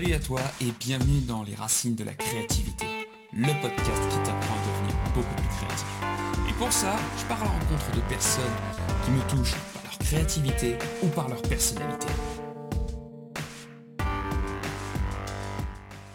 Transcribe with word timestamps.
Salut 0.00 0.14
à 0.14 0.18
toi 0.18 0.40
et 0.62 0.72
bienvenue 0.80 1.20
dans 1.28 1.42
Les 1.42 1.54
Racines 1.54 1.94
de 1.94 2.04
la 2.04 2.14
Créativité, 2.14 2.86
le 3.34 3.52
podcast 3.60 4.02
qui 4.08 4.16
t'apprend 4.22 4.54
à 4.54 4.66
devenir 4.66 4.96
beaucoup 5.12 5.34
plus 5.34 5.48
créatif. 5.48 6.48
Et 6.48 6.54
pour 6.54 6.72
ça, 6.72 6.96
je 7.18 7.26
pars 7.26 7.42
à 7.42 7.44
la 7.44 7.50
rencontre 7.50 7.94
de 7.94 8.00
personnes 8.08 8.56
qui 9.04 9.10
me 9.10 9.20
touchent 9.28 9.60
par 9.74 9.82
leur 9.82 9.98
créativité 9.98 10.78
ou 11.02 11.08
par 11.08 11.28
leur 11.28 11.42
personnalité. 11.42 12.06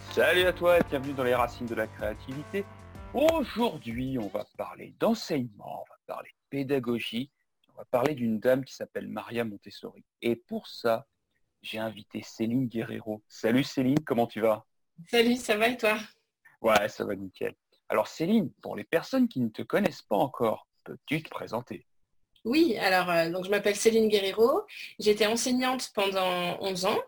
Salut 0.09 0.45
à 0.45 0.53
toi 0.53 0.79
et 0.79 0.83
bienvenue 0.89 1.13
dans 1.13 1.23
Les 1.23 1.35
Racines 1.35 1.67
de 1.67 1.75
la 1.75 1.85
Créativité. 1.85 2.65
Aujourd'hui, 3.13 4.17
on 4.17 4.29
va 4.29 4.45
parler 4.57 4.95
d'enseignement, 4.99 5.83
on 5.83 5.89
va 5.91 5.99
parler 6.07 6.29
de 6.31 6.49
pédagogie, 6.49 7.29
on 7.71 7.77
va 7.77 7.85
parler 7.85 8.15
d'une 8.15 8.39
dame 8.39 8.65
qui 8.65 8.73
s'appelle 8.73 9.07
Maria 9.07 9.45
Montessori. 9.45 10.03
Et 10.23 10.35
pour 10.35 10.65
ça, 10.65 11.05
j'ai 11.65 11.79
invité 11.79 12.21
Céline 12.21 12.67
Guerrero. 12.67 13.23
Salut 13.27 13.63
Céline, 13.63 13.99
comment 14.05 14.27
tu 14.27 14.39
vas? 14.39 14.65
Salut, 15.07 15.35
ça 15.35 15.57
va 15.57 15.69
et 15.69 15.77
toi? 15.77 15.97
Ouais, 16.61 16.87
ça 16.87 17.03
va 17.05 17.15
nickel. 17.15 17.55
Alors 17.89 18.07
Céline, 18.07 18.51
pour 18.61 18.75
les 18.75 18.83
personnes 18.83 19.27
qui 19.27 19.39
ne 19.39 19.49
te 19.49 19.63
connaissent 19.63 20.03
pas 20.03 20.15
encore, 20.15 20.67
peux-tu 20.83 21.23
te 21.23 21.29
présenter? 21.29 21.87
Oui, 22.45 22.77
alors 22.77 23.09
euh, 23.09 23.43
je 23.43 23.49
m'appelle 23.49 23.75
Céline 23.75 24.07
Guerrero, 24.07 24.61
j'étais 24.99 25.25
enseignante 25.25 25.91
pendant 25.95 26.57
11 26.61 26.85
ans 26.85 26.99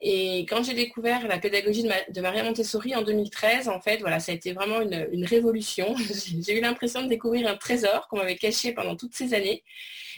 et 0.00 0.40
quand 0.48 0.64
j'ai 0.64 0.74
découvert 0.74 1.28
la 1.28 1.38
pédagogie 1.38 1.84
de, 1.84 2.20
Maria 2.20 2.42
Montessori 2.42 2.96
en 2.96 3.02
2013, 3.02 3.68
en 3.68 3.80
fait, 3.80 3.98
voilà, 3.98 4.18
ça 4.18 4.32
a 4.32 4.34
été 4.34 4.52
vraiment 4.52 4.80
une, 4.80 5.24
révolution. 5.24 5.94
j'ai 6.44 6.58
eu 6.58 6.60
l'impression 6.60 7.02
de 7.02 7.08
découvrir 7.08 7.48
un 7.48 7.56
trésor 7.56 8.08
qu'on 8.08 8.16
m'avait 8.16 8.36
caché 8.36 8.72
pendant 8.72 8.96
toutes 8.96 9.14
ces 9.14 9.32
années. 9.34 9.62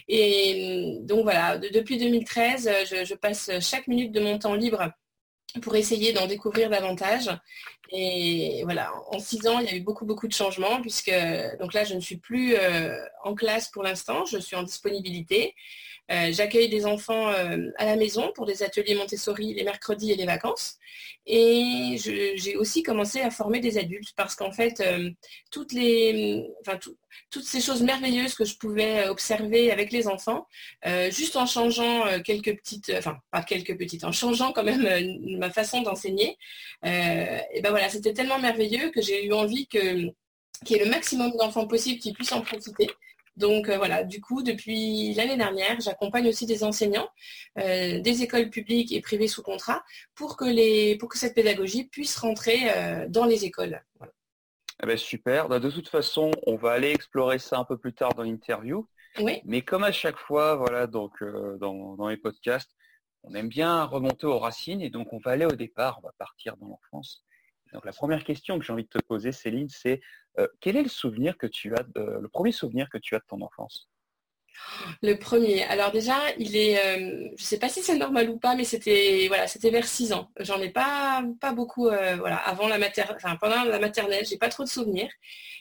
Et 0.09 0.99
donc 1.03 1.25
voilà, 1.25 1.59
depuis 1.59 1.99
2013, 1.99 2.71
je, 2.91 3.05
je 3.05 3.15
passe 3.15 3.51
chaque 3.61 3.89
minute 3.89 4.13
de 4.13 4.21
mon 4.21 4.39
temps 4.39 4.55
libre 4.55 4.93
pour 5.61 5.77
essayer 5.77 6.13
d'en 6.13 6.27
découvrir 6.27 6.71
davantage. 6.71 7.31
Et 7.91 8.63
voilà, 8.65 8.91
en 9.11 9.19
six 9.19 9.47
ans, 9.47 9.59
il 9.59 9.67
y 9.67 9.69
a 9.69 9.77
eu 9.77 9.81
beaucoup, 9.81 10.07
beaucoup 10.07 10.27
de 10.27 10.33
changements, 10.33 10.81
puisque 10.81 11.13
donc 11.61 11.75
là, 11.75 11.85
je 11.85 11.95
ne 11.95 12.01
suis 12.01 12.17
plus 12.17 12.55
euh, 12.57 12.97
en 13.23 13.35
classe 13.35 13.69
pour 13.69 13.83
l'instant, 13.83 14.25
je 14.25 14.39
suis 14.39 14.57
en 14.57 14.63
disponibilité. 14.63 15.55
Euh, 16.11 16.33
j'accueille 16.33 16.69
des 16.69 16.85
enfants 16.85 17.29
euh, 17.31 17.71
à 17.79 17.87
la 17.87 17.97
maison 17.97 18.33
pour 18.35 18.45
des 18.45 18.63
ateliers 18.63 18.95
Montessori 18.95 19.55
les 19.55 19.65
mercredis 19.65 20.13
et 20.13 20.17
les 20.17 20.27
vacances. 20.27 20.77
Et 21.25 21.97
j'ai 21.99 22.57
aussi 22.57 22.83
commencé 22.83 23.21
à 23.21 23.31
former 23.31 23.61
des 23.61 23.79
adultes 23.79 24.13
parce 24.17 24.35
qu'en 24.35 24.51
fait, 24.51 24.83
toutes, 25.53 25.73
les, 25.73 26.45
enfin, 26.61 26.77
toutes 27.31 27.45
ces 27.45 27.61
choses 27.61 27.81
merveilleuses 27.83 28.35
que 28.35 28.45
je 28.45 28.57
pouvais 28.57 29.09
observer 29.09 29.71
avec 29.71 29.93
les 29.93 30.09
enfants, 30.09 30.49
juste 31.11 31.37
en 31.37 31.47
changeant 31.47 32.21
quelques 32.23 32.57
petites, 32.57 32.93
enfin 32.99 33.19
pas 33.31 33.45
quelques 33.45 33.79
petites, 33.79 34.03
en 34.03 34.11
changeant 34.11 34.51
quand 34.51 34.65
même 34.65 34.83
ma 35.39 35.51
façon 35.51 35.83
d'enseigner, 35.83 36.37
ben 36.83 37.71
voilà, 37.71 37.89
c'était 37.89 38.15
tellement 38.15 38.41
merveilleux 38.41 38.91
que 38.91 39.01
j'ai 39.01 39.25
eu 39.25 39.33
envie 39.33 39.69
qu'il 39.69 40.13
y 40.71 40.75
ait 40.75 40.85
le 40.85 40.91
maximum 40.91 41.31
d'enfants 41.39 41.69
possible 41.69 42.01
qui 42.01 42.13
puissent 42.13 42.33
en 42.33 42.41
profiter. 42.41 42.89
Donc 43.37 43.69
euh, 43.69 43.79
voilà, 43.79 44.05
du 44.05 44.21
coup, 44.21 44.43
depuis 44.43 45.15
l'année 45.15 45.37
dernière, 45.37 45.81
j'accompagne 45.81 46.29
aussi 46.29 46.47
des 46.47 46.65
enseignants 46.65 47.09
euh, 47.59 48.01
des 48.01 48.23
écoles 48.23 48.51
publiques 48.51 48.93
et 48.93 49.01
privées 49.01 49.29
sous 49.29 49.43
contrat 49.43 49.83
pour 50.15 50.37
que, 50.37 50.45
les, 50.45 50.97
pour 50.97 51.09
que 51.09 51.19
cette 51.19 51.35
pédagogie 51.35 51.85
puisse 51.85 52.17
rentrer 52.19 52.59
euh, 52.71 53.07
dans 53.09 53.25
les 53.25 53.45
écoles. 53.45 53.83
Eh 54.83 54.87
ben, 54.87 54.97
super. 54.97 55.49
Bah, 55.49 55.61
de 55.61 55.71
toute 55.71 55.89
façon, 55.89 56.31
on 56.47 56.57
va 56.57 56.73
aller 56.73 56.91
explorer 56.91 57.39
ça 57.39 57.59
un 57.59 57.65
peu 57.65 57.79
plus 57.79 57.95
tard 57.95 58.15
dans 58.15 58.23
l'interview. 58.23 58.87
Oui. 59.19 59.41
Mais 59.45 59.63
comme 59.63 59.85
à 59.85 59.93
chaque 59.93 60.19
fois, 60.19 60.57
voilà, 60.57 60.87
donc 60.87 61.23
dans, 61.61 61.97
dans 61.97 62.09
les 62.09 62.17
podcasts, 62.17 62.71
on 63.23 63.35
aime 63.35 63.49
bien 63.49 63.85
remonter 63.85 64.27
aux 64.27 64.39
racines 64.39 64.81
et 64.81 64.91
donc 64.91 65.13
on 65.13 65.19
va 65.19 65.33
aller 65.33 65.45
au 65.45 65.53
départ, 65.53 66.01
on 66.03 66.07
va 66.07 66.13
partir 66.19 66.57
dans 66.57 66.67
l'enfance. 66.67 67.23
La 67.85 67.93
première 67.93 68.25
question 68.25 68.59
que 68.59 68.65
j'ai 68.65 68.73
envie 68.73 68.85
de 68.85 68.89
te 68.89 68.99
poser, 68.99 69.33
Céline, 69.33 69.69
c'est 69.69 70.01
euh, 70.39 70.47
quel 70.61 70.77
est 70.77 70.83
le 70.83 70.89
souvenir 70.89 71.39
que 71.39 71.47
tu 71.47 71.75
as, 71.75 71.85
le 71.97 72.29
premier 72.29 72.53
souvenir 72.53 72.89
que 72.91 72.99
tu 72.99 73.15
as 73.15 73.19
de 73.19 73.25
ton 73.27 73.41
enfance? 73.41 73.92
Le 75.03 75.15
premier. 75.19 75.65
Alors 75.65 75.91
déjà, 75.91 76.17
euh, 76.29 76.35
je 76.39 77.33
ne 77.33 77.37
sais 77.37 77.59
pas 77.59 77.69
si 77.69 77.83
c'est 77.83 77.97
normal 77.97 78.31
ou 78.31 78.39
pas, 78.39 78.55
mais 78.55 78.65
c'était 78.65 79.27
voilà, 79.29 79.47
c'était 79.47 79.71
vers 79.71 79.87
6 79.87 80.13
ans. 80.13 80.31
J'en 80.41 80.61
ai 80.61 80.71
pas 80.71 81.23
beaucoup 81.55 81.89
euh, 81.89 82.17
voilà, 82.17 82.37
avant 82.37 82.69
la 82.69 82.79
maternelle, 82.79 83.17
enfin 83.17 83.37
pendant 83.37 83.65
la 83.65 83.79
maternelle, 83.79 84.25
j'ai 84.27 84.39
pas 84.39 84.49
trop 84.49 84.65
de 84.65 84.69
souvenirs. 84.69 85.11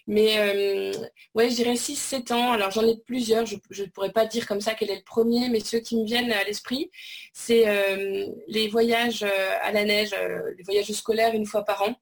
Mais 0.08 0.92
ouais, 1.36 1.50
je 1.50 1.56
dirais 1.56 1.76
6 1.76 1.96
7 1.96 2.32
ans. 2.32 2.52
Alors 2.54 2.72
j'en 2.72 2.88
ai 2.88 2.98
plusieurs, 3.06 3.46
je 3.46 3.56
ne 3.56 3.88
pourrais 3.88 4.12
pas 4.12 4.26
dire 4.26 4.48
comme 4.48 4.62
ça 4.62 4.74
quel 4.74 4.90
est 4.90 4.98
le 4.98 5.04
premier, 5.04 5.50
mais 5.50 5.60
ceux 5.60 5.80
qui 5.80 5.98
me 5.98 6.06
viennent 6.06 6.32
à 6.32 6.44
l'esprit, 6.44 6.92
c'est 7.34 7.66
les 8.48 8.68
voyages 8.68 9.24
à 9.24 9.72
la 9.72 9.86
neige, 9.86 10.16
les 10.58 10.64
voyages 10.64 10.92
scolaires 10.92 11.34
une 11.34 11.46
fois 11.46 11.64
par 11.64 11.84
an 11.84 11.96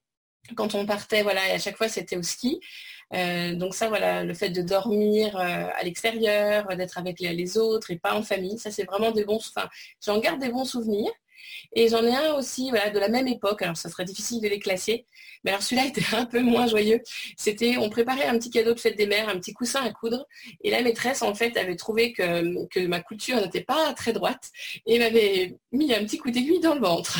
quand 0.55 0.75
on 0.75 0.85
partait, 0.85 1.23
voilà, 1.23 1.47
et 1.47 1.51
à 1.51 1.59
chaque 1.59 1.77
fois 1.77 1.89
c'était 1.89 2.17
au 2.17 2.23
ski. 2.23 2.59
Euh, 3.13 3.55
donc 3.55 3.73
ça, 3.73 3.89
voilà, 3.89 4.23
le 4.23 4.33
fait 4.33 4.49
de 4.49 4.61
dormir 4.61 5.35
euh, 5.37 5.67
à 5.73 5.83
l'extérieur, 5.83 6.67
d'être 6.75 6.97
avec 6.97 7.19
les, 7.19 7.57
autres 7.57 7.91
et 7.91 7.97
pas 7.97 8.13
en 8.13 8.21
famille, 8.21 8.59
ça 8.59 8.71
c'est 8.71 8.83
vraiment 8.83 9.11
des 9.11 9.25
bons. 9.25 9.37
Enfin, 9.37 9.67
j'en 10.03 10.19
garde 10.19 10.39
des 10.39 10.49
bons 10.49 10.65
souvenirs. 10.65 11.11
Et 11.73 11.87
j'en 11.87 12.03
ai 12.03 12.15
un 12.15 12.33
aussi, 12.33 12.69
voilà, 12.69 12.89
de 12.89 12.99
la 12.99 13.09
même 13.09 13.27
époque. 13.27 13.61
Alors 13.61 13.77
ça 13.77 13.89
serait 13.89 14.05
difficile 14.05 14.41
de 14.41 14.47
les 14.47 14.59
classer, 14.59 15.05
mais 15.43 15.51
alors 15.51 15.63
celui-là 15.63 15.85
était 15.87 16.15
un 16.15 16.25
peu 16.25 16.41
moins 16.41 16.67
joyeux. 16.67 17.01
C'était, 17.37 17.77
on 17.77 17.89
préparait 17.89 18.25
un 18.25 18.37
petit 18.37 18.49
cadeau 18.49 18.73
de 18.73 18.79
fête 18.79 18.97
des 18.97 19.07
mères, 19.07 19.29
un 19.29 19.39
petit 19.39 19.53
coussin 19.53 19.83
à 19.83 19.91
coudre, 19.91 20.25
et 20.63 20.71
la 20.71 20.81
maîtresse 20.81 21.21
en 21.21 21.33
fait 21.33 21.57
avait 21.57 21.75
trouvé 21.75 22.13
que, 22.13 22.67
que 22.67 22.85
ma 22.87 23.01
couture 23.01 23.37
n'était 23.37 23.63
pas 23.63 23.93
très 23.93 24.13
droite 24.13 24.49
et 24.85 24.99
m'avait 24.99 25.57
mis 25.71 25.93
un 25.93 26.03
petit 26.03 26.17
coup 26.17 26.31
d'aiguille 26.31 26.59
dans 26.59 26.75
le 26.75 26.81
ventre. 26.81 27.17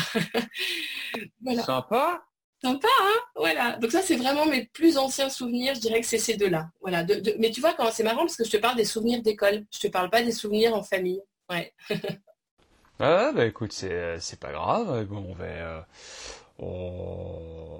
Sympa. 1.64 2.22
Sympa, 2.62 2.88
hein 3.00 3.18
Voilà. 3.36 3.76
Donc 3.76 3.90
ça, 3.90 4.02
c'est 4.02 4.16
vraiment 4.16 4.44
mes 4.46 4.66
plus 4.66 4.98
anciens 4.98 5.30
souvenirs. 5.30 5.74
Je 5.74 5.80
dirais 5.80 6.00
que 6.00 6.06
c'est 6.06 6.18
ces 6.18 6.36
deux-là. 6.36 6.70
Voilà. 6.80 7.04
Mais 7.38 7.50
tu 7.50 7.60
vois, 7.60 7.74
c'est 7.90 8.02
marrant 8.02 8.20
parce 8.20 8.36
que 8.36 8.44
je 8.44 8.50
te 8.50 8.58
parle 8.58 8.76
des 8.76 8.84
souvenirs 8.84 9.22
d'école. 9.22 9.64
Je 9.72 9.78
te 9.78 9.88
parle 9.88 10.10
pas 10.10 10.22
des 10.22 10.32
souvenirs 10.32 10.74
en 10.74 10.82
famille. 10.82 11.22
Ouais. 11.48 11.72
ah 13.00 13.32
bah 13.34 13.46
écoute, 13.46 13.72
c'est 13.72 14.18
c'est 14.20 14.38
pas 14.38 14.52
grave. 14.52 15.06
Bon, 15.06 15.24
on 15.30 15.34
va. 15.34 15.86
Euh, 16.62 17.78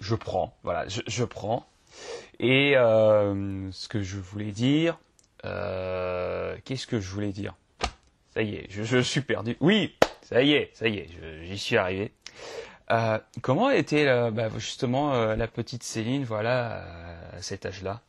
je 0.00 0.14
prends. 0.14 0.56
Voilà, 0.64 0.86
je, 0.88 1.24
prends. 1.24 1.66
Et 2.40 2.76
euh, 2.76 3.70
ce 3.72 3.88
que 3.88 4.02
je 4.02 4.16
voulais 4.18 4.52
dire. 4.52 4.98
Euh, 5.44 6.56
qu'est-ce 6.64 6.88
que 6.88 6.98
je 6.98 7.08
voulais 7.08 7.30
dire? 7.30 7.54
Ça 8.34 8.42
y 8.42 8.56
est, 8.56 8.66
je, 8.68 8.82
je, 8.82 8.98
suis 8.98 9.20
perdu. 9.20 9.56
Oui, 9.60 9.94
ça 10.22 10.42
y 10.42 10.52
est, 10.52 10.70
ça 10.74 10.88
y 10.88 10.98
est, 10.98 11.08
j'y 11.44 11.56
suis 11.56 11.76
arrivé. 11.76 12.12
Euh, 12.90 13.18
comment 13.42 13.70
était 13.70 14.06
euh, 14.06 14.30
bah, 14.30 14.48
justement 14.58 15.14
euh, 15.14 15.34
la 15.36 15.48
petite 15.48 15.82
Céline 15.82 16.24
voilà, 16.24 16.84
à 17.36 17.42
cet 17.42 17.66
âge-là? 17.66 18.02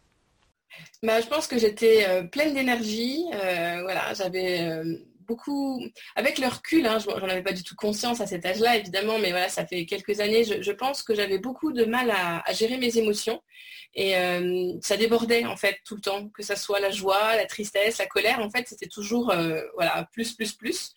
Bah, 1.03 1.21
Je 1.21 1.27
pense 1.27 1.47
que 1.47 1.57
j'étais 1.57 2.27
pleine 2.29 2.53
d'énergie. 2.53 3.25
voilà, 3.31 4.13
j'avais 4.13 4.83
beaucoup, 5.27 5.83
avec 6.15 6.39
le 6.39 6.47
recul, 6.47 6.85
hein, 6.85 6.97
j'en 6.99 7.27
avais 7.27 7.43
pas 7.43 7.51
du 7.51 7.63
tout 7.63 7.75
conscience 7.75 8.21
à 8.21 8.27
cet 8.27 8.45
âge-là, 8.45 8.77
évidemment, 8.77 9.19
mais 9.19 9.31
voilà, 9.31 9.49
ça 9.49 9.65
fait 9.65 9.85
quelques 9.85 10.19
années, 10.19 10.43
je, 10.43 10.71
pense 10.71 11.03
que 11.03 11.13
j'avais 11.13 11.37
beaucoup 11.37 11.73
de 11.73 11.85
mal 11.85 12.11
à, 12.11 12.53
gérer 12.53 12.77
mes 12.77 12.97
émotions 12.97 13.41
et 13.93 14.15
euh, 14.17 14.73
ça 14.81 14.95
débordait 14.95 15.45
en 15.45 15.57
fait 15.57 15.79
tout 15.85 15.95
le 15.95 16.01
temps, 16.01 16.29
que 16.29 16.43
ça 16.43 16.55
soit 16.55 16.79
la 16.79 16.91
joie, 16.91 17.35
la 17.35 17.45
tristesse, 17.45 17.97
la 17.97 18.05
colère, 18.05 18.39
en 18.39 18.49
fait, 18.49 18.67
c'était 18.67 18.87
toujours 18.87 19.31
euh, 19.31 19.61
voilà 19.75 20.07
plus, 20.11 20.33
plus, 20.33 20.53
plus. 20.53 20.91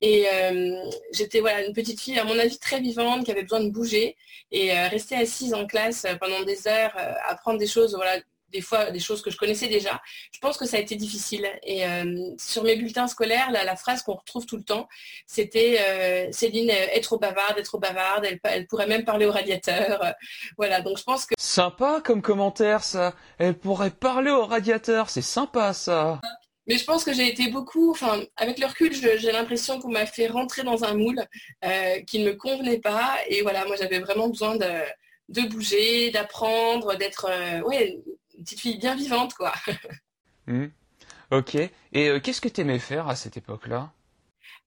Et 0.00 0.26
euh, 0.32 0.76
j'étais 1.12 1.40
voilà 1.40 1.64
une 1.64 1.72
petite 1.72 2.00
fille, 2.00 2.18
à 2.18 2.24
mon 2.24 2.38
avis, 2.38 2.58
très 2.58 2.80
vivante, 2.80 3.24
qui 3.24 3.30
avait 3.30 3.42
besoin 3.42 3.60
de 3.60 3.70
bouger 3.70 4.16
et 4.52 4.72
rester 4.72 5.16
assise 5.16 5.54
en 5.54 5.66
classe 5.66 6.06
pendant 6.20 6.42
des 6.44 6.68
heures, 6.68 6.96
apprendre 7.26 7.58
des 7.58 7.66
choses, 7.66 7.94
voilà 7.94 8.20
des 8.56 8.62
fois 8.62 8.90
des 8.90 9.00
choses 9.00 9.20
que 9.22 9.30
je 9.30 9.36
connaissais 9.36 9.68
déjà. 9.68 10.00
Je 10.32 10.38
pense 10.38 10.56
que 10.56 10.64
ça 10.64 10.78
a 10.78 10.80
été 10.80 10.96
difficile. 10.96 11.46
Et 11.62 11.86
euh, 11.86 12.30
sur 12.38 12.64
mes 12.64 12.76
bulletins 12.76 13.06
scolaires, 13.06 13.50
la, 13.50 13.76
phrase 13.76 14.02
qu'on 14.02 14.14
retrouve 14.14 14.46
tout 14.46 14.56
le 14.56 14.64
temps, 14.64 14.88
c'était 15.26 15.78
euh, 15.80 16.32
Céline 16.32 16.70
est 16.70 17.02
trop 17.02 17.18
bavarde, 17.18 17.58
est 17.58 17.62
trop 17.62 17.78
bavarde, 17.78 18.24
elle, 18.24 18.40
elle 18.44 18.66
pourrait 18.66 18.86
même 18.86 19.04
parler 19.04 19.26
au 19.26 19.32
radiateur. 19.32 20.14
voilà, 20.56 20.80
donc 20.80 20.96
je 20.98 21.04
pense 21.04 21.26
que... 21.26 21.34
Sympa 21.38 22.00
comme 22.02 22.22
commentaire 22.22 22.82
ça. 22.82 23.14
Elle 23.38 23.58
pourrait 23.58 23.90
parler 23.90 24.30
au 24.30 24.46
radiateur, 24.46 25.10
c'est 25.10 25.22
sympa 25.22 25.74
ça. 25.74 26.20
Mais 26.66 26.78
je 26.78 26.84
pense 26.84 27.04
que 27.04 27.12
j'ai 27.12 27.28
été 27.28 27.50
beaucoup, 27.50 27.90
enfin, 27.90 28.22
avec 28.36 28.58
le 28.58 28.66
recul, 28.66 28.92
j'ai 28.92 29.32
l'impression 29.32 29.78
qu'on 29.78 29.90
m'a 29.90 30.06
fait 30.06 30.26
rentrer 30.26 30.64
dans 30.64 30.82
un 30.82 30.94
moule 30.94 31.22
euh, 31.64 32.00
qui 32.06 32.18
ne 32.20 32.30
me 32.30 32.34
convenait 32.34 32.80
pas. 32.80 33.16
Et 33.28 33.42
voilà, 33.42 33.66
moi 33.66 33.76
j'avais 33.76 34.00
vraiment 34.00 34.28
besoin 34.28 34.56
de, 34.56 34.70
de 35.28 35.42
bouger, 35.42 36.10
d'apprendre, 36.10 36.96
d'être 36.96 37.28
ouais, 37.66 37.98
petite 38.46 38.60
fille 38.60 38.78
bien 38.78 38.94
vivante, 38.94 39.34
quoi. 39.34 39.52
Hmm. 40.48 40.68
Ok. 41.32 41.56
Et 41.56 41.72
euh, 41.92 42.20
qu'est-ce 42.20 42.40
que 42.40 42.46
tu 42.46 42.60
aimais 42.60 42.78
faire 42.78 43.08
à 43.08 43.16
cette 43.16 43.36
époque-là? 43.36 43.90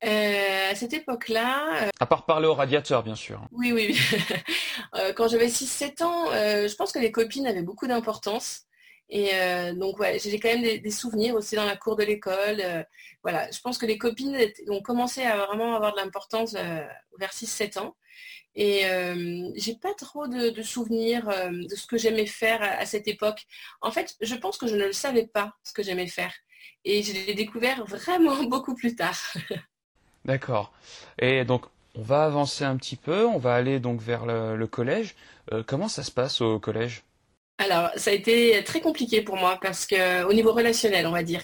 Euh, 0.04 0.72
à 0.72 0.76
cette 0.76 0.92
époque-là. 0.92 1.86
Euh, 1.86 1.90
à 2.02 2.06
part 2.06 2.26
parler 2.26 2.48
au 2.48 2.54
radiateur, 2.54 3.02
bien 3.02 3.16
sûr. 3.16 3.48
Oui, 3.54 3.72
oui, 3.72 3.98
oui. 3.98 5.04
Quand 5.16 5.30
j'avais 5.30 5.48
6-7 5.48 6.04
ans, 6.04 6.26
je 6.34 6.76
pense 6.76 6.92
que 6.92 7.00
les 7.00 7.14
copines 7.14 7.48
avaient 7.48 7.62
beaucoup 7.62 7.88
d'importance. 7.88 8.66
Et 9.10 9.32
donc 9.74 10.00
ouais, 10.00 10.20
j'ai 10.20 10.40
quand 10.40 10.50
même 10.50 10.62
des, 10.62 10.92
souvenirs 10.92 11.34
aussi 11.34 11.56
dans 11.56 11.66
la 11.66 11.76
cour 11.76 11.96
de 11.96 12.04
l'école. 12.04 12.62
voilà, 13.24 13.50
je 13.50 13.60
pense 13.60 13.80
que 13.80 13.88
les 13.88 13.98
copines 13.98 14.38
ont 14.68 14.82
commencé 14.82 15.24
à 15.24 15.36
vraiment 15.48 15.76
avoir 15.76 15.94
de 15.94 15.98
l'importance 15.98 16.54
vers 16.54 17.32
6-7 17.32 17.80
ans. 17.80 17.96
Et 18.54 18.84
j'ai 19.56 19.76
pas 19.76 19.96
trop 19.96 20.28
de, 20.28 20.62
souvenirs 20.62 21.26
de 21.52 21.76
ce 21.76 21.88
que 21.88 21.98
j'aimais 21.98 22.28
faire 22.28 22.62
à, 22.62 22.86
cette 22.86 23.08
époque. 23.08 23.48
En 23.82 23.90
fait, 23.90 24.16
je 24.22 24.36
pense 24.36 24.58
que 24.58 24.68
je 24.68 24.76
ne 24.76 24.86
le 24.86 24.94
savais 24.94 25.26
pas 25.26 25.54
ce 25.64 25.74
que 25.74 25.82
j'aimais 25.82 26.08
faire. 26.08 26.34
Et 26.86 27.04
je 27.04 27.14
l'ai 27.14 27.34
découvert 27.34 27.86
vraiment 27.86 28.44
beaucoup 28.48 28.76
plus 28.76 28.96
tard. 28.96 29.18
D'accord. 30.26 30.72
Et 31.20 31.46
donc, 31.46 31.66
on 31.96 32.02
va 32.02 32.26
avancer 32.26 32.64
un 32.64 32.78
petit 32.78 32.96
peu, 32.96 33.26
on 33.26 33.40
va 33.40 33.56
aller 33.56 33.80
donc 33.80 34.02
vers 34.02 34.26
le, 34.26 34.68
collège. 34.68 35.16
Euh, 35.52 35.64
comment 35.66 35.88
ça 35.88 36.04
se 36.04 36.12
passe 36.12 36.42
au 36.42 36.60
collège? 36.60 37.04
Alors, 37.62 37.90
ça 37.98 38.12
a 38.12 38.14
été 38.14 38.64
très 38.64 38.80
compliqué 38.80 39.22
pour 39.22 39.36
moi 39.36 39.60
parce 39.62 39.86
que 39.86 40.24
au 40.24 40.32
niveau 40.32 40.54
relationnel, 40.54 41.06
on 41.06 41.12
va 41.12 41.24
dire, 41.24 41.42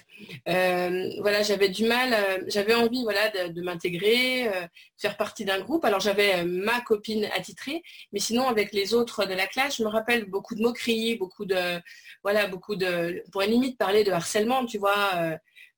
euh, 0.47 1.09
voilà, 1.19 1.43
j'avais 1.43 1.67
du 1.67 1.83
mal, 1.83 2.13
euh, 2.13 2.41
j'avais 2.47 2.73
envie, 2.73 3.03
voilà, 3.03 3.29
de, 3.49 3.61
m'intégrer, 3.61 4.49
faire 4.97 5.17
partie 5.17 5.43
d'un 5.43 5.59
groupe. 5.59 5.83
Alors 5.83 5.99
j'avais 5.99 6.45
ma 6.45 6.79
copine 6.79 7.25
attitrée, 7.35 7.83
mais 8.13 8.21
sinon 8.21 8.47
avec 8.47 8.71
les 8.71 8.93
autres 8.93 9.25
de 9.25 9.33
la 9.33 9.45
classe, 9.45 9.77
je 9.77 9.83
me 9.83 9.89
rappelle 9.89 10.23
beaucoup 10.23 10.55
de 10.55 10.61
moqueries, 10.61 11.17
beaucoup 11.17 11.43
de, 11.43 11.81
voilà, 12.23 12.47
beaucoup 12.47 12.77
de, 12.77 13.21
pour 13.33 13.41
limite 13.41 13.77
parler 13.77 14.05
de 14.05 14.11
harcèlement, 14.11 14.65
tu 14.65 14.77
vois. 14.77 15.11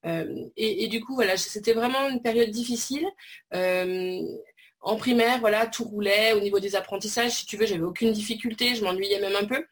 Et, 0.06 0.84
et, 0.84 0.88
du 0.88 1.04
coup, 1.04 1.16
voilà, 1.16 1.36
c'était 1.36 1.74
vraiment 1.74 2.10
une 2.10 2.22
période 2.22 2.52
difficile. 2.52 3.08
En 4.82 4.96
primaire, 4.98 5.40
voilà, 5.40 5.66
tout 5.66 5.84
roulait 5.84 6.34
au 6.34 6.40
niveau 6.42 6.60
des 6.60 6.76
apprentissages. 6.76 7.32
Si 7.32 7.46
tu 7.48 7.58
veux, 7.58 7.66
j'avais 7.66 7.84
aucune 7.84 8.12
difficulté, 8.12 8.76
je 8.76 8.84
m'ennuyais 8.84 9.20
même 9.20 9.36
un 9.36 9.46
peu. 9.46 9.66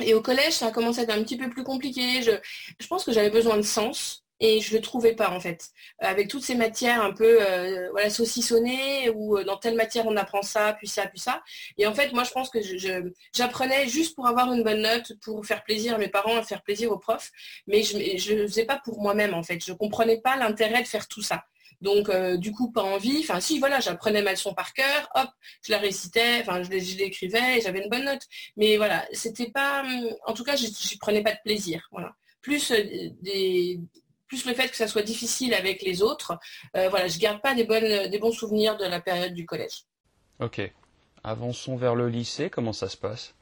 Et 0.00 0.14
au 0.14 0.22
collège, 0.22 0.54
ça 0.54 0.66
a 0.66 0.70
commencé 0.70 1.00
à 1.00 1.02
être 1.04 1.10
un 1.10 1.22
petit 1.22 1.36
peu 1.36 1.48
plus 1.48 1.64
compliqué. 1.64 2.22
Je, 2.22 2.86
pense 2.86 3.04
que 3.04 3.12
j'avais 3.12 3.30
besoin 3.30 3.56
de 3.56 3.62
sens 3.62 4.24
et 4.38 4.60
je 4.60 4.72
ne 4.72 4.76
le 4.76 4.82
trouvais 4.82 5.14
pas 5.14 5.30
en 5.30 5.40
fait. 5.40 5.70
Avec 5.98 6.28
toutes 6.28 6.44
ces 6.44 6.54
matières 6.54 7.02
un 7.02 7.12
peu 7.12 7.38
euh, 7.40 7.88
voilà, 7.90 8.10
saucissonnées, 8.10 9.08
où 9.10 9.38
euh, 9.38 9.44
dans 9.44 9.56
telle 9.56 9.74
matière 9.74 10.06
on 10.06 10.16
apprend 10.16 10.42
ça, 10.42 10.74
puis 10.74 10.86
ça, 10.88 11.06
puis 11.06 11.18
ça. 11.18 11.42
Et 11.78 11.86
en 11.86 11.94
fait, 11.94 12.12
moi 12.12 12.24
je 12.24 12.32
pense 12.32 12.50
que 12.50 12.58
j'apprenais 13.34 13.88
juste 13.88 14.14
pour 14.14 14.26
avoir 14.26 14.52
une 14.52 14.62
bonne 14.62 14.82
note, 14.82 15.14
pour 15.22 15.44
faire 15.46 15.64
plaisir 15.64 15.94
à 15.94 15.98
mes 15.98 16.08
parents, 16.08 16.42
faire 16.42 16.62
plaisir 16.62 16.92
aux 16.92 16.98
profs, 16.98 17.30
mais 17.66 17.82
je 17.82 18.34
ne 18.34 18.46
faisais 18.46 18.66
pas 18.66 18.80
pour 18.84 19.00
moi-même 19.00 19.32
en 19.32 19.42
fait. 19.42 19.64
Je 19.64 19.72
ne 19.72 19.76
comprenais 19.76 20.20
pas 20.20 20.36
l'intérêt 20.36 20.82
de 20.82 20.88
faire 20.88 21.08
tout 21.08 21.22
ça. 21.22 21.44
Donc, 21.80 22.08
euh, 22.08 22.36
du 22.36 22.52
coup, 22.52 22.70
pas 22.72 22.82
envie. 22.82 23.18
Enfin, 23.20 23.40
si, 23.40 23.58
voilà, 23.58 23.80
j'apprenais 23.80 24.22
ma 24.22 24.32
leçon 24.32 24.54
par 24.54 24.72
cœur, 24.72 25.08
hop, 25.14 25.28
je 25.62 25.72
la 25.72 25.78
récitais, 25.78 26.40
enfin, 26.40 26.62
je, 26.62 26.70
l'écrivais 26.70 27.58
et 27.58 27.60
j'avais 27.60 27.82
une 27.82 27.90
bonne 27.90 28.04
note. 28.04 28.22
Mais 28.56 28.76
voilà, 28.76 29.06
c'était 29.12 29.50
pas. 29.50 29.84
En 30.26 30.32
tout 30.32 30.44
cas, 30.44 30.56
je 30.56 30.66
n'y 30.66 30.98
prenais 30.98 31.22
pas 31.22 31.32
de 31.32 31.40
plaisir. 31.44 31.86
Voilà. 31.92 32.14
Plus 32.42 32.70
euh, 32.70 33.10
des 33.22 33.80
plus 34.28 34.44
le 34.44 34.54
fait 34.54 34.68
que 34.68 34.76
ça 34.76 34.88
soit 34.88 35.02
difficile 35.02 35.54
avec 35.54 35.82
les 35.82 36.02
autres, 36.02 36.36
euh, 36.76 36.88
voilà, 36.88 37.06
je 37.06 37.16
garde 37.16 37.40
pas 37.40 37.54
des, 37.54 37.64
des 37.64 38.18
bons 38.18 38.32
souvenirs 38.32 38.76
de 38.76 38.84
la 38.84 39.00
période 39.00 39.34
du 39.34 39.46
collège. 39.46 39.84
Ok. 40.40 40.60
Avançons 41.22 41.76
vers 41.76 41.94
le 41.94 42.08
lycée, 42.08 42.50
comment 42.50 42.72
ça 42.72 42.88
se 42.88 42.96
passe? 42.96 43.36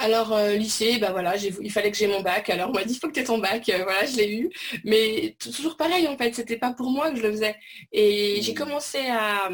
Alors 0.00 0.32
euh, 0.32 0.54
lycée, 0.54 0.98
bah 0.98 1.12
voilà, 1.12 1.36
il 1.36 1.70
fallait 1.70 1.90
que 1.90 1.96
j'ai 1.96 2.06
mon 2.06 2.22
bac. 2.22 2.48
Alors 2.50 2.70
on 2.70 2.72
m'a 2.72 2.84
dit 2.84 2.94
il 2.94 2.98
faut 2.98 3.08
que 3.08 3.12
tu 3.12 3.20
aies 3.20 3.24
ton 3.24 3.38
bac, 3.38 3.68
euh, 3.68 3.82
voilà, 3.84 4.06
je 4.06 4.16
l'ai 4.16 4.34
eu. 4.34 4.50
Mais 4.84 5.36
toujours 5.38 5.76
pareil 5.76 6.08
en 6.08 6.16
fait, 6.16 6.34
c'était 6.34 6.56
pas 6.56 6.72
pour 6.72 6.90
moi 6.90 7.10
que 7.10 7.18
je 7.18 7.22
le 7.22 7.30
faisais. 7.30 7.56
Et 7.92 8.40
j'ai 8.42 8.52
mmh. 8.52 8.56
commencé 8.56 8.98
à, 9.08 9.48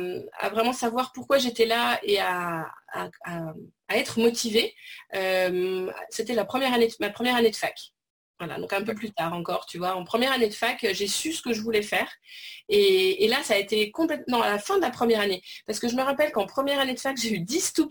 vraiment 0.51 0.73
savoir 0.73 1.13
pourquoi 1.13 1.39
j'étais 1.39 1.67
là 1.67 1.99
et 2.03 2.21
à, 2.21 2.71
être 3.91 4.21
motivée. 4.21 4.75
Euh, 5.15 5.91
c'était 6.11 6.35
la 6.35 6.45
première 6.45 6.73
année, 6.73 6.89
ma 7.01 7.11
première 7.11 7.37
année 7.37 7.51
de 7.51 7.57
fac. 7.57 7.77
Voilà, 8.39 8.59
donc 8.59 8.73
un 8.73 8.83
peu 8.83 8.95
plus 8.95 9.13
tard 9.13 9.33
encore, 9.33 9.67
tu 9.67 9.79
vois. 9.79 9.97
En 9.97 10.05
première 10.05 10.33
année 10.33 10.49
de 10.49 10.55
fac, 10.55 10.87
j'ai 10.93 11.07
su 11.09 11.33
ce 11.33 11.43
que 11.43 11.53
je 11.55 11.61
voulais 11.61 11.83
faire. 11.83 12.09
Et, 12.69 13.27
là, 13.29 13.43
ça 13.43 13.55
a 13.55 13.59
été 13.59 13.91
complètement 13.91 14.43
à 14.43 14.51
la 14.51 14.59
fin 14.59 14.77
de 14.77 14.83
la 14.83 14.91
première 14.91 15.21
année. 15.21 15.43
Parce 15.67 15.79
que 15.79 15.89
je 15.89 15.97
me 15.97 16.03
rappelle 16.03 16.33
qu'en 16.33 16.47
première 16.47 16.81
année 16.81 16.95
de 16.95 17.01
fac, 17.01 17.17
j'ai 17.21 17.33
eu 17.33 17.41
10 17.41 17.73
tout 17.73 17.89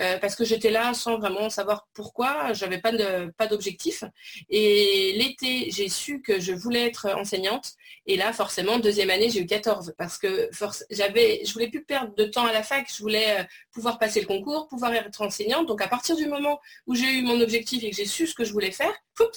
euh, 0.00 0.18
parce 0.18 0.34
que 0.34 0.44
j'étais 0.44 0.70
là 0.70 0.94
sans 0.94 1.18
vraiment 1.18 1.48
savoir 1.48 1.88
pourquoi, 1.94 2.52
j'avais 2.52 2.78
pas 2.78 2.92
pas 3.38 3.46
d'objectif. 3.46 4.04
Et 4.50 5.12
l'été, 5.16 5.70
j'ai 5.70 5.88
su 5.88 6.20
que 6.20 6.40
je 6.40 6.52
voulais 6.52 6.86
être 6.86 7.08
enseignante. 7.16 7.72
Et 8.06 8.16
là, 8.16 8.32
forcément, 8.32 8.78
deuxième 8.78 9.10
année, 9.10 9.30
j'ai 9.30 9.40
eu 9.40 9.46
14 9.46 9.94
parce 9.96 10.18
que 10.18 10.50
j'avais, 10.90 11.42
je 11.44 11.52
voulais 11.52 11.68
plus 11.68 11.84
perdre 11.84 12.14
de 12.14 12.24
temps 12.24 12.44
à 12.44 12.52
la 12.52 12.62
fac. 12.62 12.86
Je 12.92 13.00
voulais 13.00 13.40
euh, 13.40 13.44
pouvoir 13.72 13.98
passer 13.98 14.20
le 14.20 14.26
concours, 14.26 14.66
pouvoir 14.66 14.92
être 14.92 15.22
enseignante. 15.22 15.66
Donc, 15.66 15.80
à 15.80 15.88
partir 15.88 16.16
du 16.16 16.26
moment 16.26 16.60
où 16.86 16.94
j'ai 16.94 17.10
eu 17.18 17.22
mon 17.22 17.40
objectif 17.40 17.84
et 17.84 17.90
que 17.90 17.96
j'ai 17.96 18.06
su 18.06 18.26
ce 18.26 18.34
que 18.34 18.44
je 18.44 18.52
voulais 18.52 18.72
faire, 18.72 18.92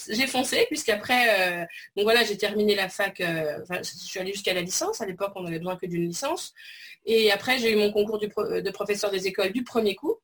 j'ai 0.09 0.25
foncé 0.27 0.65
puisqu'après, 0.67 1.61
euh, 1.61 1.65
donc 1.95 2.05
voilà, 2.05 2.23
j'ai 2.23 2.37
terminé 2.37 2.75
la 2.75 2.89
fac. 2.89 3.19
Euh, 3.21 3.59
je 3.69 3.83
suis 3.83 4.19
allée 4.19 4.33
jusqu'à 4.33 4.53
la 4.55 4.61
licence. 4.61 5.01
À 5.01 5.05
l'époque, 5.05 5.31
on 5.35 5.43
n'avait 5.43 5.59
besoin 5.59 5.75
que 5.75 5.85
d'une 5.85 6.07
licence. 6.07 6.53
Et 7.05 7.31
après, 7.31 7.59
j'ai 7.59 7.71
eu 7.71 7.75
mon 7.75 7.91
concours 7.91 8.19
de 8.19 8.71
professeur 8.71 9.11
des 9.11 9.27
écoles 9.27 9.51
du 9.51 9.63
premier 9.63 9.95
coup. 9.95 10.17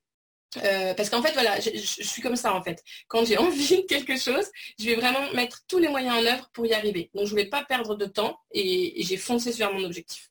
Euh, 0.58 0.94
parce 0.94 1.10
qu'en 1.10 1.22
fait, 1.22 1.32
voilà, 1.34 1.60
je, 1.60 1.70
suis 1.78 2.22
comme 2.22 2.36
ça 2.36 2.54
en 2.54 2.62
fait. 2.62 2.84
Quand 3.08 3.26
j'ai 3.26 3.38
envie 3.38 3.82
de 3.82 3.88
quelque 3.88 4.18
chose, 4.18 4.46
je 4.80 4.86
vais 4.86 4.96
vraiment 4.96 5.32
mettre 5.34 5.62
tous 5.68 5.80
les 5.80 5.88
moyens 5.88 6.16
en 6.16 6.26
œuvre 6.26 6.50
pour 6.54 6.66
y 6.66 6.74
arriver. 6.74 7.10
Donc 7.14 7.28
je 7.28 7.36
vais 7.36 7.46
pas 7.46 7.64
perdre 7.64 7.96
de 7.96 8.06
temps 8.06 8.40
et, 8.52 9.02
j'ai 9.04 9.18
foncé 9.18 9.52
sur 9.52 9.72
mon 9.74 9.84
objectif. 9.84 10.30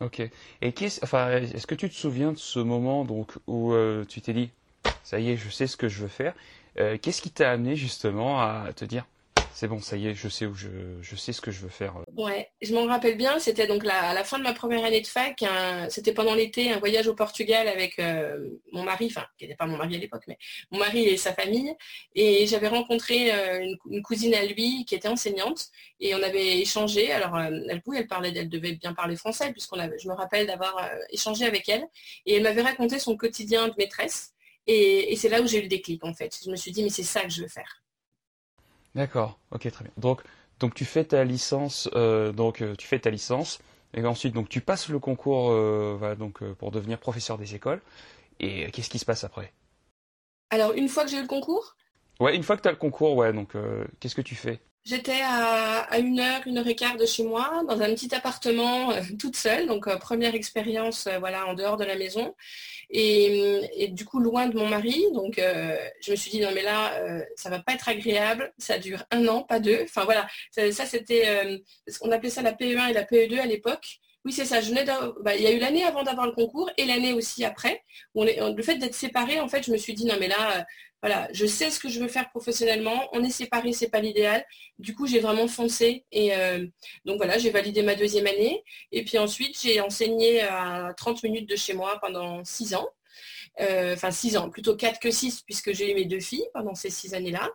Ok. 0.00 0.20
Et 0.20 0.30
est-ce 0.60 1.00
enfin, 1.02 1.30
est 1.38 1.66
que 1.66 1.74
tu 1.74 1.88
te 1.88 1.94
souviens 1.94 2.32
de 2.32 2.38
ce 2.38 2.58
moment 2.58 3.04
donc 3.04 3.32
où 3.46 3.72
euh, 3.72 4.04
tu 4.04 4.20
t'es 4.20 4.34
dit, 4.34 4.50
ça 5.02 5.18
y 5.18 5.30
est, 5.30 5.36
je 5.36 5.48
sais 5.48 5.66
ce 5.66 5.78
que 5.78 5.88
je 5.88 6.02
veux 6.02 6.08
faire 6.08 6.34
euh, 6.78 6.98
Qu'est-ce 7.00 7.22
qui 7.22 7.30
t'a 7.30 7.50
amené 7.50 7.76
justement 7.76 8.40
à 8.40 8.70
te 8.74 8.84
dire, 8.84 9.06
c'est 9.56 9.68
bon, 9.68 9.80
ça 9.80 9.96
y 9.96 10.06
est, 10.06 10.14
je 10.14 10.28
sais 10.28 11.32
ce 11.32 11.40
que 11.40 11.50
je 11.50 11.60
veux 11.60 11.70
faire. 11.70 11.94
Ouais, 12.14 12.50
je 12.60 12.74
m'en 12.74 12.84
rappelle 12.84 13.16
bien. 13.16 13.38
C'était 13.38 13.66
donc 13.66 13.86
à 13.86 14.12
la 14.12 14.22
fin 14.22 14.36
de 14.36 14.42
ma 14.42 14.52
première 14.52 14.84
année 14.84 15.00
de 15.00 15.06
fac. 15.06 15.42
C'était 15.88 16.12
pendant 16.12 16.34
l'été, 16.34 16.72
un 16.72 16.78
voyage 16.78 17.06
au 17.06 17.14
Portugal 17.14 17.66
avec 17.66 17.98
euh, 17.98 18.50
mon 18.72 18.82
mari, 18.82 19.06
enfin, 19.06 19.24
qui 19.38 19.44
n'était 19.44 19.56
pas 19.56 19.64
mon 19.64 19.78
mari 19.78 19.96
à 19.96 19.98
l'époque, 19.98 20.24
mais 20.28 20.36
mon 20.70 20.78
mari 20.78 21.04
et 21.04 21.16
sa 21.16 21.32
famille. 21.32 21.74
Et 22.14 22.46
j'avais 22.46 22.68
rencontré 22.68 23.32
euh, 23.32 23.74
une, 23.90 24.02
cousine 24.02 24.34
à 24.34 24.44
lui 24.44 24.84
qui 24.84 24.94
était 24.94 25.08
enseignante 25.08 25.68
et 26.00 26.14
on 26.14 26.22
avait 26.22 26.58
échangé. 26.58 27.10
Alors, 27.10 27.34
euh, 27.36 27.48
elle 27.70 27.82
elle 27.96 28.06
parlait, 28.08 28.34
elle 28.36 28.50
devait 28.50 28.74
bien 28.74 28.92
parler 28.92 29.16
français 29.16 29.52
puisqu'on 29.52 29.78
avait, 29.78 29.98
je 29.98 30.06
me 30.06 30.12
rappelle 30.12 30.46
d'avoir 30.46 30.86
échangé 31.08 31.46
avec 31.46 31.66
elle. 31.70 31.86
Et 32.26 32.34
elle 32.34 32.42
m'avait 32.42 32.60
raconté 32.60 32.98
son 32.98 33.16
quotidien 33.16 33.68
de 33.68 33.74
maîtresse. 33.78 34.34
Et 34.66 35.16
c'est 35.16 35.30
là 35.30 35.40
où 35.40 35.46
j'ai 35.46 35.60
eu 35.60 35.62
le 35.62 35.68
déclic 35.68 36.04
en 36.04 36.12
fait. 36.12 36.38
Je 36.44 36.50
me 36.50 36.56
suis 36.56 36.72
dit, 36.72 36.82
mais 36.82 36.90
c'est 36.90 37.04
ça 37.04 37.22
que 37.22 37.30
je 37.30 37.40
veux 37.40 37.48
faire. 37.48 37.85
D'accord, 38.96 39.38
ok, 39.52 39.70
très 39.70 39.84
bien. 39.84 39.92
Donc, 39.98 40.22
donc 40.58 40.74
tu 40.74 40.84
fais 40.84 41.04
ta 41.04 41.22
licence, 41.22 41.88
euh, 41.94 42.32
donc 42.32 42.62
euh, 42.62 42.74
tu 42.76 42.86
fais 42.88 42.98
ta 42.98 43.10
licence, 43.10 43.60
et 43.94 44.04
ensuite 44.04 44.34
donc 44.34 44.48
tu 44.48 44.60
passes 44.60 44.88
le 44.88 44.98
concours, 44.98 45.50
euh, 45.50 46.14
donc 46.16 46.42
pour 46.54 46.70
devenir 46.72 46.98
professeur 46.98 47.38
des 47.38 47.54
écoles. 47.54 47.80
Et 48.40 48.70
qu'est-ce 48.72 48.90
qui 48.90 48.98
se 48.98 49.04
passe 49.04 49.24
après? 49.24 49.52
Alors 50.50 50.72
une 50.72 50.88
fois 50.88 51.04
que 51.04 51.10
j'ai 51.10 51.18
eu 51.18 51.22
le 51.22 51.28
concours? 51.28 51.76
Ouais, 52.20 52.34
une 52.34 52.42
fois 52.42 52.56
que 52.56 52.62
tu 52.62 52.68
as 52.68 52.72
le 52.72 52.78
concours, 52.78 53.16
ouais. 53.16 53.32
Donc 53.32 53.52
qu'est-ce 54.00 54.14
que 54.14 54.22
tu 54.22 54.34
fais? 54.34 54.60
J'étais 54.86 55.20
à, 55.22 55.98
une 55.98 56.20
heure, 56.20 56.42
une 56.46 56.58
heure 56.58 56.66
et 56.66 56.76
quart 56.76 56.96
de 56.96 57.04
chez 57.06 57.24
moi, 57.24 57.64
dans 57.68 57.80
un 57.82 57.92
petit 57.94 58.14
appartement, 58.14 58.92
toute 59.18 59.36
seule. 59.36 59.66
Donc 59.66 59.88
première 59.98 60.34
expérience, 60.34 61.08
voilà, 61.18 61.46
en 61.46 61.54
dehors 61.54 61.76
de 61.76 61.84
la 61.84 61.96
maison. 61.96 62.34
Et, 62.90 63.88
du 63.90 64.04
coup, 64.04 64.20
loin 64.20 64.46
de 64.48 64.56
mon 64.56 64.68
mari. 64.68 65.04
Donc, 65.12 65.38
euh, 65.38 65.76
je 66.00 66.12
me 66.12 66.16
suis 66.16 66.30
dit, 66.30 66.40
non, 66.40 66.50
mais 66.54 66.62
là, 66.62 66.94
euh, 67.00 67.24
ça 67.36 67.50
va 67.50 67.58
pas 67.60 67.72
être 67.74 67.88
agréable. 67.88 68.52
Ça 68.58 68.78
dure 68.78 69.04
un 69.10 69.26
an, 69.28 69.42
pas 69.42 69.60
deux. 69.60 69.82
Enfin, 69.84 70.04
voilà. 70.04 70.26
Ça, 70.50 70.86
c'était, 70.86 71.28
euh, 71.28 71.58
on 72.02 72.10
appelait 72.12 72.30
ça 72.30 72.42
la 72.42 72.52
PE1 72.52 72.90
et 72.90 72.92
la 72.92 73.04
PE2 73.04 73.40
à 73.40 73.46
l'époque. 73.46 73.98
Oui, 74.26 74.32
c'est 74.32 74.44
ça. 74.44 74.60
Bah, 75.20 75.36
il 75.36 75.42
y 75.42 75.46
a 75.46 75.52
eu 75.52 75.60
l'année 75.60 75.84
avant 75.84 76.02
d'avoir 76.02 76.26
le 76.26 76.32
concours 76.32 76.68
et 76.76 76.84
l'année 76.84 77.12
aussi 77.12 77.44
après. 77.44 77.80
le 78.16 78.62
fait 78.62 78.76
d'être 78.76 78.94
séparés, 78.94 79.38
en 79.38 79.46
fait, 79.46 79.64
je 79.64 79.70
me 79.70 79.76
suis 79.76 79.94
dit, 79.94 80.04
non, 80.04 80.16
mais 80.18 80.26
là, 80.26 80.66
voilà, 81.00 81.28
je 81.32 81.46
sais 81.46 81.70
ce 81.70 81.78
que 81.78 81.88
je 81.88 82.00
veux 82.00 82.08
faire 82.08 82.28
professionnellement. 82.30 83.08
On 83.12 83.22
est 83.22 83.30
séparés, 83.30 83.72
c'est 83.72 83.88
pas 83.88 84.00
l'idéal. 84.00 84.44
Du 84.80 84.96
coup, 84.96 85.06
j'ai 85.06 85.20
vraiment 85.20 85.46
foncé 85.46 86.04
et 86.10 86.34
euh, 86.34 86.66
donc 87.04 87.18
voilà, 87.18 87.38
j'ai 87.38 87.50
validé 87.50 87.82
ma 87.82 87.94
deuxième 87.94 88.26
année. 88.26 88.64
Et 88.90 89.04
puis 89.04 89.16
ensuite, 89.16 89.60
j'ai 89.62 89.80
enseigné 89.80 90.40
à 90.40 90.92
30 90.96 91.22
minutes 91.22 91.48
de 91.48 91.54
chez 91.54 91.74
moi 91.74 91.96
pendant 92.00 92.44
six 92.44 92.74
ans. 92.74 92.88
Euh, 93.60 93.94
enfin, 93.94 94.10
six 94.10 94.36
ans, 94.36 94.50
plutôt 94.50 94.74
quatre 94.74 94.98
que 94.98 95.12
six, 95.12 95.42
puisque 95.42 95.72
j'ai 95.72 95.92
eu 95.92 95.94
mes 95.94 96.04
deux 96.04 96.20
filles 96.20 96.48
pendant 96.52 96.74
ces 96.74 96.90
six 96.90 97.14
années-là. 97.14 97.48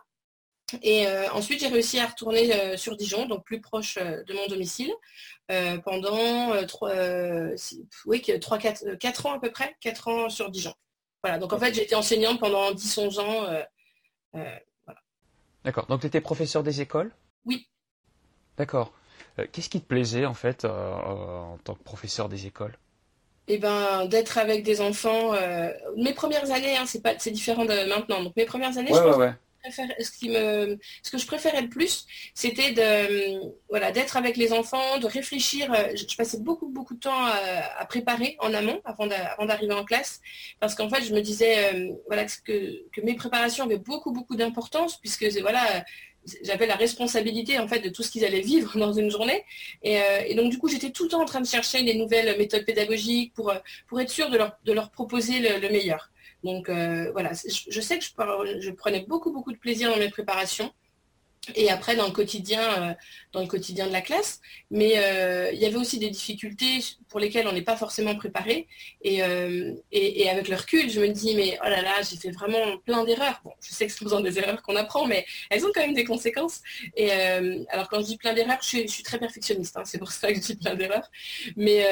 Et 0.82 1.06
euh, 1.06 1.30
ensuite, 1.32 1.60
j'ai 1.60 1.68
réussi 1.68 1.98
à 1.98 2.06
retourner 2.06 2.76
sur 2.76 2.96
Dijon, 2.96 3.26
donc 3.26 3.44
plus 3.44 3.60
proche 3.60 3.96
de 3.98 4.32
mon 4.32 4.46
domicile, 4.46 4.92
pendant 5.84 6.66
trois, 6.66 6.92
oui, 8.06 8.22
3, 8.40 8.58
4, 8.58 8.94
4 8.94 9.26
ans 9.26 9.32
à 9.34 9.40
peu 9.40 9.50
près, 9.50 9.76
4 9.80 10.08
ans 10.08 10.28
sur 10.28 10.50
Dijon. 10.50 10.74
Voilà, 11.22 11.38
donc 11.38 11.52
en 11.52 11.58
fait, 11.58 11.72
j'ai 11.72 11.84
été 11.84 11.94
enseignante 11.94 12.40
pendant 12.40 12.72
10-11 12.72 13.20
ans. 13.20 13.44
Euh, 13.44 13.62
euh, 14.34 14.58
D'accord, 15.64 15.86
donc 15.86 16.00
tu 16.00 16.08
étais 16.08 16.20
professeur 16.20 16.64
des 16.64 16.80
écoles? 16.80 17.12
Oui. 17.46 17.68
D'accord. 18.56 18.92
Euh, 19.38 19.46
qu'est-ce 19.50 19.68
qui 19.68 19.80
te 19.80 19.86
plaisait 19.86 20.26
en 20.26 20.34
fait 20.34 20.64
en 20.64 21.58
tant 21.62 21.74
que 21.74 21.82
professeur 21.82 22.28
des 22.28 22.46
écoles? 22.46 22.76
Eh 23.46 23.58
ben, 23.58 24.06
d'être 24.06 24.38
avec 24.38 24.64
des 24.64 24.80
enfants. 24.80 25.32
mes 25.96 26.12
premières 26.12 26.50
années, 26.50 26.76
hein, 26.76 26.86
c'est 26.86 27.02
pas, 27.02 27.16
c'est 27.18 27.30
différent 27.30 27.64
de 27.64 27.88
maintenant. 27.88 28.22
Donc 28.22 28.34
mes 28.36 28.44
premières 28.44 28.76
années, 28.78 28.92
je 28.92 28.98
pense, 28.98 29.34
ce 29.70 31.10
que 31.10 31.18
je 31.18 31.26
préférais 31.26 31.62
le 31.62 31.68
plus, 31.68 32.06
c'était 32.34 32.72
de, 32.72 33.52
voilà, 33.68 33.92
d'être 33.92 34.16
avec 34.16 34.36
les 34.36 34.52
enfants, 34.52 34.98
de 34.98 35.06
réfléchir. 35.06 35.72
Euh, 35.72 35.94
je, 35.94 36.16
passais 36.16 36.40
beaucoup, 36.40 36.68
beaucoup 36.68 36.94
de 36.94 37.00
temps 37.00 37.24
à, 37.24 37.84
préparer 37.86 38.36
en 38.40 38.52
amont 38.54 38.80
avant 38.84 39.06
d'arriver 39.06 39.74
en 39.74 39.84
classe, 39.84 40.20
parce 40.60 40.74
qu'en 40.74 40.88
fait, 40.88 41.02
je 41.04 41.14
me 41.14 41.20
disais 41.20 41.74
euh, 41.74 41.92
voilà, 42.06 42.24
que, 42.24 42.88
que, 42.90 43.00
mes 43.02 43.14
préparations 43.14 43.64
avaient 43.64 43.78
beaucoup, 43.78 44.12
beaucoup 44.12 44.36
d'importance, 44.36 44.98
puisque 44.98 45.24
voilà, 45.40 45.84
j'avais 46.42 46.66
la 46.66 46.76
responsabilité 46.76 47.58
en 47.58 47.66
fait 47.68 47.80
de 47.80 47.88
tout 47.88 48.02
ce 48.02 48.10
qu'ils 48.10 48.24
allaient 48.24 48.40
vivre 48.40 48.78
dans 48.78 48.92
une 48.92 49.10
journée. 49.10 49.44
Euh, 49.84 50.20
et, 50.26 50.34
donc 50.34 50.50
du 50.50 50.58
coup, 50.58 50.68
j'étais 50.68 50.90
tout 50.90 51.04
le 51.04 51.10
temps 51.10 51.22
en 51.22 51.26
train 51.26 51.40
de 51.40 51.46
chercher 51.46 51.82
des 51.82 51.94
nouvelles 51.94 52.36
méthodes 52.38 52.64
pédagogiques 52.64 53.32
pour, 53.34 53.52
pour 53.88 54.00
être 54.00 54.10
sûr 54.10 54.30
de 54.30 54.36
leur, 54.36 54.56
de 54.64 54.72
leur 54.72 54.90
proposer 54.90 55.40
le 55.40 55.68
meilleur. 55.68 56.11
Donc 56.42 56.68
euh, 56.68 57.10
voilà, 57.12 57.32
je, 57.32 57.80
sais 57.80 57.98
que 57.98 58.04
je, 58.04 58.70
prenais 58.70 59.00
beaucoup, 59.06 59.32
beaucoup 59.32 59.52
de 59.52 59.58
plaisir 59.58 59.90
dans 59.90 59.98
mes 59.98 60.10
préparations 60.10 60.72
et 61.56 61.70
après 61.70 61.96
dans 61.96 62.06
le 62.06 62.12
quotidien, 62.12 62.60
euh, 62.62 62.94
dans 63.32 63.40
le 63.40 63.48
quotidien 63.48 63.86
de 63.88 63.92
la 63.92 64.00
classe. 64.00 64.40
Mais 64.70 64.94
euh, 64.98 65.50
il 65.52 65.58
y 65.58 65.66
avait 65.66 65.76
aussi 65.76 65.98
des 65.98 66.10
difficultés 66.10 66.78
pour 67.08 67.18
lesquelles 67.18 67.48
on 67.48 67.52
n'est 67.52 67.62
pas 67.62 67.76
forcément 67.76 68.14
préparé. 68.14 68.68
Et, 69.02 69.22
avec 69.22 70.48
le 70.48 70.56
recul, 70.56 70.88
je 70.88 71.00
me 71.00 71.08
dis, 71.08 71.34
mais 71.34 71.58
oh 71.64 71.68
là 71.68 71.82
là, 71.82 72.00
j'ai 72.08 72.16
fait 72.16 72.30
vraiment 72.30 72.78
plein 72.78 73.04
d'erreurs. 73.04 73.40
Bon, 73.44 73.52
je 73.60 73.72
sais 73.72 73.86
que 73.86 73.92
ce 73.92 74.08
sont 74.08 74.20
des 74.20 74.38
erreurs 74.38 74.62
qu'on 74.62 74.76
apprend, 74.76 75.06
mais 75.06 75.26
elles 75.50 75.64
ont 75.64 75.70
quand 75.74 75.82
même 75.82 75.94
des 75.94 76.04
conséquences. 76.04 76.60
Et 76.96 77.10
alors 77.12 77.88
quand 77.88 78.00
je 78.00 78.06
dis 78.06 78.16
plein 78.16 78.34
d'erreurs, 78.34 78.58
je, 78.62 78.86
suis, 78.86 79.02
très 79.02 79.18
perfectionniste, 79.18 79.76
hein, 79.76 79.82
c'est 79.84 79.98
pour 79.98 80.12
ça 80.12 80.28
que 80.28 80.36
je 80.36 80.40
dis 80.40 80.56
plein 80.56 80.74
d'erreurs. 80.74 81.10
Mais 81.56 81.84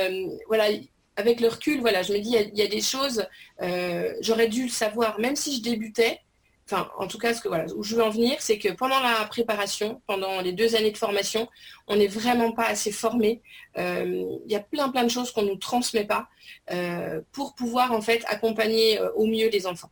voilà, 0.47 0.69
avec 1.17 1.41
le 1.41 1.49
recul, 1.49 1.81
voilà, 1.81 2.03
je 2.03 2.13
me 2.13 2.19
dis, 2.19 2.37
il 2.37 2.59
y, 2.59 2.63
a 2.63 2.67
des 2.67 2.81
choses, 2.81 3.27
euh, 3.63 4.13
j'aurais 4.21 4.49
dû 4.49 4.65
le 4.65 4.69
savoir, 4.69 5.19
même 5.21 5.37
si 5.37 5.57
je 5.57 5.63
débutais. 5.63 6.21
Enfin, 6.67 6.89
en 6.99 7.09
tout 7.09 7.19
cas, 7.19 7.35
ce 7.35 7.41
que, 7.41 7.49
où 7.75 7.83
je 7.83 7.97
veux 7.97 8.03
en 8.03 8.11
venir, 8.11 8.37
c'est 8.39 8.59
que 8.59 8.69
pendant 8.69 9.01
la 9.01 9.25
préparation, 9.27 10.01
pendant 10.07 10.41
les 10.41 10.53
deux 10.53 10.77
années 10.77 10.93
de 10.93 10.97
formation, 10.97 11.49
on 11.89 11.97
n'est 11.97 12.07
vraiment 12.07 12.53
pas 12.53 12.67
assez 12.67 12.93
formé. 12.93 13.43
Euh, 13.77 14.25
il 14.47 14.53
y 14.53 14.55
a 14.55 14.61
plein, 14.61 14.89
plein 14.89 15.03
de 15.03 15.11
choses 15.11 15.33
qu'on 15.33 15.43
ne 15.43 15.49
nous 15.49 15.57
transmet 15.57 16.05
pas 16.05 16.29
euh, 16.71 17.21
pour 17.33 17.55
pouvoir, 17.55 17.91
en 17.93 18.01
fait, 18.01 18.23
accompagner 18.29 19.01
au 19.17 19.27
mieux 19.27 19.49
les 19.49 19.67
enfants. 19.67 19.91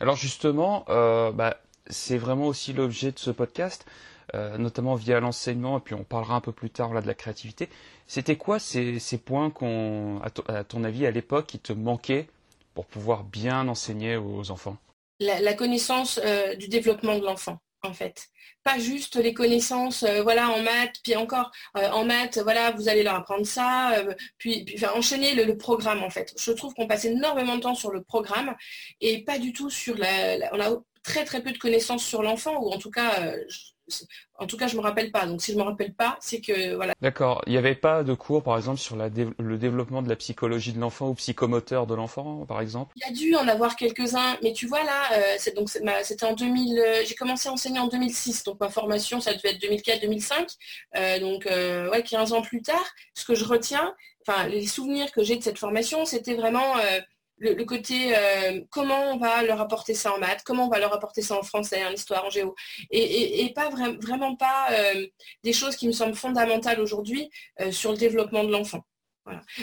Alors 0.00 0.16
justement, 0.16 0.84
bah, 0.88 1.60
c'est 1.88 2.18
vraiment 2.18 2.46
aussi 2.46 2.72
l'objet 2.72 3.12
de 3.12 3.18
ce 3.18 3.30
podcast. 3.30 3.86
Euh, 4.34 4.58
notamment 4.58 4.94
via 4.94 5.20
l'enseignement, 5.20 5.78
et 5.78 5.80
puis 5.80 5.94
on 5.94 6.04
parlera 6.04 6.34
un 6.34 6.42
peu 6.42 6.52
plus 6.52 6.68
tard 6.68 6.92
là, 6.92 7.00
de 7.00 7.06
la 7.06 7.14
créativité. 7.14 7.70
C'était 8.06 8.36
quoi 8.36 8.58
ces, 8.58 9.00
points 9.24 9.50
à, 10.22 10.64
ton 10.64 10.84
avis, 10.84 11.06
à 11.06 11.10
l'époque, 11.10 11.46
qui 11.46 11.58
te 11.58 11.72
manquaient 11.72 12.26
pour 12.74 12.84
pouvoir 12.84 13.24
bien 13.24 13.68
enseigner 13.68 14.16
aux 14.16 14.50
enfants? 14.50 14.76
La, 15.18 15.54
connaissance 15.54 16.20
euh, 16.22 16.54
du 16.56 16.68
développement 16.68 17.18
de 17.18 17.24
l'enfant, 17.24 17.58
en 17.82 17.94
fait. 17.94 18.26
Pas 18.64 18.78
juste 18.78 19.16
les 19.16 19.32
connaissances, 19.32 20.02
euh, 20.02 20.22
voilà, 20.22 20.50
en 20.50 20.62
maths, 20.62 20.96
puis 21.02 21.16
encore 21.16 21.50
en 21.74 22.04
maths, 22.04 22.38
voilà, 22.42 22.72
vous 22.72 22.90
allez 22.90 23.02
leur 23.02 23.14
apprendre 23.14 23.46
ça, 23.46 23.94
puis, 24.36 24.66
puis 24.66 24.84
enchaîner 24.88 25.34
le, 25.34 25.56
programme, 25.56 26.02
en 26.02 26.10
fait. 26.10 26.34
Je 26.38 26.52
trouve 26.52 26.74
qu'on 26.74 26.86
passe 26.86 27.06
énormément 27.06 27.56
de 27.56 27.62
temps 27.62 27.74
sur 27.74 27.92
le 27.92 28.02
programme 28.02 28.54
et 29.00 29.24
pas 29.24 29.38
du 29.38 29.54
tout 29.54 29.70
sur 29.70 29.96
la, 29.96 30.50
on 30.52 30.60
a 30.60 30.76
très 31.02 31.24
très 31.24 31.42
peu 31.42 31.50
de 31.50 31.58
connaissances 31.58 32.04
sur 32.04 32.22
l'enfant, 32.22 32.58
ou 32.60 32.70
en 32.70 32.78
tout 32.78 32.90
cas, 32.90 33.32
en 34.38 34.46
tout 34.46 34.56
cas, 34.56 34.68
je 34.68 34.76
me 34.76 34.80
rappelle 34.80 35.10
pas. 35.10 35.26
Donc, 35.26 35.42
si 35.42 35.52
je 35.52 35.58
me 35.58 35.62
rappelle 35.62 35.94
pas, 35.94 36.16
c'est 36.20 36.40
que 36.40 36.74
voilà. 36.74 36.94
D'accord. 37.00 37.42
Il 37.46 37.52
n'y 37.52 37.58
avait 37.58 37.74
pas 37.74 38.02
de 38.02 38.14
cours, 38.14 38.42
par 38.42 38.56
exemple, 38.56 38.78
sur 38.78 38.96
le 38.96 39.58
développement 39.58 40.02
de 40.02 40.08
la 40.08 40.16
psychologie 40.16 40.72
de 40.72 40.80
l'enfant 40.80 41.08
ou 41.08 41.14
psychomoteur 41.14 41.86
de 41.86 41.94
l'enfant, 41.94 42.46
par 42.46 42.60
exemple? 42.60 42.92
Il 42.96 43.02
y 43.06 43.10
a 43.10 43.12
dû 43.12 43.34
en 43.36 43.48
avoir 43.48 43.76
quelques-uns, 43.76 44.36
mais 44.42 44.52
tu 44.52 44.66
vois 44.66 44.82
là, 44.84 45.12
euh, 45.12 45.52
donc 45.54 45.68
c'était 46.02 46.24
en 46.24 46.34
2000. 46.34 46.78
Euh, 46.78 47.02
j'ai 47.04 47.14
commencé 47.14 47.48
à 47.48 47.52
enseigner 47.52 47.78
en 47.78 47.88
2006, 47.88 48.44
donc 48.44 48.60
ma 48.60 48.68
formation, 48.68 49.20
ça 49.20 49.34
devait 49.34 49.50
être 49.50 49.62
2004-2005. 49.62 50.56
Euh, 50.96 51.18
donc 51.20 51.46
ouais, 51.46 52.02
15 52.02 52.32
ans 52.32 52.42
plus 52.42 52.62
tard, 52.62 52.84
ce 53.14 53.24
que 53.24 53.34
je 53.34 53.44
retiens, 53.44 53.94
enfin 54.26 54.46
les 54.48 54.66
souvenirs 54.66 55.10
que 55.12 55.22
j'ai 55.22 55.36
de 55.36 55.42
cette 55.42 55.58
formation, 55.58 56.04
c'était 56.04 56.34
vraiment 56.34 56.74
le, 57.38 57.64
côté 57.64 58.16
euh, 58.16 58.60
comment 58.70 59.12
on 59.12 59.16
va 59.16 59.42
leur 59.42 59.60
apporter 59.60 59.94
ça 59.94 60.12
en 60.12 60.18
maths, 60.18 60.42
comment 60.44 60.66
on 60.66 60.70
va 60.70 60.78
leur 60.78 60.92
apporter 60.92 61.22
ça 61.22 61.36
en 61.36 61.42
français, 61.42 61.84
en 61.84 61.92
histoire, 61.92 62.24
en 62.24 62.30
géo, 62.30 62.54
et, 62.90 63.52
pas 63.54 63.70
vraiment 63.70 64.36
pas 64.36 64.68
euh, 64.72 65.06
des 65.42 65.52
choses 65.52 65.76
qui 65.76 65.86
me 65.86 65.92
semblent 65.92 66.14
fondamentales 66.14 66.80
aujourd'hui 66.80 67.30
euh, 67.60 67.72
sur 67.72 67.92
le 67.92 67.98
développement 67.98 68.44
de 68.44 68.52
l'enfant. 68.52 68.84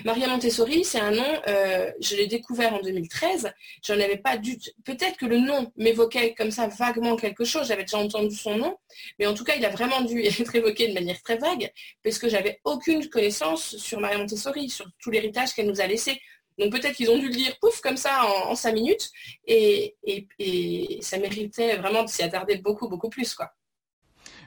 Maria 0.03 0.27
Montessori, 0.27 0.85
c'est 0.85 0.99
un 0.99 1.09
nom, 1.09 1.41
je 1.47 2.15
l'ai 2.15 2.27
découvert 2.27 2.75
en 2.75 2.81
2013, 2.81 3.51
j'en 3.83 3.95
avais 3.95 4.17
pas 4.17 4.37
du 4.37 4.59
peut-être 4.83 5.17
que 5.17 5.25
le 5.25 5.39
nom 5.39 5.71
m'évoquait 5.75 6.35
comme 6.35 6.51
ça 6.51 6.67
vaguement 6.67 7.15
quelque 7.15 7.45
chose, 7.45 7.69
j'avais 7.69 7.81
déjà 7.81 7.97
entendu 7.97 8.35
son 8.35 8.57
nom, 8.59 8.77
mais 9.17 9.25
en 9.25 9.33
tout 9.33 9.43
cas, 9.43 9.55
il 9.55 9.65
a 9.65 9.69
vraiment 9.69 10.01
dû 10.01 10.21
être 10.23 10.53
évoqué 10.53 10.89
de 10.89 10.93
manière 10.93 11.19
très 11.23 11.37
vague, 11.37 11.71
parce 12.03 12.19
que 12.19 12.29
j'avais 12.29 12.59
aucune 12.63 13.09
connaissance 13.09 13.75
sur 13.77 13.99
Maria 13.99 14.19
Montessori, 14.19 14.69
sur 14.69 14.85
tout 15.01 15.09
l'héritage 15.09 15.55
qu'elle 15.55 15.67
nous 15.67 15.81
a 15.81 15.87
laissé. 15.87 16.21
Donc 16.57 16.71
peut-être 16.71 16.95
qu'ils 16.95 17.09
ont 17.09 17.17
dû 17.17 17.27
le 17.27 17.35
lire 17.35 17.57
pouf 17.59 17.81
comme 17.81 17.97
ça 17.97 18.25
en, 18.47 18.55
cinq 18.55 18.73
minutes 18.73 19.11
et, 19.45 19.95
ça 21.01 21.17
méritait 21.17 21.75
vraiment 21.77 22.03
de 22.03 22.09
s'y 22.09 22.23
attarder 22.23 22.57
beaucoup 22.57 22.87
beaucoup 22.87 23.09
plus 23.09 23.33
quoi. 23.33 23.51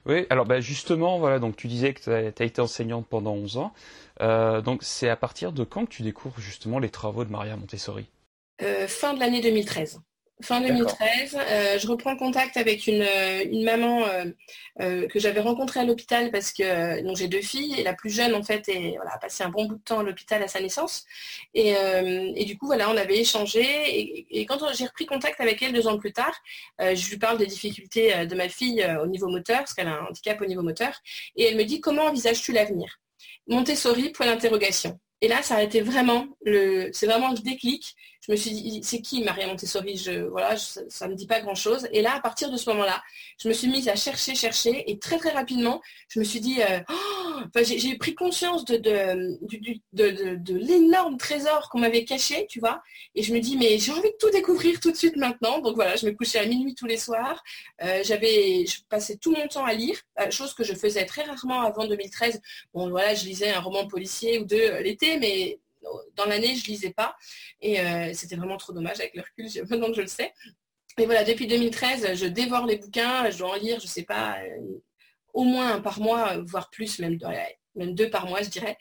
Oui, 0.06 0.26
alors 0.30 0.46
bah, 0.46 0.60
justement, 0.60 1.18
voilà, 1.18 1.38
donc 1.38 1.56
tu 1.56 1.66
disais 1.66 1.92
que 1.92 2.02
tu 2.02 2.10
as, 2.10 2.44
été 2.44 2.60
enseignante 2.60 3.06
pendant 3.06 3.34
11 3.34 3.56
ans. 3.58 3.74
Euh, 4.20 4.62
donc 4.62 4.82
c'est 4.82 5.08
à 5.08 5.16
partir 5.16 5.52
de 5.52 5.64
quand 5.64 5.84
que 5.84 5.90
tu 5.90 6.02
découvres 6.02 6.40
justement 6.40 6.78
les 6.78 6.88
travaux 6.88 7.24
de 7.24 7.30
Maria 7.30 7.56
Montessori? 7.56 8.06
Euh, 8.62 8.88
Fin 8.88 9.14
de 9.14 9.20
l'année 9.20 9.40
2013. 9.40 10.00
Fin 10.40 10.60
2013, 10.60 11.36
euh, 11.36 11.78
je 11.80 11.88
reprends 11.88 12.16
contact 12.16 12.56
avec 12.56 12.86
une, 12.86 13.02
euh, 13.02 13.64
maman 13.64 14.04
euh, 14.80 15.08
que 15.08 15.18
j'avais 15.18 15.40
rencontrée 15.40 15.80
à 15.80 15.84
l'hôpital 15.84 16.30
parce 16.30 16.52
que 16.52 17.02
donc 17.02 17.16
j'ai 17.16 17.26
deux 17.26 17.40
filles 17.40 17.74
et 17.76 17.82
la 17.82 17.92
plus 17.92 18.10
jeune 18.10 18.36
en 18.36 18.44
fait 18.44 18.68
est, 18.68 18.94
voilà, 18.96 19.14
a 19.14 19.18
passé 19.18 19.42
un 19.42 19.48
bon 19.48 19.64
bout 19.64 19.74
de 19.74 19.82
temps 19.82 19.98
à 19.98 20.02
l'hôpital 20.04 20.40
à 20.40 20.46
sa 20.46 20.60
naissance. 20.60 21.04
Et, 21.54 21.74
du 22.44 22.56
coup 22.56 22.66
voilà 22.66 22.88
on 22.88 22.96
avait 22.96 23.18
échangé 23.18 24.26
et, 24.30 24.46
quand 24.46 24.58
j'ai 24.72 24.86
repris 24.86 25.06
contact 25.06 25.40
avec 25.40 25.60
elle 25.60 25.72
deux 25.72 25.88
ans 25.88 25.98
plus 25.98 26.12
tard, 26.12 26.34
je 26.78 27.10
lui 27.10 27.18
parle 27.18 27.38
des 27.38 27.46
difficultés 27.46 28.26
de 28.26 28.34
ma 28.34 28.48
fille 28.48 28.86
au 29.02 29.06
niveau 29.06 29.28
moteur 29.28 29.58
parce 29.58 29.74
qu'elle 29.74 29.88
a 29.88 29.98
un 29.98 30.06
handicap 30.06 30.40
au 30.40 30.46
niveau 30.46 30.62
moteur 30.62 30.92
et 31.36 31.44
elle 31.44 31.56
me 31.56 31.64
dit 31.64 31.80
comment 31.80 32.04
envisages-tu 32.04 32.52
l'avenir? 32.52 33.00
Montessori 33.48 34.10
point 34.10 34.26
d'interrogation. 34.26 34.98
Et 35.20 35.28
là, 35.28 35.42
ça 35.42 35.56
a 35.56 35.62
été 35.62 35.80
vraiment 35.80 36.26
le, 36.44 36.90
c'est 36.92 37.06
vraiment 37.06 37.30
le 37.30 37.38
déclic 37.38 37.96
je 38.20 38.32
me 38.32 38.36
suis 38.36 38.50
dit, 38.50 38.80
c'est 38.82 39.00
qui 39.00 39.22
Maria 39.22 39.46
Montessori? 39.46 40.02
Voilà, 40.30 40.56
Ça 40.56 41.06
ne 41.06 41.12
me 41.12 41.16
dit 41.16 41.26
pas 41.26 41.40
grand-chose. 41.40 41.88
Et 41.92 42.02
là, 42.02 42.14
à 42.14 42.20
partir 42.20 42.50
de 42.50 42.56
ce 42.56 42.68
moment-là, 42.70 43.02
je 43.40 43.48
me 43.48 43.54
suis 43.54 43.68
mise 43.68 43.88
à 43.88 43.96
chercher, 43.96 44.34
chercher, 44.34 44.90
et 44.90 44.98
très 44.98 45.18
très 45.18 45.30
rapidement, 45.30 45.80
je 46.08 46.18
me 46.18 46.24
suis 46.24 46.40
dit, 46.40 46.60
euh, 46.62 46.80
oh, 46.90 47.60
j'ai 47.62 47.96
pris 47.96 48.14
conscience 48.14 48.64
de, 48.64 49.38
l'énorme 50.52 51.16
trésor 51.16 51.68
qu'on 51.70 51.78
m'avait 51.78 52.04
caché, 52.04 52.46
tu 52.48 52.60
vois. 52.60 52.82
Et 53.14 53.22
je 53.22 53.32
me 53.32 53.40
dis, 53.40 53.56
mais 53.56 53.78
j'ai 53.78 53.92
envie 53.92 54.02
de 54.02 54.16
tout 54.18 54.30
découvrir 54.30 54.80
tout 54.80 54.90
de 54.90 54.96
suite 54.96 55.16
maintenant. 55.16 55.60
Donc 55.60 55.76
voilà, 55.76 55.96
je 55.96 56.06
me 56.06 56.12
couchais 56.12 56.38
à 56.38 56.46
minuit 56.46 56.74
tous 56.74 56.86
les 56.86 56.96
soirs. 56.98 57.42
Euh, 57.82 58.02
je 58.02 58.82
passais 58.88 59.16
tout 59.16 59.32
mon 59.32 59.46
temps 59.48 59.64
à 59.64 59.72
lire, 59.72 59.96
euh, 60.20 60.30
chose 60.30 60.54
que 60.54 60.64
je 60.64 60.74
faisais 60.74 61.06
très 61.06 61.22
rarement 61.22 61.62
avant 61.62 61.86
2013. 61.86 62.40
Bon 62.74 62.90
voilà, 62.90 63.14
je 63.14 63.24
lisais 63.24 63.50
un 63.50 63.60
roman 63.60 63.86
policier 63.86 64.38
ou 64.40 64.44
deux 64.44 64.78
l'été, 64.80 65.18
mais 65.18 65.58
dans 66.14 66.26
l'année, 66.26 66.54
je 66.56 66.66
lisais 66.66 66.92
pas. 66.92 67.16
Et 67.60 67.80
euh, 67.80 68.12
c'était 68.14 68.36
vraiment 68.36 68.56
trop 68.56 68.72
dommage 68.72 69.00
avec 69.00 69.14
le 69.14 69.22
recul, 69.22 69.46
maintenant 69.70 69.88
que 69.88 69.94
je 69.94 70.02
le 70.02 70.06
sais. 70.06 70.32
Et 70.98 71.06
voilà, 71.06 71.24
depuis 71.24 71.46
2013, 71.46 72.14
je 72.14 72.26
dévore 72.26 72.66
les 72.66 72.76
bouquins, 72.76 73.30
je 73.30 73.38
dois 73.38 73.50
en 73.50 73.54
lire, 73.54 73.78
je 73.80 73.86
sais 73.86 74.02
pas, 74.02 74.38
euh, 74.40 74.80
au 75.32 75.44
moins 75.44 75.74
un 75.74 75.80
par 75.80 76.00
mois, 76.00 76.38
voire 76.38 76.70
plus, 76.70 76.98
même, 76.98 77.18
deux 77.76 78.10
par 78.10 78.26
mois, 78.26 78.42
je 78.42 78.48
dirais. 78.48 78.76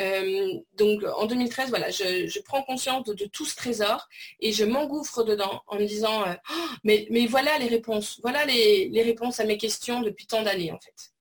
Euh, 0.00 0.48
donc 0.76 1.04
en 1.04 1.26
2013, 1.26 1.68
voilà, 1.68 1.90
je, 1.90 2.40
prends 2.42 2.62
conscience 2.62 3.04
de, 3.04 3.24
tout 3.26 3.44
ce 3.44 3.54
trésor 3.54 4.08
et 4.40 4.50
je 4.50 4.64
m'engouffre 4.64 5.22
dedans 5.22 5.62
en 5.68 5.76
me 5.76 5.86
disant, 5.86 6.24
oh, 6.26 6.54
mais, 6.82 7.06
mais 7.10 7.26
voilà 7.26 7.56
les 7.58 7.68
réponses, 7.68 8.18
voilà 8.22 8.44
les 8.44 9.02
réponses 9.04 9.38
à 9.38 9.44
mes 9.44 9.56
questions 9.56 10.00
depuis 10.00 10.26
tant 10.26 10.42
d'années 10.42 10.72
en 10.72 10.78
fait. 10.80 11.12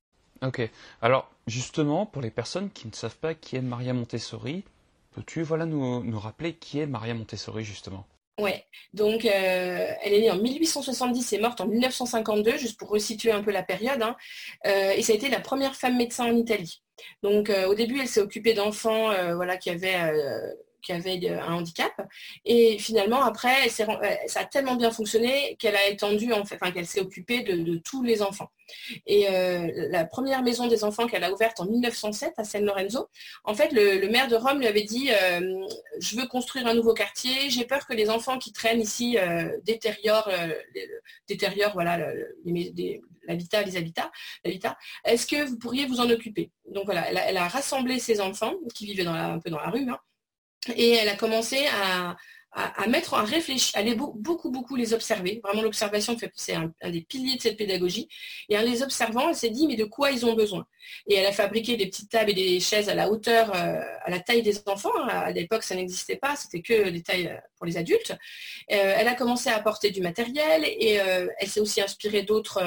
Ok. 0.41 0.69
Alors 1.01 1.29
justement, 1.47 2.05
pour 2.05 2.21
les 2.21 2.31
personnes 2.31 2.69
qui 2.71 2.87
ne 2.87 2.93
savent 2.93 3.17
pas 3.17 3.33
qui 3.33 3.55
est 3.55 3.61
Maria 3.61 3.93
Montessori, 3.93 4.63
Peux-tu 5.11 5.41
voilà, 5.41 5.65
nous, 5.65 6.03
nous, 6.03 6.19
rappeler 6.19 6.53
qui 6.53 6.79
est 6.79 6.85
Maria 6.85 7.13
Montessori 7.13 7.63
justement? 7.63 8.05
Oui, 8.39 8.51
donc 8.93 9.25
euh, 9.25 9.93
elle 10.01 10.13
est 10.13 10.21
née 10.21 10.31
en 10.31 10.37
1870 10.37 11.33
et 11.33 11.39
morte 11.39 11.59
en 11.59 11.67
1952, 11.67 12.57
juste 12.57 12.79
pour 12.79 12.89
resituer 12.89 13.31
un 13.31 13.43
peu 13.43 13.51
la 13.51 13.63
période. 13.63 14.01
Hein. 14.01 14.15
Euh, 14.65 14.91
et 14.91 15.01
ça 15.01 15.11
a 15.11 15.15
été 15.15 15.29
la 15.29 15.41
première 15.41 15.75
femme 15.75 15.97
médecin 15.97 16.25
en 16.25 16.35
Italie. 16.35 16.81
Donc 17.21 17.49
euh, 17.49 17.67
au 17.67 17.75
début, 17.75 17.99
elle 17.99 18.07
s'est 18.07 18.21
occupée 18.21 18.53
d'enfants 18.53 19.11
voilà, 19.35 19.57
qui 19.57 19.69
avaient 19.69 20.13
qui 20.81 20.91
avait 20.91 21.29
un 21.29 21.53
handicap. 21.53 21.93
Et 22.45 22.77
finalement, 22.77 23.23
après, 23.23 23.69
ça 23.69 23.85
a 24.35 24.45
tellement 24.45 24.75
bien 24.75 24.91
fonctionné 24.91 25.55
qu'elle 25.59 25.75
a 25.75 25.87
étendu, 25.87 26.33
en 26.33 26.45
fait, 26.45 26.55
enfin, 26.55 26.71
qu'elle 26.71 26.85
s'est 26.85 27.01
occupée 27.01 27.43
de, 27.43 27.77
tous 27.77 28.03
les 28.03 28.21
enfants. 28.21 28.49
Et 29.07 29.27
la 29.89 30.05
première 30.05 30.43
maison 30.43 30.67
des 30.67 30.83
enfants 30.83 31.07
qu'elle 31.07 31.23
a 31.23 31.31
ouverte 31.31 31.59
en 31.59 31.65
1907 31.65 32.33
à 32.37 32.43
San 32.43 32.63
Lorenzo, 32.63 33.09
en 33.43 33.53
fait, 33.53 33.71
le, 33.71 34.07
maire 34.09 34.27
de 34.27 34.35
Rome 34.35 34.59
lui 34.59 34.67
avait 34.67 34.83
dit 34.83 35.09
Je 35.99 36.15
veux 36.15 36.27
construire 36.27 36.67
un 36.67 36.73
nouveau 36.73 36.93
quartier, 36.93 37.49
j'ai 37.49 37.65
peur 37.65 37.85
que 37.85 37.93
les 37.93 38.09
enfants 38.09 38.37
qui 38.37 38.51
traînent 38.51 38.81
ici 38.81 39.17
détériorent, 39.63 40.29
détériorent 41.27 41.73
voilà, 41.73 41.97
l'habitat, 43.29 43.63
les 43.63 43.77
habitats, 43.77 44.11
l'habitat. 44.43 44.77
Est-ce 45.05 45.25
que 45.25 45.45
vous 45.45 45.57
pourriez 45.57 45.85
vous 45.85 45.99
en 45.99 46.09
occuper? 46.09 46.51
Donc 46.67 46.85
voilà, 46.85 47.09
elle 47.09 47.37
a, 47.37 47.47
rassemblé 47.47 47.99
ses 47.99 48.19
enfants 48.21 48.53
qui 48.73 48.85
vivaient 48.85 49.05
un 49.05 49.39
peu 49.39 49.49
dans 49.49 49.59
la 49.59 49.69
rue, 49.69 49.89
hein, 49.89 49.99
et 50.75 50.91
elle 50.91 51.09
a 51.09 51.15
commencé 51.15 51.67
à, 51.67 52.17
mettre, 52.87 53.13
à 53.13 53.23
réfléchir, 53.23 53.75
à 53.75 53.79
aller 53.79 53.95
beaucoup, 53.95 54.49
beaucoup 54.49 54.75
les 54.75 54.93
observer. 54.93 55.39
Vraiment, 55.43 55.61
l'observation, 55.61 56.17
c'est 56.35 56.55
un, 56.55 56.73
des 56.89 57.01
piliers 57.01 57.37
de 57.37 57.41
cette 57.41 57.57
pédagogie. 57.57 58.09
Et 58.49 58.57
en 58.57 58.61
les 58.61 58.81
observant, 58.81 59.29
elle 59.29 59.35
s'est 59.35 59.51
dit, 59.51 59.67
mais 59.67 59.75
de 59.75 59.85
quoi 59.85 60.11
ils 60.11 60.25
ont 60.25 60.33
besoin? 60.33 60.65
Et 61.07 61.15
elle 61.15 61.27
a 61.27 61.31
fabriqué 61.31 61.77
des 61.77 61.87
petites 61.87 62.09
tables 62.09 62.31
et 62.31 62.33
des 62.33 62.59
chaises 62.59 62.89
à 62.89 62.95
la 62.95 63.09
hauteur, 63.09 63.55
euh, 63.55 63.79
à 64.03 64.09
la 64.09 64.19
taille 64.19 64.41
des 64.41 64.59
enfants. 64.65 64.93
À 65.07 65.31
l'époque, 65.31 65.63
ça 65.63 65.75
n'existait 65.75 66.17
pas, 66.17 66.35
c'était 66.35 66.61
que 66.61 66.89
des 66.89 67.03
tailles 67.03 67.27
euh, 67.27 67.37
pour 67.57 67.65
les 67.65 67.77
adultes. 67.77 68.11
Euh, 68.11 68.95
elle 68.97 69.07
a 69.07 69.15
commencé 69.15 69.49
à 69.49 69.55
apporter 69.55 69.91
du 69.91 70.01
matériel 70.01 70.65
et 70.65 70.93
elle 70.93 71.47
s'est 71.47 71.59
aussi 71.59 71.81
inspirée 71.81 72.23
d'autres 72.23 72.61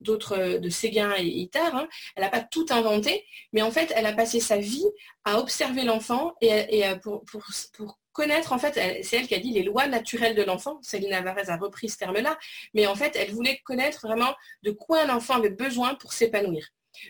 d'autres 0.00 0.38
euh, 0.38 0.58
de 0.58 0.68
Séguin 0.68 1.14
et 1.18 1.26
Itard. 1.26 1.74
Hein. 1.74 1.88
Elle 2.16 2.24
n'a 2.24 2.30
pas 2.30 2.40
tout 2.40 2.66
inventé, 2.70 3.24
mais 3.52 3.62
en 3.62 3.70
fait, 3.70 3.92
elle 3.94 4.06
a 4.06 4.12
passé 4.12 4.40
sa 4.40 4.56
vie 4.56 4.86
à 5.24 5.38
observer 5.38 5.84
l'enfant 5.84 6.34
et, 6.40 6.84
pour, 7.02 7.24
connaître, 8.12 8.52
en 8.52 8.58
fait, 8.58 8.74
c'est 9.04 9.16
elle 9.16 9.28
qui 9.28 9.34
a 9.34 9.38
dit 9.38 9.52
les 9.52 9.62
lois 9.62 9.86
naturelles 9.86 10.34
de 10.34 10.42
l'enfant. 10.42 10.80
Céline 10.82 11.12
Alvarez 11.12 11.50
a 11.50 11.56
repris 11.56 11.88
ce 11.88 11.98
terme-là, 11.98 12.36
mais 12.74 12.86
en 12.86 12.96
fait, 12.96 13.14
elle 13.14 13.30
voulait 13.30 13.60
connaître 13.64 14.06
vraiment 14.06 14.34
de 14.64 14.72
quoi 14.72 15.02
un 15.02 15.10
enfant 15.10 15.34
avait 15.34 15.50
besoin 15.50 15.94
pour 15.94 16.12
s'épanouir. 16.12 16.66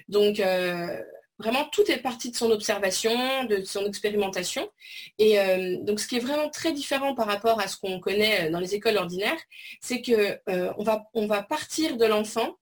Donc, 0.08 0.38
euh, 0.40 1.02
Vraiment, 1.38 1.66
tout 1.70 1.88
est 1.88 1.98
parti 1.98 2.32
de 2.32 2.36
son 2.36 2.50
observation, 2.50 3.44
de 3.44 3.62
son 3.62 3.86
expérimentation. 3.86 4.68
Et 5.18 5.38
euh, 5.38 5.76
donc, 5.82 6.00
ce 6.00 6.08
qui 6.08 6.16
est 6.16 6.20
vraiment 6.20 6.48
très 6.48 6.72
différent 6.72 7.14
par 7.14 7.28
rapport 7.28 7.60
à 7.60 7.68
ce 7.68 7.76
qu'on 7.76 8.00
connaît 8.00 8.48
euh, 8.48 8.50
dans 8.50 8.58
les 8.58 8.74
écoles 8.74 8.96
ordinaires, 8.96 9.38
c'est 9.80 10.02
que 10.02 10.36
euh, 10.48 10.72
on, 11.14 11.26
va, 11.26 11.42
partir 11.42 11.96
de 11.96 12.04
l'enfant, 12.06 12.56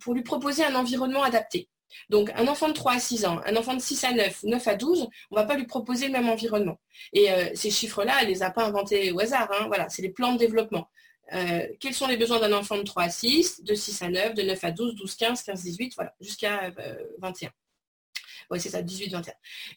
pour 0.00 0.14
lui 0.14 0.22
proposer 0.22 0.64
un 0.64 0.76
environnement 0.76 1.24
adapté. 1.24 1.68
Donc, 2.08 2.30
un 2.36 2.46
enfant 2.46 2.68
de 2.68 2.74
3 2.74 2.92
à 2.92 3.00
6 3.00 3.24
ans, 3.26 3.40
un 3.44 3.56
enfant 3.56 3.74
de 3.74 3.80
6 3.80 4.04
à 4.04 4.12
9, 4.12 4.44
9 4.44 4.68
à 4.68 4.74
12, 4.76 5.08
on 5.30 5.36
ne 5.36 5.40
va 5.40 5.46
pas 5.46 5.56
lui 5.56 5.66
proposer 5.66 6.06
le 6.06 6.12
même 6.12 6.28
environnement. 6.28 6.78
Et 7.12 7.28
ces 7.54 7.70
chiffres-là, 7.70 8.14
elle 8.20 8.28
ne 8.28 8.32
les 8.32 8.42
a 8.42 8.50
pas 8.50 8.64
inventés 8.64 9.10
au 9.10 9.20
hasard. 9.20 9.48
Hein. 9.52 9.64
voilà, 9.68 9.88
c'est 9.88 10.02
les 10.02 10.10
plans 10.10 10.34
de 10.34 10.38
développement. 10.38 10.88
Euh, 11.34 11.66
quels 11.80 11.94
sont 11.94 12.06
les 12.06 12.16
besoins 12.16 12.40
d'un 12.40 12.52
enfant 12.52 12.76
de 12.76 12.82
3 12.82 13.04
à 13.04 13.10
6, 13.10 13.62
de 13.64 13.74
6 13.74 14.02
à 14.02 14.08
9, 14.08 14.34
de 14.34 14.42
9 14.42 14.64
à 14.64 14.70
12, 14.70 14.94
12, 14.94 15.14
15, 15.16 15.42
15, 15.42 15.62
18, 15.62 15.94
voilà, 15.96 16.14
jusqu'à 16.20 16.70
21. 17.18 17.48
Euh, 17.48 17.50
oui, 18.50 18.60
c'est 18.60 18.70
ça, 18.70 18.80
18, 18.80 19.12
21. 19.12 19.32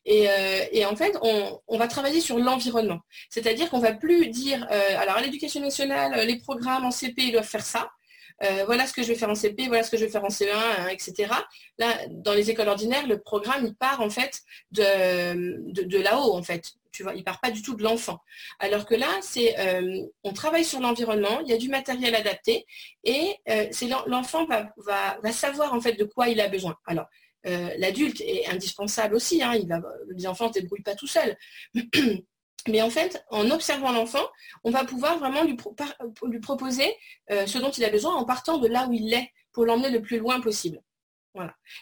Euh, 0.08 0.66
et, 0.72 0.86
en 0.86 0.96
fait, 0.96 1.18
on, 1.22 1.78
va 1.78 1.88
travailler 1.88 2.22
sur 2.22 2.38
l'environnement. 2.38 3.00
C'est-à-dire 3.30 3.70
qu'on 3.70 3.80
ne 3.80 3.84
va 3.84 3.94
plus 3.94 4.28
dire, 4.30 4.66
alors 4.70 5.18
à 5.18 5.22
l'éducation 5.22 5.60
nationale, 5.60 6.26
les 6.26 6.38
programmes 6.38 6.86
en 6.86 6.92
CP, 6.92 7.24
ils 7.24 7.32
doivent 7.34 7.44
faire 7.44 7.66
ça. 7.66 7.90
voilà 8.66 8.88
ce 8.88 8.94
que 8.94 9.04
je 9.04 9.10
vais 9.10 9.16
faire 9.16 9.30
en 9.30 9.36
CP, 9.36 9.68
voilà 9.68 9.84
ce 9.84 9.92
que 9.92 9.98
je 9.98 10.06
vais 10.06 10.12
faire 10.12 10.24
en 10.24 10.30
CE1, 10.30 10.54
hein, 10.54 10.88
etc. 10.88 11.34
Là, 11.80 11.98
dans 12.10 12.34
les 12.34 12.50
écoles 12.50 12.70
ordinaires, 12.70 13.08
le 13.08 13.20
programme, 13.20 13.66
il 13.66 13.76
part 13.76 14.00
en 14.00 14.10
fait 14.10 14.40
de, 14.72 15.84
de 15.84 15.98
là-haut, 15.98 16.34
en 16.34 16.44
fait 16.44 16.72
tu 16.92 17.04
vois, 17.04 17.14
il 17.16 17.24
part 17.24 17.40
pas 17.40 17.52
du 17.52 17.62
tout 17.62 17.76
de 17.76 17.84
l'enfant. 17.84 18.20
Alors 18.60 18.86
que 18.86 18.96
là, 18.96 19.10
c'est 19.22 19.60
euh, 19.60 20.06
on 20.24 20.34
travaille 20.34 20.66
sur 20.66 20.80
l'environnement, 20.80 21.40
il 21.42 21.50
y 21.50 21.54
a 21.54 21.58
du 21.58 21.70
matériel 21.70 22.16
adapté 22.16 22.66
et 23.04 23.36
euh, 23.50 23.68
c'est 23.72 23.90
l'enfant 24.08 24.46
va, 24.46 25.32
savoir 25.32 25.74
en 25.74 25.82
fait 25.82 25.94
de 25.94 26.04
quoi 26.04 26.28
il 26.28 26.42
a 26.42 26.48
besoin. 26.48 26.76
Alors, 26.86 27.06
euh, 27.48 27.70
l'adulte 27.78 28.22
est 28.22 28.48
indispensable 28.48 29.16
aussi, 29.16 29.42
hein, 29.42 29.54
il 29.56 29.68
va, 29.68 29.82
les 30.16 30.28
enfants 30.28 30.48
ne 30.48 30.54
débrouillent 30.54 30.84
pas 30.84 30.96
tout 30.96 31.08
seuls. 31.08 31.36
Mais 32.68 32.84
en 32.84 32.92
fait, 32.92 33.26
en 33.32 33.50
observant 33.50 33.92
l'enfant, 33.92 34.24
on 34.64 34.70
va 34.70 34.86
pouvoir 34.86 35.18
vraiment 35.18 35.44
lui, 35.44 35.58
lui 36.26 36.40
proposer 36.40 36.96
ce 37.28 37.58
dont 37.58 37.72
il 37.72 37.84
a 37.84 37.90
besoin 37.90 38.14
en 38.14 38.24
partant 38.24 38.60
de 38.60 38.68
là 38.68 38.86
où 38.88 38.94
il 38.94 39.12
est 39.12 39.32
pour 39.52 39.66
l'emmener 39.66 39.90
le 39.90 40.00
plus 40.04 40.20
loin 40.20 40.40
possible. 40.42 40.80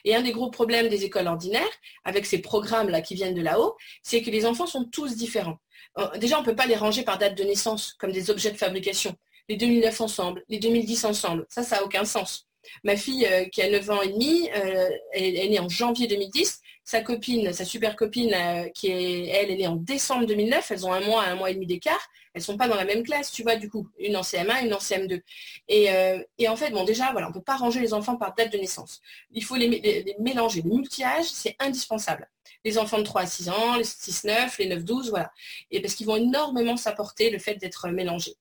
Et 0.05 0.15
un 0.15 0.21
des 0.21 0.31
gros 0.31 0.49
problèmes 0.49 0.89
des 0.89 1.05
écoles 1.05 1.27
ordinaires, 1.27 1.63
avec 2.03 2.25
ces 2.25 2.39
programmes-là 2.39 3.01
qui 3.01 3.15
viennent 3.15 3.35
de 3.35 3.41
là-haut, 3.41 3.75
c'est 4.03 4.21
que 4.21 4.29
les 4.29 4.45
enfants 4.45 4.67
sont 4.67 4.85
tous 4.85 5.15
différents. 5.15 5.57
Euh, 5.97 6.17
déjà, 6.17 6.37
on 6.37 6.41
ne 6.41 6.45
peut 6.45 6.55
pas 6.55 6.67
les 6.67 6.75
ranger 6.75 7.03
par 7.03 7.17
date 7.17 7.35
de 7.35 7.43
naissance, 7.43 7.93
comme 7.93 8.11
des 8.11 8.29
objets 8.29 8.51
de 8.51 8.57
fabrication. 8.57 9.15
Les 9.47 9.55
2009 9.55 10.01
ensemble, 10.01 10.43
les 10.47 10.59
2010 10.59 11.05
ensemble, 11.05 11.45
ça, 11.49 11.63
ça 11.63 11.77
n'a 11.77 11.83
aucun 11.83 12.05
sens. 12.05 12.47
Ma 12.83 12.95
fille, 12.95 13.25
euh, 13.25 13.45
qui 13.45 13.61
a 13.61 13.69
9 13.69 13.89
ans 13.89 14.01
et 14.01 14.09
demi, 14.09 14.49
euh, 14.55 14.89
elle 15.13 15.35
est 15.35 15.49
née 15.49 15.59
en 15.59 15.69
janvier 15.69 16.07
2010. 16.07 16.61
Sa 16.89 17.01
copine, 17.01 17.53
sa 17.53 17.65
super 17.65 17.95
copine, 17.95 18.35
qui 18.73 18.87
est, 18.87 19.27
elle, 19.27 19.51
est 19.51 19.57
née 19.57 19.67
en 19.67 19.75
décembre 19.75 20.25
2009. 20.25 20.71
Elles 20.71 20.87
ont 20.87 20.91
un 20.91 21.01
mois, 21.01 21.23
un 21.23 21.35
mois 21.35 21.51
et 21.51 21.53
demi 21.53 21.67
d'écart 21.67 22.09
elles 22.33 22.41
sont 22.41 22.57
pas 22.57 22.67
dans 22.67 22.75
la 22.75 22.85
même 22.85 23.03
classe, 23.03 23.31
tu 23.31 23.43
vois, 23.43 23.55
du 23.55 23.69
coup, 23.69 23.87
une 23.97 24.15
en 24.15 24.21
CM1, 24.21 24.65
une 24.65 24.73
en 24.73 24.77
CM2. 24.77 25.21
Euh, 25.71 26.23
et, 26.37 26.47
en 26.47 26.55
fait, 26.55 26.69
bon, 26.71 26.83
déjà, 26.83 27.11
voilà, 27.11 27.27
on 27.27 27.29
ne 27.31 27.33
peut 27.33 27.41
pas 27.41 27.55
ranger 27.55 27.79
les 27.79 27.93
enfants 27.93 28.17
par 28.17 28.35
date 28.35 28.51
de 28.53 28.57
naissance. 28.57 29.01
Il 29.31 29.43
faut 29.43 29.55
les, 29.55 30.15
mélanger. 30.19 30.61
Le 30.61 30.69
multi-âge, 30.69 31.25
c'est 31.25 31.55
indispensable. 31.59 32.29
Les 32.63 32.77
enfants 32.77 32.99
de 32.99 33.03
3 33.03 33.21
à 33.21 33.25
6 33.25 33.49
ans, 33.49 33.75
les 33.77 33.83
6-9, 33.83 34.55
les 34.59 34.75
9-12, 34.77 35.09
voilà. 35.09 35.31
Et 35.71 35.81
parce 35.81 35.95
qu'ils 35.95 36.07
vont 36.07 36.17
énormément 36.17 36.77
s'apporter 36.77 37.29
le 37.29 37.39
fait 37.39 37.55
d'être 37.55 37.89
mélangés. 37.89 38.35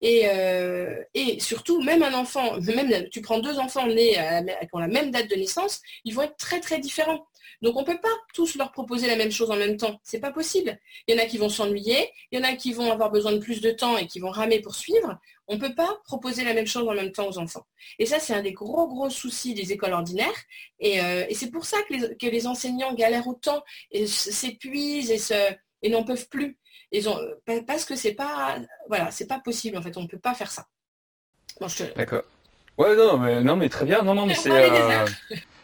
Et, 0.00 0.22
euh, 0.26 1.02
et, 1.14 1.40
surtout, 1.40 1.82
même 1.82 2.02
un 2.02 2.14
enfant, 2.14 2.60
même 2.60 3.08
tu 3.10 3.22
prends 3.22 3.40
deux 3.40 3.58
enfants 3.58 3.86
nés 3.86 4.12
qui 4.60 4.68
ont 4.72 4.78
la 4.78 4.88
même 4.88 5.10
date 5.10 5.28
de 5.30 5.36
naissance, 5.36 5.80
ils 6.04 6.14
vont 6.14 6.22
être 6.22 6.36
très 6.36 6.60
très 6.60 6.78
différents. 6.78 7.26
Donc 7.62 7.76
on 7.76 7.82
ne 7.82 7.86
peut 7.86 8.00
pas 8.00 8.12
tous 8.34 8.56
leur 8.56 8.72
proposer 8.72 9.06
la 9.06 9.16
même 9.16 9.30
chose 9.30 9.50
en 9.50 9.56
même 9.56 9.76
temps. 9.76 10.00
C'est 10.02 10.18
pas 10.18 10.32
possible. 10.32 10.78
Il 11.06 11.14
y 11.14 11.18
en 11.18 11.22
a 11.22 11.26
qui 11.26 11.38
vont 11.38 11.48
s'ennuyer, 11.48 12.10
il 12.30 12.38
y 12.38 12.42
en 12.42 12.44
a 12.44 12.54
qui 12.54 12.72
vont 12.72 12.90
avoir 12.90 13.10
besoin 13.10 13.32
de 13.32 13.38
plus 13.38 13.60
de 13.60 13.70
temps 13.70 13.96
et 13.96 14.06
qui 14.06 14.18
vont 14.18 14.30
ramer 14.30 14.60
pour 14.60 14.74
suivre. 14.74 15.18
On 15.46 15.54
ne 15.54 15.60
peut 15.60 15.74
pas 15.74 16.00
proposer 16.04 16.44
la 16.44 16.54
même 16.54 16.66
chose 16.66 16.88
en 16.88 16.94
même 16.94 17.12
temps 17.12 17.28
aux 17.28 17.38
enfants. 17.38 17.66
Et 17.98 18.06
ça, 18.06 18.18
c'est 18.18 18.34
un 18.34 18.42
des 18.42 18.52
gros, 18.52 18.88
gros 18.88 19.10
soucis 19.10 19.54
des 19.54 19.72
écoles 19.72 19.92
ordinaires. 19.92 20.28
Et, 20.80 21.00
euh, 21.00 21.24
c'est 21.32 21.50
pour 21.50 21.64
ça 21.64 21.78
que 21.88 22.26
les, 22.26 22.46
enseignants 22.46 22.94
galèrent 22.94 23.28
autant 23.28 23.62
et 23.90 24.06
s'épuisent 24.06 25.10
et, 25.10 25.56
et 25.82 25.90
n'en 25.90 26.04
peuvent 26.04 26.28
plus. 26.28 26.58
Ils 26.90 27.08
ont, 27.08 27.18
parce 27.66 27.84
que 27.84 27.96
c'est 27.96 28.14
pas, 28.14 28.58
voilà, 28.88 29.10
c'est 29.10 29.26
pas 29.26 29.38
possible 29.38 29.78
en 29.78 29.82
fait. 29.82 29.96
On 29.96 30.02
ne 30.02 30.08
peut 30.08 30.18
pas 30.18 30.34
faire 30.34 30.50
ça. 30.50 30.66
D'accord. 31.96 32.22
Ouais, 32.76 32.96
non, 32.96 33.18
mais 33.18 33.42
non, 33.42 33.56
mais 33.56 33.68
très 33.68 33.84
bien. 33.84 34.02
Non, 34.02 34.14
non, 34.14 34.26
mais 34.26 34.34
c'est. 34.34 34.50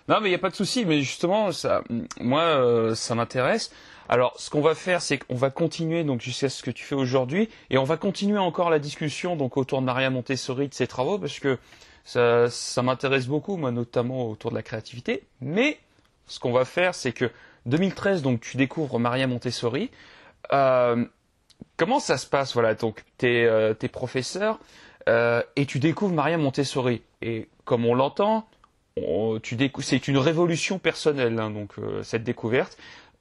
Non, 0.08 0.20
mais 0.20 0.28
il 0.28 0.30
n'y 0.30 0.36
a 0.36 0.40
pas 0.40 0.50
de 0.50 0.56
souci. 0.56 0.84
Mais 0.84 1.02
justement, 1.02 1.52
ça, 1.52 1.82
moi, 2.20 2.42
euh, 2.42 2.94
ça 2.94 3.14
m'intéresse. 3.14 3.70
Alors, 4.08 4.34
ce 4.40 4.48
qu'on 4.48 4.62
va 4.62 4.74
faire, 4.74 5.02
c'est 5.02 5.18
qu'on 5.18 5.34
va 5.34 5.50
continuer 5.50 6.02
donc 6.02 6.22
jusqu'à 6.22 6.48
ce 6.48 6.62
que 6.62 6.70
tu 6.70 6.84
fais 6.84 6.94
aujourd'hui, 6.94 7.50
et 7.68 7.76
on 7.76 7.84
va 7.84 7.98
continuer 7.98 8.38
encore 8.38 8.70
la 8.70 8.78
discussion 8.78 9.36
donc 9.36 9.58
autour 9.58 9.80
de 9.80 9.86
Maria 9.86 10.08
Montessori 10.08 10.68
de 10.68 10.74
ses 10.74 10.86
travaux, 10.86 11.18
parce 11.18 11.38
que 11.40 11.58
ça, 12.04 12.48
ça 12.48 12.82
m'intéresse 12.82 13.26
beaucoup, 13.26 13.58
moi, 13.58 13.70
notamment 13.70 14.30
autour 14.30 14.50
de 14.50 14.56
la 14.56 14.62
créativité. 14.62 15.24
Mais 15.42 15.78
ce 16.26 16.40
qu'on 16.40 16.52
va 16.52 16.64
faire, 16.64 16.94
c'est 16.94 17.12
que 17.12 17.30
2013, 17.66 18.22
donc 18.22 18.40
tu 18.40 18.56
découvres 18.56 18.98
Maria 18.98 19.26
Montessori. 19.26 19.90
Euh, 20.52 21.04
comment 21.76 22.00
ça 22.00 22.16
se 22.16 22.26
passe 22.26 22.54
Voilà, 22.54 22.74
donc 22.74 23.04
t'es 23.18 23.44
euh, 23.44 23.74
es 23.80 23.88
professeur 23.88 24.58
euh, 25.08 25.42
et 25.56 25.66
tu 25.66 25.78
découvres 25.78 26.14
Maria 26.14 26.38
Montessori. 26.38 27.02
Et 27.20 27.48
comme 27.64 27.84
on 27.84 27.94
l'entend, 27.94 28.48
c'est 29.80 30.08
une 30.08 30.18
révolution 30.18 30.78
personnelle, 30.78 31.38
hein, 31.38 31.50
donc 31.50 31.78
euh, 31.78 32.02
cette 32.02 32.24
découverte. 32.24 32.76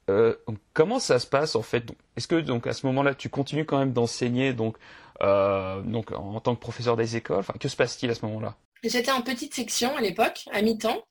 Euh, 0.09 0.35
comment 0.73 0.99
ça 0.99 1.19
se 1.19 1.27
passe 1.27 1.55
en 1.55 1.61
fait? 1.61 1.91
Est-ce 2.15 2.27
que 2.27 2.39
donc 2.39 2.67
à 2.67 2.73
ce 2.73 2.85
moment-là, 2.87 3.13
tu 3.13 3.29
continues 3.29 3.65
quand 3.65 3.77
même 3.77 3.93
d'enseigner 3.93 4.53
donc, 4.53 4.77
euh, 5.21 5.81
donc 5.81 6.11
en 6.11 6.39
tant 6.39 6.55
que 6.55 6.61
professeur 6.61 6.95
des 6.95 7.15
écoles? 7.17 7.39
Enfin, 7.39 7.53
Que 7.59 7.67
se 7.67 7.75
passe-t-il 7.75 8.09
à 8.11 8.15
ce 8.15 8.25
moment-là? 8.25 8.55
J'étais 8.83 9.11
en 9.11 9.21
petite 9.21 9.53
section 9.53 9.95
à 9.95 10.01
l'époque, 10.01 10.45
à 10.51 10.61
mi-temps. 10.61 11.03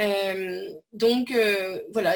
Euh, 0.00 0.68
donc 0.92 1.30
euh, 1.30 1.80
voilà, 1.92 2.14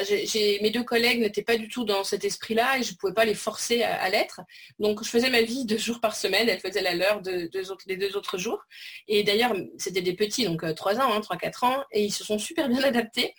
mes 0.61 0.69
deux 0.69 0.83
collègues 0.83 1.21
n'étaient 1.21 1.43
pas 1.43 1.57
du 1.57 1.69
tout 1.69 1.85
dans 1.85 2.03
cet 2.03 2.25
esprit-là 2.25 2.77
et 2.77 2.83
je 2.83 2.91
ne 2.91 2.97
pouvais 2.97 3.13
pas 3.13 3.25
les 3.25 3.33
forcer 3.33 3.83
à, 3.83 4.09
l'être. 4.09 4.41
Donc 4.79 5.03
je 5.03 5.09
faisais 5.09 5.29
ma 5.29 5.41
vie 5.41 5.65
deux 5.67 5.77
jours 5.77 5.99
par 5.99 6.15
semaine, 6.15 6.49
elle 6.49 6.59
faisait 6.59 6.81
la 6.81 6.93
leur 6.93 7.21
de, 7.21 7.49
deux 7.51 7.71
autres, 7.71 8.37
jours. 8.37 8.63
Et 9.07 9.23
d'ailleurs, 9.23 9.55
c'était 9.77 10.01
des 10.01 10.13
petits, 10.13 10.45
donc 10.45 10.63
euh, 10.63 10.73
trois 10.73 10.97
ans, 10.97 11.13
hein, 11.13 11.21
trois, 11.21 11.37
quatre 11.37 11.63
ans, 11.63 11.83
et 11.91 12.03
ils 12.03 12.11
se 12.11 12.23
sont 12.23 12.37
super 12.37 12.69
bien 12.69 12.83
adaptés. 12.83 13.33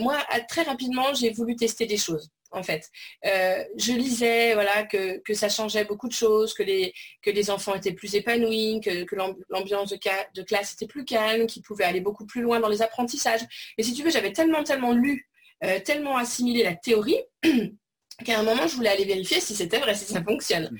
moi, 0.00 0.18
très 0.48 0.62
rapidement, 0.62 1.14
j'ai 1.14 1.30
voulu 1.30 1.56
tester 1.56 1.86
des 1.86 1.96
choses 1.96 2.30
en 2.50 2.62
fait. 2.62 2.88
Euh, 3.26 3.64
je 3.76 3.92
lisais 3.92 4.54
voilà, 4.54 4.84
que, 4.84 5.20
ça 5.34 5.48
changeait 5.48 5.84
beaucoup 5.84 6.08
de 6.08 6.12
choses, 6.12 6.54
que 6.54 6.62
les, 6.62 7.50
enfants 7.50 7.74
étaient 7.74 7.92
plus 7.92 8.14
épanouis, 8.14 8.80
que, 8.80 9.06
l'ambiance 9.50 9.90
de, 9.90 9.98
de, 10.34 10.42
classe 10.42 10.74
était 10.74 10.86
plus 10.86 11.04
calme, 11.04 11.46
qu'ils 11.46 11.62
pouvaient 11.62 11.84
aller 11.84 12.00
beaucoup 12.00 12.26
plus 12.26 12.42
loin 12.42 12.60
dans 12.60 12.68
les 12.68 12.82
apprentissages. 12.82 13.42
Et 13.78 13.82
si 13.82 13.94
tu 13.94 14.02
veux, 14.02 14.10
j'avais 14.10 14.32
tellement, 14.32 14.64
tellement 14.64 14.92
lu, 14.92 15.28
euh, 15.64 15.78
tellement 15.80 16.16
assimilé 16.16 16.64
la 16.64 16.74
théorie 16.74 17.20
qu'à 18.24 18.38
un 18.38 18.42
moment, 18.42 18.66
je 18.66 18.76
voulais 18.76 18.90
aller 18.90 19.04
vérifier 19.04 19.40
si 19.40 19.54
c'était 19.54 19.78
vrai, 19.78 19.94
si 19.94 20.04
ça 20.04 20.22
fonctionne. 20.22 20.70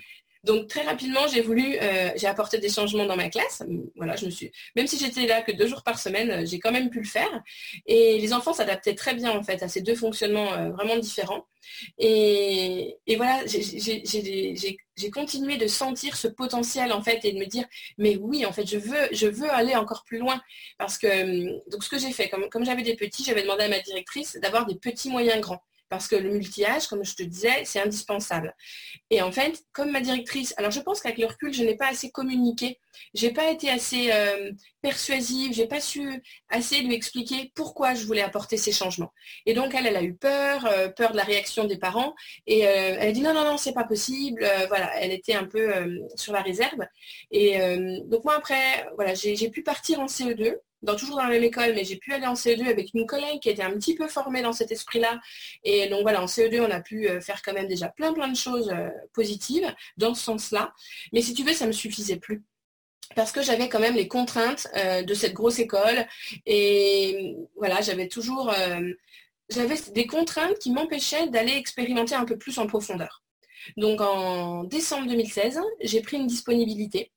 Donc 0.45 0.69
très 0.69 0.83
rapidement, 0.83 1.27
j'ai 1.29 1.43
voulu, 1.43 1.77
euh, 1.83 2.11
j'ai 2.17 2.27
apporté 2.27 2.59
des 2.59 2.71
changements 2.71 3.05
dans 3.05 3.17
ma 3.17 3.29
classe. 3.29 3.63
Même 4.75 4.87
si 4.87 4.99
j'étais 4.99 5.27
là 5.27 5.43
que 5.43 5.53
deux 5.53 5.67
jours 5.67 5.83
par 5.83 5.99
semaine, 5.99 6.31
euh, 6.31 6.47
j'ai 6.47 6.59
quand 6.59 6.73
même 6.73 6.89
pu 6.89 7.01
le 7.01 7.07
faire. 7.07 7.43
Et 7.87 8.19
les 8.19 8.33
enfants 8.33 8.55
s'adaptaient 8.55 8.95
très 8.95 9.15
bien 9.15 9.33
en 9.33 9.43
fait 9.43 9.63
à 9.63 9.69
ces 9.69 9.83
deux 9.83 9.95
fonctionnements 9.95 10.53
euh, 10.55 10.71
vraiment 10.71 10.97
différents. 10.97 11.47
Et, 11.99 12.97
voilà, 13.17 13.45
j'ai 13.47 15.11
continué 15.13 15.59
de 15.59 15.67
sentir 15.67 16.17
ce 16.17 16.27
potentiel 16.27 16.91
en 16.93 17.03
fait 17.03 17.23
et 17.25 17.33
de 17.33 17.39
me 17.39 17.45
dire, 17.45 17.67
mais 17.99 18.17
oui, 18.17 18.47
en 18.47 18.53
fait, 18.53 18.67
je 18.67 18.79
veux, 18.79 19.51
aller 19.51 19.75
encore 19.75 20.05
plus 20.05 20.19
loin 20.19 20.41
parce 20.79 20.97
que 20.97 21.71
donc 21.71 21.85
ce 21.85 21.91
que 21.91 21.99
j'ai 21.99 22.13
fait, 22.13 22.31
comme 22.51 22.65
j'avais 22.65 22.83
des 22.83 22.97
petits, 22.97 23.25
j'avais 23.25 23.43
demandé 23.43 23.65
à 23.65 23.69
ma 23.69 23.81
directrice 23.81 24.39
d'avoir 24.41 24.65
des 24.67 24.77
petits 24.77 25.11
moyens 25.11 25.41
grands 25.41 25.63
parce 25.91 26.07
que 26.07 26.15
le 26.15 26.31
multi-âge, 26.31 26.87
comme 26.87 27.05
je 27.05 27.17
te 27.17 27.23
disais, 27.25 27.65
c'est 27.65 27.81
indispensable. 27.81 28.55
Et 29.11 29.21
en 29.23 29.33
fait, 29.33 29.65
comme 29.73 29.91
ma 29.91 30.01
directrice, 30.01 30.55
alors 30.57 30.71
je 30.71 30.81
pense 30.81 31.01
qu'avec 31.01 31.19
le 31.19 31.27
recul, 31.27 31.53
je 31.53 31.65
n'ai 31.65 31.77
pas 31.77 31.89
assez 31.89 32.11
communiqué, 32.13 32.79
j'ai 33.13 33.33
pas 33.33 33.51
été 33.51 33.69
assez 33.69 34.13
euh, 34.13 34.53
persuasive, 34.83 35.53
j'ai 35.53 35.67
pas 35.67 35.81
su 35.81 36.23
assez 36.49 36.81
lui 36.83 36.95
expliquer 36.95 37.51
pourquoi 37.57 37.95
je 37.95 38.07
voulais 38.07 38.23
apporter 38.23 38.57
ces 38.57 38.71
changements. 38.71 39.13
Et 39.47 39.53
donc 39.53 39.75
elle, 39.75 39.87
elle 39.87 39.97
a 39.97 40.03
eu 40.03 40.15
peur, 40.15 40.65
euh, 40.67 40.89
peur 40.89 41.11
de 41.11 41.17
la 41.17 41.25
réaction 41.25 41.65
des 41.65 41.77
parents, 41.77 42.15
et 42.47 42.69
euh, 42.69 42.97
elle 43.01 43.09
a 43.09 43.13
dit 43.13 43.23
non, 43.23 43.35
non, 43.35 43.45
non, 43.45 43.57
c'est 43.57 43.75
pas 43.75 43.85
possible. 43.85 44.49
voilà, 44.69 44.97
elle 45.01 45.11
était 45.11 45.35
un 45.35 45.45
peu 45.45 45.73
sur 46.15 46.33
la 46.33 46.43
réserve. 46.43 46.87
Et 47.33 47.59
donc 48.07 48.25
moi 48.25 48.37
après, 48.37 48.87
voilà, 48.95 49.15
j'ai 49.15 49.51
pu 49.51 49.63
partir 49.63 49.99
en 50.01 50.07
CE2 50.07 50.55
dans, 50.83 50.97
toujours 50.97 51.17
dans 51.17 51.25
la 51.25 51.31
même 51.31 51.45
école, 51.45 51.75
mais 51.75 51.85
j'ai 51.85 51.97
pu 51.97 52.13
aller 52.13 52.27
en 52.27 52.35
CE2 52.35 52.69
avec 52.69 52.91
une 52.95 53.07
collègue 53.07 53.41
qui 53.41 53.49
était 53.49 53.63
un 53.63 53.73
petit 53.73 53.95
peu 53.95 54.09
formée 54.09 54.43
dans 54.43 54.53
cet 54.53 54.71
esprit-là. 54.73 55.21
Et 55.65 55.89
donc 55.89 56.03
voilà, 56.03 56.23
en 56.23 56.27
CE2, 56.27 56.61
on 56.61 56.71
a 56.71 56.81
pu 56.81 57.09
euh, 57.09 57.21
faire 57.21 57.43
quand 57.43 57.53
même 57.53 57.69
déjà 57.69 57.89
plein 57.89 58.13
plein 58.13 58.29
de 58.29 58.37
choses 58.37 58.71
euh, 58.71 58.89
positives 59.13 59.73
dans 59.97 60.15
ce 60.15 60.23
sens-là. 60.23 60.73
Mais 61.13 61.23
si 61.23 61.35
tu 61.35 61.45
veux, 61.45 61.53
ça 61.53 61.65
ne 61.65 61.69
me 61.69 61.73
suffisait 61.73 62.17
plus. 62.17 62.43
Parce 63.17 63.33
que 63.33 63.43
j'avais 63.43 63.69
quand 63.69 63.81
même 63.81 63.97
les 63.97 64.09
contraintes 64.09 64.69
euh, 64.77 65.03
de 65.03 65.15
cette 65.15 65.35
grosse 65.35 65.59
école. 65.59 66.07
Et 66.47 67.37
voilà, 67.57 67.81
j'avais 67.81 68.09
toujours 68.09 68.55
j'avais 69.51 69.75
des 69.93 70.07
contraintes 70.07 70.59
qui 70.61 70.71
m'empêchaient 70.71 71.27
d'aller 71.27 71.53
expérimenter 71.53 72.15
un 72.15 72.25
peu 72.25 72.39
plus 72.39 72.59
en 72.59 72.69
profondeur. 72.69 73.25
Donc 73.77 74.01
en 74.01 74.65
décembre 74.65 75.09
2016, 75.09 75.61
j'ai 75.81 76.01
pris 76.03 76.17
une 76.17 76.27
disponibilité 76.27 77.11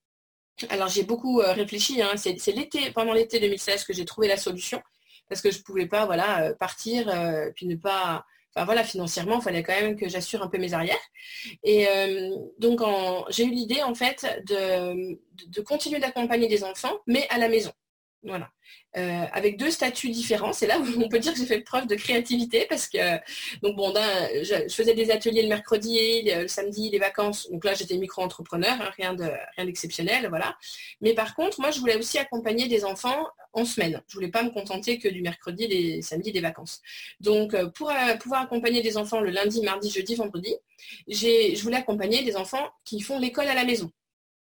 alors 0.70 0.88
j'ai 0.88 1.04
beaucoup 1.04 1.42
euh, 1.42 1.54
réfléchi, 1.54 2.02
hein. 2.02 2.13
c'est 2.16 2.52
l'été, 2.52 2.92
pendant 2.92 3.13
l'été 3.13 3.39
2016 3.39 3.84
que 3.84 3.94
j'ai 3.94 4.06
trouvé 4.06 4.28
la 4.28 4.38
solution, 4.38 4.82
parce 5.30 5.42
que 5.42 5.52
je 5.52 5.60
ne 5.60 5.63
pouvais 5.63 5.88
pas 5.88 6.06
voilà, 6.06 6.44
euh, 6.44 6.54
partir, 6.54 7.10
euh, 7.10 7.52
puis 7.56 7.66
ne 7.68 7.76
pas. 7.76 8.26
Enfin 8.56 8.66
voilà, 8.66 8.84
financièrement, 8.84 9.39
il 9.39 9.42
fallait 9.42 9.63
quand 9.63 9.74
même 9.74 9.96
que 9.96 10.08
j'assure 10.08 10.44
un 10.44 10.48
peu 10.48 10.60
mes 10.60 10.74
arrières. 10.76 10.96
Et 11.63 11.88
donc 12.60 12.82
j'ai 13.30 13.46
eu 13.46 13.50
l'idée 13.50 13.82
en 13.82 13.96
fait 13.96 14.28
de 14.46 15.62
continuer 15.62 16.00
d'accompagner 16.00 16.48
des 16.48 16.63
enfants, 16.63 17.00
mais 17.08 17.26
à 17.30 17.39
la 17.39 17.50
maison. 17.50 17.72
Voilà. 18.26 18.50
Euh, 18.96 19.26
avec 19.34 19.58
deux 19.58 19.70
statuts 19.70 20.10
différents. 20.10 20.54
C'est 20.54 20.68
là 20.68 20.80
où 20.80 20.86
on 21.04 21.10
peut 21.10 21.20
dire 21.20 21.34
que 21.34 21.40
j'ai 21.40 21.46
fait 21.46 21.60
preuve 21.60 21.88
de 21.88 21.96
créativité 21.96 22.66
parce 22.70 22.88
que 22.88 23.16
donc 23.62 23.76
bon, 23.76 23.94
je, 23.94 24.68
faisais 24.70 24.94
des 24.94 25.12
ateliers 25.12 25.42
le 25.42 25.50
mercredi, 25.50 26.22
le, 26.24 26.48
samedi, 26.48 26.90
les 26.90 27.00
vacances. 27.00 27.50
Donc 27.52 27.66
là, 27.66 27.74
j'étais 27.74 27.98
micro-entrepreneur, 27.98 28.80
hein, 28.80 28.92
rien 28.96 29.14
de 29.14 29.30
rien 29.58 29.66
d'exceptionnel, 29.66 30.28
voilà. 30.30 30.58
Mais 31.02 31.14
par 31.14 31.36
contre, 31.36 31.60
moi, 31.60 31.72
je 31.72 31.80
voulais 31.80 31.98
aussi 31.98 32.18
accompagner 32.18 32.68
des 32.68 32.86
enfants 32.86 33.28
en 33.54 33.66
semaine. 33.66 34.02
Je 34.08 34.16
voulais 34.16 34.32
pas 34.32 34.44
me 34.44 34.50
contenter 34.50 35.00
que 35.00 35.10
du 35.10 35.22
mercredi, 35.22 35.68
les 35.68 36.02
samedis, 36.02 36.32
des 36.32 36.42
vacances. 36.42 36.82
Donc 37.20 37.54
euh, 37.54 37.70
pour 37.70 37.90
euh, 37.90 38.16
pouvoir 38.16 38.44
accompagner 38.44 38.82
des 38.82 38.98
enfants 38.98 39.20
le 39.20 39.32
lundi, 39.32 39.62
mardi, 39.62 39.90
jeudi, 39.90 40.16
vendredi, 40.16 40.56
je 41.08 41.62
voulais 41.62 41.78
accompagner 41.78 42.24
des 42.24 42.36
enfants 42.36 42.70
qui 42.86 43.02
font 43.02 43.20
l'école 43.20 43.48
à 43.48 43.54
la 43.54 43.66
maison. 43.66 43.92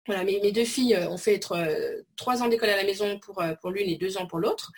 Voilà, 0.06 0.22
mes, 0.24 0.52
deux 0.52 0.64
filles 0.64 0.94
euh, 0.94 1.08
ont 1.08 1.16
fait 1.16 1.34
être 1.34 1.52
euh, 1.52 2.02
trois 2.16 2.42
ans 2.42 2.48
d'école 2.48 2.68
à 2.68 2.76
la 2.76 2.84
maison 2.84 3.18
pour, 3.18 3.40
euh, 3.40 3.54
pour 3.60 3.70
l'une 3.70 3.88
et 3.88 3.96
deux 3.96 4.18
ans 4.18 4.26
pour 4.26 4.38
l'autre. 4.38 4.70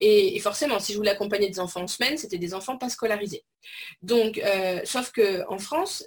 Et, 0.00 0.38
forcément, 0.40 0.78
si 0.78 0.92
je 0.92 0.98
voulais 0.98 1.10
accompagner 1.10 1.48
des 1.48 1.58
enfants 1.58 1.82
en 1.82 1.86
semaine, 1.86 2.18
c'était 2.18 2.36
des 2.36 2.52
enfants 2.52 2.76
pas 2.76 2.90
scolarisés. 2.90 3.44
Donc, 4.02 4.42
sauf 4.84 5.10
qu'en 5.12 5.58
France, 5.58 6.06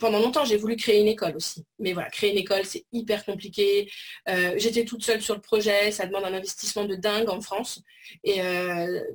pendant 0.00 0.20
longtemps, 0.20 0.46
j'ai 0.46 0.56
voulu 0.56 0.76
créer 0.76 1.00
une 1.00 1.08
école 1.08 1.36
aussi. 1.36 1.64
Mais 1.78 1.92
voilà, 1.92 2.08
créer 2.08 2.30
une 2.30 2.38
école, 2.38 2.64
c'est 2.64 2.86
hyper 2.92 3.26
compliqué. 3.26 3.90
J'étais 4.56 4.86
toute 4.86 5.04
seule 5.04 5.20
sur 5.20 5.34
le 5.34 5.42
projet, 5.42 5.90
ça 5.90 6.06
demande 6.06 6.24
un 6.24 6.32
investissement 6.32 6.86
de 6.86 6.94
dingue 6.94 7.28
en 7.28 7.42
France. 7.42 7.82
Et 8.22 8.40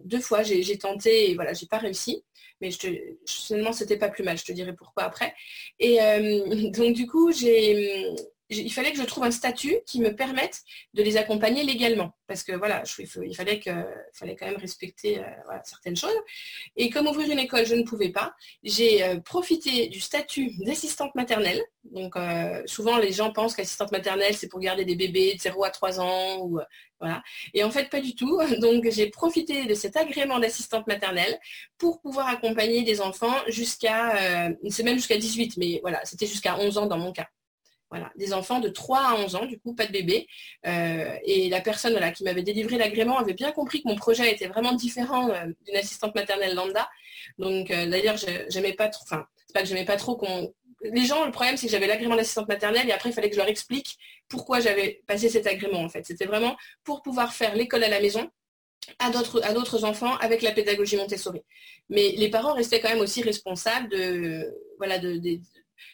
deux 0.06 0.19
fois, 0.19 0.43
j'ai 0.43 0.78
tenté 0.78 1.32
et 1.32 1.36
voilà, 1.36 1.54
j'ai 1.54 1.65
pas 1.65 1.80
réussi 1.80 2.24
mais 2.62 2.72
je 2.72 2.78
te, 2.78 2.88
finalement 3.26 3.72
c'était 3.72 3.98
pas 3.98 4.10
plus 4.10 4.22
mal, 4.22 4.38
je 4.38 4.43
te 4.43 4.52
dirai 4.52 4.74
pourquoi 4.74 5.04
après. 5.04 5.34
Et 5.80 5.98
donc 6.76 6.93
du 6.93 7.08
coup, 7.08 7.32
j'ai 7.32 8.13
il 8.50 8.74
fallait 8.74 8.92
que 8.92 8.98
je 8.98 9.04
trouve 9.04 9.24
un 9.24 9.32
statut 9.32 9.78
qui 9.86 10.02
me 10.02 10.16
permette 10.16 10.62
de 10.96 11.04
les 11.04 11.18
accompagner 11.18 11.64
légalement. 11.64 12.16
Parce 12.28 12.44
que 12.44 12.52
voilà, 12.54 12.84
il 12.98 13.36
fallait, 13.36 13.60
quand 13.60 14.46
même 14.46 14.58
respecter 14.58 15.20
euh, 15.20 15.58
certaines 15.64 15.96
choses. 15.96 16.18
Et 16.76 16.90
comme 16.90 17.08
ouvrir 17.08 17.30
une 17.30 17.40
école, 17.40 17.66
je 17.66 17.76
ne 17.76 17.84
pouvais 17.84 18.10
pas, 18.10 18.34
j'ai 18.64 19.04
euh, 19.04 19.20
profité 19.20 19.88
du 19.88 20.00
statut 20.00 20.52
d'assistante 20.60 21.14
maternelle. 21.14 21.62
Donc 21.84 22.16
euh, 22.16 22.62
souvent 22.66 22.98
les 22.98 23.12
gens 23.12 23.32
pensent 23.32 23.56
qu'assistante 23.56 23.92
maternelle, 23.92 24.36
c'est 24.36 24.48
pour 24.48 24.60
garder 24.60 24.84
des 24.84 24.96
bébés 24.96 25.36
de 25.36 25.40
0 25.40 25.64
à 25.64 25.70
3 25.70 26.00
ans. 26.00 26.50
Et 27.54 27.64
en 27.64 27.72
fait, 27.72 27.90
pas 27.90 28.02
du 28.02 28.16
tout. 28.16 28.40
Donc 28.62 28.90
j'ai 28.90 29.10
profité 29.10 29.66
de 29.66 29.74
cet 29.76 29.96
agrément 29.96 30.40
d'assistante 30.40 30.88
maternelle 30.88 31.40
pour 31.78 32.02
pouvoir 32.02 32.28
accompagner 32.28 32.82
des 32.82 33.00
enfants 33.00 33.36
jusqu'à, 33.48 34.52
c'est 34.70 34.84
même 34.84 34.98
jusqu'à 34.98 35.18
18, 35.18 35.58
mais 35.58 35.80
voilà, 35.82 36.04
c'était 36.04 36.28
jusqu'à 36.28 36.58
11 36.58 36.80
ans 36.80 36.86
dans 36.88 36.98
mon 36.98 37.12
cas. 37.12 37.28
Voilà, 37.89 38.12
des 38.15 38.34
enfants 38.34 38.60
de 38.60 38.69
3 38.69 38.99
à 38.99 39.15
11 39.15 39.36
ans, 39.36 39.45
du 39.45 39.60
coup, 39.60 39.73
pas 39.73 39.88
de 39.88 39.91
bébé. 39.91 40.28
Euh, 40.67 41.15
et 41.23 41.49
la 41.49 41.60
personne 41.60 41.99
qui 42.13 42.23
m'avait 42.23 42.43
délivré 42.43 42.78
l'agrément 42.78 43.17
avait 43.17 43.34
bien 43.34 43.52
compris 43.52 43.82
que 43.82 43.88
mon 43.88 43.95
projet 43.95 44.32
était 44.32 44.47
vraiment 44.47 44.73
différent 44.73 45.30
euh, 45.30 45.45
d'une 45.65 45.75
assistante 45.75 46.13
maternelle 46.13 46.54
lambda. 46.54 46.88
Donc, 47.39 47.71
euh, 47.71 47.88
d'ailleurs, 47.88 48.17
j'aimais 48.49 48.73
pas 48.73 48.89
trop, 48.89 49.04
enfin, 49.04 49.25
c'est 49.47 49.54
pas 49.54 49.62
que 49.62 49.67
j'aimais 49.67 49.86
pas 49.86 49.97
trop 49.97 50.15
qu'on. 50.15 50.54
Les 50.82 51.06
gens, 51.06 51.25
le 51.25 51.32
problème, 51.32 51.58
c'est 51.58 51.65
que 51.65 51.71
j'avais 51.71 51.88
l'agrément 51.88 52.15
d'assistante 52.15 52.47
maternelle 52.47 52.88
et 52.88 52.91
après, 52.91 53.10
il 53.10 53.13
fallait 53.13 53.30
que 53.30 53.36
je 53.36 53.39
leur 53.39 53.49
explique 53.49 53.97
pourquoi 54.30 54.60
j'avais 54.60 55.02
passé 55.08 55.28
cet 55.28 55.47
agrément, 55.47 55.82
en 55.82 55.89
fait. 55.89 56.06
C'était 56.06 56.25
vraiment 56.25 56.56
pour 56.84 57.02
pouvoir 57.02 57.34
faire 57.34 57.56
l'école 57.56 57.84
à 57.84 57.89
la 57.89 57.99
maison 57.99 58.30
à 58.97 59.12
d'autres 59.12 59.84
enfants 59.84 60.15
avec 60.17 60.41
la 60.41 60.52
pédagogie 60.52 60.97
Montessori. 60.97 61.41
Mais 61.89 62.12
les 62.12 62.30
parents 62.30 62.54
restaient 62.54 62.80
quand 62.80 62.89
même 62.89 62.99
aussi 62.99 63.21
responsables 63.21 63.89
de, 63.89 64.47
voilà, 64.78 64.99
de, 64.99 65.19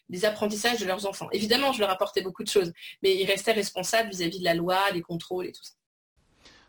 des 0.09 0.25
apprentissages 0.25 0.79
de 0.79 0.85
leurs 0.85 1.05
enfants. 1.05 1.29
Évidemment, 1.31 1.73
je 1.73 1.79
leur 1.79 1.89
apportais 1.89 2.21
beaucoup 2.21 2.43
de 2.43 2.49
choses, 2.49 2.73
mais 3.03 3.15
ils 3.15 3.25
restaient 3.25 3.51
responsables 3.51 4.09
vis-à-vis 4.09 4.39
de 4.39 4.45
la 4.45 4.53
loi, 4.53 4.91
des 4.93 5.01
contrôles 5.01 5.47
et 5.47 5.51
tout 5.51 5.63
ça. 5.63 5.73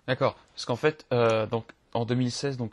D'accord. 0.07 0.37
Parce 0.55 0.65
qu'en 0.65 0.77
fait, 0.77 1.07
euh, 1.13 1.47
donc, 1.47 1.65
en 1.93 2.05
2016, 2.05 2.57
donc, 2.57 2.73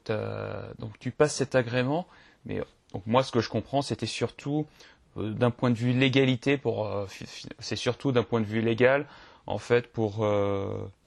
tu 1.00 1.12
passes 1.12 1.36
cet 1.36 1.56
agrément, 1.56 2.08
mais 2.46 2.62
moi, 3.06 3.24
ce 3.24 3.32
que 3.32 3.40
je 3.40 3.50
comprends, 3.50 3.82
c'était 3.82 4.06
surtout 4.06 4.68
euh, 5.18 5.32
d'un 5.32 5.52
point 5.52 5.70
de 5.70 5.76
vue 5.76 5.94
légalité, 5.94 6.60
euh, 6.66 7.06
c'est 7.60 7.76
surtout 7.76 8.12
d'un 8.12 8.24
point 8.24 8.42
de 8.42 8.46
vue 8.46 8.62
légal, 8.62 9.08
en 9.48 9.58
fait, 9.58 9.88
pour 9.88 10.26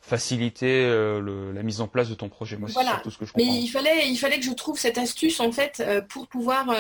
faciliter 0.00 0.86
la 0.88 1.62
mise 1.62 1.80
en 1.80 1.88
place 1.88 2.08
de 2.08 2.14
ton 2.14 2.28
projet. 2.28 2.56
Moi, 2.56 2.68
voilà. 2.72 3.00
tout 3.02 3.10
ce 3.10 3.18
que 3.18 3.24
je 3.24 3.32
comprends. 3.32 3.50
Mais 3.50 3.58
il 3.58 3.68
fallait, 3.68 4.08
il 4.08 4.16
fallait 4.16 4.38
que 4.38 4.44
je 4.44 4.52
trouve 4.52 4.78
cette 4.78 4.98
astuce, 4.98 5.40
en 5.40 5.52
fait, 5.52 5.82
pour 6.08 6.28
pouvoir 6.28 6.74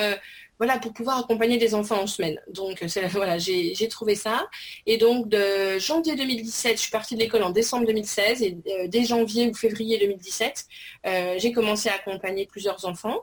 voilà, 0.58 0.78
pour 0.78 0.92
pouvoir 0.92 1.18
accompagner 1.18 1.58
des 1.58 1.74
enfants 1.74 2.00
en 2.02 2.06
semaine. 2.06 2.40
Donc 2.50 2.82
voilà, 3.12 3.38
j'ai 3.38 3.88
trouvé 3.88 4.14
ça. 4.14 4.46
Et 4.86 4.96
donc 4.96 5.28
de 5.28 5.78
janvier 5.78 6.16
2017, 6.16 6.76
je 6.76 6.80
suis 6.80 6.90
partie 6.90 7.14
de 7.14 7.20
l'école 7.20 7.42
en 7.42 7.50
décembre 7.50 7.86
2016 7.86 8.42
et 8.42 8.56
euh, 8.66 8.88
dès 8.88 9.04
janvier 9.04 9.48
ou 9.48 9.54
février 9.54 9.98
2017, 9.98 10.66
euh, 11.06 11.34
j'ai 11.38 11.52
commencé 11.52 11.88
à 11.88 11.94
accompagner 11.94 12.46
plusieurs 12.46 12.84
enfants. 12.86 13.20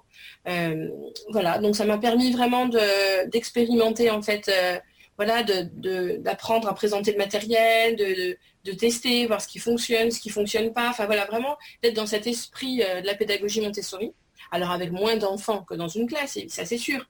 Euh, 0.48 0.90
voilà, 1.32 1.58
donc 1.60 1.76
ça 1.76 1.86
m'a 1.86 1.98
permis 1.98 2.32
vraiment 2.32 2.70
d'expérimenter 3.32 4.10
en 4.12 4.22
fait, 4.22 4.52
voilà, 5.18 5.44
d'apprendre 5.44 6.68
à 6.68 6.74
présenter 6.74 7.12
le 7.12 7.18
matériel, 7.18 7.96
de, 7.96 8.38
de, 8.66 8.72
tester, 8.72 9.28
voir 9.28 9.42
ce 9.42 9.48
qui 9.48 9.60
fonctionne, 9.60 10.12
ce 10.12 10.20
qui 10.20 10.30
fonctionne 10.30 10.74
pas. 10.74 10.90
Enfin 10.90 11.06
voilà, 11.06 11.26
vraiment 11.26 11.58
d'être 11.82 11.96
dans 11.96 12.08
cet 12.08 12.28
esprit 12.28 12.78
de 12.78 13.06
la 13.06 13.16
pédagogie 13.16 13.62
Montessori 13.62 14.14
alors 14.54 14.72
avec 14.72 14.92
moins 14.92 15.18
d'enfants 15.18 15.64
que 15.64 15.74
dans 15.74 15.88
une 15.88 16.08
classe, 16.08 16.38
ça 16.48 16.64
c'est 16.64 16.78
sûr. 16.78 17.06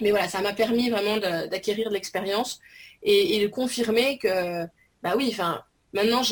Mais 0.00 0.10
voilà, 0.10 0.26
ça 0.26 0.40
m'a 0.40 0.54
permis 0.54 0.88
vraiment 0.88 1.18
d'acquérir 1.18 1.90
de 1.90 1.94
l'expérience 1.94 2.60
et, 3.02 3.42
de 3.42 3.46
confirmer 3.46 4.16
que, 4.16 4.64
bah 5.02 5.12
oui, 5.16 5.28
enfin, 5.30 5.62
maintenant, 5.92 6.22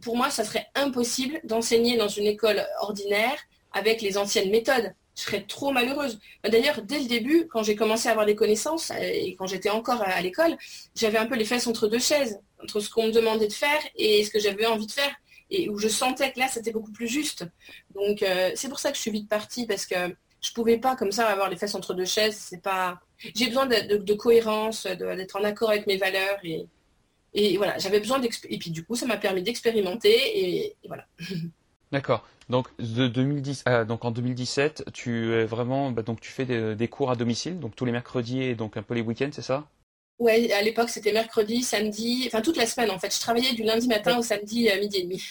pour 0.00 0.16
moi, 0.16 0.30
ça 0.30 0.42
serait 0.42 0.66
impossible 0.74 1.38
d'enseigner 1.44 1.98
dans 1.98 2.08
une 2.08 2.24
école 2.24 2.64
ordinaire 2.80 3.36
avec 3.72 4.00
les 4.00 4.16
anciennes 4.16 4.50
méthodes. 4.50 4.90
Je 5.18 5.24
serais 5.24 5.42
trop 5.42 5.72
malheureuse. 5.72 6.20
D'ailleurs, 6.44 6.80
dès 6.82 7.00
le 7.00 7.06
début, 7.06 7.48
quand 7.48 7.64
j'ai 7.64 7.74
commencé 7.74 8.06
à 8.06 8.12
avoir 8.12 8.24
des 8.24 8.36
connaissances 8.36 8.92
et 9.00 9.34
quand 9.36 9.46
j'étais 9.46 9.68
encore 9.68 10.00
à 10.00 10.20
l'école, 10.20 10.56
j'avais 10.94 11.18
un 11.18 11.26
peu 11.26 11.34
les 11.34 11.44
fesses 11.44 11.66
entre 11.66 11.88
deux 11.88 11.98
chaises, 11.98 12.38
entre 12.62 12.78
ce 12.78 12.88
qu'on 12.88 13.08
me 13.08 13.12
demandait 13.12 13.48
de 13.48 13.52
faire 13.52 13.80
et 13.96 14.24
ce 14.24 14.30
que 14.30 14.38
j'avais 14.38 14.66
envie 14.66 14.86
de 14.86 14.92
faire 14.92 15.12
et 15.50 15.68
où 15.68 15.78
je 15.78 15.88
sentais 15.88 16.32
que 16.32 16.38
là, 16.38 16.46
c'était 16.48 16.70
beaucoup 16.70 16.92
plus 16.92 17.08
juste. 17.08 17.44
Donc, 17.94 18.22
euh, 18.22 18.52
c'est 18.54 18.68
pour 18.68 18.78
ça 18.78 18.90
que 18.90 18.96
je 18.96 19.02
suis 19.02 19.10
vite 19.10 19.28
partie, 19.28 19.66
parce 19.66 19.86
que 19.86 20.14
je 20.40 20.52
pouvais 20.52 20.78
pas 20.78 20.94
comme 20.94 21.12
ça 21.12 21.26
avoir 21.26 21.50
les 21.50 21.56
fesses 21.56 21.74
entre 21.74 21.94
deux 21.94 22.04
chaises. 22.04 22.36
C'est 22.36 22.62
pas. 22.62 23.00
J'ai 23.34 23.46
besoin 23.46 23.66
de, 23.66 24.14
cohérence, 24.14 24.86
d'être 24.86 25.36
en 25.36 25.44
accord 25.44 25.70
avec 25.70 25.86
mes 25.86 25.96
valeurs 25.96 26.38
et, 26.44 26.66
et 27.34 27.56
voilà, 27.56 27.76
j'avais 27.78 27.98
besoin 27.98 28.20
et 28.22 28.58
puis 28.58 28.70
du 28.70 28.84
coup, 28.84 28.94
ça 28.94 29.06
m'a 29.06 29.16
permis 29.16 29.42
d'expérimenter 29.42 30.14
et, 30.14 30.76
voilà. 30.86 31.06
D'accord. 31.92 32.26
Donc 32.48 32.68
de 32.78 33.08
2010, 33.08 33.62
ah, 33.66 33.84
donc 33.84 34.04
en 34.04 34.10
2017, 34.10 34.86
tu 34.92 35.34
es 35.34 35.44
vraiment, 35.44 35.90
bah, 35.90 36.02
donc 36.02 36.20
tu 36.20 36.30
fais 36.30 36.44
des, 36.46 36.88
cours 36.88 37.10
à 37.10 37.16
domicile, 37.16 37.58
donc 37.58 37.76
tous 37.76 37.84
les 37.84 37.92
mercredis 37.92 38.42
et 38.42 38.54
donc 38.54 38.76
un 38.76 38.82
peu 38.82 38.94
les 38.94 39.02
week-ends, 39.02 39.30
c'est 39.32 39.42
ça? 39.42 39.68
Ouais, 40.18 40.50
à 40.52 40.62
l'époque 40.62 40.88
c'était 40.88 41.12
mercredi, 41.12 41.62
samedi, 41.62 42.24
enfin 42.26 42.40
toute 42.40 42.56
la 42.56 42.66
semaine 42.66 42.90
en 42.90 42.98
fait. 42.98 43.14
Je 43.14 43.20
travaillais 43.20 43.52
du 43.52 43.62
lundi 43.62 43.86
matin 43.86 44.18
au 44.18 44.22
samedi 44.22 44.68
à 44.70 44.78
midi 44.78 44.98
et 44.98 45.02
demi. 45.02 45.22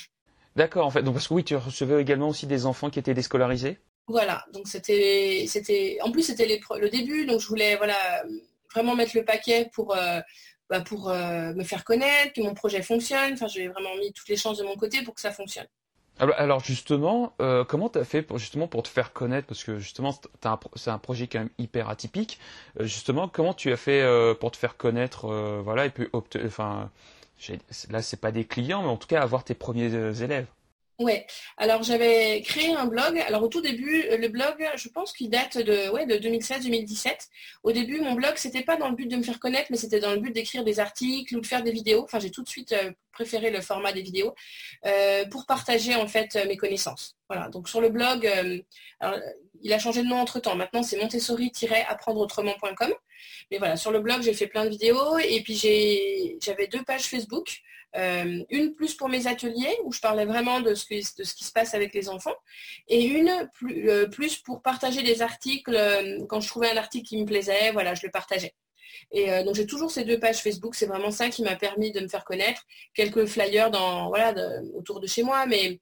D'accord, 0.55 0.85
en 0.85 0.91
fait. 0.91 1.03
Donc 1.03 1.15
parce 1.15 1.27
que 1.27 1.33
oui, 1.33 1.43
tu 1.43 1.55
recevais 1.55 2.01
également 2.01 2.29
aussi 2.29 2.47
des 2.47 2.65
enfants 2.65 2.89
qui 2.89 2.99
étaient 2.99 3.13
déscolarisés? 3.13 3.79
Voilà, 4.07 4.45
donc 4.53 4.67
c'était, 4.67 5.45
c'était, 5.47 5.97
en 6.01 6.11
plus 6.11 6.23
c'était 6.23 6.47
le 6.47 6.89
début, 6.89 7.25
donc 7.25 7.41
je 7.41 7.47
voulais 7.47 7.75
voilà 7.75 8.23
vraiment 8.73 8.95
mettre 8.95 9.15
le 9.15 9.25
paquet 9.25 9.69
pour 9.73 9.95
euh, 9.95 10.21
bah, 10.69 10.81
pour 10.81 11.09
euh, 11.09 11.53
me 11.53 11.63
faire 11.63 11.83
connaître, 11.83 12.33
que 12.33 12.41
mon 12.41 12.53
projet 12.53 12.81
fonctionne. 12.81 13.33
Enfin, 13.33 13.47
j'ai 13.47 13.67
vraiment 13.67 13.95
mis 13.95 14.11
toutes 14.13 14.27
les 14.27 14.35
chances 14.35 14.57
de 14.57 14.63
mon 14.63 14.75
côté 14.75 15.01
pour 15.01 15.13
que 15.13 15.21
ça 15.21 15.31
fonctionne. 15.31 15.67
Alors 16.19 16.63
justement, 16.63 17.33
euh, 17.41 17.63
comment 17.63 17.89
tu 17.89 17.99
as 17.99 18.03
fait 18.03 18.21
pour, 18.23 18.39
justement 18.39 18.67
pour 18.67 18.83
te 18.83 18.87
faire 18.87 19.13
connaître? 19.13 19.47
Parce 19.47 19.63
que 19.63 19.77
justement, 19.77 20.19
c'est 20.75 20.89
un 20.89 20.97
projet 20.97 21.27
quand 21.27 21.39
même 21.39 21.49
hyper 21.59 21.89
atypique. 21.89 22.39
justement, 22.79 23.27
comment 23.27 23.53
tu 23.53 23.71
as 23.71 23.77
fait 23.77 24.03
pour 24.39 24.51
te 24.51 24.57
faire 24.57 24.77
connaître 24.77 25.27
voilà, 25.63 25.85
et 25.85 25.89
puis, 25.89 26.07
enfin, 26.45 26.89
là, 27.89 28.01
c'est 28.01 28.19
pas 28.19 28.31
des 28.31 28.45
clients, 28.45 28.81
mais 28.81 28.89
en 28.89 28.97
tout 28.97 29.07
cas, 29.07 29.21
avoir 29.21 29.43
tes 29.43 29.53
premiers 29.53 29.93
élèves 30.21 30.47
Ouais, 30.99 31.27
alors 31.57 31.83
j'avais 31.83 32.41
créé 32.41 32.73
un 32.73 32.87
blog. 32.87 33.19
Alors 33.19 33.43
au 33.43 33.47
tout 33.49 33.61
début, 33.61 34.03
le 34.17 34.27
blog, 34.29 34.67
je 34.75 34.89
pense 34.89 35.13
qu'il 35.13 35.29
date 35.29 35.59
de, 35.59 35.89
ouais, 35.91 36.07
de 36.07 36.15
2016-2017. 36.15 37.27
Au 37.61 37.71
début, 37.71 38.01
mon 38.01 38.13
blog, 38.13 38.33
c'était 38.37 38.63
pas 38.63 38.77
dans 38.77 38.89
le 38.89 38.95
but 38.95 39.05
de 39.05 39.15
me 39.15 39.21
faire 39.21 39.39
connaître, 39.39 39.67
mais 39.69 39.77
c'était 39.77 39.99
dans 39.99 40.11
le 40.13 40.19
but 40.19 40.31
d'écrire 40.31 40.63
des 40.63 40.79
articles 40.79 41.35
ou 41.35 41.39
de 41.39 41.45
faire 41.45 41.61
des 41.61 41.71
vidéos. 41.71 42.03
Enfin, 42.03 42.17
j'ai 42.17 42.31
tout 42.31 42.41
de 42.41 42.49
suite 42.49 42.71
euh, 42.71 42.91
préféré 43.11 43.51
le 43.51 43.61
format 43.61 43.93
des 43.93 44.01
vidéos 44.01 44.33
euh, 44.87 45.23
pour 45.27 45.45
partager 45.45 45.93
en 45.93 46.07
fait 46.07 46.35
mes 46.47 46.57
connaissances. 46.57 47.15
Voilà, 47.29 47.49
donc 47.49 47.69
sur 47.69 47.79
le 47.79 47.89
blog, 47.89 48.25
euh, 48.25 48.59
il 49.61 49.73
a 49.73 49.77
changé 49.77 50.01
de 50.01 50.07
nom 50.07 50.17
entre 50.17 50.39
temps. 50.39 50.55
Maintenant, 50.55 50.81
c'est 50.81 50.97
montessori-apprendreautrement.com. 50.97 52.91
Mais 53.51 53.59
voilà, 53.59 53.77
sur 53.77 53.91
le 53.91 53.99
blog, 53.99 54.23
j'ai 54.23 54.33
fait 54.33 54.47
plein 54.47 54.65
de 54.65 54.69
vidéos 54.69 55.19
et 55.19 55.41
puis 55.43 55.55
j'avais 56.41 56.67
deux 56.67 56.83
pages 56.83 57.03
Facebook. 57.03 57.61
Euh, 57.95 58.43
une 58.49 58.75
plus 58.75 58.93
pour 58.95 59.07
mes 59.07 59.27
ateliers 59.27 59.75
où 59.85 59.93
je 59.93 60.01
parlais 60.01 60.25
vraiment 60.25 60.59
de 60.59 60.75
ce, 60.75 60.85
qui, 60.85 61.03
se 61.03 61.51
passe 61.53 61.73
avec 61.73 61.93
les 61.93 62.09
enfants 62.09 62.35
et 62.89 63.05
une 63.05 63.49
plus, 63.53 63.89
euh, 63.89 64.09
pour 64.43 64.61
partager 64.61 65.03
des 65.03 65.21
articles 65.21 65.73
euh, 65.73 66.19
quand 66.27 66.41
je 66.41 66.49
trouvais 66.49 66.69
un 66.69 66.75
article 66.75 67.07
qui 67.07 67.17
me 67.17 67.25
plaisait 67.25 67.71
voilà 67.71 67.95
je 67.95 68.05
le 68.05 68.11
partageais. 68.11 68.53
Et 69.11 69.43
donc 69.43 69.55
j'ai 69.55 69.65
toujours 69.65 69.89
ces 69.91 70.03
deux 70.03 70.19
pages 70.19 70.39
Facebook 70.39 70.75
c'est 70.75 70.85
vraiment 70.85 71.11
ça 71.11 71.29
qui 71.29 71.43
m'a 71.43 71.55
permis 71.55 71.91
de 71.91 72.01
me 72.01 72.07
faire 72.07 72.25
connaître 72.25 72.63
quelques 72.93 73.25
flyers 73.25 73.71
dans 73.71 74.09
voilà 74.09 74.33
autour 74.75 74.99
de 74.99 75.07
chez 75.07 75.23
moi 75.23 75.45
mais 75.45 75.79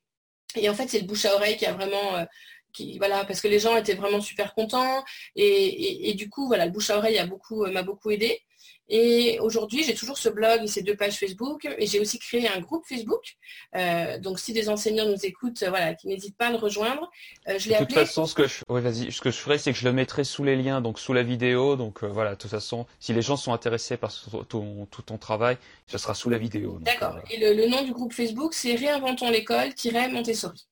et 0.56 0.70
en 0.70 0.76
fait 0.76 0.88
c'est 0.88 1.00
le 1.00 1.08
bouche 1.08 1.26
à 1.26 1.34
oreille 1.34 1.58
qui 1.58 1.66
a 1.66 1.74
vraiment 1.74 2.26
qui, 2.74 2.98
voilà, 2.98 3.24
parce 3.24 3.42
que 3.42 3.48
les 3.48 3.60
gens 3.60 3.78
étaient 3.78 3.94
vraiment 3.94 4.20
super 4.22 4.54
contents 4.54 5.04
et, 5.36 6.10
et, 6.10 6.14
du 6.14 6.30
coup 6.30 6.48
voilà 6.48 6.66
le 6.66 6.72
bouche 6.72 6.90
à 6.90 6.98
oreille 6.98 7.18
a 7.18 7.26
beaucoup 7.26 7.66
m'a 7.68 7.84
beaucoup 7.84 8.12
aidé 8.12 8.42
et 8.88 9.40
aujourd'hui, 9.40 9.84
j'ai 9.84 9.96
toujours 9.96 10.18
ce 10.18 10.30
blog 10.30 10.62
et 10.64 10.68
ces 10.68 10.84
deux 10.84 10.96
pages 10.96 11.18
Facebook. 11.18 11.68
Et 11.78 11.88
j'ai 11.88 12.00
aussi 12.00 12.20
créé 12.20 12.48
un 12.48 12.60
groupe 12.60 12.86
Facebook. 12.88 13.36
Euh, 13.76 14.20
donc, 14.20 14.40
si 14.40 14.54
des 14.54 14.70
enseignants 14.70 15.08
nous 15.08 15.26
écoutent, 15.26 15.64
euh, 15.64 15.70
voilà, 15.70 15.96
qui 15.96 16.08
n'hésitent 16.08 16.38
pas 16.38 16.48
à 16.48 16.52
le 16.52 16.58
rejoindre. 16.58 17.10
Euh, 17.48 17.58
je 17.58 17.70
l'ai 17.70 17.80
De 17.80 17.86
toute 17.86 17.94
façon, 17.94 18.26
ce 18.26 18.36
que 18.36 18.48
je, 18.48 18.62
oui, 18.70 18.82
vas-y. 18.82 19.12
Ce 19.12 19.22
que 19.22 19.32
je 19.32 19.38
ferai, 19.38 19.58
c'est 19.58 19.72
que 19.72 19.80
je 19.80 19.86
le 19.86 19.94
mettrai 19.94 20.24
sous 20.24 20.44
les 20.44 20.56
liens, 20.56 20.82
donc 20.82 21.00
sous 21.00 21.14
la 21.14 21.24
vidéo. 21.24 21.76
Donc 21.76 22.04
voilà, 22.04 22.32
de 22.32 22.36
toute 22.36 22.52
façon, 22.52 22.86
si 23.00 23.14
les 23.14 23.22
gens 23.22 23.38
sont 23.38 23.54
intéressés 23.54 23.98
par 23.98 24.14
ton, 24.48 24.86
tout 24.92 25.02
ton 25.02 25.18
travail, 25.18 25.58
ce 25.88 25.98
sera 25.98 26.14
sous 26.14 26.30
la 26.30 26.38
vidéo. 26.38 26.78
D'accord. 26.82 27.20
Et 27.32 27.40
le, 27.40 27.54
le, 27.54 27.68
nom 27.68 27.84
du 27.84 27.92
groupe 27.92 28.14
Facebook, 28.14 28.54
c'est 28.54 28.76
Réinventons 28.76 29.30
l'école-Montessori. 29.30 30.68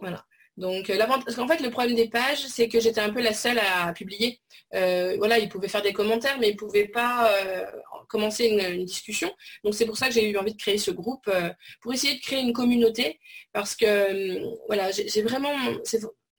Voilà. 0.00 0.24
Donc, 0.58 0.90
euh, 0.90 0.98
parce 1.06 1.34
qu'en 1.34 1.48
fait, 1.48 1.60
le 1.60 1.70
problème 1.70 1.96
des 1.96 2.08
pages, 2.08 2.46
c'est 2.46 2.68
que 2.68 2.78
j'étais 2.78 3.00
un 3.00 3.10
peu 3.10 3.22
la 3.22 3.32
seule 3.32 3.58
à 3.58 3.92
publier. 3.92 4.40
Euh, 4.74 5.16
voilà, 5.16 5.38
ils 5.38 5.48
pouvaient 5.48 5.68
faire 5.68 5.82
des 5.82 5.92
commentaires, 5.92 6.38
mais 6.38 6.50
ils 6.50 6.54
ne 6.54 6.58
pouvaient 6.58 6.88
pas 6.88 7.32
euh, 7.32 7.64
commencer 8.08 8.46
une, 8.46 8.84
discussion. 8.84 9.32
Donc, 9.64 9.74
c'est 9.74 9.86
pour 9.86 9.96
ça 9.96 10.08
que 10.08 10.14
j'ai 10.14 10.28
eu 10.28 10.36
envie 10.36 10.52
de 10.52 10.60
créer 10.60 10.78
ce 10.78 10.90
groupe, 10.90 11.30
pour 11.80 11.92
essayer 11.94 12.16
de 12.16 12.20
créer 12.20 12.40
une 12.40 12.52
communauté, 12.52 13.18
parce 13.52 13.74
que, 13.74 14.40
voilà, 14.66 14.90
j'ai 14.90 15.22
vraiment, 15.22 15.54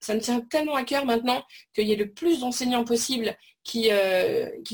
ça 0.00 0.14
me 0.14 0.20
tient 0.20 0.40
tellement 0.40 0.76
à 0.76 0.84
cœur 0.84 1.04
maintenant 1.04 1.42
qu'il 1.74 1.88
y 1.88 1.92
ait 1.92 1.96
le 1.96 2.12
plus 2.12 2.40
d'enseignants 2.40 2.84
possible 2.84 3.36
qui, 3.64 3.90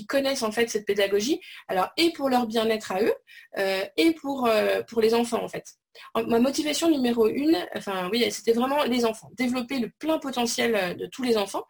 connaissent 0.06 0.42
en 0.42 0.52
fait 0.52 0.68
cette 0.68 0.86
pédagogie, 0.86 1.40
alors 1.68 1.88
et 1.96 2.12
pour 2.12 2.28
leur 2.28 2.46
bien-être 2.46 2.92
à 2.92 3.00
eux, 3.02 3.14
et 3.96 4.12
pour, 4.14 4.50
pour 4.88 5.00
les 5.00 5.14
enfants 5.14 5.42
en 5.42 5.48
fait. 5.48 5.79
Ma 6.14 6.38
motivation 6.38 6.90
numéro 6.90 7.28
une, 7.28 7.56
enfin 7.76 8.08
oui, 8.12 8.30
c'était 8.30 8.52
vraiment 8.52 8.84
les 8.84 9.04
enfants, 9.04 9.30
développer 9.36 9.78
le 9.78 9.90
plein 9.98 10.18
potentiel 10.18 10.74
euh, 10.74 10.94
de 10.94 11.06
tous 11.06 11.22
les 11.22 11.36
enfants. 11.36 11.64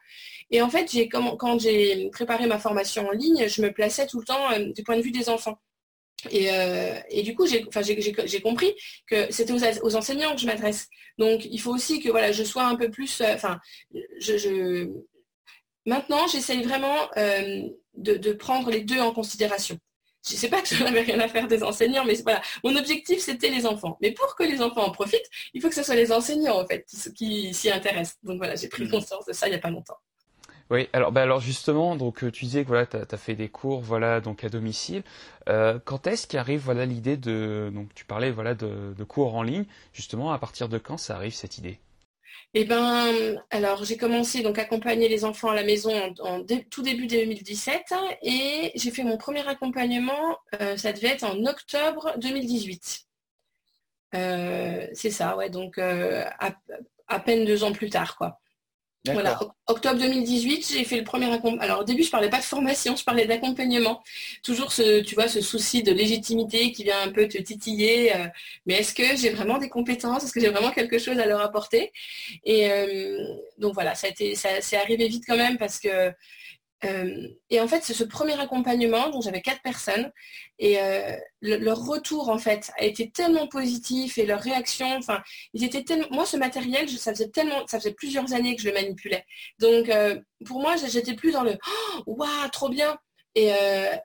Et 0.50 0.62
en 0.62 0.70
fait, 0.70 0.90
quand 1.10 1.58
j'ai 1.58 2.08
préparé 2.10 2.46
ma 2.46 2.58
formation 2.58 3.06
en 3.06 3.12
ligne, 3.12 3.48
je 3.48 3.62
me 3.62 3.72
plaçais 3.72 4.06
tout 4.06 4.18
le 4.18 4.24
temps 4.24 4.50
euh, 4.52 4.72
du 4.72 4.82
point 4.82 4.96
de 4.96 5.02
vue 5.02 5.12
des 5.12 5.28
enfants. 5.28 5.58
Et, 6.30 6.50
euh, 6.52 6.98
du 7.22 7.34
coup, 7.34 7.46
j'ai 7.46 8.40
compris 8.42 8.74
que 9.06 9.30
c'était 9.32 9.54
aux, 9.82 9.96
enseignants 9.96 10.34
que 10.34 10.40
je 10.40 10.46
m'adresse. 10.46 10.88
Donc, 11.18 11.44
il 11.44 11.58
faut 11.60 11.72
aussi 11.72 12.00
que 12.00 12.10
voilà, 12.10 12.32
je 12.32 12.44
sois 12.44 12.64
un 12.64 12.76
peu 12.76 12.90
plus. 12.90 13.22
Maintenant, 15.86 16.26
j'essaye 16.26 16.62
vraiment 16.62 17.08
de, 17.94 18.32
prendre 18.32 18.70
les 18.70 18.82
deux 18.82 19.00
en 19.00 19.12
considération 19.12 19.78
je 20.26 20.34
ne 20.34 20.38
sais 20.38 20.48
pas 20.48 20.60
que 20.60 20.74
je 20.74 20.82
n'avais 20.82 21.00
rien 21.02 21.18
à 21.20 21.28
faire 21.28 21.46
des 21.46 21.62
enseignants, 21.62 22.04
mais 22.04 22.14
voilà, 22.22 22.42
mon 22.64 22.76
objectif 22.76 23.20
c'était 23.20 23.48
les 23.48 23.66
enfants. 23.66 23.96
Mais 24.00 24.12
pour 24.12 24.34
que 24.36 24.42
les 24.42 24.60
enfants 24.60 24.84
en 24.86 24.90
profitent, 24.90 25.30
il 25.54 25.62
faut 25.62 25.68
que 25.68 25.74
ce 25.74 25.82
soit 25.82 25.94
les 25.94 26.12
enseignants 26.12 26.60
en 26.60 26.66
fait 26.66 26.86
qui, 27.14 27.54
s'y 27.54 27.70
intéressent. 27.70 28.18
Donc 28.22 28.38
voilà, 28.38 28.56
j'ai 28.56 28.68
pris 28.68 28.84
hmm. 28.84 28.90
conscience 28.90 29.24
de 29.26 29.32
ça 29.32 29.46
il 29.46 29.50
n'y 29.50 29.56
a 29.56 29.60
pas 29.60 29.70
longtemps. 29.70 29.98
Oui, 30.70 30.88
alors, 30.92 31.10
bah 31.10 31.22
alors 31.22 31.40
justement, 31.40 31.96
donc 31.96 32.22
euh, 32.22 32.30
tu 32.30 32.44
disais 32.44 32.62
que 32.62 32.68
voilà, 32.68 32.86
tu 32.86 32.96
as, 32.96 33.16
fait 33.16 33.34
des 33.34 33.48
cours 33.48 33.80
voilà, 33.80 34.20
donc 34.20 34.44
à 34.44 34.48
domicile. 34.48 35.02
Euh, 35.48 35.80
quand 35.84 36.06
est-ce 36.06 36.28
qu'arrive 36.28 36.60
voilà, 36.60 36.86
l'idée 36.86 37.16
de. 37.16 37.72
Donc 37.74 37.92
tu 37.94 38.04
parlais 38.04 38.30
voilà, 38.30 38.54
de, 38.54 38.94
de 38.96 39.04
cours 39.04 39.34
en 39.34 39.42
ligne. 39.42 39.64
Justement, 39.92 40.32
à 40.32 40.38
partir 40.38 40.68
de 40.68 40.78
quand 40.78 40.96
ça 40.96 41.16
arrive 41.16 41.34
cette 41.34 41.58
idée? 41.58 41.80
Eh 42.52 42.64
ben, 42.64 43.40
alors 43.50 43.84
j'ai 43.84 43.96
commencé 43.96 44.42
donc 44.42 44.58
à 44.58 44.62
accompagner 44.62 45.08
les 45.08 45.24
enfants 45.24 45.50
à 45.50 45.54
la 45.54 45.62
maison 45.62 45.92
en, 46.20 46.44
tout 46.68 46.82
début 46.82 47.06
2017 47.06 47.94
et 48.22 48.72
j'ai 48.74 48.90
fait 48.90 49.04
mon 49.04 49.16
premier 49.16 49.46
accompagnement, 49.46 50.36
euh, 50.60 50.76
ça 50.76 50.92
devait 50.92 51.08
être 51.08 51.22
en 51.22 51.46
octobre 51.46 52.12
2018. 52.18 53.06
Euh, 54.16 54.88
c'est 54.94 55.10
ça, 55.10 55.36
ouais, 55.36 55.50
donc 55.50 55.78
euh, 55.78 56.24
à, 57.08 57.20
peine 57.20 57.44
deux 57.44 57.62
ans 57.62 57.72
plus 57.72 57.90
tard, 57.90 58.16
quoi. 58.16 58.40
Voilà, 59.06 59.40
octobre 59.66 59.98
2018, 59.98 60.74
j'ai 60.74 60.84
fait 60.84 60.98
le 60.98 61.04
premier 61.04 61.32
accompagnement. 61.32 61.62
Alors 61.62 61.80
au 61.80 61.84
début, 61.84 62.02
je 62.02 62.10
parlais 62.10 62.28
pas 62.28 62.38
de 62.38 62.44
formation, 62.44 62.96
je 62.96 63.02
parlais 63.02 63.24
d'accompagnement. 63.24 64.02
Toujours 64.42 64.72
ce, 64.72 65.00
tu 65.00 65.14
vois, 65.14 65.26
ce 65.26 65.40
souci 65.40 65.82
de 65.82 65.90
légitimité 65.90 66.70
qui 66.72 66.84
vient 66.84 67.00
un 67.00 67.10
peu 67.10 67.26
te 67.26 67.38
titiller. 67.38 68.14
Euh, 68.14 68.26
mais 68.66 68.74
est-ce 68.74 68.92
que 68.94 69.16
j'ai 69.16 69.30
vraiment 69.30 69.56
des 69.56 69.70
compétences? 69.70 70.24
Est-ce 70.24 70.32
que 70.32 70.40
j'ai 70.40 70.50
vraiment 70.50 70.70
quelque 70.70 70.98
chose 70.98 71.18
à 71.18 71.24
leur 71.24 71.40
apporter? 71.40 71.92
Et 72.44 72.70
euh, 72.70 73.24
donc 73.56 73.72
voilà, 73.72 73.94
ça 73.94 74.06
a 74.06 74.10
été, 74.10 74.34
ça 74.34 74.60
c'est 74.60 74.76
arrivé 74.76 75.08
vite 75.08 75.24
quand 75.26 75.36
même 75.36 75.56
parce 75.56 75.78
que 75.78 76.12
euh, 76.84 77.28
et 77.50 77.60
en 77.60 77.68
fait, 77.68 77.82
c'est 77.82 77.94
ce 77.94 78.04
premier 78.04 78.38
accompagnement 78.40 79.10
dont 79.10 79.20
j'avais 79.20 79.42
quatre 79.42 79.62
personnes 79.62 80.10
et 80.58 80.80
euh, 80.80 81.16
leur 81.42 81.84
retour 81.84 82.30
en 82.30 82.38
fait 82.38 82.70
a 82.78 82.84
été 82.84 83.10
tellement 83.10 83.46
positif 83.48 84.16
et 84.18 84.24
leur 84.24 84.40
réaction, 84.40 84.86
enfin, 84.96 85.22
ils 85.52 85.64
étaient 85.64 85.84
tellement. 85.84 86.08
Moi, 86.10 86.26
ce 86.26 86.36
matériel, 86.36 86.88
ça 86.88 87.12
faisait 87.12 87.28
tellement, 87.28 87.66
ça 87.66 87.78
faisait 87.78 87.92
plusieurs 87.94 88.32
années 88.32 88.56
que 88.56 88.62
je 88.62 88.68
le 88.68 88.74
manipulais. 88.74 89.24
Donc, 89.58 89.88
euh, 89.88 90.18
pour 90.46 90.60
moi, 90.60 90.76
j'étais 90.76 91.14
plus 91.14 91.32
dans 91.32 91.44
le 91.44 91.58
oh, 92.06 92.14
waouh, 92.16 92.48
trop 92.50 92.68
bien. 92.68 92.98
Et 93.36 93.52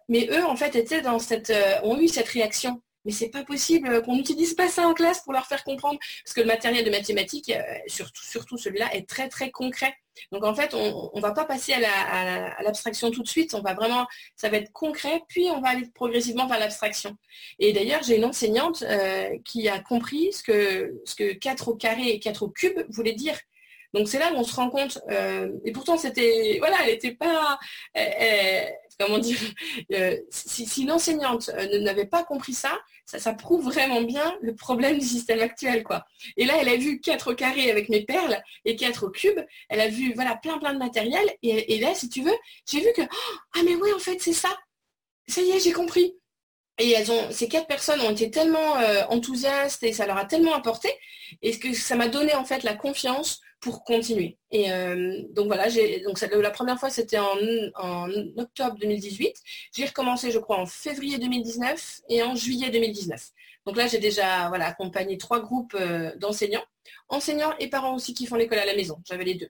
mais 0.07 0.27
eux, 0.31 0.45
en 0.45 0.55
fait, 0.55 0.75
étaient 0.75 1.01
dans 1.01 1.17
cette, 1.17 1.51
ont 1.83 1.99
eu 1.99 2.07
cette 2.07 2.27
réaction 2.29 2.81
mais 3.05 3.11
c'est 3.11 3.29
pas 3.29 3.43
possible 3.43 4.01
qu'on 4.03 4.15
n'utilise 4.15 4.53
pas 4.53 4.67
ça 4.67 4.87
en 4.87 4.93
classe 4.93 5.21
pour 5.21 5.33
leur 5.33 5.45
faire 5.45 5.63
comprendre, 5.63 5.99
parce 6.23 6.33
que 6.33 6.41
le 6.41 6.47
matériel 6.47 6.83
de 6.83 6.91
mathématiques, 6.91 7.53
surtout, 7.87 8.23
surtout 8.23 8.57
celui-là, 8.57 8.93
est 8.93 9.07
très 9.07 9.29
très 9.29 9.51
concret. 9.51 9.95
Donc 10.31 10.43
en 10.43 10.55
fait, 10.55 10.73
on 10.73 11.11
ne 11.13 11.21
va 11.21 11.31
pas 11.31 11.45
passer 11.45 11.73
à 11.73 12.61
l'abstraction 12.63 13.11
tout 13.11 13.23
de 13.23 13.27
suite, 13.27 13.53
on 13.53 13.61
va 13.61 13.73
vraiment, 13.73 14.05
ça 14.35 14.49
va 14.49 14.57
être 14.57 14.71
concret, 14.71 15.21
puis 15.27 15.47
on 15.49 15.61
va 15.61 15.69
aller 15.69 15.87
progressivement 15.93 16.47
vers 16.47 16.59
l'abstraction. 16.59 17.15
Et 17.59 17.73
d'ailleurs, 17.73 18.03
j'ai 18.03 18.17
une 18.17 18.25
enseignante 18.25 18.83
euh, 18.83 19.29
qui 19.45 19.67
a 19.67 19.79
compris 19.79 20.31
ce 20.33 20.43
que, 20.43 21.01
ce 21.05 21.15
que 21.15 21.33
4 21.33 21.67
au 21.69 21.75
carré 21.75 22.09
et 22.09 22.19
4 22.19 22.43
au 22.43 22.49
cube 22.49 22.79
voulaient 22.89 23.13
dire. 23.13 23.37
Donc 23.93 24.09
c'est 24.09 24.19
là 24.19 24.31
où 24.33 24.35
on 24.35 24.43
se 24.43 24.53
rend 24.53 24.69
compte, 24.69 24.99
euh, 25.09 25.49
et 25.63 25.71
pourtant 25.71 25.97
c'était, 25.97 26.57
voilà, 26.59 26.75
elle 26.83 26.91
n'était 26.91 27.13
pas, 27.13 27.57
comment 28.99 29.17
dire, 29.17 29.39
si, 30.29 30.81
une 30.81 30.91
enseignante 30.91 31.49
n'avait 31.81 32.05
pas 32.05 32.23
compris 32.23 32.53
ça, 32.53 32.77
ça, 33.05 33.33
prouve 33.33 33.65
vraiment 33.65 34.01
bien 34.01 34.35
le 34.41 34.55
problème 34.55 34.97
du 34.97 35.05
système 35.05 35.39
actuel, 35.39 35.83
quoi. 35.83 36.05
Et 36.37 36.45
là, 36.45 36.55
elle 36.59 36.69
a 36.69 36.75
vu 36.75 36.99
4 36.99 37.31
au 37.31 37.35
carré 37.35 37.69
avec 37.69 37.89
mes 37.89 38.03
perles 38.03 38.41
et 38.65 38.75
4 38.75 39.05
au 39.05 39.09
cube. 39.09 39.39
Elle 39.69 39.81
a 39.81 39.87
vu, 39.87 40.13
voilà, 40.13 40.35
plein, 40.35 40.57
plein 40.57 40.73
de 40.73 40.79
matériel. 40.79 41.29
Et, 41.43 41.79
là, 41.79 41.93
si 41.93 42.09
tu 42.09 42.23
veux, 42.23 42.35
j'ai 42.69 42.79
vu 42.79 42.87
que, 42.95 43.03
oh, 43.03 43.37
ah, 43.55 43.59
mais 43.63 43.75
oui, 43.75 43.93
en 43.93 43.99
fait, 43.99 44.19
c'est 44.19 44.33
ça. 44.33 44.49
Ça 45.27 45.41
y 45.41 45.51
est, 45.51 45.59
j'ai 45.59 45.71
compris. 45.71 46.15
Et 46.77 46.91
elles 46.91 47.11
ont, 47.11 47.31
ces 47.31 47.47
quatre 47.47 47.67
personnes 47.67 48.01
ont 48.01 48.11
été 48.11 48.29
tellement 48.29 48.77
euh, 48.77 49.03
enthousiastes 49.09 49.83
et 49.83 49.93
ça 49.93 50.05
leur 50.05 50.17
a 50.17 50.25
tellement 50.25 50.53
apporté, 50.53 50.89
et 51.41 51.57
que 51.57 51.73
ça 51.73 51.95
m'a 51.95 52.09
donné 52.09 52.35
en 52.35 52.43
fait 52.43 52.63
la 52.63 52.73
confiance 52.73 53.39
pour 53.65 53.83
continuer. 53.83 54.37
Et 54.51 54.71
euh, 54.71 55.23
donc 55.31 55.47
voilà, 55.47 55.69
j'ai, 55.69 56.01
donc 56.01 56.21
la 56.21 56.51
première 56.51 56.79
fois 56.79 56.91
c'était 56.91 57.17
en, 57.17 57.35
en, 57.73 58.07
octobre 58.37 58.77
2018. 58.79 59.41
J'ai 59.75 59.85
recommencé, 59.85 60.29
je 60.29 60.37
crois, 60.37 60.59
en 60.59 60.67
février 60.67 61.17
2019 61.17 62.01
et 62.09 62.21
en 62.21 62.35
juillet 62.35 62.69
2019. 62.69 63.31
Donc 63.65 63.75
là, 63.75 63.87
j'ai 63.87 63.97
déjà 63.97 64.49
voilà 64.49 64.67
accompagné 64.67 65.17
trois 65.17 65.39
groupes 65.39 65.73
euh, 65.73 66.15
d'enseignants, 66.17 66.63
enseignants 67.09 67.55
et 67.57 67.67
parents 67.67 67.95
aussi 67.95 68.13
qui 68.13 68.27
font 68.27 68.35
l'école 68.35 68.59
à 68.59 68.67
la 68.67 68.75
maison. 68.75 69.01
J'avais 69.03 69.23
les 69.23 69.33
deux. 69.33 69.49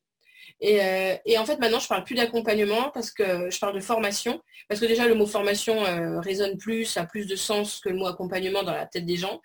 Euh, 0.64 1.16
et, 1.26 1.38
en 1.38 1.46
fait, 1.46 1.60
maintenant, 1.60 1.80
je 1.80 1.88
parle 1.88 2.04
plus 2.04 2.16
d'accompagnement 2.16 2.90
parce 2.94 3.12
que 3.12 3.50
je 3.50 3.60
parle 3.60 3.76
de 3.76 3.80
formation. 3.80 4.42
Parce 4.68 4.80
que 4.80 4.86
déjà, 4.86 5.08
le 5.08 5.16
mot 5.16 5.26
formation 5.26 5.86
euh, 5.86 6.20
résonne 6.20 6.58
plus, 6.58 6.98
a 6.98 7.06
plus 7.06 7.28
de 7.28 7.36
sens 7.36 7.80
que 7.80 7.90
le 7.90 7.96
mot 7.96 8.08
accompagnement 8.08 8.64
dans 8.64 8.74
la 8.74 8.86
tête 8.86 9.06
des 9.06 9.18
gens. 9.18 9.42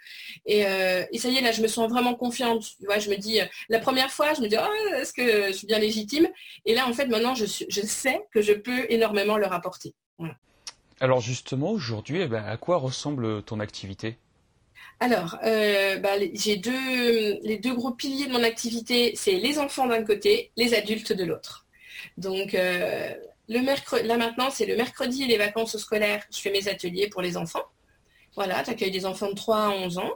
Et, 0.46 0.66
euh, 0.66 1.04
ça 1.18 1.28
y 1.28 1.36
est, 1.36 1.42
là, 1.42 1.52
je 1.52 1.62
me 1.62 1.68
sens 1.68 1.90
vraiment 1.90 2.14
confiante. 2.14 2.64
Tu 2.78 2.86
vois, 2.86 2.98
je 2.98 3.10
me 3.10 3.16
dis, 3.16 3.40
la 3.68 3.78
première 3.78 4.10
fois, 4.10 4.34
je 4.34 4.40
me 4.40 4.48
dis, 4.48 4.56
oh, 4.58 4.94
est-ce 4.94 5.12
que 5.12 5.48
je 5.48 5.52
suis 5.52 5.66
bien 5.66 5.78
légitime? 5.78 6.28
Et 6.64 6.74
là, 6.74 6.88
en 6.88 6.92
fait, 6.92 7.06
maintenant, 7.06 7.34
je, 7.34 7.44
je 7.46 7.80
sais 7.80 8.20
que 8.32 8.40
je 8.40 8.52
peux 8.52 8.86
énormément 8.90 9.36
leur 9.36 9.52
apporter. 9.52 9.94
Alors 11.00 11.22
justement, 11.22 11.70
aujourd'hui, 11.70 12.20
eh 12.20 12.26
ben, 12.26 12.44
à 12.44 12.58
quoi 12.58 12.76
ressemble 12.76 13.42
ton 13.42 13.58
activité? 13.58 14.18
Alors, 15.02 15.38
euh, 15.44 15.96
bah, 15.98 16.18
j'ai 16.34 16.60
les 17.42 17.58
deux 17.58 17.74
gros 17.74 17.90
piliers 17.92 18.26
de 18.26 18.32
mon 18.32 18.44
activité, 18.44 19.12
c'est 19.16 19.32
les 19.32 19.58
enfants 19.58 19.86
d'un 19.86 20.04
côté, 20.04 20.52
les 20.58 20.74
adultes 20.74 21.14
de 21.14 21.24
l'autre. 21.24 21.66
Donc, 22.18 22.54
euh, 22.54 23.14
le 23.48 24.06
là 24.06 24.16
maintenant, 24.18 24.50
c'est 24.50 24.66
le 24.66 24.76
mercredi 24.76 25.22
et 25.24 25.26
les 25.26 25.38
vacances 25.38 25.78
scolaires, 25.78 26.22
je 26.30 26.38
fais 26.38 26.50
mes 26.50 26.68
ateliers 26.68 27.08
pour 27.08 27.22
les 27.22 27.38
enfants. 27.38 27.64
Voilà, 28.34 28.62
j'accueille 28.62 28.90
des 28.90 29.06
enfants 29.06 29.30
de 29.30 29.34
3 29.34 29.56
à 29.56 29.70
11 29.70 29.98
ans. 29.98 30.12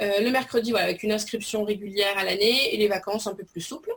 Euh, 0.00 0.20
le 0.20 0.30
mercredi, 0.30 0.72
voilà, 0.72 0.86
avec 0.86 1.04
une 1.04 1.12
inscription 1.12 1.62
régulière 1.64 2.18
à 2.18 2.24
l'année 2.24 2.74
et 2.74 2.76
les 2.76 2.88
vacances 2.88 3.28
un 3.28 3.34
peu 3.34 3.44
plus 3.44 3.60
souples. 3.60 3.92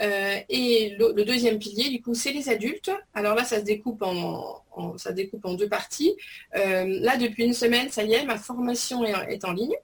Euh, 0.00 0.38
et 0.48 0.96
le, 0.98 1.24
deuxième 1.24 1.58
pilier, 1.58 1.90
du 1.90 2.02
coup, 2.02 2.14
c'est 2.14 2.32
les 2.32 2.48
adultes. 2.48 2.90
Alors 3.14 3.34
là, 3.34 3.44
ça 3.44 3.58
se 3.60 3.64
découpe 3.64 4.02
en, 4.02 4.62
ça 4.98 5.12
découpe 5.12 5.44
en 5.44 5.54
deux 5.54 5.68
parties. 5.68 6.16
Euh, 6.54 6.84
là, 7.00 7.16
depuis 7.16 7.44
une 7.44 7.54
semaine, 7.54 7.88
ça 7.90 8.02
y 8.02 8.12
est, 8.12 8.24
ma 8.24 8.36
formation 8.36 9.04
est, 9.04 9.44
en 9.44 9.52
ligne. 9.52 9.74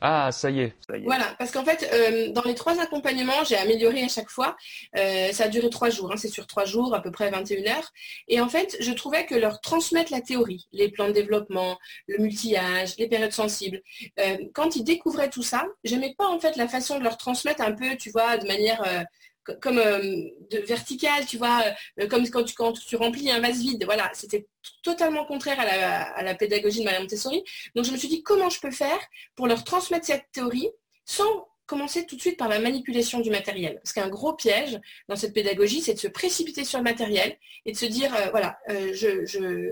Ah, 0.00 0.30
ça 0.30 0.50
y 0.50 0.60
est. 0.60 0.74
Voilà, 1.04 1.34
parce 1.38 1.52
qu'en 1.52 1.64
fait, 1.64 1.88
euh, 1.92 2.30
dans 2.32 2.42
les 2.42 2.54
trois 2.54 2.78
accompagnements, 2.80 3.44
j'ai 3.44 3.56
amélioré 3.56 4.02
à 4.02 4.08
chaque 4.08 4.28
fois. 4.28 4.56
ça 4.94 5.44
a 5.44 5.48
duré 5.48 5.70
trois 5.70 5.90
jours, 5.90 6.12
hein, 6.12 6.16
c'est 6.16 6.28
sur 6.28 6.46
trois 6.46 6.64
jours, 6.64 6.94
à 6.94 7.00
peu 7.00 7.10
près 7.10 7.30
21 7.30 7.66
heures. 7.72 7.92
Et 8.28 8.40
en 8.40 8.48
fait, 8.48 8.76
je 8.80 8.92
trouvais 8.92 9.26
que 9.26 9.34
leur 9.34 9.60
transmettre 9.60 10.12
la 10.12 10.20
théorie, 10.20 10.66
les 10.72 10.90
plans 10.90 11.06
de 11.06 11.12
développement, 11.12 11.78
le 12.08 12.18
multi-âge, 12.18 12.96
les 12.98 13.08
périodes 13.08 13.32
sensibles, 13.32 13.80
quand 14.54 14.76
ils 14.76 14.84
découvraient 14.84 15.30
tout 15.30 15.42
ça, 15.42 15.66
j'aimais 15.82 16.14
pas 16.18 16.26
en 16.26 16.38
fait 16.38 16.56
la 16.56 16.68
façon 16.68 16.98
de 16.98 17.04
leur 17.04 17.16
transmettre 17.16 17.62
un 17.62 17.72
peu, 17.72 17.96
tu 17.96 18.10
vois, 18.10 18.36
de 18.36 18.46
manière 18.46 19.06
comme 19.60 19.78
euh, 19.78 19.98
de 20.50 20.58
vertical, 20.66 21.24
tu 21.26 21.36
vois, 21.38 21.62
euh, 22.00 22.06
comme 22.08 22.28
quand 22.28 22.44
tu, 22.44 22.96
remplis 22.96 23.30
un 23.30 23.40
vase 23.40 23.60
vide. 23.60 23.84
Voilà, 23.84 24.10
c'était 24.14 24.46
totalement 24.82 25.24
contraire 25.24 25.58
à 25.60 26.22
la, 26.22 26.34
pédagogie 26.34 26.80
de 26.80 26.84
Madame 26.84 27.02
Montessori. 27.02 27.42
Donc 27.74 27.84
je 27.84 27.92
me 27.92 27.96
suis 27.96 28.08
dit 28.08 28.22
comment 28.22 28.50
je 28.50 28.60
peux 28.60 28.70
faire 28.70 28.98
pour 29.34 29.46
leur 29.46 29.64
transmettre 29.64 30.06
cette 30.06 30.30
théorie 30.32 30.68
sans 31.04 31.48
commencer 31.66 32.06
tout 32.06 32.14
de 32.14 32.20
suite 32.20 32.36
par 32.36 32.48
la 32.48 32.60
manipulation 32.60 33.20
du 33.20 33.30
matériel? 33.30 33.80
Parce 33.82 33.92
qu'un 33.92 34.08
gros 34.08 34.34
piège 34.34 34.78
dans 35.08 35.16
cette 35.16 35.34
pédagogie, 35.34 35.80
c'est 35.80 35.94
de 35.94 35.98
se 35.98 36.06
précipiter 36.06 36.64
sur 36.64 36.78
le 36.78 36.84
matériel 36.84 37.36
et 37.64 37.72
de 37.72 37.76
se 37.76 37.86
dire, 37.86 38.14
euh, 38.14 38.30
voilà, 38.30 38.58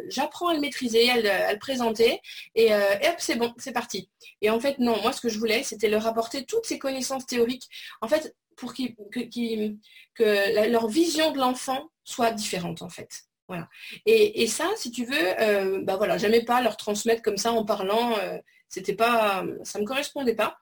j'apprends 0.09 0.49
à 0.49 0.55
le 0.55 0.61
maîtriser, 0.61 1.09
à 1.11 1.53
le, 1.53 1.59
présenter, 1.59 2.21
et, 2.57 2.67
et 2.67 3.09
hop, 3.09 3.15
c'est 3.19 3.37
bon, 3.37 3.55
c'est 3.59 3.73
parti. 3.73 4.09
Et 4.41 4.51
en 4.51 4.59
fait, 4.59 4.79
non, 4.79 5.01
moi, 5.03 5.13
ce 5.13 5.21
que 5.21 5.29
je 5.29 5.39
voulais, 5.39 5.63
c'était 5.63 5.89
leur 5.89 6.07
apporter 6.07 6.45
toutes 6.45 6.67
ces 6.67 6.79
connaissances 6.79 7.27
théoriques. 7.27 7.69
En 8.01 8.09
fait, 8.09 8.35
pour 8.57 8.75
que, 8.75 10.71
leur 10.71 10.89
vision 10.89 11.33
de 11.33 11.39
l'enfant 11.39 11.91
soit 12.05 12.33
différente 12.33 12.83
en 12.83 12.89
fait. 12.89 13.25
Voilà. 13.49 13.69
Et, 14.07 14.47
ça, 14.47 14.71
si 14.77 14.91
tu 14.91 15.05
veux, 15.05 15.41
euh, 15.41 15.83
bah 15.83 15.97
voilà, 15.97 16.17
pas 16.47 16.63
leur 16.63 16.77
transmettre 16.77 17.23
comme 17.23 17.37
ça 17.37 17.53
en 17.53 17.65
parlant, 17.65 18.17
euh, 18.19 18.39
c'était 18.69 18.95
pas, 18.95 19.45
ça 19.65 19.79
me 19.79 19.85
correspondait 19.85 20.35
pas. 20.35 20.59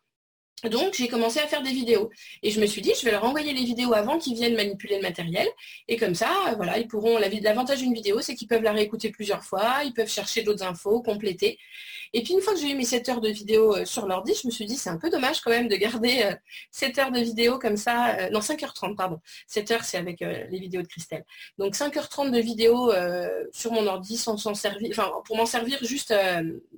Donc 0.70 0.94
j'ai 0.94 1.08
commencé 1.08 1.40
à 1.40 1.46
faire 1.46 1.62
des 1.62 1.72
vidéos. 1.72 2.10
Et 2.42 2.50
je 2.50 2.60
me 2.60 2.66
suis 2.66 2.82
dit 2.82 2.92
je 2.98 3.04
vais 3.04 3.10
leur 3.10 3.24
envoyer 3.24 3.52
les 3.52 3.64
vidéos 3.64 3.94
avant 3.94 4.18
qu'ils 4.18 4.34
viennent 4.34 4.54
manipuler 4.54 4.96
le 4.96 5.02
matériel. 5.02 5.48
Et 5.88 5.96
comme 5.96 6.14
ça 6.14 6.54
voilà 6.56 6.78
ils 6.78 6.86
pourront 6.86 7.18
l'avantage 7.18 7.80
d'une 7.80 7.94
vidéo 7.94 8.20
c'est 8.20 8.34
qu'ils 8.34 8.48
peuvent 8.48 8.62
la 8.62 8.72
réécouter 8.72 9.10
plusieurs 9.10 9.44
fois 9.44 9.82
ils 9.84 9.92
peuvent 9.92 10.10
chercher 10.10 10.42
d'autres 10.42 10.62
infos 10.64 11.02
compléter. 11.02 11.58
Et 12.14 12.22
puis 12.22 12.34
une 12.34 12.40
fois 12.40 12.52
que 12.52 12.60
j'ai 12.60 12.70
eu 12.70 12.74
mes 12.74 12.84
7 12.84 13.08
heures 13.08 13.20
de 13.20 13.30
vidéo 13.30 13.74
euh, 13.74 13.84
sur 13.84 14.06
l'ordi 14.06 14.34
je 14.40 14.46
me 14.46 14.52
suis 14.52 14.66
dit 14.66 14.76
c'est 14.76 14.90
un 14.90 14.98
peu 14.98 15.08
dommage 15.08 15.40
quand 15.40 15.50
même 15.50 15.68
de 15.68 15.76
garder 15.76 16.30
7 16.70 16.98
euh, 16.98 17.02
heures 17.02 17.10
de 17.10 17.20
vidéo 17.20 17.58
comme 17.58 17.76
ça 17.76 18.16
euh, 18.16 18.30
non 18.30 18.40
5h30 18.40 18.96
pardon. 18.96 19.18
7 19.46 19.70
heures 19.70 19.84
c'est 19.84 19.96
avec 19.96 20.20
les 20.20 20.58
vidéos 20.58 20.82
de 20.82 20.86
Christelle. 20.86 21.24
Donc 21.58 21.74
5h30 21.74 22.30
de 22.30 22.38
vidéo 22.38 22.92
sur 23.52 23.72
mon 23.72 23.86
ordi 23.86 24.16
sans 24.16 24.36
s'en 24.36 24.54
servir 24.54 24.90
enfin 24.92 25.10
pour 25.24 25.36
m'en 25.36 25.46
servir 25.46 25.78
juste 25.82 26.14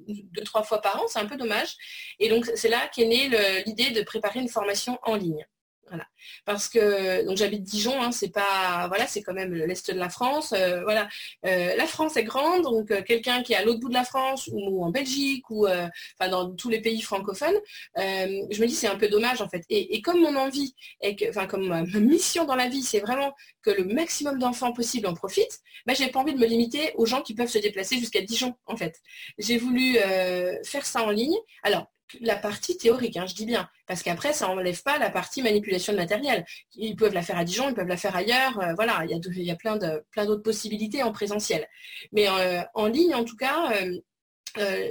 deux 0.07 0.45
trois 0.45 0.63
fois 0.63 0.81
par 0.81 1.03
an 1.03 1.05
c'est 1.09 1.19
un 1.19 1.27
peu 1.27 1.37
dommage. 1.37 1.75
Et 2.21 2.29
donc 2.29 2.47
c'est 2.55 2.69
là 2.69 2.89
qu'est 2.95 3.07
né 3.07 3.29
de 3.75 4.03
préparer 4.03 4.41
une 4.41 4.49
formation 4.49 4.99
en 5.03 5.17
ligne. 5.17 5.45
Parce 6.45 6.69
que 6.69 7.25
donc 7.27 7.37
j'habite 7.37 7.63
Dijon, 7.63 8.01
hein, 8.01 8.13
c'est 8.13 8.31
pas 8.31 8.87
voilà, 8.89 9.07
c'est 9.07 9.23
quand 9.23 9.35
même 9.35 9.55
l'est 9.55 9.91
de 9.91 9.99
la 9.99 10.09
France. 10.09 10.53
Euh, 10.53 10.83
voilà, 10.83 11.09
euh, 11.47 11.77
la 11.77 11.87
France 11.87 12.17
est 12.17 12.25
grande, 12.25 12.63
donc 12.63 12.91
euh, 12.91 13.03
quelqu'un 13.03 13.43
qui 13.43 13.53
est 13.53 13.57
à 13.57 13.65
l'autre 13.65 13.81
bout 13.81 13.89
de 13.89 13.95
la 13.95 14.05
France 14.05 14.49
ou, 14.53 14.85
en 14.85 14.91
Belgique 14.91 15.49
ou 15.51 15.67
enfin 15.67 16.31
dans 16.31 16.55
tous 16.55 16.69
les 16.69 16.81
pays 16.81 17.03
francophones, 17.03 17.59
je 17.97 18.61
me 18.61 18.67
dis 18.67 18.75
c'est 18.75 18.89
un 18.89 18.97
peu 18.97 19.09
dommage 19.09 19.41
en 19.41 19.49
fait. 19.49 19.65
Et, 19.69 20.01
comme 20.03 20.21
mon 20.21 20.37
envie 20.37 20.75
et 21.01 21.17
que, 21.17 21.29
enfin 21.29 21.47
comme 21.47 21.69
ma 21.69 21.83
mission 22.01 22.45
dans 22.45 22.57
la 22.57 22.69
vie, 22.69 22.83
c'est 22.83 23.01
vraiment 23.01 23.35
que 23.63 23.71
le 23.71 23.85
maximum 23.85 24.39
d'enfants 24.39 24.73
possible 24.73 25.07
en 25.07 25.15
profitent, 25.15 25.61
bah, 25.87 25.95
j'ai 25.95 26.09
pas 26.09 26.21
envie 26.21 26.35
de 26.35 26.39
me 26.39 26.47
limiter 26.47 26.93
aux 26.97 27.07
gens 27.07 27.23
qui 27.23 27.35
peuvent 27.35 27.49
se 27.49 27.59
déplacer 27.59 27.99
jusqu'à 27.99 28.21
Dijon 28.23 28.55
en 28.67 28.77
fait. 28.77 29.01
J'ai 29.39 29.59
voulu 29.59 29.97
faire 30.65 30.87
ça 30.87 31.03
en 31.03 31.11
ligne. 31.11 31.37
Alors 31.63 31.91
la 32.21 32.37
partie 32.37 32.77
théorique, 32.77 33.17
hein, 33.17 33.27
je 33.27 33.35
dis 33.35 33.47
bien, 33.47 33.69
parce 33.87 34.03
qu'après, 34.03 34.33
ça 34.33 34.47
n'enlève 34.47 34.83
pas 34.83 34.99
la 34.99 35.11
partie 35.11 35.43
manipulation 35.43 35.93
de 35.93 35.99
matériel. 35.99 36.45
Ils 36.75 36.97
peuvent 36.97 37.15
la 37.15 37.23
faire 37.23 37.39
à 37.39 37.45
Dijon, 37.45 37.69
ils 37.69 37.75
peuvent 37.75 37.89
la 37.89 37.97
faire 37.97 38.17
ailleurs, 38.17 38.59
euh, 38.61 38.75
voilà, 38.75 39.05
il 39.05 39.45
y 39.45 39.51
a, 39.51 39.57
plein, 39.57 39.77
d'autres 39.77 40.43
possibilités 40.43 41.03
en 41.03 41.13
présentiel. 41.13 41.69
Mais 42.13 42.29
euh, 42.29 42.63
en 42.75 42.87
ligne, 42.87 43.15
en 43.15 43.25
tout 43.25 43.37
cas, 43.37 43.73
euh, 44.59 44.89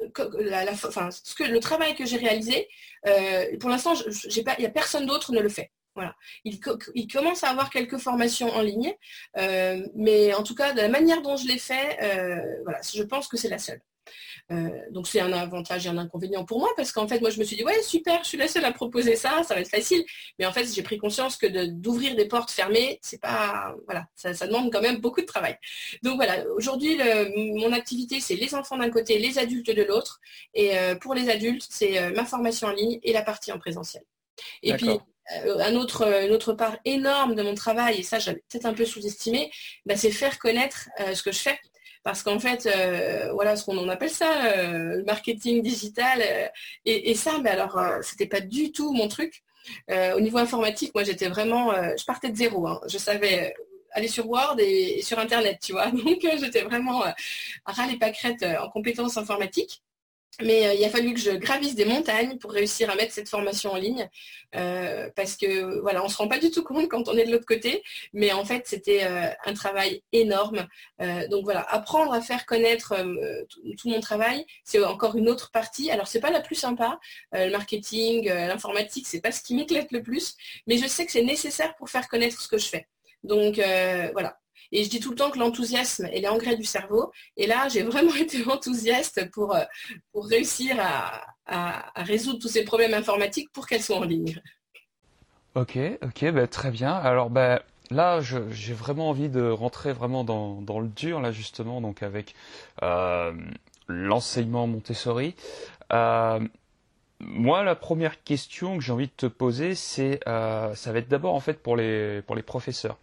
le 0.00 1.58
travail 1.58 1.94
que 1.94 2.04
j'ai 2.06 2.18
réalisé, 2.18 2.68
pour 3.60 3.70
l'instant, 3.70 3.94
il 3.94 4.44
n'y 4.58 4.66
a 4.66 4.70
personne 4.70 5.06
d'autre 5.06 5.32
ne 5.32 5.40
le 5.40 5.48
fait. 5.48 5.70
Voilà. 5.94 6.14
Il, 6.44 6.60
commence 7.12 7.42
à 7.42 7.48
avoir 7.48 7.70
quelques 7.70 7.98
formations 7.98 8.50
en 8.50 8.62
ligne, 8.62 8.94
mais 9.96 10.32
en 10.34 10.44
tout 10.44 10.54
cas, 10.54 10.72
de 10.72 10.80
la 10.80 10.88
manière 10.88 11.22
dont 11.22 11.36
je 11.36 11.48
l'ai 11.48 11.58
fait, 11.58 11.98
je 12.94 13.02
pense 13.02 13.26
que 13.26 13.36
c'est 13.36 13.48
la 13.48 13.58
seule. 13.58 13.80
Euh, 14.50 14.70
donc 14.90 15.06
c'est 15.06 15.20
un 15.20 15.32
avantage 15.32 15.86
et 15.86 15.88
un 15.90 15.98
inconvénient 15.98 16.44
pour 16.44 16.58
moi 16.58 16.70
parce 16.76 16.90
qu'en 16.90 17.06
fait 17.06 17.20
moi 17.20 17.28
je 17.28 17.38
me 17.38 17.44
suis 17.44 17.56
dit 17.56 17.64
ouais 17.64 17.82
super 17.82 18.22
je 18.22 18.28
suis 18.28 18.38
la 18.38 18.48
seule 18.48 18.64
à 18.64 18.72
proposer 18.72 19.14
ça 19.14 19.42
ça 19.42 19.54
va 19.54 19.60
être 19.60 19.70
facile. 19.70 20.04
Mais 20.38 20.46
en 20.46 20.52
fait 20.52 20.66
j'ai 20.72 20.82
pris 20.82 20.98
conscience 20.98 21.36
que 21.36 21.46
d'ouvrir 21.66 22.16
des 22.16 22.26
portes 22.26 22.50
fermées 22.50 22.98
c'est 23.02 23.20
pas 23.20 23.74
voilà 23.86 24.06
ça, 24.14 24.32
demande 24.46 24.72
quand 24.72 24.80
même 24.80 24.98
beaucoup 24.98 25.20
de 25.20 25.26
travail. 25.26 25.56
Donc 26.02 26.16
voilà 26.16 26.44
aujourd'hui 26.56 26.98
mon 27.34 27.72
activité 27.72 28.20
c'est 28.20 28.36
les 28.36 28.54
enfants 28.54 28.78
d'un 28.78 28.90
côté 28.90 29.18
les 29.18 29.38
adultes 29.38 29.70
de 29.70 29.82
l'autre. 29.82 30.20
Et 30.54 30.78
euh, 30.78 30.94
pour 30.94 31.14
les 31.14 31.28
adultes 31.28 31.66
c'est 31.68 31.98
euh, 31.98 32.10
ma 32.14 32.24
formation 32.24 32.68
en 32.68 32.72
ligne 32.72 32.98
et 33.02 33.12
la 33.12 33.22
partie 33.22 33.52
en 33.52 33.58
présentiel. 33.58 34.02
Et 34.62 34.74
puis 34.74 34.90
un 35.44 35.74
autre, 35.74 36.10
une 36.24 36.32
autre 36.32 36.54
part 36.54 36.78
énorme 36.86 37.34
de 37.34 37.42
mon 37.42 37.54
travail, 37.54 37.98
et 37.98 38.02
ça 38.02 38.18
j'avais 38.18 38.42
peut-être 38.48 38.64
un 38.64 38.72
peu 38.72 38.86
sous-estimé, 38.86 39.50
bah, 39.84 39.94
c'est 39.94 40.10
faire 40.10 40.38
connaître 40.38 40.88
ce 41.12 41.22
que 41.22 41.32
je 41.32 41.40
fais 41.40 41.58
parce 42.08 42.22
qu'en 42.22 42.38
fait, 42.38 42.64
euh, 42.64 43.30
voilà 43.34 43.54
ce 43.54 43.66
qu'on 43.66 43.86
appelle 43.90 44.08
ça, 44.08 44.46
euh, 44.46 44.96
le 44.96 45.04
marketing 45.04 45.60
digital. 45.62 46.22
Euh, 46.22 46.48
et, 46.86 47.14
ça, 47.14 47.38
mais 47.42 47.50
alors, 47.50 47.78
c'était 48.00 48.24
pas 48.26 48.40
du 48.40 48.72
tout 48.72 48.94
mon 48.94 49.08
truc. 49.08 49.42
au 50.16 50.20
niveau 50.20 50.38
informatique, 50.38 50.94
moi, 50.94 51.04
j'étais 51.04 51.28
vraiment, 51.28 51.70
je 51.98 52.04
partais 52.06 52.30
de 52.30 52.36
zéro. 52.36 52.66
Hein. 52.66 52.80
Je 52.88 52.96
savais 52.96 53.54
aller 53.90 54.08
sur 54.08 54.26
Word 54.26 54.56
et, 54.58 55.02
sur 55.02 55.18
Internet, 55.18 55.58
tu 55.62 55.72
vois. 55.72 55.90
Donc, 55.90 56.20
j'étais 56.22 56.62
vraiment 56.62 57.02
à 57.02 57.14
ras 57.66 57.86
les 57.86 57.98
pâquerettes 57.98 58.46
en 58.58 58.70
compétences 58.70 59.18
informatiques. 59.18 59.82
Mais 60.40 60.68
euh, 60.68 60.74
il 60.74 60.84
a 60.84 60.88
fallu 60.88 61.14
que 61.14 61.20
je 61.20 61.32
gravisse 61.32 61.74
des 61.74 61.84
montagnes 61.84 62.38
pour 62.38 62.52
réussir 62.52 62.88
à 62.90 62.94
mettre 62.94 63.12
cette 63.12 63.28
formation 63.28 63.72
en 63.72 63.76
ligne. 63.76 64.08
Euh, 64.54 65.10
parce 65.16 65.36
que 65.36 65.80
voilà, 65.80 66.00
on 66.02 66.06
ne 66.06 66.10
se 66.10 66.16
rend 66.16 66.28
pas 66.28 66.38
du 66.38 66.50
tout 66.50 66.62
compte 66.62 66.88
quand 66.88 67.08
on 67.08 67.16
est 67.16 67.24
de 67.24 67.32
l'autre 67.32 67.46
côté. 67.46 67.82
Mais 68.12 68.32
en 68.32 68.44
fait, 68.44 68.62
c'était 68.66 69.04
euh, 69.04 69.28
un 69.44 69.54
travail 69.54 70.02
énorme. 70.12 70.66
donc 71.30 71.44
voilà, 71.44 71.62
apprendre 71.62 72.12
à 72.12 72.20
faire 72.20 72.46
connaître 72.46 72.94
tout, 73.78 73.88
mon 73.88 74.00
travail, 74.00 74.46
c'est 74.64 74.82
encore 74.84 75.16
une 75.16 75.28
autre 75.28 75.50
partie. 75.50 75.90
Alors 75.90 76.06
c'est 76.06 76.20
pas 76.20 76.30
la 76.30 76.40
plus 76.40 76.54
sympa. 76.54 76.98
le 77.32 77.50
marketing, 77.50 78.28
l'informatique, 78.28 79.06
c'est 79.06 79.20
pas 79.20 79.32
ce 79.32 79.42
qui 79.42 79.54
m'éclate 79.54 79.90
le 79.92 80.02
plus. 80.02 80.36
Mais 80.66 80.78
je 80.78 80.86
sais 80.86 81.04
que 81.06 81.12
c'est 81.12 81.22
nécessaire 81.22 81.74
pour 81.76 81.90
faire 81.90 82.08
connaître 82.08 82.40
ce 82.40 82.48
que 82.48 82.58
je 82.58 82.68
fais. 82.68 82.86
Donc 83.24 83.56
voilà, 84.12 84.38
et 84.72 84.84
je 84.84 84.90
dis 84.90 85.00
tout 85.00 85.10
le 85.10 85.16
temps 85.16 85.30
que 85.30 85.38
l'enthousiasme 85.38 86.06
est 86.06 86.20
l'engrais 86.20 86.56
du 86.56 86.64
cerveau. 86.64 87.12
Et 87.36 87.46
là, 87.46 87.68
j'ai 87.68 87.82
vraiment 87.82 88.14
été 88.20 88.46
enthousiaste 88.46 89.30
pour, 89.30 89.54
euh, 89.54 89.64
pour 90.12 90.26
réussir 90.26 90.76
à, 90.78 91.24
résoudre 91.96 92.38
tous 92.38 92.48
ces 92.48 92.62
problèmes 92.62 92.92
informatiques 92.92 93.50
pour 93.52 93.66
qu'elles 93.66 93.82
soient 93.82 93.96
en 93.96 94.04
ligne. 94.04 94.38
Ok, 95.54 95.78
ok, 96.02 96.30
bah, 96.30 96.46
très 96.46 96.70
bien. 96.70 96.92
Alors 96.92 97.30
bah, 97.30 97.62
là, 97.90 98.20
j'ai 98.20 98.74
vraiment 98.74 99.08
envie 99.08 99.30
de 99.30 99.48
rentrer 99.48 99.94
vraiment 99.94 100.24
dans, 100.24 100.80
le 100.80 100.88
dur, 100.88 101.20
là 101.22 101.32
justement, 101.32 101.80
donc 101.80 102.02
avec 102.02 102.34
euh, 102.82 103.32
l'enseignement 103.86 104.66
Montessori. 104.66 105.34
Euh, 105.90 106.40
moi, 107.20 107.62
la 107.62 107.74
première 107.74 108.22
question 108.22 108.76
que 108.76 108.84
j'ai 108.84 108.92
envie 108.92 109.06
de 109.06 109.12
te 109.16 109.26
poser, 109.26 109.74
c'est, 109.74 110.20
ça 110.26 110.92
va 110.92 110.98
être 110.98 111.08
d'abord 111.08 111.34
en 111.34 111.40
fait 111.40 111.62
pour 111.62 111.76
les 111.76 112.20
pour 112.22 112.36
les 112.36 112.42
professeurs 112.42 112.98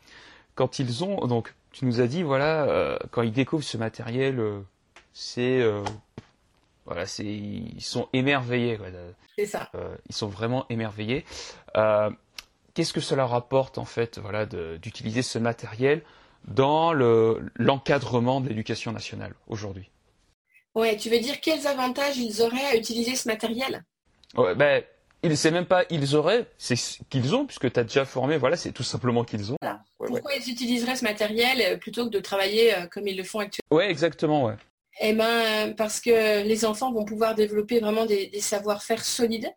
quand 0.56 0.80
ils 0.80 1.04
ont, 1.04 1.28
donc 1.28 1.54
tu 1.72 1.86
nous 1.86 2.00
as 2.00 2.08
dit, 2.08 2.24
voilà, 2.24 2.64
euh, 2.64 2.98
quand 3.12 3.22
ils 3.22 3.34
découvrent 3.34 3.64
ce 3.64 3.78
matériel, 3.78 4.40
euh, 4.40 4.62
c'est, 5.14 5.62
euh, 5.62 5.84
voilà, 6.86 7.06
c'est, 7.06 7.26
ils 7.26 7.84
sont 7.84 8.08
émerveillés. 8.14 8.80
C'est 9.38 9.46
ça. 9.46 9.70
ils 10.10 10.16
sont 10.16 10.28
vraiment 10.28 10.66
émerveillés. 10.70 11.26
Qu'est-ce 12.74 12.94
que 12.94 13.02
cela 13.02 13.26
rapporte 13.26 13.78
en 13.78 13.86
fait, 13.86 14.20
voilà, 14.20 14.46
d'utiliser 14.46 15.22
ce 15.22 15.40
matériel 15.40 16.04
dans 16.46 16.94
l'encadrement 16.94 18.40
de 18.40 18.50
l'éducation 18.50 18.92
nationale 18.92 19.34
aujourd'hui? 19.48 19.90
Ouais, 20.74 20.98
tu 20.98 21.10
veux 21.10 21.20
dire 21.20 21.40
quels 21.42 21.68
avantages 21.68 22.18
ils 22.18 22.42
auraient 22.42 22.66
à 22.66 22.76
utiliser 22.76 23.16
ce 23.16 23.28
matériel? 23.28 23.84
Ouais, 24.36 24.56
ben 24.56 24.84
c'est 25.34 25.52
même 25.52 25.66
pas 25.66 25.86
ils 25.90 26.16
auraient, 26.16 26.46
c'est 26.58 26.76
qu'ils 27.10 27.34
ont, 27.36 27.46
puisque 27.46 27.72
tu 27.72 27.80
as 27.80 27.84
déjà 27.84 28.06
formé, 28.06 28.38
voilà, 28.38 28.58
c'est 28.58 28.72
tout 28.72 28.84
simplement 28.84 29.24
qu'ils 29.24 29.52
ont. 29.52 29.58
Pourquoi 29.98 30.36
ils 30.36 30.50
utiliseraient 30.50 30.96
ce 30.96 31.04
matériel 31.04 31.62
euh, 31.62 31.78
plutôt 31.78 32.06
que 32.06 32.10
de 32.12 32.20
travailler 32.20 32.76
euh, 32.76 32.88
comme 32.88 33.08
ils 33.08 33.18
le 33.18 33.24
font 33.24 33.40
actuellement? 33.40 33.78
Ouais, 33.78 33.90
exactement, 33.90 34.44
ouais. 34.44 34.56
Eh 35.02 35.14
ben, 35.14 35.74
parce 35.76 36.00
que 36.00 36.44
les 36.44 36.66
enfants 36.66 36.92
vont 36.92 37.06
pouvoir 37.06 37.36
développer 37.36 37.80
vraiment 37.80 38.06
des, 38.06 38.30
savoir-faire 38.40 39.04
solides. 39.04 39.50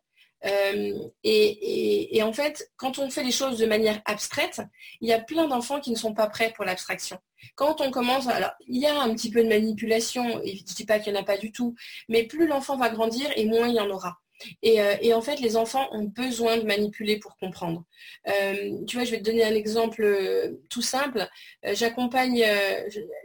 Euh, 0.44 0.92
et, 1.24 2.20
en 2.22 2.32
fait, 2.32 2.70
quand 2.76 2.98
on 2.98 3.10
fait 3.10 3.24
les 3.24 3.32
choses 3.32 3.58
de 3.58 3.66
manière 3.66 4.00
abstraite, 4.04 4.60
il 5.00 5.08
y 5.08 5.12
a 5.12 5.20
plein 5.20 5.48
d'enfants 5.48 5.80
qui 5.80 5.90
ne 5.90 5.96
sont 5.96 6.14
pas 6.14 6.28
prêts 6.28 6.52
pour 6.54 6.64
l'abstraction. 6.64 7.18
Quand 7.54 7.80
on 7.80 7.90
commence, 7.90 8.26
alors 8.28 8.52
il 8.66 8.80
y 8.80 8.86
a 8.86 9.00
un 9.00 9.14
petit 9.14 9.30
peu 9.30 9.42
de 9.42 9.48
manipulation, 9.48 10.40
et 10.42 10.56
je 10.56 10.62
ne 10.62 10.74
dis 10.74 10.84
pas 10.84 10.98
qu'il 10.98 11.12
n'y 11.12 11.18
en 11.18 11.22
a 11.22 11.24
pas 11.24 11.38
du 11.38 11.52
tout, 11.52 11.74
mais 12.08 12.24
plus 12.24 12.46
l'enfant 12.46 12.76
va 12.76 12.88
grandir 12.88 13.30
et 13.36 13.46
moins 13.46 13.68
il 13.68 13.74
y 13.74 13.80
en 13.80 13.90
aura. 13.90 14.18
Euh, 14.64 14.96
et, 15.00 15.14
en 15.14 15.20
fait, 15.20 15.40
les 15.40 15.56
enfants 15.56 15.88
ont 15.92 16.04
besoin 16.04 16.56
de 16.58 16.62
manipuler 16.64 17.18
pour 17.18 17.36
comprendre. 17.36 17.84
Euh, 18.28 18.84
tu 18.86 18.96
vois, 18.96 19.04
je 19.04 19.10
vais 19.12 19.18
te 19.18 19.24
donner 19.24 19.44
un 19.44 19.54
exemple 19.54 20.02
euh, 20.02 20.60
tout 20.68 20.82
simple. 20.82 21.28
J'accompagnais 21.64 22.46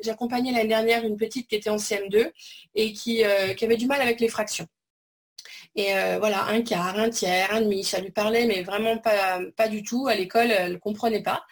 l'année 0.04 0.68
dernière 0.68 1.06
une 1.06 1.18
petite 1.18 1.48
qui 1.48 1.56
était 1.56 1.70
en 1.70 1.78
CM2 1.78 2.32
et 2.76 2.94
qui, 2.94 3.24
avait 3.24 3.78
du 3.78 3.88
mal 3.88 4.02
avec 4.02 4.20
les 4.20 4.30
fractions. 4.30 4.68
Et 5.76 5.92
voilà, 6.20 6.46
un 6.46 6.62
quart, 6.62 7.00
un 7.00 7.10
tiers, 7.10 7.52
un 7.52 7.62
demi, 7.62 7.84
ça 7.84 8.00
lui 8.00 8.12
parlait, 8.12 8.46
mais 8.46 8.62
vraiment 8.62 8.98
pas 8.98 9.68
du 9.70 9.82
tout. 9.84 10.08
À 10.08 10.16
l'école, 10.16 10.52
elle 10.52 10.74
ne 10.74 10.78
comprenait 10.78 11.24
pas. 11.24 11.44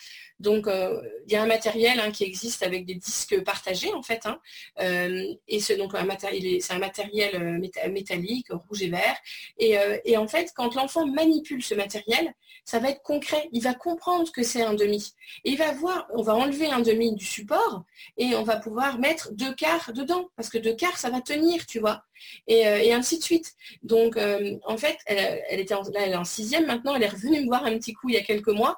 Donc, 0.42 0.68
euh, 0.68 1.00
il 1.28 1.34
y 1.34 1.36
a 1.36 1.44
un 1.44 1.48
matériel 1.48 2.00
hein, 2.00 2.12
qui 2.12 2.24
existe 2.24 2.64
avec 2.64 2.86
des 2.86 2.96
disques 2.96 3.44
partagés, 3.44 3.94
en 3.94 4.02
fait. 4.02 4.26
Hein. 4.26 4.40
Euh, 4.80 5.34
et 5.48 5.60
c'est 5.60 5.78
donc 5.78 5.94
un 5.94 6.04
matériel, 6.04 6.60
euh, 7.36 7.90
métallique, 7.90 8.48
rouge 8.50 8.82
et 8.82 8.90
vert. 8.90 9.18
Et, 9.60 10.18
en 10.18 10.28
fait, 10.28 10.52
quand 10.56 10.74
l'enfant 10.74 11.06
manipule 11.06 11.64
ce 11.64 11.76
matériel, 11.76 12.34
ça 12.66 12.80
va 12.80 12.90
être 12.90 13.04
concret. 13.04 13.50
Il 13.52 13.62
va 13.62 13.76
comprendre 13.76 14.32
que 14.32 14.42
c'est 14.42 14.64
un 14.64 14.74
demi. 14.74 15.14
Et 15.46 15.52
il 15.52 15.58
va 15.58 15.72
voir, 15.74 16.08
on 16.14 16.24
va 16.24 16.36
enlever 16.36 16.68
un 16.68 16.80
demi 16.82 17.14
du 17.16 17.26
support 17.26 17.84
et 18.18 18.36
on 18.36 18.44
va 18.44 18.58
pouvoir 18.58 18.98
mettre 18.98 19.32
deux 19.34 19.54
quarts 19.54 19.94
dedans. 19.94 20.30
Parce 20.36 20.50
que 20.50 20.58
deux 20.58 20.76
quarts, 20.76 20.98
ça 20.98 21.12
va 21.12 21.22
tenir, 21.22 21.68
tu 21.68 21.80
vois. 21.80 22.04
Et, 22.48 22.94
ainsi 22.94 23.18
de 23.20 23.24
suite. 23.24 23.54
Donc, 23.84 24.18
en 24.18 24.78
fait, 24.78 24.98
elle, 25.06 25.60
était 25.60 25.74
en, 25.74 25.84
là, 25.84 26.02
elle 26.06 26.12
est 26.12 26.16
en 26.16 26.24
sixième 26.24 26.66
maintenant. 26.66 26.96
Elle 26.96 27.04
est 27.04 27.10
revenue 27.10 27.42
me 27.42 27.46
voir 27.46 27.66
un 27.66 27.78
petit 27.78 27.94
coup 27.94 28.10
il 28.10 28.16
y 28.16 28.18
a 28.18 28.24
quelques 28.24 28.50
mois. 28.50 28.78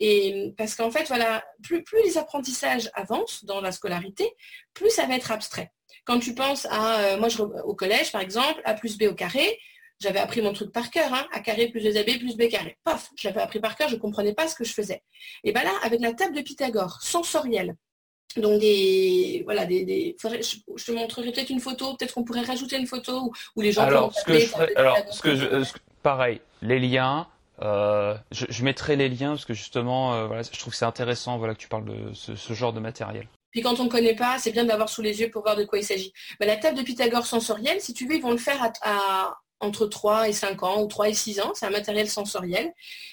et 0.00 0.52
parce 0.56 0.74
qu'en 0.74 0.90
fait, 0.90 1.06
voilà, 1.08 1.44
plus, 1.62 1.84
les 2.04 2.18
apprentissages 2.18 2.90
avancent 2.94 3.44
dans 3.44 3.60
la 3.60 3.72
scolarité, 3.72 4.30
plus 4.72 4.90
ça 4.90 5.06
va 5.06 5.16
être 5.16 5.30
abstrait. 5.30 5.70
Quand 6.04 6.18
tu 6.18 6.34
penses 6.34 6.66
à, 6.70 7.00
euh, 7.00 7.18
moi, 7.18 7.28
au 7.64 7.74
collège, 7.74 8.12
par 8.12 8.20
exemple, 8.20 8.60
A 8.64 8.74
plus 8.74 8.98
B 8.98 9.04
au 9.04 9.14
carré, 9.14 9.58
j'avais 10.00 10.18
appris 10.18 10.42
mon 10.42 10.52
truc 10.52 10.72
par 10.72 10.90
cœur, 10.90 11.12
hein, 11.14 11.26
A 11.32 11.40
carré 11.40 11.68
plus 11.68 11.80
2AB 11.80 12.18
plus 12.18 12.36
B 12.36 12.48
carré. 12.48 12.76
Paf, 12.84 13.10
je 13.16 13.28
l'avais 13.28 13.40
appris 13.40 13.60
par 13.60 13.76
cœur, 13.76 13.88
je 13.88 13.94
ne 13.94 14.00
comprenais 14.00 14.34
pas 14.34 14.48
ce 14.48 14.54
que 14.54 14.64
je 14.64 14.72
faisais. 14.72 15.02
Et 15.44 15.52
bien 15.52 15.64
là, 15.64 15.72
avec 15.82 16.00
la 16.00 16.12
table 16.12 16.34
de 16.36 16.42
Pythagore, 16.42 17.00
sensorielle, 17.00 17.74
donc 18.36 18.60
des 18.60 19.42
voilà 19.44 19.64
des, 19.64 20.16
je, 20.20 20.84
te 20.84 20.92
montrerai 20.92 21.30
peut-être 21.30 21.50
une 21.50 21.60
photo 21.60 21.94
peut-être 21.94 22.14
qu'on 22.14 22.24
pourrait 22.24 22.42
rajouter 22.42 22.76
une 22.76 22.86
photo 22.86 23.32
où, 23.54 23.60
les 23.60 23.70
gens 23.70 23.82
alors 23.82 24.12
ce 24.12 24.24
que 24.24 24.38
je 24.38 24.54
alors 24.76 24.98
ce 25.10 25.22
que 25.22 25.36
je, 25.36 25.46
pareil 26.02 26.40
les 26.60 26.80
liens 26.80 27.28
euh, 27.62 28.16
je, 28.32 28.64
mettrai 28.64 28.96
les 28.96 29.08
liens 29.08 29.30
parce 29.30 29.44
que 29.44 29.54
justement, 29.54 30.14
euh, 30.14 30.42
je 30.42 30.58
trouve 30.58 30.72
que 30.72 30.76
c'est 30.76 30.84
intéressant 30.84 31.38
voilà, 31.38 31.54
que 31.54 31.60
tu 31.60 31.68
parles 31.68 31.84
de 31.84 32.12
ce, 32.12 32.52
genre 32.52 32.72
de 32.72 32.80
matériel. 32.80 33.28
Puis 33.52 33.62
quand 33.62 33.78
on 33.78 33.84
ne 33.84 33.88
connaît 33.88 34.16
pas, 34.16 34.38
c'est 34.38 34.50
bien 34.50 34.64
d'avoir 34.64 34.88
sous 34.88 35.02
les 35.02 35.20
yeux 35.20 35.30
pour 35.30 35.42
voir 35.42 35.54
de 35.54 35.64
quoi 35.64 35.78
il 35.78 35.84
s'agit. 35.84 36.12
Bah, 36.40 36.46
la 36.46 36.56
table 36.56 36.76
de 36.76 36.82
Pythagore 36.82 37.26
sensorielle, 37.26 37.80
si 37.80 37.94
tu 37.94 38.08
veux, 38.08 38.16
ils 38.16 38.22
vont 38.22 38.32
le 38.32 38.38
faire 38.38 38.72
à, 38.82 39.38
entre 39.64 39.86
3 39.86 40.28
et 40.28 40.32
5 40.32 40.62
ans 40.62 40.82
ou 40.82 40.86
3 40.86 41.08
et 41.08 41.14
6 41.14 41.40
ans. 41.40 41.52
C'est 41.54 41.66
un 41.66 41.70
matériel 41.70 42.08
sensoriel. 42.08 42.72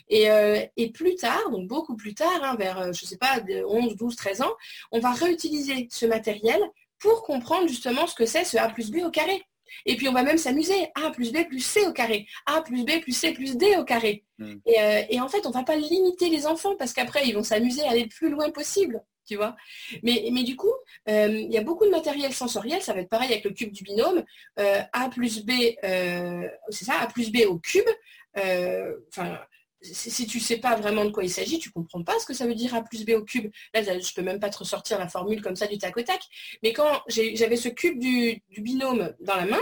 Et, 0.10 0.30
euh, 0.30 0.66
plus 0.94 1.16
tard, 1.16 1.50
donc 1.52 1.68
beaucoup 1.68 1.96
plus 1.96 2.14
tard, 2.14 2.42
hein, 2.44 2.56
vers, 2.58 2.94
je 2.94 3.04
ne 3.04 3.08
sais 3.08 3.18
pas, 3.18 3.40
11, 3.68 3.96
12, 3.96 4.16
13 4.16 4.42
ans, 4.42 4.54
on 4.92 5.00
va 5.00 5.12
réutiliser 5.12 5.88
ce 5.90 6.06
matériel 6.06 6.60
pour 7.00 7.24
comprendre 7.24 7.68
justement 7.68 8.08
ce 8.08 8.16
que 8.16 8.26
c'est 8.26 8.44
ce 8.46 8.58
A 8.58 8.70
plus 8.70 8.92
B 8.92 8.98
au 9.06 9.10
carré. 9.10 9.44
Et 9.86 9.96
puis 9.96 10.08
on 10.08 10.14
va 10.14 10.24
même 10.24 10.38
s'amuser. 10.38 10.90
A 10.96 11.12
plus 11.12 11.32
B 11.32 11.48
plus 11.48 11.60
C 11.60 11.86
au 11.88 11.94
carré. 11.94 12.28
A 12.46 12.62
plus 12.62 12.84
B 12.84 13.00
plus 13.02 13.14
C 13.14 13.34
plus 13.34 13.58
D 13.58 13.76
au 13.78 13.84
carré. 13.84 14.24
Hmm. 14.38 14.56
Euh, 14.68 15.02
et, 15.10 15.20
en 15.20 15.28
fait, 15.28 15.46
on 15.46 15.50
ne 15.50 15.54
va 15.54 15.64
pas 15.64 15.76
limiter 15.76 16.30
les 16.30 16.46
enfants 16.46 16.76
parce 16.78 16.94
qu'après, 16.94 17.28
ils 17.28 17.34
vont 17.34 17.44
s'amuser 17.44 17.84
à 17.84 17.92
aller 17.92 18.04
le 18.04 18.10
plus 18.10 18.30
loin 18.30 18.50
possible. 18.52 19.02
Vois 19.36 19.56
mais, 20.04 20.30
mais 20.32 20.44
du 20.44 20.56
coup, 20.56 20.74
euh, 21.10 21.28
il 21.28 21.52
y 21.52 21.58
a 21.58 21.64
beaucoup 21.64 21.86
de 21.86 21.92
matériel 21.92 22.34
sensoriel. 22.34 22.82
Ça 22.82 22.94
va 22.94 23.02
être 23.02 23.10
pareil 23.10 23.32
avec 23.32 23.44
le 23.44 23.52
cube 23.52 23.72
du 23.72 23.84
binôme. 23.84 24.24
Euh, 24.60 24.82
a 24.94 25.10
plus 25.10 25.44
B, 25.46 25.52
c'est 26.70 26.86
ça, 26.86 27.00
A 27.00 27.08
plus 27.08 27.32
B 27.32 27.40
au 27.48 27.58
cube. 27.60 27.88
Enfin, 28.36 29.40
si 29.82 30.28
tu 30.28 30.38
ne 30.38 30.44
sais 30.44 30.58
pas 30.58 30.76
vraiment 30.76 31.06
de 31.06 31.10
quoi 31.10 31.24
il 31.24 31.30
s'agit, 31.30 31.60
tu 31.60 31.70
ne 31.70 31.74
comprends 31.74 32.04
pas 32.04 32.20
ce 32.20 32.26
que 32.26 32.34
ça 32.34 32.46
veut 32.46 32.54
dire 32.54 32.74
A 32.76 32.84
plus 32.84 33.06
B 33.06 33.12
au 33.12 33.24
cube. 33.24 33.52
Là, 33.74 33.82
je 33.84 33.92
ne 33.92 34.16
peux 34.16 34.22
même 34.22 34.40
pas 34.40 34.50
te 34.50 34.60
ressortir 34.60 35.00
la 35.00 35.08
formule 35.08 35.42
comme 35.42 35.56
ça 35.56 35.68
du 35.68 35.78
tac 35.78 35.98
au 35.98 36.02
tac. 36.02 36.22
Mais 36.64 36.74
quand 36.74 37.02
j'avais 37.08 37.56
ce 37.56 37.70
cube 37.70 38.00
du, 38.00 38.44
binôme 38.58 39.14
dans 39.20 39.36
la 39.36 39.46
main 39.46 39.62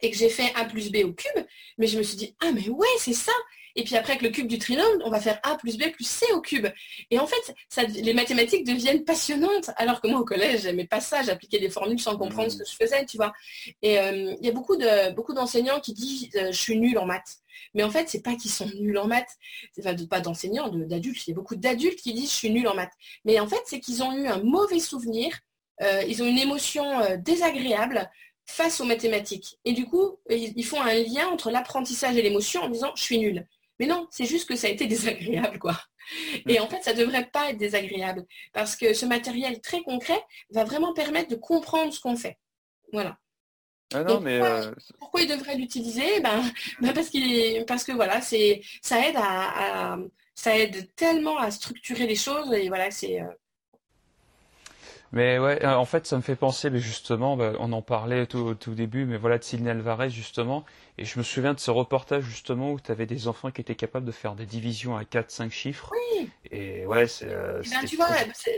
et 0.00 0.10
que 0.10 0.16
j'ai 0.16 0.28
fait 0.28 0.52
A 0.54 0.64
plus 0.64 0.90
B 0.90 0.98
au 1.04 1.12
cube, 1.12 1.44
mais 1.78 1.86
je 1.86 1.98
me 1.98 2.02
suis 2.02 2.16
dit, 2.16 2.36
ah 2.40 2.52
mais 2.52 2.68
ouais, 2.68 2.86
c'est 2.98 3.12
ça. 3.12 3.32
Et 3.76 3.84
puis 3.84 3.96
après, 3.96 4.12
avec 4.12 4.22
le 4.22 4.30
cube 4.30 4.46
du 4.46 4.58
trinôme, 4.58 5.02
on 5.04 5.10
va 5.10 5.20
faire 5.20 5.38
A 5.42 5.56
plus 5.56 5.78
B 5.78 5.90
plus 5.92 6.06
C 6.06 6.26
au 6.34 6.40
cube. 6.40 6.66
Et 7.10 7.18
en 7.18 7.26
fait, 7.26 7.54
ça, 7.68 7.82
les 7.82 8.14
mathématiques 8.14 8.66
deviennent 8.66 9.04
passionnantes. 9.04 9.70
Alors 9.76 10.00
que 10.00 10.08
moi, 10.08 10.20
au 10.20 10.24
collège, 10.24 10.62
j'aimais 10.62 10.86
pas 10.86 11.00
ça. 11.00 11.22
J'appliquais 11.22 11.58
des 11.58 11.70
formules 11.70 12.00
sans 12.00 12.16
comprendre 12.16 12.50
ce 12.50 12.58
que 12.58 12.64
je 12.64 12.74
faisais, 12.74 13.04
tu 13.06 13.16
vois. 13.16 13.32
Et 13.82 13.98
euh, 13.98 14.34
il 14.40 14.46
y 14.46 14.48
a 14.48 14.52
beaucoup 14.52 14.76
de 14.76 15.12
beaucoup 15.14 15.34
d'enseignants 15.34 15.80
qui 15.80 15.92
disent 15.92 16.28
euh, 16.36 16.52
je 16.52 16.58
suis 16.58 16.78
nul 16.78 16.98
en 16.98 17.06
maths. 17.06 17.38
Mais 17.74 17.82
en 17.82 17.90
fait, 17.90 18.08
c'est 18.08 18.22
pas 18.22 18.34
qu'ils 18.34 18.50
sont 18.50 18.68
nuls 18.80 18.98
en 18.98 19.06
maths. 19.06 19.38
Enfin, 19.78 19.94
pas 20.06 20.20
d'enseignants, 20.20 20.68
d'adultes. 20.68 21.26
Il 21.26 21.30
y 21.30 21.32
a 21.32 21.36
beaucoup 21.36 21.56
d'adultes 21.56 22.00
qui 22.00 22.12
disent 22.12 22.30
je 22.30 22.36
suis 22.36 22.50
nul 22.50 22.68
en 22.68 22.74
maths. 22.74 22.92
Mais 23.24 23.40
en 23.40 23.46
fait, 23.46 23.62
c'est 23.66 23.80
qu'ils 23.80 24.02
ont 24.02 24.12
eu 24.12 24.26
un 24.26 24.42
mauvais 24.42 24.80
souvenir. 24.80 25.38
Euh, 25.82 26.02
ils 26.06 26.22
ont 26.22 26.26
une 26.26 26.38
émotion 26.38 26.84
désagréable 27.18 28.08
face 28.46 28.80
aux 28.80 28.84
mathématiques. 28.84 29.58
Et 29.64 29.72
du 29.72 29.86
coup, 29.86 30.18
ils 30.28 30.64
font 30.64 30.80
un 30.80 30.94
lien 30.94 31.28
entre 31.28 31.50
l'apprentissage 31.50 32.16
et 32.16 32.22
l'émotion 32.22 32.62
en 32.62 32.68
disant 32.68 32.92
je 32.94 33.02
suis 33.02 33.18
nul. 33.18 33.46
Mais 33.78 33.86
non, 33.86 34.06
c'est 34.10 34.26
juste 34.26 34.48
que 34.48 34.56
ça 34.56 34.66
a 34.66 34.70
été 34.70 34.86
désagréable, 34.88 35.58
quoi. 35.58 35.78
Et 36.48 36.58
en 36.60 36.68
fait, 36.68 36.82
ça 36.82 36.92
ne 36.92 36.98
devrait 36.98 37.28
pas 37.30 37.50
être 37.50 37.58
désagréable, 37.58 38.24
parce 38.52 38.76
que 38.76 38.92
ce 38.92 39.06
matériel 39.06 39.60
très 39.60 39.82
concret 39.82 40.20
va 40.50 40.64
vraiment 40.64 40.92
permettre 40.92 41.30
de 41.30 41.36
comprendre 41.36 41.92
ce 41.92 42.00
qu'on 42.00 42.16
fait. 42.16 42.38
Voilà. 42.92 43.18
Ah 43.94 44.04
non, 44.04 44.20
mais 44.20 44.40
euh, 44.40 44.72
pourquoi, 44.98 45.20
il 45.20 45.28
devrait 45.28 45.56
l'utiliser? 45.56 46.20
Ben, 46.20 46.42
ben, 46.80 46.92
parce, 46.92 47.10
qu'il 47.10 47.64
parce 47.66 47.84
que 47.84 47.92
voilà, 47.92 48.20
c'est, 48.20 48.62
ça 48.80 49.06
aide 49.06 49.16
à, 49.18 49.98
ça 50.34 50.56
aide 50.56 50.92
tellement 50.94 51.38
à 51.38 51.50
structurer 51.50 52.06
les 52.06 52.16
choses 52.16 52.52
et 52.52 52.68
voilà, 52.68 52.90
c'est. 52.90 53.20
Euh, 55.12 55.16
Mais 55.16 55.38
ouais, 55.38 55.64
en 55.64 55.84
fait, 55.84 56.06
ça 56.06 56.16
me 56.16 56.22
fait 56.22 56.36
penser, 56.36 56.70
mais 56.70 56.78
justement, 56.78 57.36
bah, 57.36 57.52
on 57.58 57.72
en 57.72 57.82
parlait 57.82 58.26
au 58.34 58.54
tout, 58.54 58.74
début, 58.74 59.04
mais 59.04 59.16
voilà, 59.16 59.38
de 59.38 59.44
Sidney 59.44 59.70
Alvarez, 59.70 60.10
justement. 60.10 60.64
Et 60.98 61.04
je 61.04 61.18
me 61.18 61.24
souviens 61.24 61.54
de 61.54 61.60
ce 61.60 61.70
reportage, 61.70 62.24
justement, 62.24 62.72
où 62.72 62.80
tu 62.80 62.90
avais 62.90 63.06
des 63.06 63.28
enfants 63.28 63.50
qui 63.50 63.60
étaient 63.60 63.74
capables 63.74 64.06
de 64.06 64.12
faire 64.12 64.34
des 64.34 64.46
divisions 64.46 64.96
à 64.96 65.04
4-5 65.04 65.50
chiffres. 65.50 65.92
Oui. 65.92 66.28
Et 66.50 66.86
ouais, 66.86 67.06
c'est. 67.06 67.26
Eh 67.26 67.68
ben, 67.70 67.84
tu 67.86 67.96
vois, 67.96 68.08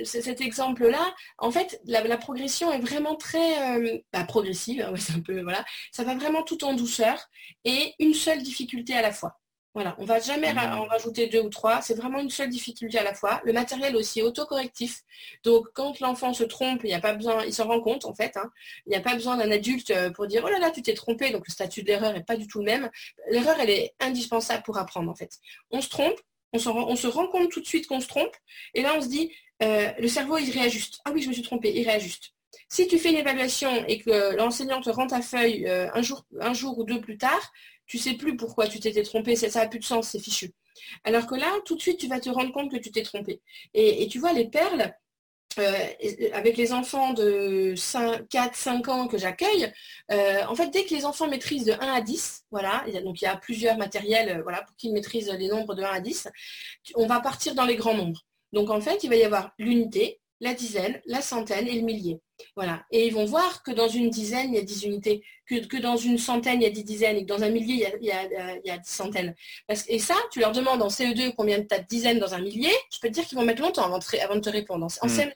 cet 0.05 0.41
exemple-là, 0.41 1.15
en 1.39 1.51
fait, 1.51 1.81
la, 1.85 2.17
progression 2.17 2.73
est 2.73 2.81
vraiment 2.81 3.15
très 3.17 4.03
bah, 4.13 4.25
progressive. 4.25 4.81
Hein, 4.81 4.95
c'est 4.99 5.15
un 5.15 5.21
peu, 5.21 5.43
voilà. 5.43 5.65
Ça 5.93 6.05
va 6.05 6.15
vraiment 6.15 6.43
tout 6.43 6.65
en 6.65 6.75
douceur 6.75 7.29
et 7.65 7.95
une 7.99 8.15
seule 8.15 8.43
difficulté 8.43 8.95
à 8.95 9.03
la 9.03 9.13
fois. 9.13 9.39
Voilà, 9.75 9.97
on 9.99 10.05
va 10.05 10.21
jamais 10.21 10.55
mmh. 10.55 10.59
en 10.59 10.85
rajouter 10.85 11.27
deux 11.27 11.41
ou 11.41 11.49
trois, 11.49 11.83
c'est 11.83 11.95
vraiment 11.95 12.21
une 12.21 12.31
seule 12.31 12.49
difficulté 12.49 12.97
à 12.97 13.03
la 13.03 13.13
fois. 13.13 13.41
Le 13.45 13.53
matériel 13.53 13.97
aussi 13.97 14.21
est 14.21 14.23
autocorrectif. 14.23 15.03
Donc 15.43 15.67
quand 15.75 15.99
l'enfant 15.99 16.33
se 16.33 16.45
trompe, 16.45 16.83
il 16.85 16.87
n'y 16.87 16.95
a 16.95 17.01
pas 17.01 17.13
besoin, 17.13 17.45
il 17.45 17.53
s'en 17.53 17.67
rend 17.67 17.81
compte 17.81 18.05
en 18.05 18.15
fait, 18.15 18.37
hein. 18.37 18.53
il 18.87 18.91
n'y 18.91 18.97
a 18.97 19.01
pas 19.01 19.15
besoin 19.15 19.37
d'un 19.37 19.51
adulte 19.51 19.91
euh, 19.91 20.11
pour 20.11 20.29
dire 20.29 20.45
oh 20.47 20.49
là 20.49 20.61
là, 20.61 20.71
tu 20.71 20.81
t'es 20.81 20.95
trompé, 20.95 21.31
donc 21.31 21.49
le 21.49 21.53
statut 21.53 21.83
de 21.83 21.89
l'erreur 21.89 22.13
n'est 22.13 22.23
pas 22.23 22.37
du 22.37 22.47
tout 22.47 22.61
le 22.61 22.67
même. 22.67 22.89
L'erreur, 23.31 23.57
elle 23.59 23.71
est 23.71 23.95
indispensable 23.99 24.63
pour 24.63 24.79
apprendre 24.79 25.11
en 25.11 25.15
fait. 25.17 25.41
On 25.73 25.81
se 25.81 25.89
trompe, 25.89 26.21
on, 26.53 26.59
se 26.61 27.07
rend 27.09 27.27
compte 27.27 27.51
tout 27.51 27.61
de 27.61 27.67
suite 27.67 27.89
qu'on 27.89 28.01
se 28.01 28.07
trompe, 28.07 28.37
et 28.75 28.83
là 28.83 28.95
on 28.97 29.01
se 29.01 29.09
dit, 29.09 29.33
euh, 29.65 29.91
le 29.99 30.07
cerveau 30.07 30.39
il 30.39 30.53
réajuste. 30.53 31.01
Ah 31.05 31.11
oui, 31.13 31.21
je 31.21 31.29
me 31.29 31.33
suis 31.33 31.43
trompé, 31.43 31.73
il 31.75 31.85
réajuste. 31.85 32.33
Si 32.69 32.87
tu 32.87 32.99
fais 32.99 33.11
une 33.11 33.17
évaluation 33.17 33.85
et 33.87 33.99
que 33.99 34.37
l'enseignant 34.37 34.81
te 34.81 34.91
rend 34.91 35.07
ta 35.07 35.21
feuille 35.21 35.67
euh, 35.67 35.89
un, 35.95 36.03
jour, 36.03 36.25
un 36.41 36.55
jour 36.55 36.79
ou 36.79 36.85
deux 36.85 37.01
plus 37.01 37.19
tard, 37.19 37.53
tu 37.87 37.99
sais 37.99 38.15
plus 38.15 38.37
pourquoi 38.37 38.67
tu 38.67 38.81
t'étais 38.81 39.03
trompé, 39.03 39.37
ça 39.37 39.61
n'a 39.61 39.69
plus 39.69 39.79
de 39.79 39.85
sens, 39.85 40.09
c'est 40.09 40.19
fichu. 40.19 40.53
Alors 41.05 41.27
que 41.27 41.35
là, 41.35 41.51
tout 41.65 41.77
de 41.77 41.81
suite, 41.81 41.99
tu 41.99 42.09
vas 42.09 42.21
te 42.21 42.31
rendre 42.31 42.53
compte 42.53 42.71
que 42.71 42.77
tu 42.77 42.91
t'es 42.91 43.03
trompé. 43.03 43.41
Et, 43.75 44.07
tu 44.09 44.19
vois, 44.19 44.33
les 44.33 44.49
perles, 44.49 44.95
euh, 45.59 45.89
avec 46.33 46.57
les 46.57 46.73
enfants 46.73 47.13
de 47.13 47.75
4-5 47.75 48.89
ans 48.91 49.07
que 49.07 49.19
j'accueille, 49.19 49.73
euh, 50.11 50.45
en 50.47 50.55
fait, 50.55 50.71
dès 50.71 50.85
que 50.85 50.95
les 50.95 51.05
enfants 51.05 51.29
maîtrisent 51.29 51.67
de 51.67 51.73
1 51.73 51.79
à 51.79 52.01
10, 52.01 52.45
voilà, 52.51 52.85
donc 53.05 53.21
il 53.21 53.25
y 53.25 53.29
a 53.29 53.37
plusieurs 53.37 53.77
matériels 53.77 54.39
euh, 54.39 54.43
voilà, 54.43 54.63
pour 54.63 54.75
qu'ils 54.77 54.93
maîtrisent 54.93 55.31
les 55.31 55.49
nombres 55.49 55.75
de 55.75 55.83
1 55.83 55.87
à 55.87 56.01
10, 56.01 56.29
on 56.97 57.07
va 57.07 57.21
partir 57.21 57.55
dans 57.55 57.65
les 57.65 57.77
grands 57.77 57.95
nombres. 57.95 58.23
Donc 58.53 58.71
en 58.71 58.81
fait, 58.81 59.05
il 59.05 59.11
va 59.11 59.17
y 59.17 59.25
avoir 59.25 59.53
l'unité, 59.59 60.21
la 60.41 60.55
dizaine, 60.55 61.01
la 61.07 61.23
centaine 61.23 61.69
et 61.69 61.75
le 61.75 61.83
millier. 61.83 62.21
Voilà. 62.57 62.85
Et 62.91 63.07
ils 63.07 63.15
vont 63.15 63.25
voir 63.25 63.63
que 63.63 63.71
dans 63.71 63.89
une 63.89 64.11
dizaine, 64.11 64.49
il 64.51 64.57
y 64.57 64.59
a 64.59 64.63
10 64.63 64.85
unités, 64.85 65.23
que, 65.47 65.77
dans 65.77 65.97
une 65.97 66.19
centaine, 66.19 66.61
il 66.61 66.65
y 66.65 66.67
a 66.67 66.71
10 66.71 66.85
dizaines, 66.85 67.17
et 67.17 67.23
que 67.23 67.27
dans 67.27 67.43
un 67.43 67.51
millier, 67.51 67.87
il 68.01 68.07
y 68.07 68.11
a, 68.71 68.79
10 68.79 68.91
centaines. 68.91 69.35
et 69.69 69.99
ça, 69.99 70.15
tu 70.33 70.41
leur 70.41 70.53
demandes 70.53 70.83
en 70.83 70.89
CE2 70.89 71.35
combien 71.37 71.63
tu 71.63 71.75
as 71.75 71.79
de 71.79 71.87
dizaines 71.87 72.19
dans 72.19 72.35
un 72.35 72.41
millier, 72.41 72.73
je 72.93 72.99
peux 72.99 73.09
te 73.09 73.13
dire 73.13 73.25
qu'ils 73.27 73.39
vont 73.39 73.45
mettre 73.45 73.63
longtemps 73.63 73.85
avant 73.85 73.99
de, 73.99 74.41
te 74.41 74.51
répondre. 74.51 74.87
En, 75.01 75.07
mm. 75.07 75.21
hein. 75.21 75.31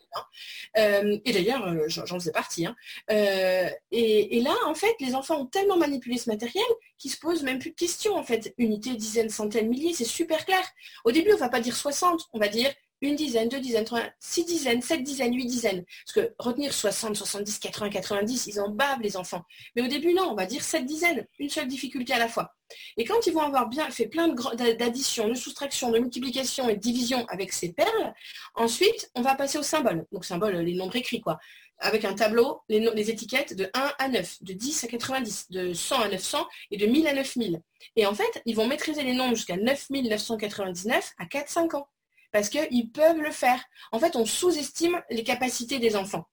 euh, 0.78 1.18
et 1.24 1.32
d'ailleurs, 1.32 1.66
euh, 1.66 1.84
j'en 1.88 2.18
faisais 2.18 2.32
partie. 2.32 2.66
Hein. 2.66 2.74
Euh, 3.10 3.68
et, 3.92 4.40
là, 4.40 4.54
en 4.66 4.74
fait, 4.74 4.94
les 5.00 5.14
enfants 5.14 5.40
ont 5.40 5.46
tellement 5.46 5.76
manipulé 5.76 6.18
ce 6.18 6.28
matériel 6.28 6.64
qu'ils 6.98 7.12
se 7.12 7.18
posent 7.18 7.42
même 7.42 7.58
plus 7.58 7.70
de 7.70 7.76
questions. 7.76 8.16
En 8.16 8.24
fait, 8.24 8.54
unité, 8.58 8.94
dizaines, 8.94 9.30
centaines, 9.30 9.68
milliers, 9.68 9.94
c'est 9.94 10.04
super 10.04 10.44
clair. 10.44 10.64
Au 11.04 11.12
début, 11.12 11.30
on 11.30 11.34
ne 11.36 11.40
va 11.40 11.48
pas 11.48 11.60
dire 11.60 11.76
60, 11.76 12.28
on 12.32 12.38
va 12.38 12.48
dire 12.48 12.72
une 13.00 13.16
dizaine, 13.16 13.48
deux 13.48 13.60
dizaines, 13.60 13.84
trois, 13.84 14.02
six 14.18 14.44
dizaines, 14.44 14.82
sept 14.82 15.02
dizaines, 15.02 15.34
huit 15.34 15.46
dizaines. 15.46 15.84
Parce 16.06 16.26
que 16.26 16.34
retenir 16.38 16.72
60, 16.72 17.16
70, 17.16 17.58
80, 17.58 17.90
90, 17.90 18.46
ils 18.46 18.60
en 18.60 18.70
bavent 18.70 19.00
les 19.00 19.16
enfants. 19.16 19.42
Mais 19.76 19.82
au 19.82 19.88
début, 19.88 20.14
non, 20.14 20.30
on 20.30 20.34
va 20.34 20.46
dire 20.46 20.62
sept 20.62 20.84
dizaines, 20.84 21.26
une 21.38 21.48
seule 21.48 21.68
difficulté 21.68 22.12
à 22.12 22.18
la 22.18 22.28
fois. 22.28 22.54
Et 22.96 23.04
quand 23.04 23.26
ils 23.26 23.32
vont 23.32 23.40
avoir 23.40 23.68
bien 23.68 23.90
fait 23.90 24.06
plein 24.06 24.28
d'additions, 24.28 25.28
de 25.28 25.34
soustractions, 25.34 25.90
de 25.90 25.98
multiplications 25.98 26.68
et 26.68 26.74
de 26.74 26.80
divisions 26.80 27.24
avec 27.28 27.52
ces 27.52 27.72
perles, 27.72 28.14
ensuite, 28.54 29.10
on 29.14 29.22
va 29.22 29.34
passer 29.34 29.58
au 29.58 29.62
symbole. 29.62 30.06
Donc 30.12 30.24
symbole, 30.24 30.56
les 30.56 30.74
nombres 30.74 30.96
écrits, 30.96 31.20
quoi. 31.20 31.38
Avec 31.80 32.04
un 32.04 32.14
tableau, 32.14 32.62
les, 32.68 32.80
les 32.80 33.10
étiquettes 33.10 33.54
de 33.54 33.70
1 33.72 33.92
à 33.98 34.08
9, 34.08 34.42
de 34.42 34.52
10 34.52 34.84
à 34.84 34.88
90, 34.88 35.50
de 35.50 35.72
100 35.72 36.00
à 36.00 36.08
900 36.08 36.46
et 36.72 36.76
de 36.76 36.86
1000 36.86 37.06
à 37.06 37.14
9000. 37.14 37.60
Et 37.94 38.04
en 38.04 38.14
fait, 38.14 38.42
ils 38.46 38.56
vont 38.56 38.66
maîtriser 38.66 39.04
les 39.04 39.14
nombres 39.14 39.36
jusqu'à 39.36 39.56
9999 39.56 41.12
à 41.18 41.24
4-5 41.26 41.76
ans 41.76 41.88
parce 42.32 42.48
qu'ils 42.48 42.90
peuvent 42.90 43.20
le 43.20 43.30
faire. 43.30 43.62
En 43.92 43.98
fait, 43.98 44.16
on 44.16 44.24
sous-estime 44.24 45.00
les 45.10 45.24
capacités 45.24 45.78
des 45.78 45.96
enfants. 45.96 46.26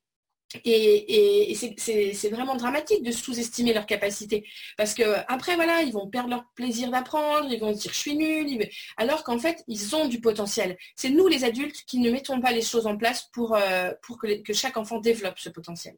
Et, 0.64 1.54
c'est 1.78 2.30
vraiment 2.30 2.56
dramatique 2.56 3.04
de 3.04 3.12
sous-estimer 3.12 3.74
leurs 3.74 3.86
capacités. 3.86 4.46
Parce 4.78 4.94
que 4.94 5.04
après, 5.28 5.56
voilà, 5.56 5.82
ils 5.82 5.92
vont 5.92 6.08
perdre 6.08 6.30
leur 6.30 6.46
plaisir 6.56 6.92
d'apprendre, 6.92 7.48
ils 7.52 7.60
vont 7.60 7.74
se 7.74 7.82
dire 7.82 7.92
je 7.92 7.98
suis 7.98 8.16
nul, 8.16 8.70
alors 8.98 9.24
qu'en 9.24 9.40
fait, 9.40 9.64
ils 9.68 9.96
ont 9.96 10.08
du 10.08 10.22
potentiel. 10.22 10.78
C'est 10.96 11.10
nous 11.10 11.28
les 11.28 11.44
adultes 11.44 11.84
qui 11.88 12.00
ne 12.00 12.12
mettons 12.12 12.40
pas 12.40 12.52
les 12.52 12.62
choses 12.62 12.88
en 12.88 12.98
place 12.98 13.30
pour, 13.34 13.56
euh, 13.56 13.92
pour 14.04 14.18
que, 14.18 14.54
chaque 14.54 14.78
enfant 14.78 15.00
développe 15.00 15.40
ce 15.40 15.50
potentiel. 15.50 15.96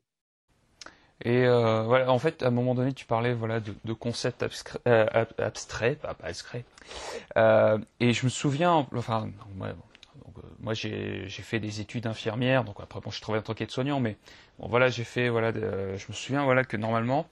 Et 1.25 1.45
euh, 1.45 1.81
voilà, 1.83 2.11
en 2.11 2.19
fait, 2.19 2.43
à 2.43 2.47
un 2.47 2.51
moment 2.51 2.75
donné, 2.75 2.93
tu 2.93 3.05
parlais 3.05 3.33
voilà, 3.33 3.59
de, 3.59 3.93
concepts 3.93 4.45
euh, 4.87 5.05
abstraits, 5.39 5.99
pas, 5.99 6.15
abstraits. 6.23 6.63
et 7.99 8.13
je 8.13 8.25
me 8.25 8.29
souviens, 8.29 8.87
enfin, 8.95 9.31
moi 10.59 10.73
j'ai 10.73 11.27
fait 11.29 11.59
des 11.59 11.81
études 11.81 12.07
infirmières, 12.07 12.63
donc 12.63 12.77
après 12.79 12.99
bon, 12.99 13.11
je 13.11 13.21
travaille 13.21 13.39
en 13.39 13.43
tant 13.43 13.53
qu'aide-soignant, 13.53 13.99
mais 13.99 14.17
bon, 14.59 14.67
voilà, 14.67 14.89
j'ai 14.89 15.03
fait, 15.03 15.29
voilà, 15.29 15.51
je 15.51 16.05
me 16.07 16.13
souviens 16.13 16.63
que 16.63 16.77
normalement, 16.77 17.27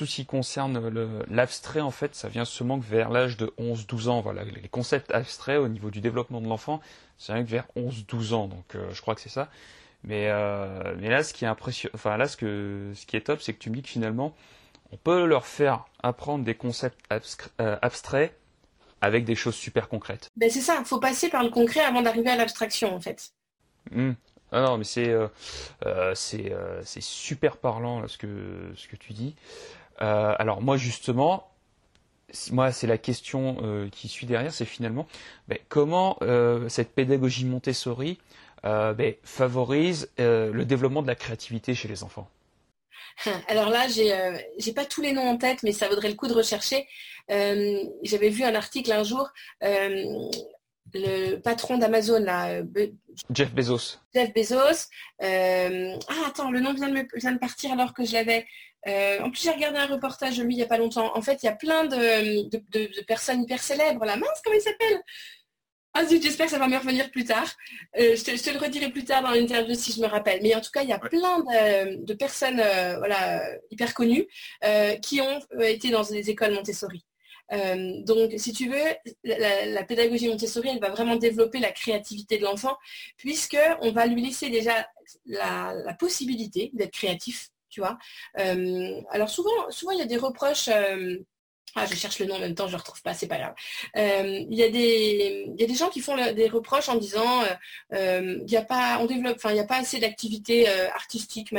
tout 0.00 0.06
ce 0.06 0.16
qui 0.16 0.24
concerne 0.24 0.80
l'abstrait, 1.28 1.82
en 1.82 1.90
fait, 1.90 2.14
ça 2.14 2.28
vient 2.28 2.46
seulement 2.46 2.78
vers 2.78 3.10
l'âge 3.10 3.36
de 3.36 3.52
11-12 3.58 4.08
ans. 4.08 4.20
Voilà, 4.22 4.44
les 4.44 4.68
concepts 4.68 5.10
abstraits 5.10 5.58
au 5.58 5.68
niveau 5.68 5.90
du 5.90 6.00
développement 6.00 6.40
de 6.40 6.48
l'enfant, 6.48 6.80
ça 7.18 7.34
vient 7.34 7.44
que 7.44 7.50
vers 7.50 7.66
11-12 7.76 8.32
ans, 8.32 8.48
donc 8.48 8.74
euh, 8.74 8.88
je 8.92 9.02
crois 9.02 9.14
que 9.14 9.20
c'est 9.20 9.28
ça. 9.28 9.50
Mais, 10.02 10.28
euh, 10.30 10.94
là, 10.98 11.22
ce 11.22 11.34
qui 11.34 11.44
est 11.44 11.48
impressionnant, 11.48 12.16
là, 12.16 12.26
ce 12.26 12.36
qui 13.04 13.16
est 13.16 13.20
top, 13.20 13.42
c'est 13.42 13.52
que 13.52 13.58
tu 13.58 13.68
me 13.68 13.74
dis 13.74 13.82
que 13.82 13.90
finalement, 13.90 14.34
on 14.90 14.96
peut 14.96 15.26
leur 15.26 15.44
faire 15.44 15.84
apprendre 16.02 16.44
des 16.46 16.54
concepts 16.54 16.98
euh, 17.60 17.76
abstraits 17.82 18.34
avec 19.00 19.24
des 19.24 19.34
choses 19.34 19.54
super 19.54 19.88
concrètes. 19.88 20.28
Ben 20.36 20.50
c'est 20.50 20.60
ça, 20.60 20.76
il 20.78 20.84
faut 20.84 21.00
passer 21.00 21.28
par 21.28 21.42
le 21.42 21.50
concret 21.50 21.80
avant 21.80 22.02
d'arriver 22.02 22.30
à 22.30 22.36
l'abstraction 22.36 22.94
en 22.94 23.00
fait. 23.00 23.30
Hmm. 23.90 24.12
Ah 24.52 24.62
non, 24.62 24.78
mais 24.78 24.84
c'est 24.84 25.08
euh, 25.08 25.28
euh, 25.86 26.14
euh, 26.34 26.82
c'est 26.84 27.02
super 27.02 27.56
parlant 27.56 28.06
ce 28.08 28.18
que 28.18 28.72
ce 28.74 28.88
que 28.88 28.96
tu 28.96 29.12
dis. 29.12 29.34
alors 29.98 30.60
moi 30.60 30.76
justement, 30.76 31.50
moi 32.50 32.72
c'est 32.72 32.86
la 32.86 32.98
question 32.98 33.88
qui 33.92 34.08
suit 34.08 34.26
derrière, 34.26 34.52
c'est 34.52 34.64
finalement 34.64 35.06
ben, 35.48 35.58
comment 35.68 36.18
cette 36.68 36.94
pédagogie 36.94 37.44
Montessori 37.44 38.18
ben, 38.64 39.14
favorise 39.22 40.10
le 40.18 40.64
développement 40.64 41.02
de 41.02 41.08
la 41.08 41.14
créativité 41.14 41.74
chez 41.74 41.88
les 41.88 42.02
enfants? 42.02 42.28
Alors 43.48 43.70
là, 43.70 43.88
j'ai 43.88 44.12
n'ai 44.66 44.72
pas 44.72 44.84
tous 44.84 45.02
les 45.02 45.12
noms 45.12 45.28
en 45.28 45.36
tête, 45.36 45.62
mais 45.62 45.72
ça 45.72 45.88
vaudrait 45.88 46.08
le 46.08 46.14
coup 46.14 46.28
de 46.28 46.34
rechercher. 46.34 46.86
Euh, 47.30 47.84
j'avais 48.02 48.28
vu 48.28 48.44
un 48.44 48.54
article 48.54 48.92
un 48.92 49.04
jour, 49.04 49.28
euh, 49.62 50.28
le 50.92 51.36
patron 51.36 51.78
d'Amazon, 51.78 52.26
euh, 52.26 52.62
Jeff 53.32 53.52
Bezos. 53.52 53.98
Jeff 54.14 54.32
Bezos. 54.34 54.88
ah, 55.20 56.26
attends, 56.26 56.50
le 56.50 56.60
nom 56.60 56.74
vient 56.74 56.88
de, 56.88 56.94
me, 56.94 57.06
vient 57.14 57.32
de 57.32 57.38
partir 57.38 57.72
alors 57.72 57.94
que 57.94 58.04
je 58.04 58.12
l'avais. 58.14 58.46
en 58.86 59.30
plus, 59.30 59.42
j'ai 59.42 59.50
regardé 59.50 59.78
un 59.78 59.86
reportage 59.86 60.38
de 60.38 60.42
lui 60.42 60.54
il 60.54 60.56
n'y 60.56 60.62
a 60.62 60.66
pas 60.66 60.78
longtemps. 60.78 61.16
En 61.16 61.22
fait, 61.22 61.42
il 61.42 61.46
y 61.46 61.48
a 61.48 61.54
plein 61.54 61.84
de, 61.84 63.02
personnes 63.04 63.42
hyper 63.42 63.62
célèbres. 63.62 64.04
La 64.04 64.16
mince, 64.16 64.40
comment 64.44 64.56
il 64.56 64.62
s'appelle? 64.62 65.00
Ah 65.94 66.04
j'espère 66.08 66.46
que 66.46 66.52
ça 66.52 66.58
va 66.58 66.68
me 66.68 66.76
revenir 66.76 67.10
plus 67.10 67.24
tard. 67.24 67.48
je, 67.96 68.22
te, 68.22 68.50
le 68.50 68.58
redirai 68.58 68.90
plus 68.90 69.04
tard 69.04 69.22
dans 69.22 69.30
l'interview 69.30 69.74
si 69.74 69.92
je 69.92 70.00
me 70.00 70.06
rappelle. 70.06 70.40
Mais 70.42 70.54
en 70.54 70.60
tout 70.60 70.70
cas, 70.70 70.82
il 70.82 70.88
y 70.88 70.92
a 70.92 70.98
plein 70.98 71.40
de, 71.40 72.14
personnes 72.14 72.62
voilà, 72.98 73.42
hyper 73.70 73.92
connues 73.94 74.26
qui 75.02 75.20
ont 75.20 75.40
été 75.60 75.90
dans 75.90 76.02
des 76.02 76.30
écoles 76.30 76.54
Montessori. 76.54 77.04
Euh, 77.52 78.02
donc, 78.04 78.32
si 78.36 78.52
tu 78.52 78.68
veux, 78.68 78.84
la, 79.24 79.84
pédagogie 79.84 80.28
Montessori, 80.28 80.68
elle 80.68 80.80
va 80.80 80.90
vraiment 80.90 81.16
développer 81.16 81.58
la 81.58 81.72
créativité 81.72 82.38
de 82.38 82.44
l'enfant, 82.44 82.76
puisqu'on 83.16 83.92
va 83.92 84.06
lui 84.06 84.22
laisser 84.22 84.50
déjà 84.50 84.86
la, 85.26 85.94
possibilité 85.98 86.70
d'être 86.74 86.92
créatif, 86.92 87.48
tu 87.68 87.80
vois. 87.80 87.98
Euh, 88.38 89.00
alors 89.10 89.28
souvent, 89.28 89.70
souvent, 89.70 89.92
il 89.92 89.98
y 89.98 90.02
a 90.02 90.06
des 90.06 90.16
reproches. 90.16 90.70
Euh, 91.76 91.82
ah, 91.82 91.86
je 91.86 91.94
cherche 91.94 92.18
le 92.18 92.26
nom 92.26 92.36
en 92.36 92.40
même 92.40 92.54
temps, 92.54 92.66
je 92.66 92.72
ne 92.72 92.76
le 92.76 92.80
retrouve 92.80 93.02
pas, 93.02 93.14
c'est 93.14 93.26
pas 93.26 93.38
grave. 93.38 93.54
il, 93.94 94.54
y 94.54 94.62
a 94.62 94.68
des, 94.68 95.46
des 95.56 95.74
gens 95.74 95.88
qui 95.88 96.00
font 96.00 96.16
des 96.16 96.48
reproches 96.48 96.88
en 96.88 96.96
disant 96.96 97.42
il 97.92 98.44
n'y 98.48 98.56
a 98.56 98.66
il 99.00 99.52
n'y 99.52 99.60
a 99.60 99.64
pas 99.64 99.76
assez 99.76 99.98
d'activités 99.98 100.68
artistiques, 100.68 101.54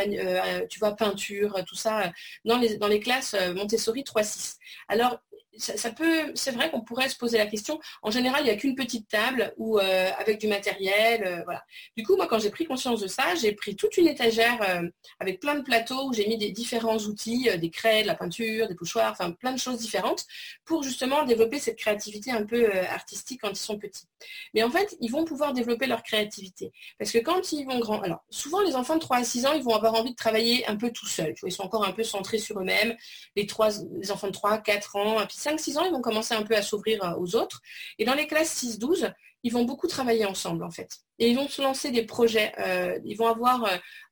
tu 0.70 0.80
vois, 0.80 0.96
peinture, 0.96 1.64
tout 1.66 1.76
ça, 1.76 2.12
dans 2.46 2.58
les, 2.58 2.78
dans 2.78 2.88
les 2.88 3.00
classes 3.00 3.36
Montessori 3.56 4.04
3-6. 4.04 4.58
Alors, 4.88 5.20
ça, 5.58 5.92
peut, 5.92 6.32
c'est 6.36 6.52
vrai 6.52 6.72
qu'on 6.72 6.82
pourrait 6.82 7.10
se 7.10 7.18
poser 7.18 7.38
la 7.38 7.46
question. 7.46 7.80
En 8.02 8.12
général, 8.12 8.42
il 8.42 8.46
n'y 8.46 8.50
a 8.52 8.56
qu'une 8.56 8.76
petite 8.76 9.08
table 9.08 9.54
ou 9.58 9.80
euh, 9.80 10.10
avec 10.18 10.40
du 10.40 10.48
matériel, 10.48 11.24
euh, 11.26 11.42
voilà. 11.44 11.64
Du 11.98 12.04
coup, 12.04 12.16
moi, 12.16 12.28
quand 12.28 12.40
j'ai 12.40 12.50
pris 12.50 12.66
conscience 12.66 13.02
de 13.02 13.08
ça, 13.08 13.36
j'ai 13.36 13.52
pris 13.54 13.76
toute 13.76 13.98
une 13.98 14.08
étagère 14.08 14.60
euh, 14.62 14.88
avec 15.20 15.40
plein 15.40 15.56
de 15.56 15.62
plateaux 15.62 16.10
où 16.10 16.14
j'ai 16.14 16.28
mis 16.28 16.38
des 16.38 16.52
différents 16.52 16.98
outils, 16.98 17.50
des 17.58 17.70
craies, 17.70 18.04
de 18.04 18.08
la 18.08 18.16
peinture, 18.16 18.68
des 18.68 18.76
pochoirs, 18.76 19.12
enfin 19.12 19.32
plein 19.32 19.52
de 19.52 19.60
choses 19.60 19.78
différentes 19.78 20.26
pour 20.66 20.84
justement 20.84 21.24
développer 21.26 21.60
cette 21.60 21.78
créativité 21.78 22.32
un 22.32 22.46
peu 22.46 22.72
artistique 22.90 23.42
quand 23.42 23.50
ils 23.50 23.56
sont 23.56 23.78
petits. 23.78 24.08
Mais 24.54 24.64
en 24.64 24.72
fait, 24.72 24.96
ils 25.02 25.12
vont 25.12 25.26
pouvoir 25.26 25.54
développer 25.54 25.88
leur 25.88 26.04
créativité 26.04 26.72
parce 26.98 27.12
que 27.12 27.20
quand 27.20 27.52
ils 27.52 27.66
vont 27.66 27.80
grand, 27.80 28.02
alors 28.02 28.24
souvent 28.30 28.62
les 28.62 28.76
enfants 28.76 28.96
de 28.96 29.00
3 29.00 29.18
à 29.18 29.24
6 29.24 29.46
ans, 29.46 29.54
ils 29.54 29.64
vont 29.64 29.76
avoir 29.76 29.96
envie 29.96 30.12
de 30.12 30.16
travailler 30.16 30.68
un 30.68 30.76
peu 30.76 30.92
tout 30.92 31.08
seuls. 31.08 31.34
Ils 31.44 31.52
sont 31.52 31.64
encore 31.64 31.86
un 31.86 31.92
peu 31.92 32.04
centrés 32.04 32.38
sur 32.38 32.60
eux-mêmes. 32.60 32.96
Les 33.36 33.46
trois, 33.46 33.82
enfants 34.10 34.28
de 34.28 34.32
3, 34.32 34.60
4 34.60 34.96
ans, 34.96 35.20
5-6 35.42 35.78
ans, 35.78 35.86
ils 35.86 35.92
vont 35.92 36.02
commencer 36.02 36.34
un 36.34 36.44
peu 36.44 36.56
à 36.56 36.62
s'ouvrir 36.62 37.04
euh, 37.04 37.16
aux 37.18 37.36
autres. 37.36 37.62
Et 37.98 38.06
dans 38.06 38.14
les 38.14 38.28
classes 38.28 38.64
6-12, 38.64 39.12
ils 39.44 39.52
vont 39.52 39.64
beaucoup 39.64 39.88
travailler 39.88 40.26
ensemble 40.26 40.64
en 40.64 40.72
fait. 40.72 40.90
Et 41.20 41.30
ils 41.30 41.36
vont 41.36 41.48
se 41.48 41.62
lancer 41.62 41.92
des 41.92 42.04
projets. 42.04 42.52
Euh, 42.60 43.00
ils 43.06 43.16
vont 43.16 43.28
avoir, 43.28 43.66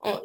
euh, 0.03 0.15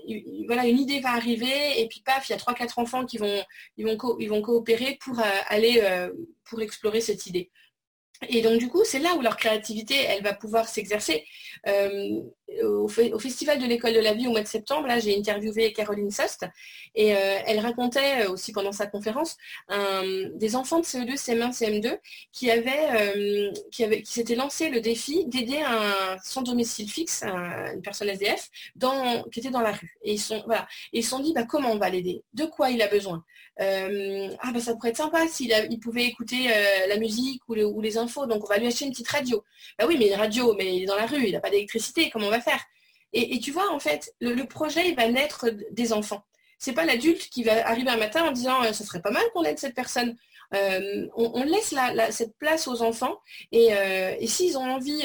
voilà, 0.46 0.66
une 0.66 0.78
idée 0.78 1.00
va 1.00 1.12
arriver 1.12 1.80
et 1.80 1.86
puis 1.88 2.02
paf, 2.04 2.28
il 2.28 2.32
y 2.32 2.34
a 2.34 2.38
3-4 2.38 2.80
enfants 2.80 3.04
qui 3.04 3.18
vont, 3.18 3.42
ils 3.76 4.28
vont 4.28 4.42
coopérer 4.42 4.98
pour 5.02 5.20
aller, 5.48 6.08
pour 6.44 6.62
explorer 6.62 7.00
cette 7.00 7.26
idée. 7.26 7.50
Et 8.28 8.40
donc 8.40 8.58
du 8.58 8.68
coup, 8.68 8.84
c'est 8.84 8.98
là 8.98 9.14
où 9.14 9.20
leur 9.20 9.36
créativité, 9.36 9.94
elle 9.94 10.22
va 10.22 10.32
pouvoir 10.32 10.68
s'exercer. 10.68 11.26
Euh, 12.62 12.84
au, 12.84 13.18
Festival 13.18 13.58
de 13.58 13.66
l'école 13.66 13.94
de 13.94 14.00
la 14.00 14.12
vie 14.12 14.26
au 14.26 14.30
mois 14.30 14.42
de 14.42 14.46
septembre, 14.46 14.86
là, 14.86 14.98
j'ai 14.98 15.16
interviewé 15.16 15.72
Caroline 15.72 16.10
Sost 16.10 16.46
et 16.94 17.14
euh, 17.14 17.38
elle 17.46 17.58
racontait 17.58 18.24
euh, 18.24 18.30
aussi 18.30 18.52
pendant 18.52 18.72
sa 18.72 18.86
conférence 18.86 19.36
des 20.34 20.56
enfants 20.56 20.80
de 20.80 20.84
CE2, 20.84 21.16
CM1, 21.16 21.52
CM2 21.52 21.98
qui 22.32 22.50
avaient, 22.50 23.52
qui, 23.70 23.88
qui 24.02 24.12
s'étaient 24.12 24.34
lancé 24.34 24.68
le 24.68 24.80
défi 24.80 25.26
d'aider 25.26 25.58
un 25.58 26.16
sans 26.22 26.42
domicile 26.42 26.88
fixe, 26.88 27.22
une 27.24 27.82
personne 27.82 28.08
SDF, 28.08 28.50
dans, 28.76 29.22
qui 29.24 29.40
était 29.40 29.50
dans 29.50 29.60
la 29.60 29.72
rue. 29.72 29.96
Et 30.02 30.12
ils 30.14 30.20
sont, 30.20 30.42
voilà, 30.46 30.66
ils 30.92 31.02
se 31.02 31.10
sont 31.10 31.20
dit, 31.20 31.32
bah, 31.32 31.44
comment 31.44 31.72
on 31.72 31.78
va 31.78 31.90
l'aider? 31.90 32.22
De 32.34 32.44
quoi 32.44 32.70
il 32.70 32.82
a 32.82 32.88
besoin? 32.88 33.24
Ah 33.58 34.50
bah 34.52 34.60
ça 34.60 34.74
pourrait 34.74 34.90
être 34.90 34.96
sympa 34.96 35.28
s'il 35.28 35.54
il 35.70 35.78
pouvait 35.78 36.04
écouter 36.04 36.48
la 36.88 36.96
musique 36.96 37.42
ou, 37.48 37.54
ou 37.54 37.80
les 37.80 37.96
infos, 37.98 38.26
donc 38.26 38.44
on 38.44 38.48
va 38.48 38.58
lui 38.58 38.66
acheter 38.66 38.84
une 38.84 38.90
petite 38.90 39.08
radio. 39.08 39.42
Bah 39.78 39.86
oui, 39.88 39.96
mais 39.98 40.08
une 40.08 40.14
radio, 40.14 40.54
mais 40.54 40.76
il 40.76 40.82
est 40.82 40.86
dans 40.86 40.96
la 40.96 41.06
rue, 41.06 41.26
il 41.26 41.32
n'a 41.32 41.40
pas 41.40 41.50
d'électricité, 41.50 42.10
comment 42.10 42.26
on 42.26 42.30
va 42.30 42.40
et, 43.12 43.38
tu 43.38 43.52
vois, 43.52 43.72
en 43.72 43.78
fait, 43.78 44.12
le, 44.20 44.42
projet, 44.44 44.88
il 44.88 44.96
va 44.96 45.08
naître 45.08 45.48
des 45.70 45.92
enfants. 45.92 46.24
C'est 46.58 46.72
pas 46.72 46.84
l'adulte 46.84 47.28
qui 47.30 47.44
va 47.44 47.66
arriver 47.66 47.90
un 47.90 47.96
matin 47.96 48.24
en 48.24 48.32
disant 48.32 48.62
ça 48.62 48.68
euh, 48.68 48.72
serait 48.72 49.02
pas 49.02 49.10
mal 49.10 49.22
qu'on 49.32 49.44
aide 49.44 49.58
cette 49.58 49.74
personne. 49.74 50.16
Euh, 50.54 51.06
on, 51.14 51.42
laisse 51.44 51.74
cette 52.10 52.36
place 52.38 52.68
aux 52.68 52.82
enfants 52.82 53.18
et, 53.50 53.72
euh, 53.74 54.14
s'ils 54.26 54.56
ont 54.58 54.64
envie, 54.64 55.02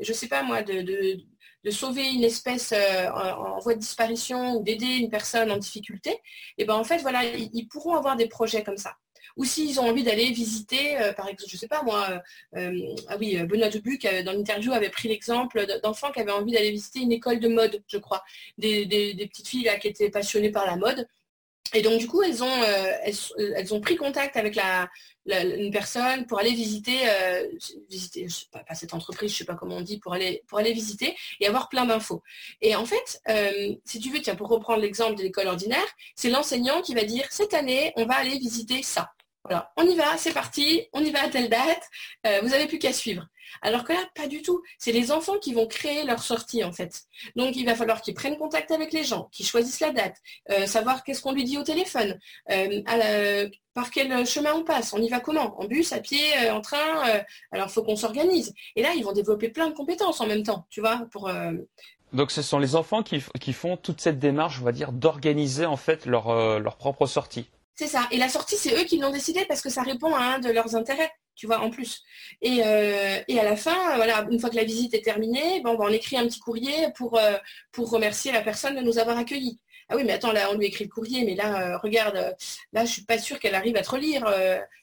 je 0.00 0.12
sais 0.12 0.28
pas 0.28 0.42
moi, 0.42 0.62
de, 0.62 1.70
sauver 1.70 2.08
une 2.12 2.24
espèce 2.24 2.72
en, 2.72 3.58
voie 3.60 3.74
de 3.74 3.80
disparition 3.80 4.56
ou 4.56 4.62
d'aider 4.62 4.86
une 4.86 5.10
personne 5.10 5.50
en 5.50 5.56
difficulté, 5.56 6.10
et 6.10 6.20
eh 6.58 6.64
ben 6.64 6.74
en 6.74 6.84
fait 6.84 6.98
voilà, 6.98 7.24
ils 7.24 7.68
pourront 7.68 7.94
avoir 7.94 8.16
des 8.16 8.28
projets 8.28 8.62
comme 8.62 8.76
ça 8.76 8.96
ou 9.36 9.44
s'ils 9.44 9.78
ont 9.80 9.88
envie 9.88 10.02
d'aller 10.02 10.30
visiter, 10.30 10.98
euh, 10.98 11.12
par 11.12 11.28
exemple, 11.28 11.50
je 11.50 11.56
ne 11.56 11.60
sais 11.60 11.68
pas 11.68 11.82
moi, 11.82 12.08
euh, 12.10 12.58
euh, 12.58 12.94
ah 13.08 13.16
oui, 13.18 13.36
Benoît 13.44 13.68
Dubuc, 13.68 14.06
dans 14.24 14.32
l'interview, 14.32 14.72
avait 14.72 14.90
pris 14.90 15.08
l'exemple 15.08 15.66
d'enfants 15.82 16.10
qui 16.10 16.20
avaient 16.20 16.32
envie 16.32 16.52
d'aller 16.52 16.70
visiter 16.70 17.00
une 17.00 17.12
école 17.12 17.38
de 17.38 17.48
mode, 17.48 17.82
je 17.86 17.98
crois, 17.98 18.24
des, 18.58 18.86
petites 19.30 19.48
filles 19.48 19.70
qui 19.80 19.88
étaient 19.88 20.10
passionnées 20.10 20.50
par 20.50 20.66
la 20.66 20.76
mode. 20.76 21.06
Et 21.74 21.82
donc 21.82 21.98
du 21.98 22.06
coup, 22.06 22.22
elles 22.22 22.44
ont, 22.44 22.62
elles, 23.02 23.74
ont 23.74 23.80
pris 23.80 23.96
contact 23.96 24.36
avec 24.36 24.54
la, 24.54 24.88
une 25.26 25.72
personne 25.72 26.24
pour 26.26 26.38
aller 26.38 26.52
visiter, 26.54 27.00
visiter 27.90 28.28
pas, 28.52 28.62
cette 28.74 28.94
entreprise, 28.94 29.30
je 29.30 29.34
ne 29.34 29.38
sais 29.38 29.44
pas 29.44 29.56
comment 29.56 29.76
on 29.76 29.80
dit, 29.80 29.98
pour 29.98 30.14
aller, 30.14 30.44
pour 30.46 30.58
aller 30.58 30.72
visiter 30.72 31.16
et 31.40 31.46
avoir 31.48 31.68
plein 31.68 31.84
d'infos. 31.84 32.22
Et 32.62 32.76
en 32.76 32.86
fait, 32.86 33.20
si 33.84 33.98
tu 33.98 34.10
veux, 34.10 34.20
tiens, 34.20 34.36
pour 34.36 34.48
reprendre 34.48 34.80
l'exemple 34.80 35.16
de 35.16 35.22
l'école 35.22 35.48
ordinaire, 35.48 35.86
c'est 36.14 36.30
l'enseignant 36.30 36.80
qui 36.82 36.94
va 36.94 37.02
dire, 37.02 37.26
cette 37.30 37.52
année, 37.52 37.92
on 37.96 38.06
va 38.06 38.14
aller 38.14 38.38
visiter 38.38 38.82
ça. 38.84 39.10
Voilà, 39.48 39.72
on 39.76 39.86
y 39.86 39.94
va, 39.94 40.16
c'est 40.16 40.32
parti, 40.32 40.88
on 40.92 41.00
y 41.00 41.10
va 41.10 41.22
à 41.22 41.28
telle 41.28 41.48
date, 41.48 41.82
euh, 42.26 42.40
vous 42.42 42.48
n'avez 42.48 42.66
plus 42.66 42.78
qu'à 42.78 42.92
suivre. 42.92 43.26
Alors 43.62 43.84
que 43.84 43.92
là, 43.92 44.00
pas 44.14 44.26
du 44.26 44.42
tout. 44.42 44.60
C'est 44.76 44.90
les 44.90 45.12
enfants 45.12 45.38
qui 45.38 45.54
vont 45.54 45.68
créer 45.68 46.04
leur 46.04 46.20
sortie, 46.20 46.64
en 46.64 46.72
fait. 46.72 47.02
Donc, 47.36 47.54
il 47.54 47.64
va 47.64 47.76
falloir 47.76 48.02
qu'ils 48.02 48.14
prennent 48.14 48.36
contact 48.36 48.72
avec 48.72 48.92
les 48.92 49.04
gens, 49.04 49.28
qu'ils 49.30 49.46
choisissent 49.46 49.80
la 49.80 49.92
date, 49.92 50.16
euh, 50.50 50.66
savoir 50.66 51.04
qu'est-ce 51.04 51.22
qu'on 51.22 51.32
lui 51.32 51.44
dit 51.44 51.56
au 51.56 51.62
téléphone, 51.62 52.18
euh, 52.50 53.48
par 53.72 53.90
quel 53.90 54.26
chemin 54.26 54.52
on 54.52 54.64
passe, 54.64 54.92
on 54.92 55.00
y 55.00 55.08
va 55.08 55.20
comment, 55.20 55.58
en 55.60 55.66
bus, 55.66 55.92
à 55.92 56.00
pied, 56.00 56.50
en 56.50 56.60
train. 56.60 57.22
alors, 57.52 57.68
il 57.68 57.72
faut 57.72 57.84
qu'on 57.84 57.96
s'organise. 57.96 58.52
Et 58.74 58.82
là, 58.82 58.94
ils 58.96 59.04
vont 59.04 59.12
développer 59.12 59.48
plein 59.48 59.68
de 59.68 59.74
compétences 59.74 60.20
en 60.20 60.26
même 60.26 60.42
temps, 60.42 60.66
tu 60.70 60.80
vois. 60.80 61.06
Donc, 62.12 62.30
ce 62.30 62.42
sont 62.42 62.58
les 62.58 62.74
enfants 62.74 63.02
qui, 63.02 63.52
font 63.52 63.76
toute 63.76 64.00
cette 64.00 64.18
démarche, 64.18 64.60
on 64.60 64.64
va 64.64 64.72
dire, 64.72 64.92
d'organiser, 64.92 65.66
en 65.66 65.76
fait, 65.76 66.06
leur 66.06 66.76
propre 66.78 67.06
sortie. 67.06 67.46
C'est 67.78 67.88
ça. 67.88 68.08
Et 68.10 68.16
la 68.16 68.30
sortie, 68.30 68.56
c'est 68.56 68.74
eux 68.74 68.84
qui 68.84 68.96
l'ont 68.98 69.10
décidé 69.10 69.44
parce 69.44 69.60
que 69.60 69.68
ça 69.68 69.82
répond 69.82 70.14
à 70.14 70.20
un 70.20 70.38
de 70.38 70.48
leurs 70.48 70.74
intérêts, 70.76 71.12
tu 71.34 71.46
vois, 71.46 71.60
en 71.60 71.68
plus. 71.68 72.02
Et, 72.40 72.62
euh, 72.64 73.20
à 73.28 73.44
la 73.44 73.54
fin, 73.54 73.96
voilà, 73.96 74.26
une 74.30 74.40
fois 74.40 74.48
que 74.48 74.56
la 74.56 74.64
visite 74.64 74.94
est 74.94 75.02
terminée, 75.02 75.60
bon, 75.60 75.76
on 75.78 75.88
écrit 75.88 76.16
un 76.16 76.26
petit 76.26 76.40
courrier 76.40 76.88
pour, 76.96 77.18
euh, 77.18 77.36
pour 77.72 77.90
remercier 77.90 78.32
la 78.32 78.40
personne 78.40 78.76
de 78.76 78.80
nous 78.80 78.98
avoir 78.98 79.18
accueillis. 79.18 79.60
Ah 79.90 79.96
oui, 79.96 80.04
mais 80.04 80.14
attends, 80.14 80.32
là, 80.32 80.48
on 80.50 80.56
lui 80.56 80.66
écrit 80.66 80.84
le 80.84 80.90
courrier, 80.90 81.24
mais 81.24 81.34
là, 81.34 81.74
euh, 81.74 81.78
regarde, 81.78 82.34
là, 82.72 82.84
je 82.86 82.90
suis 82.92 83.04
pas 83.04 83.18
sûre 83.18 83.38
qu'elle 83.38 83.54
arrive 83.54 83.76
à 83.76 83.82
te 83.82 83.90
relire. 83.90 84.24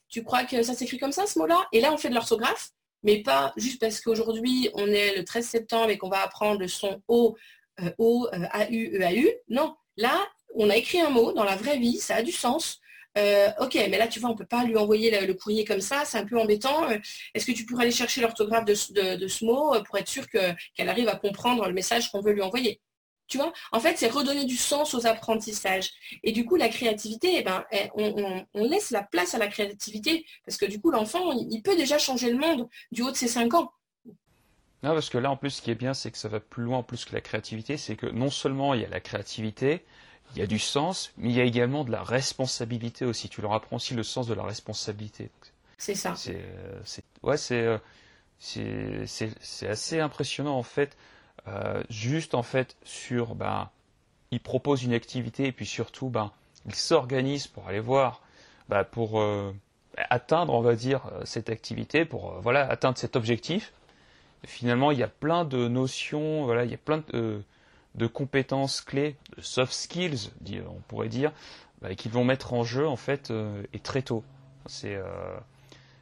tu 0.08 0.24
crois 0.24 0.44
que 0.44 0.62
ça 0.62 0.76
s'écrit 0.76 1.00
comme 1.00 1.12
ça, 1.12 1.26
ce 1.26 1.40
mot-là? 1.40 1.68
Et 1.72 1.82
là, 1.82 1.92
on 1.92 1.98
fait 1.98 2.10
de 2.10 2.14
l'orthographe, 2.14 2.70
mais 3.02 3.24
pas 3.24 3.54
juste 3.58 3.82
parce 3.82 4.00
qu'aujourd'hui, 4.00 4.70
on 4.76 4.88
est 4.88 5.18
le 5.18 5.26
13 5.26 5.48
septembre 5.48 5.90
et 5.90 5.98
qu'on 5.98 6.10
va 6.10 6.22
apprendre 6.22 6.60
le 6.60 6.68
son 6.68 7.02
O, 7.08 7.36
O, 7.98 8.28
A, 8.32 8.70
U, 8.70 9.00
E, 9.00 9.04
A, 9.04 9.14
U. 9.14 9.30
Non, 9.50 9.76
là, 9.98 10.24
on 10.56 10.70
a 10.70 10.78
écrit 10.78 11.02
un 11.02 11.10
mot 11.10 11.34
dans 11.34 11.44
la 11.44 11.56
vraie 11.56 11.80
vie, 11.80 11.98
ça 11.98 12.16
a 12.18 12.22
du 12.22 12.32
sens. 12.32 12.80
Euh, 13.18 13.50
ok, 13.60 13.76
mais 13.76 13.98
là, 13.98 14.08
tu 14.08 14.20
vois, 14.20 14.30
on 14.30 14.34
ne 14.34 14.38
peut 14.38 14.46
pas 14.46 14.64
lui 14.64 14.76
envoyer 14.78 15.26
le, 15.26 15.34
courrier 15.34 15.66
comme 15.66 15.82
ça, 15.82 16.04
c'est 16.06 16.18
un 16.18 16.26
peu 16.26 16.40
embêtant. 16.40 16.90
Euh, 16.90 16.98
est-ce 17.34 17.46
que 17.46 17.52
tu 17.52 17.66
pourrais 17.66 17.84
aller 17.84 17.92
chercher 17.92 18.22
l'orthographe 18.22 18.66
de, 18.66 18.74
ce 18.74 19.46
mot 19.46 19.76
euh, 19.76 19.84
pour 19.84 19.98
être 19.98 20.08
sûr 20.08 20.28
qu'elle 20.30 20.90
arrive 20.90 21.08
à 21.08 21.16
comprendre 21.16 21.68
le 21.68 21.74
message 21.74 22.12
qu'on 22.12 22.22
veut 22.22 22.34
lui 22.34 22.42
envoyer? 22.42 22.82
Tu 23.28 23.38
vois, 23.38 23.54
en 23.72 23.80
fait, 23.80 23.98
c'est 23.98 24.10
redonner 24.10 24.46
du 24.46 24.58
sens 24.58 24.94
aux 24.94 25.08
apprentissages. 25.08 25.90
Et 26.24 26.32
du 26.32 26.46
coup, 26.46 26.56
la 26.56 26.70
créativité, 26.70 27.38
eh 27.38 27.42
ben, 27.42 27.64
eh, 27.72 27.90
on, 27.96 28.64
laisse 28.66 28.92
la 28.92 29.02
place 29.02 29.34
à 29.34 29.38
la 29.38 29.48
créativité, 29.48 30.26
parce 30.46 30.58
que 30.58 30.66
du 30.66 30.82
coup, 30.82 30.92
l'enfant, 30.92 31.32
il, 31.32 31.62
peut 31.62 31.76
déjà 31.76 31.98
changer 31.98 32.32
le 32.32 32.38
monde 32.38 32.68
du 32.92 33.02
haut 33.02 33.12
de 33.12 33.16
ses 33.16 33.30
5 33.30 33.54
ans. 33.54 33.72
Non, 34.84 34.94
parce 34.94 35.10
que 35.10 35.18
là, 35.18 35.32
en 35.32 35.38
plus, 35.38 35.52
ce 35.52 35.62
qui 35.62 35.72
est 35.72 35.76
bien, 35.76 35.94
c'est 35.94 36.12
que 36.12 36.18
ça 36.18 36.28
va 36.28 36.42
plus 36.42 36.64
loin 36.64 36.84
plus 36.84 37.06
que 37.06 37.14
la 37.14 37.22
créativité, 37.22 37.78
c'est 37.78 37.96
que 37.96 38.08
non 38.08 38.30
seulement 38.30 38.74
il 38.74 38.82
y 38.82 38.86
a 38.86 38.90
la 38.90 39.00
créativité, 39.00 39.86
il 40.36 40.40
y 40.40 40.42
a 40.42 40.48
du 40.48 40.60
sens, 40.60 41.12
mais 41.18 41.30
il 41.30 41.36
y 41.36 41.42
a 41.42 41.44
également 41.44 41.84
de 41.84 41.92
la 41.92 42.04
responsabilité 42.04 43.06
aussi. 43.06 43.30
Tu 43.30 43.42
leur 43.42 43.54
apprends 43.54 43.76
aussi 43.76 43.94
le 43.94 44.04
sens 44.04 44.28
de 44.28 44.34
la 44.34 44.44
responsabilité. 44.44 45.30
C'est 45.78 45.96
ça. 45.96 46.16
C'est, 46.16 46.38
euh, 46.38 46.80
ouais, 47.24 47.36
euh, 47.52 47.78
c'est, 48.40 49.06
c'est, 49.06 49.68
assez 49.68 50.00
impressionnant 50.00 50.58
en 50.58 50.64
fait. 50.64 50.96
Euh, 51.48 51.84
juste 51.90 52.36
en 52.36 52.44
fait 52.44 52.78
sur, 52.84 53.36
ben, 53.36 53.70
ils 54.32 54.40
proposent 54.40 54.84
une 54.84 54.94
activité 54.94 55.48
et 55.48 55.52
puis 55.52 55.66
surtout, 55.66 56.10
ben, 56.10 56.32
ils 56.66 56.76
s'organisent 56.76 57.48
pour 57.48 57.68
aller 57.68 57.82
voir, 57.82 58.22
ben, 58.70 58.84
pour 58.84 59.22
atteindre, 59.98 60.54
on 60.54 60.62
va 60.62 60.76
dire, 60.76 61.02
cette 61.26 61.50
activité, 61.50 62.06
pour 62.06 62.40
voilà 62.40 62.68
atteindre 62.68 62.98
cet 62.98 63.16
objectif. 63.16 63.74
finalement, 64.46 64.92
il 64.92 65.00
y 65.00 65.04
a 65.04 65.08
plein 65.10 65.46
de 65.46 65.68
notions, 65.68 66.46
voilà, 66.46 66.64
il 66.64 66.72
y 66.72 66.76
a 66.76 66.78
plein 66.78 67.04
de 67.12 67.44
de 67.96 68.08
compétences 68.08 68.82
clés, 68.82 69.16
de 69.36 69.42
soft 69.42 69.74
skills, 69.74 70.32
on 70.68 70.82
pourrait 70.88 71.10
dire, 71.10 71.32
bah, 71.82 71.96
qu'ils 71.96 72.12
vont 72.12 72.24
mettre 72.24 72.54
en 72.54 72.64
jeu 72.64 72.88
en 72.88 72.96
fait 72.96 73.30
euh, 73.30 73.64
et 73.74 73.80
très 73.80 74.02
tôt. 74.02 74.24
C'est, 74.66 74.96
euh, 74.96 75.38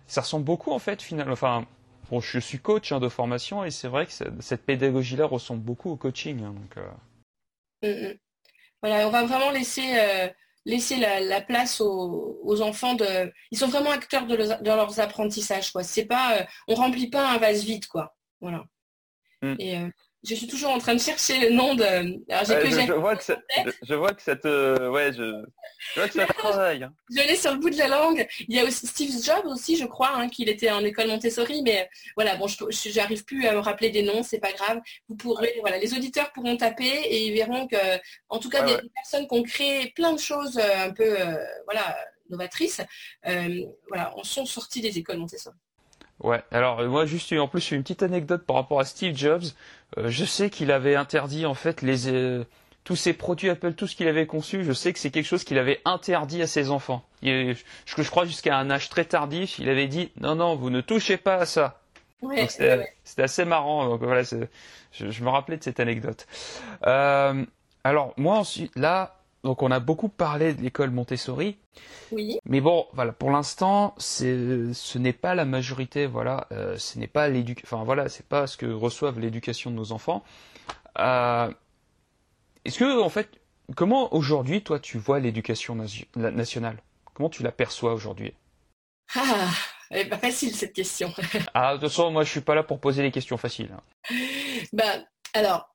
ça 0.08 0.22
ressemble 0.22 0.46
beaucoup 0.46 0.72
en 0.72 0.80
fait 0.80 1.02
finalement. 1.02 1.34
Enfin, 1.34 1.66
bon, 2.10 2.20
je 2.20 2.40
suis 2.40 2.60
coach 2.60 2.92
hein, 2.92 3.00
de 3.00 3.10
formation 3.10 3.66
et 3.66 3.72
c'est 3.72 3.88
vrai 3.88 4.06
que 4.06 4.12
cette 4.12 4.66
pédagogie-là 4.66 5.26
ressemble 5.26 5.62
beaucoup 5.62 5.90
au 5.90 5.98
coaching. 5.98 6.44
Hein, 6.44 6.54
donc, 6.54 6.78
euh. 6.78 7.94
mm, 7.94 8.08
mm. 8.12 8.18
Voilà, 8.84 9.08
on 9.08 9.12
va 9.12 9.26
vraiment 9.26 9.52
laisser 9.52 9.94
laisser 10.66 10.98
la, 10.98 11.42
place 11.42 11.82
aux, 11.82 12.62
enfants 12.62 12.96
de. 12.96 13.32
Ils 13.52 13.58
sont 13.58 13.68
vraiment 13.68 13.92
acteurs 13.92 14.26
de, 14.26 14.36
leurs 14.36 15.00
apprentissages. 15.00 15.72
Quoi. 15.72 15.84
C'est 15.84 16.06
pas, 16.06 16.48
on 16.68 16.74
remplit 16.74 17.10
pas 17.10 17.32
un 17.32 17.38
vase 17.38 17.64
vide, 17.64 17.86
quoi. 17.86 18.16
Voilà. 18.40 18.66
Mm. 19.44 19.56
Et 19.60 19.78
je 20.24 20.36
suis 20.36 20.48
toujours 20.48 20.70
en 20.70 20.78
train 20.78 20.94
de 20.94 21.00
chercher 21.00 21.40
le 21.40 21.56
nom 21.56 21.74
de. 21.74 21.84
je, 21.84 22.94
vois 22.94 23.16
que 23.16 23.24
ça, 23.24 23.38
je, 23.82 23.94
vois 23.96 24.14
que 24.14 24.22
ça 24.22 24.36
te, 24.36 24.90
ouais, 24.90 25.12
je, 25.14 25.44
vois 25.96 26.08
que 26.08 26.14
ça 26.14 26.26
travaille. 26.28 26.84
Hein. 26.84 26.94
Je 27.10 27.28
l'ai 27.28 27.36
sur 27.36 27.52
le 27.52 27.58
bout 27.58 27.72
de 27.72 27.78
la 27.78 27.88
langue. 27.88 28.28
Il 28.48 28.56
y 28.56 28.60
a 28.60 28.64
aussi 28.64 28.86
Steve 28.86 29.12
Jobs 29.24 29.46
aussi, 29.48 29.78
je 29.78 29.86
crois, 29.86 30.16
hein, 30.16 30.30
qu'il 30.30 30.48
était 30.48 30.70
en 30.70 30.84
école 30.84 31.08
Montessori, 31.08 31.64
mais 31.64 31.90
voilà, 32.16 32.36
bon, 32.36 32.48
je 32.48 32.96
n'arrive 32.96 33.26
plus 33.26 33.48
à 33.48 33.54
me 33.54 33.60
rappeler 33.60 33.90
des 33.90 34.04
noms, 34.04 34.22
c'est 34.22 34.40
pas 34.40 34.52
grave. 34.52 34.80
Vous 35.10 35.16
pourrez, 35.16 35.56
voilà, 35.62 35.80
les 35.80 35.94
auditeurs 35.94 36.32
pourront 36.34 36.56
taper 36.56 36.86
et 36.86 37.26
ils 37.26 37.34
verront 37.34 37.68
que, 37.68 38.00
en 38.30 38.38
tout 38.38 38.50
cas, 38.50 38.64
des, 38.64 38.78
personnes 38.94 39.28
qui 39.28 39.34
ont 39.34 39.44
créé 39.44 39.92
plein 39.96 40.14
de 40.14 40.20
choses 40.20 40.58
euh, 40.58 40.86
un 40.86 40.92
peu, 40.92 41.20
euh, 41.20 41.44
voilà, 41.66 41.98
novatrices, 42.30 42.82
voilà, 43.24 44.16
en 44.16 44.24
sont 44.24 44.46
sortis 44.46 44.82
des 44.82 44.98
écoles 45.00 45.18
Montessori. 45.18 45.56
Ouais, 46.24 46.44
alors 46.52 46.84
moi 46.88 47.08
juste 47.08 47.34
en 47.34 47.48
plus 47.48 47.72
une 47.72 47.82
petite 47.82 48.04
anecdote 48.04 48.46
par 48.46 48.56
rapport 48.56 48.80
à 48.80 48.86
Steve 48.86 49.16
Jobs. 49.16 49.44
Je 49.98 50.26
sais 50.26 50.50
qu'il 50.50 50.72
avait 50.72 50.96
interdit 50.96 51.46
en 51.46 51.54
fait 51.54 51.82
les 51.82 52.44
tous 52.84 52.96
ces 52.96 53.14
produits 53.14 53.50
Apple, 53.50 53.74
tout 53.74 53.86
ce 53.86 53.96
qu'il 53.96 54.08
avait 54.08 54.26
conçu, 54.26 54.64
je 54.64 54.74
sais 54.74 54.92
que 54.92 54.98
c'est 54.98 55.12
quelque 55.12 55.26
chose 55.26 55.44
qu'il 55.44 55.60
avait 55.60 55.82
interdit 55.86 56.42
à 56.42 56.48
ses 56.48 56.72
enfants. 56.72 57.04
je, 57.22 57.54
je 57.86 58.10
crois 58.10 58.26
jusqu'à 58.26 58.58
un 58.58 58.72
âge 58.72 58.90
très 58.90 59.06
tardif, 59.06 59.60
il 59.60 59.70
avait 59.70 59.88
dit 59.88 60.12
non 60.20 60.36
non, 60.36 60.56
vous 60.56 60.70
ne 60.70 60.82
touchez 60.82 61.18
pas 61.18 61.36
à 61.36 61.46
ça. 61.46 61.82
C'était 63.04 63.24
assez 63.24 63.46
marrant. 63.46 63.88
Donc 63.90 64.04
voilà, 64.04 64.24
je, 64.24 65.24
me 65.24 65.30
rappelais 65.30 65.58
de 65.58 65.64
cette 65.64 65.80
anecdote. 65.80 66.28
Euh, 66.86 67.46
alors 67.84 68.14
moi 68.18 68.38
ensuite, 68.38 68.72
là, 68.76 69.21
donc 69.44 69.64
on 69.64 69.72
a 69.72 69.80
beaucoup 69.80 70.10
parlé 70.10 70.54
de 70.54 70.62
l'école 70.62 70.92
Montessori. 70.92 71.58
Oui. 72.12 72.38
Mais 72.46 72.62
bon, 72.62 72.86
voilà, 72.94 73.12
pour 73.12 73.32
l'instant, 73.32 73.96
ce 73.98 74.98
n'est 74.98 75.14
pas 75.14 75.34
la 75.36 75.46
majorité. 75.46 76.06
Voilà, 76.06 76.48
euh, 76.52 76.78
ce 76.78 77.00
n'est 77.00 77.08
pas 77.08 77.28
l'éducation. 77.28 77.68
Enfin 77.78 77.84
voilà, 77.84 78.10
c'est 78.10 78.26
pas 78.26 78.46
ce 78.48 78.58
que 78.58 78.66
reçoivent 78.66 79.20
l'éducation 79.20 79.72
de 79.72 79.76
nos 79.76 79.92
enfants. 79.92 80.24
Euh, 81.00 81.52
est-ce 82.66 82.78
que 82.78 83.02
en 83.02 83.10
fait, 83.10 83.30
comment 83.76 84.14
aujourd'hui, 84.14 84.62
toi, 84.62 84.80
tu 84.80 84.98
vois 84.98 85.20
l'éducation 85.20 85.76
nationale? 86.16 86.78
Comment 87.14 87.30
tu 87.30 87.42
l'aperçois 87.42 87.94
aujourd'hui? 87.94 88.34
Ah, 89.16 89.50
elle 89.90 90.06
est 90.06 90.10
pas 90.10 90.18
facile 90.18 90.56
cette 90.56 90.74
question. 90.74 91.12
ah, 91.54 91.74
de 91.74 91.80
toute 91.80 91.90
façon, 91.90 92.12
moi 92.12 92.24
je 92.24 92.30
suis 92.30 92.42
pas 92.42 92.56
là 92.56 92.64
pour 92.64 92.80
poser 92.80 93.02
les 93.02 93.12
questions 93.12 93.38
faciles. 93.38 93.76
Ben, 94.74 95.06
alors, 95.34 95.72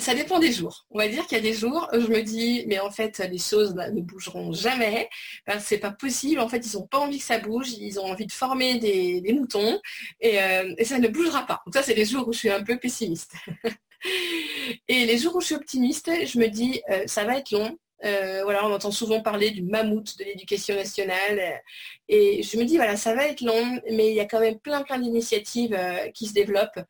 ça 0.00 0.14
dépend 0.14 0.38
des 0.38 0.52
jours. 0.52 0.86
On 0.90 0.98
va 0.98 1.08
dire 1.08 1.26
qu'il 1.26 1.38
y 1.38 1.40
a 1.40 1.42
des 1.42 1.54
jours 1.54 1.88
où 1.94 2.00
je 2.00 2.08
me 2.08 2.22
dis, 2.22 2.64
mais 2.66 2.78
en 2.78 2.90
fait, 2.90 3.18
les 3.30 3.38
choses 3.38 3.74
ne 3.74 4.00
bougeront 4.02 4.52
jamais. 4.52 5.08
Ben, 5.46 5.58
c'est 5.60 5.78
pas 5.78 5.90
possible. 5.90 6.40
En 6.40 6.48
fait, 6.48 6.58
ils 6.66 6.76
n'ont 6.76 6.86
pas 6.86 6.98
envie 6.98 7.18
que 7.18 7.24
ça 7.24 7.38
bouge. 7.38 7.72
Ils 7.72 7.98
ont 7.98 8.04
envie 8.04 8.26
de 8.26 8.32
former 8.32 8.78
des, 8.78 9.22
moutons 9.32 9.80
euh, 10.24 10.74
et, 10.76 10.84
ça 10.84 10.98
ne 10.98 11.08
bougera 11.08 11.46
pas. 11.46 11.62
Donc 11.64 11.74
ça, 11.74 11.82
c'est 11.82 11.94
les 11.94 12.04
jours 12.04 12.28
où 12.28 12.32
je 12.32 12.38
suis 12.38 12.50
un 12.50 12.62
peu 12.62 12.78
pessimiste. 12.78 13.32
et 14.88 15.06
les 15.06 15.16
jours 15.16 15.36
où 15.36 15.40
je 15.40 15.46
suis 15.46 15.54
optimiste, 15.54 16.10
je 16.26 16.38
me 16.38 16.48
dis, 16.48 16.82
euh, 16.90 17.04
ça 17.06 17.24
va 17.24 17.38
être 17.38 17.50
long. 17.50 17.78
Euh, 18.04 18.42
voilà, 18.44 18.64
on 18.64 18.72
entend 18.72 18.92
souvent 18.92 19.22
parler 19.22 19.50
du 19.50 19.62
mammouth 19.62 20.18
de 20.18 20.24
l'éducation 20.24 20.74
nationale. 20.74 21.62
Et 22.08 22.42
je 22.42 22.58
me 22.58 22.64
dis, 22.64 22.76
voilà, 22.76 22.96
ça 22.96 23.14
va 23.14 23.26
être 23.26 23.40
long, 23.40 23.80
mais 23.90 24.10
il 24.10 24.14
y 24.14 24.20
a 24.20 24.26
quand 24.26 24.40
même 24.40 24.58
plein, 24.58 24.82
plein 24.82 24.98
d'initiatives 24.98 25.76
qui 26.12 26.26
se 26.26 26.34
développent. 26.34 26.80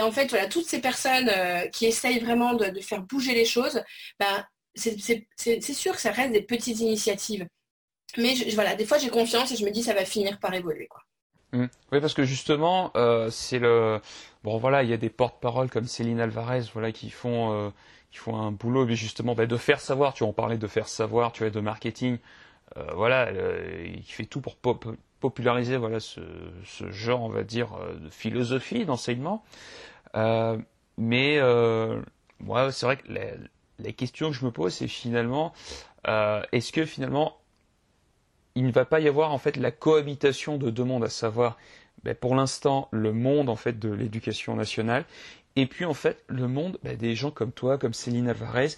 En 0.00 0.12
fait, 0.12 0.30
voilà, 0.30 0.46
toutes 0.46 0.66
ces 0.66 0.80
personnes 0.80 1.30
qui 1.72 1.86
essayent 1.86 2.20
vraiment 2.20 2.54
de, 2.54 2.80
faire 2.80 3.02
bouger 3.02 3.34
les 3.34 3.44
choses, 3.44 3.82
ben, 4.18 4.46
c'est 4.74 5.72
sûr 5.74 5.92
que 5.92 6.00
ça 6.00 6.12
reste 6.12 6.32
des 6.32 6.42
petites 6.42 6.80
initiatives. 6.80 7.46
Mais 8.16 8.34
voilà, 8.54 8.74
des 8.74 8.84
fois, 8.84 8.98
j'ai 8.98 9.08
confiance 9.08 9.52
et 9.52 9.56
je 9.56 9.64
me 9.64 9.70
dis, 9.70 9.82
ça 9.82 9.94
va 9.94 10.04
finir 10.04 10.38
par 10.38 10.54
évoluer. 10.54 10.86
Quoi. 10.86 11.02
Mmh. 11.52 11.66
Oui, 11.92 12.00
parce 12.00 12.14
que 12.14 12.24
justement, 12.24 12.92
c'est 13.30 13.58
le. 13.58 14.00
Bon, 14.44 14.58
voilà, 14.58 14.82
il 14.82 14.90
y 14.90 14.92
a 14.92 14.96
des 14.96 15.10
porte-paroles 15.10 15.70
comme 15.70 15.86
Céline 15.86 16.20
Alvarez, 16.20 16.62
voilà, 16.72 16.92
qui 16.92 17.10
font 17.10 17.72
font 18.18 18.36
un 18.36 18.52
boulot 18.52 18.86
mais 18.86 18.96
justement 18.96 19.34
bah, 19.34 19.46
de 19.46 19.56
faire 19.56 19.80
savoir. 19.80 20.14
Tu 20.14 20.24
en 20.24 20.32
parlais 20.32 20.58
de 20.58 20.66
faire 20.66 20.88
savoir, 20.88 21.32
tu 21.32 21.42
vois, 21.42 21.50
de 21.50 21.60
marketing. 21.60 22.18
Euh, 22.76 22.86
voilà, 22.94 23.28
euh, 23.28 23.86
il 23.94 24.02
fait 24.04 24.24
tout 24.24 24.40
pour 24.40 24.56
populariser 25.22 25.76
voilà 25.76 26.00
ce, 26.00 26.20
genre, 26.90 27.22
on 27.22 27.28
va 27.28 27.44
dire, 27.44 27.72
euh, 27.74 27.94
de 27.94 28.10
philosophie 28.10 28.84
d'enseignement. 28.84 29.42
mais 30.98 31.40
moi, 32.40 32.72
c'est 32.72 32.86
vrai 32.86 32.96
que 32.96 33.08
la, 33.12 33.92
question 33.92 34.30
que 34.30 34.36
je 34.36 34.44
me 34.44 34.50
pose, 34.50 34.74
c'est 34.74 34.88
finalement, 34.88 35.52
est-ce 36.06 36.72
que 36.72 36.84
finalement 36.84 37.38
il 38.54 38.66
ne 38.66 38.72
va 38.72 38.84
pas 38.84 39.00
y 39.00 39.08
avoir 39.08 39.32
en 39.32 39.38
fait 39.38 39.56
la 39.56 39.70
cohabitation 39.70 40.58
de 40.58 40.68
deux 40.68 40.84
mondes, 40.84 41.04
à 41.04 41.08
savoir 41.08 41.56
ben, 42.04 42.14
pour 42.14 42.34
l'instant 42.34 42.88
le 42.90 43.12
monde 43.12 43.48
en 43.48 43.56
fait 43.56 43.78
de 43.78 43.90
l'éducation 43.90 44.54
nationale 44.56 45.06
et 45.56 45.66
puis 45.66 45.84
en 45.84 45.94
fait, 45.94 46.24
le 46.28 46.48
monde, 46.48 46.78
bah, 46.82 46.94
des 46.96 47.14
gens 47.14 47.30
comme 47.30 47.52
toi, 47.52 47.78
comme 47.78 47.92
Céline 47.92 48.28
Alvarez, 48.28 48.70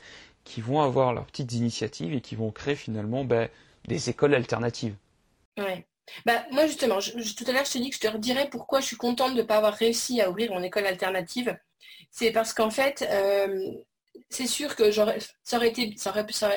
qui 0.45 0.61
vont 0.61 0.81
avoir 0.83 1.15
leurs 1.15 1.27
petites 1.27 1.53
initiatives 1.53 2.13
et 2.13 2.21
qui 2.21 2.35
vont 2.35 2.51
créer 2.51 2.75
finalement 2.75 3.25
bah, 3.25 3.49
des 3.87 4.11
écoles 4.11 4.35
alternatives. 4.35 4.97
Bah, 6.27 6.45
moi 6.51 6.67
justement, 6.67 6.99
tout 6.99 7.45
à 7.47 7.53
l'heure 7.53 7.65
je 7.65 7.73
te 7.73 7.79
dis 7.79 7.91
que 7.91 7.97
je 7.97 8.01
te 8.01 8.09
redirais 8.09 8.49
pourquoi 8.51 8.81
je 8.81 8.87
suis 8.87 8.97
contente 8.97 9.33
de 9.33 9.39
ne 9.39 9.43
pas 9.43 9.57
avoir 9.57 9.75
réussi 9.75 10.21
à 10.21 10.31
ouvrir 10.31 10.53
mon 10.53 10.63
école 10.63 10.87
alternative. 10.87 11.57
C'est 12.11 12.31
parce 12.31 12.53
qu'en 12.53 12.71
fait, 12.71 13.07
euh, 13.11 13.73
c'est 14.31 14.47
sûr 14.47 14.77
que 14.77 14.91
ça 14.91 15.57
aurait 15.57 15.69
été, 15.69 15.95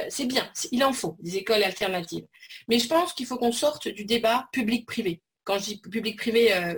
c'est 0.10 0.26
bien, 0.26 0.52
il 0.72 0.84
en 0.84 0.94
faut 0.94 1.18
des 1.20 1.38
écoles 1.38 1.64
alternatives. 1.64 2.26
Mais 2.68 2.80
je 2.80 2.88
pense 2.88 3.14
qu'il 3.14 3.26
faut 3.26 3.38
qu'on 3.38 3.52
sorte 3.52 3.88
du 3.88 4.06
débat 4.06 4.48
public-privé. 4.52 5.22
Quand 5.44 5.58
je 5.60 5.64
dis 5.64 5.78
public-privé, 5.78 6.54
euh, 6.54 6.76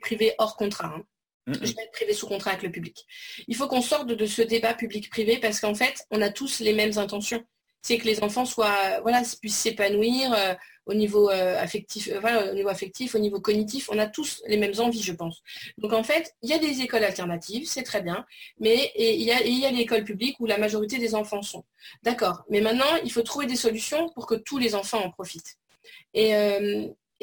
privé 0.00 0.34
hors 0.38 0.56
contrat. 0.56 0.94
Hein. 0.94 1.04
Je 1.48 1.58
vais 1.58 1.82
être 1.82 1.92
privé 1.92 2.12
sous 2.14 2.28
contrat 2.28 2.52
avec 2.52 2.62
le 2.62 2.70
public. 2.70 3.04
Il 3.48 3.56
faut 3.56 3.66
qu'on 3.66 3.82
sorte 3.82 4.06
de 4.06 4.26
ce 4.26 4.42
débat 4.42 4.74
public-privé 4.74 5.38
parce 5.38 5.60
qu'en 5.60 5.74
fait, 5.74 6.06
on 6.10 6.22
a 6.22 6.30
tous 6.30 6.60
les 6.60 6.72
mêmes 6.72 6.96
intentions. 6.98 7.44
C'est 7.82 7.98
que 7.98 8.06
les 8.06 8.22
enfants 8.22 8.44
soient, 8.44 9.00
voilà, 9.02 9.22
puissent 9.40 9.56
s'épanouir 9.56 10.32
euh, 10.32 10.54
au 10.86 10.94
niveau 10.94 11.30
euh, 11.30 11.60
affectif, 11.60 12.08
euh, 12.08 12.50
au 12.50 12.54
niveau 12.54 12.68
affectif, 12.68 13.14
au 13.14 13.18
niveau 13.18 13.40
cognitif. 13.40 13.88
On 13.92 13.98
a 13.98 14.06
tous 14.06 14.42
les 14.46 14.56
mêmes 14.56 14.78
envies, 14.78 15.02
je 15.02 15.12
pense. 15.12 15.42
Donc 15.78 15.92
en 15.92 16.02
fait, 16.02 16.34
il 16.42 16.50
y 16.50 16.52
a 16.52 16.58
des 16.58 16.80
écoles 16.80 17.04
alternatives, 17.04 17.68
c'est 17.68 17.82
très 17.82 18.02
bien, 18.02 18.24
mais 18.60 18.92
il 18.96 19.22
y 19.22 19.32
a, 19.32 19.44
y 19.44 19.66
a 19.66 19.70
l'école 19.70 20.04
publique 20.04 20.36
où 20.40 20.46
la 20.46 20.58
majorité 20.58 20.98
des 20.98 21.14
enfants 21.14 21.42
sont. 21.42 21.64
D'accord. 22.02 22.44
Mais 22.48 22.60
maintenant, 22.60 22.96
il 23.04 23.12
faut 23.12 23.22
trouver 23.22 23.46
des 23.46 23.56
solutions 23.56 24.08
pour 24.10 24.26
que 24.26 24.34
tous 24.34 24.58
les 24.58 24.74
enfants 24.74 25.02
en 25.04 25.10
profitent. 25.10 25.56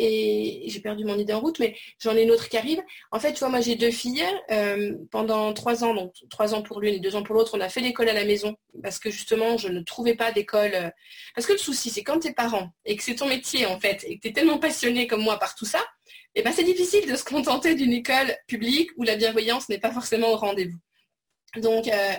Et 0.01 0.63
j'ai 0.67 0.79
perdu 0.79 1.03
mon 1.03 1.17
idée 1.17 1.33
en 1.33 1.41
route, 1.41 1.59
mais 1.59 1.75
j'en 1.99 2.15
ai 2.15 2.23
une 2.23 2.31
autre 2.31 2.47
qui 2.47 2.57
arrive. 2.57 2.81
En 3.11 3.19
fait, 3.19 3.33
tu 3.33 3.39
vois, 3.39 3.49
moi 3.49 3.59
j'ai 3.59 3.75
deux 3.75 3.91
filles. 3.91 4.23
Euh, 4.49 4.95
pendant 5.11 5.53
trois 5.53 5.83
ans, 5.83 5.93
donc 5.93 6.13
trois 6.29 6.53
ans 6.55 6.61
pour 6.61 6.79
l'une 6.79 6.95
et 6.95 6.99
deux 6.99 7.15
ans 7.15 7.23
pour 7.23 7.35
l'autre, 7.35 7.57
on 7.57 7.61
a 7.61 7.69
fait 7.69 7.81
l'école 7.81 8.07
à 8.07 8.13
la 8.13 8.23
maison 8.23 8.55
parce 8.81 8.97
que 8.99 9.11
justement, 9.11 9.57
je 9.57 9.67
ne 9.67 9.81
trouvais 9.81 10.15
pas 10.15 10.31
d'école. 10.31 10.71
Euh, 10.73 10.89
parce 11.35 11.45
que 11.45 11.53
le 11.53 11.57
souci, 11.57 11.89
c'est 11.89 12.03
quand 12.03 12.19
tu 12.19 12.29
es 12.29 12.33
parent 12.33 12.69
et 12.85 12.95
que 12.95 13.03
c'est 13.03 13.15
ton 13.15 13.27
métier 13.27 13.65
en 13.65 13.79
fait, 13.79 14.05
et 14.07 14.15
que 14.15 14.21
tu 14.21 14.27
es 14.29 14.33
tellement 14.33 14.57
passionné 14.57 15.05
comme 15.05 15.21
moi 15.21 15.37
par 15.37 15.55
tout 15.55 15.65
ça, 15.65 15.83
eh 16.35 16.41
ben, 16.41 16.53
c'est 16.53 16.63
difficile 16.63 17.09
de 17.11 17.15
se 17.15 17.23
contenter 17.25 17.75
d'une 17.75 17.91
école 17.91 18.35
publique 18.47 18.91
où 18.97 19.03
la 19.03 19.17
bienveillance 19.17 19.67
n'est 19.67 19.79
pas 19.79 19.91
forcément 19.91 20.29
au 20.31 20.37
rendez-vous. 20.37 20.79
Donc, 21.57 21.87
euh, 21.87 22.13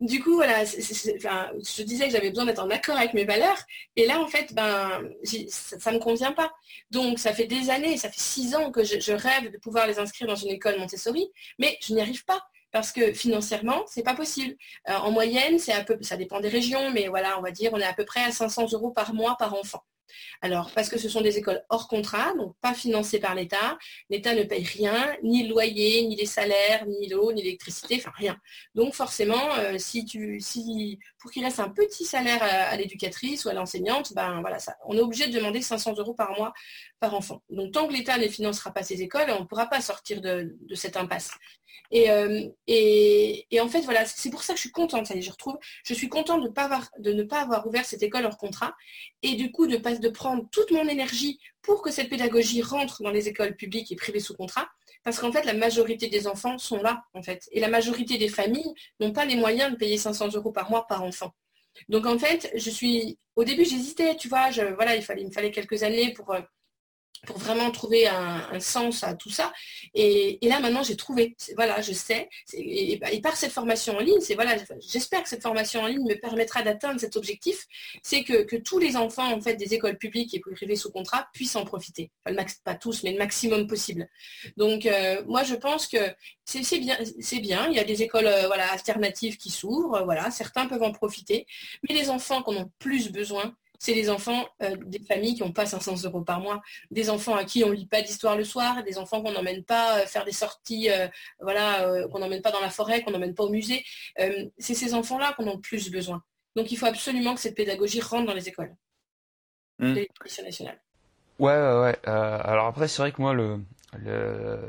du 0.00 0.22
coup, 0.22 0.34
voilà, 0.34 0.64
je 0.64 1.82
disais 1.82 2.06
que 2.06 2.12
j'avais 2.12 2.30
besoin 2.30 2.46
d'être 2.46 2.62
en 2.62 2.70
accord 2.70 2.96
avec 2.96 3.14
mes 3.14 3.24
valeurs. 3.24 3.58
Et 3.96 4.06
là, 4.06 4.20
en 4.20 4.26
fait, 4.26 4.52
ben, 4.52 5.02
ça 5.48 5.90
ne 5.90 5.96
me 5.96 6.00
convient 6.00 6.32
pas. 6.32 6.52
Donc, 6.90 7.18
ça 7.18 7.32
fait 7.32 7.46
des 7.46 7.70
années, 7.70 7.96
ça 7.96 8.10
fait 8.10 8.20
six 8.20 8.54
ans 8.54 8.70
que 8.70 8.84
je, 8.84 9.12
rêve 9.12 9.52
de 9.52 9.58
pouvoir 9.58 9.86
les 9.86 9.98
inscrire 9.98 10.28
dans 10.28 10.36
une 10.36 10.50
école 10.50 10.78
Montessori, 10.78 11.30
mais 11.58 11.78
je 11.80 11.94
n'y 11.94 12.00
arrive 12.00 12.24
pas 12.24 12.44
parce 12.72 12.90
que 12.90 13.12
financièrement, 13.12 13.84
c'est 13.86 14.02
pas 14.02 14.14
possible. 14.14 14.56
Euh, 14.88 14.94
en 14.94 15.12
moyenne, 15.12 15.60
c'est 15.60 15.72
peu, 15.84 15.96
ça 16.02 16.16
dépend 16.16 16.40
des 16.40 16.48
régions, 16.48 16.90
mais 16.90 17.06
voilà, 17.06 17.38
on 17.38 17.42
va 17.42 17.52
dire, 17.52 17.70
on 17.72 17.78
est 17.78 17.84
à 17.84 17.94
peu 17.94 18.04
près 18.04 18.24
à 18.24 18.32
500 18.32 18.72
euros 18.72 18.90
par 18.90 19.14
mois 19.14 19.36
par 19.38 19.54
enfant. 19.54 19.84
Alors, 20.40 20.70
parce 20.74 20.88
que 20.88 20.98
ce 20.98 21.08
sont 21.08 21.20
des 21.20 21.38
écoles 21.38 21.62
hors 21.68 21.88
contrat, 21.88 22.34
donc 22.34 22.54
pas 22.60 22.74
financées 22.74 23.18
par 23.18 23.34
l'État. 23.34 23.78
L'État 24.10 24.34
ne 24.34 24.42
paye 24.42 24.64
rien, 24.64 25.16
ni 25.22 25.44
le 25.44 25.50
loyer, 25.50 26.06
ni 26.06 26.16
les 26.16 26.26
salaires, 26.26 26.86
ni 26.86 27.08
l'eau, 27.08 27.32
ni 27.32 27.42
l'électricité, 27.42 27.96
enfin 27.98 28.12
rien. 28.16 28.38
Donc 28.74 28.94
forcément, 28.94 29.54
euh, 29.58 29.78
si 29.78 30.04
tu, 30.04 30.40
si, 30.40 30.98
pour 31.18 31.30
qu'il 31.30 31.44
reste 31.44 31.60
un 31.60 31.70
petit 31.70 32.04
salaire 32.04 32.42
à, 32.42 32.76
l'éducatrice 32.76 33.44
ou 33.44 33.48
à 33.48 33.54
l'enseignante, 33.54 34.12
ben 34.14 34.42
on 34.86 34.96
est 34.96 35.00
obligé 35.00 35.26
de 35.28 35.32
demander 35.32 35.62
500 35.62 35.94
euros 35.98 36.14
par 36.14 36.36
mois 36.36 36.52
par 37.00 37.14
enfant. 37.14 37.42
Donc 37.50 37.72
tant 37.72 37.86
que 37.86 37.92
l'État 37.92 38.18
ne 38.18 38.28
financera 38.28 38.72
pas 38.72 38.82
ces 38.82 39.02
écoles, 39.02 39.30
on 39.30 39.40
ne 39.40 39.46
pourra 39.46 39.66
pas 39.66 39.80
sortir 39.80 40.20
de, 40.20 40.56
cette 40.74 40.96
impasse. 40.96 41.30
Euh, 41.94 42.48
et, 42.66 43.46
en 43.60 43.68
fait, 43.68 43.82
voilà, 43.82 44.04
c'est 44.04 44.30
pour 44.30 44.42
ça 44.42 44.52
que 44.52 44.58
je 44.58 44.62
suis 44.62 44.72
contente, 44.72 45.06
ça 45.06 45.14
y 45.14 45.18
est, 45.18 45.22
je 45.22 45.30
retrouve, 45.30 45.58
je 45.84 45.94
suis 45.94 46.08
contente 46.08 46.42
de, 46.42 46.48
pas 46.48 46.64
avoir, 46.64 46.90
de 46.98 47.12
ne 47.12 47.22
pas 47.22 47.40
avoir 47.40 47.66
ouvert 47.66 47.84
cette 47.84 48.02
école 48.02 48.24
hors 48.24 48.36
contrat 48.36 48.74
et 49.22 49.34
du 49.34 49.52
coup 49.52 49.66
de, 49.66 49.76
de 49.76 50.08
prendre 50.08 50.48
toute 50.50 50.70
mon 50.70 50.88
énergie 50.88 51.38
pour 51.62 51.82
que 51.82 51.90
cette 51.90 52.10
pédagogie 52.10 52.62
rentre 52.62 53.02
dans 53.02 53.10
les 53.10 53.28
écoles 53.28 53.54
publiques 53.54 53.92
et 53.92 53.96
privées 53.96 54.20
sous 54.20 54.34
contrat, 54.34 54.68
parce 55.02 55.18
qu'en 55.18 55.32
fait, 55.32 55.44
la 55.44 55.54
majorité 55.54 56.08
des 56.08 56.26
enfants 56.26 56.58
sont 56.58 56.82
là, 56.82 57.04
en 57.14 57.22
fait, 57.22 57.48
et 57.52 57.60
la 57.60 57.68
majorité 57.68 58.18
des 58.18 58.28
familles 58.28 58.74
n'ont 59.00 59.12
pas 59.12 59.24
les 59.24 59.36
moyens 59.36 59.70
de 59.72 59.76
payer 59.76 59.98
500 59.98 60.30
euros 60.34 60.52
par 60.52 60.70
mois 60.70 60.86
par 60.86 61.02
enfant. 61.04 61.32
Donc 61.88 62.06
en 62.06 62.18
fait, 62.18 62.52
je 62.54 62.70
suis, 62.70 63.18
au 63.36 63.44
début, 63.44 63.64
j'hésitais, 63.64 64.16
tu 64.16 64.28
vois, 64.28 64.50
je, 64.50 64.62
voilà, 64.74 64.96
il 64.96 65.02
fallait, 65.02 65.22
il 65.22 65.28
me 65.28 65.32
fallait 65.32 65.50
quelques 65.50 65.82
années 65.82 66.12
pour 66.12 66.32
euh, 66.32 66.40
pour 67.26 67.38
vraiment 67.38 67.70
trouver 67.70 68.06
un, 68.06 68.60
sens 68.60 69.02
à 69.02 69.14
tout 69.14 69.30
ça. 69.30 69.52
Et, 69.94 70.38
là, 70.42 70.60
maintenant, 70.60 70.82
j'ai 70.82 70.96
trouvé. 70.96 71.36
Voilà, 71.56 71.80
je 71.80 71.92
sais. 71.92 72.28
Et, 72.52 73.00
par 73.22 73.36
cette 73.36 73.52
formation 73.52 73.96
en 73.96 74.00
ligne, 74.00 74.20
c'est 74.20 74.34
voilà, 74.34 74.56
j'espère 74.80 75.22
que 75.22 75.28
cette 75.28 75.42
formation 75.42 75.82
en 75.82 75.86
ligne 75.86 76.04
me 76.06 76.14
permettra 76.14 76.62
d'atteindre 76.62 77.00
cet 77.00 77.16
objectif. 77.16 77.66
C'est 78.02 78.24
que, 78.24 78.56
tous 78.58 78.78
les 78.78 78.96
enfants, 78.96 79.32
en 79.32 79.40
fait, 79.40 79.56
des 79.56 79.74
écoles 79.74 79.98
publiques 79.98 80.34
et 80.34 80.40
privées 80.40 80.76
sous 80.76 80.90
contrat 80.90 81.28
puissent 81.32 81.56
en 81.56 81.64
profiter. 81.64 82.10
pas 82.64 82.74
tous, 82.74 83.02
mais 83.02 83.12
le 83.12 83.18
maximum 83.18 83.66
possible. 83.66 84.08
Donc, 84.56 84.86
euh, 84.86 85.22
moi, 85.26 85.42
je 85.42 85.54
pense 85.54 85.86
que 85.86 85.98
c'est 86.44 86.78
bien, 86.78 86.98
c'est 87.20 87.40
bien. 87.40 87.68
Il 87.68 87.76
y 87.76 87.80
a 87.80 87.84
des 87.84 88.02
écoles 88.02 88.26
euh, 88.26 88.46
voilà, 88.46 88.70
alternatives 88.72 89.36
qui 89.36 89.50
s'ouvrent. 89.50 90.02
Voilà, 90.04 90.30
certains 90.30 90.66
peuvent 90.66 90.82
en 90.82 90.92
profiter. 90.92 91.46
Mais 91.88 91.94
les 91.94 92.10
enfants 92.10 92.42
qui 92.42 92.50
en 92.50 92.62
ont 92.62 92.70
plus 92.78 93.10
besoin, 93.10 93.54
c'est 93.78 93.94
les 93.94 94.10
enfants 94.10 94.46
euh, 94.62 94.76
des 94.86 94.98
familles 95.00 95.34
qui 95.34 95.42
n'ont 95.42 95.52
pas 95.52 95.66
500 95.66 96.04
euros 96.04 96.22
par 96.22 96.40
mois, 96.40 96.62
des 96.90 97.10
enfants 97.10 97.34
à 97.34 97.44
qui 97.44 97.64
on 97.64 97.68
ne 97.68 97.74
lit 97.74 97.86
pas 97.86 98.02
d'histoire 98.02 98.36
le 98.36 98.44
soir, 98.44 98.82
des 98.84 98.98
enfants 98.98 99.22
qu'on 99.22 99.32
n'emmène 99.32 99.64
pas 99.64 100.00
euh, 100.00 100.06
faire 100.06 100.24
des 100.24 100.32
sorties, 100.32 100.88
voilà, 101.40 102.06
qu'on 102.10 102.18
n'emmène 102.18 102.42
pas 102.42 102.50
dans 102.50 102.60
la 102.60 102.70
forêt, 102.70 103.02
qu'on 103.02 103.10
n'emmène 103.10 103.34
pas 103.34 103.44
au 103.44 103.50
musée. 103.50 103.84
c'est 104.58 104.74
ces 104.74 104.94
enfants-là 104.94 105.34
qu'on 105.36 105.48
a 105.48 105.54
le 105.54 105.60
plus 105.60 105.90
besoin. 105.90 106.22
Donc 106.56 106.70
il 106.70 106.76
faut 106.76 106.86
absolument 106.86 107.34
que 107.34 107.40
cette 107.40 107.56
pédagogie 107.56 108.00
rentre 108.00 108.26
dans 108.26 108.34
les 108.34 108.48
écoles 108.48 108.74
mmh. 109.78 109.92
l'éducation 109.92 110.44
nationale. 110.44 110.80
Ouais, 111.38 111.52
ouais, 111.52 111.80
ouais. 111.80 111.98
alors 112.04 112.66
après, 112.66 112.86
c'est 112.88 113.02
vrai 113.02 113.12
que 113.12 113.20
moi, 113.20 113.34
le, 113.34 113.60
le... 113.98 114.60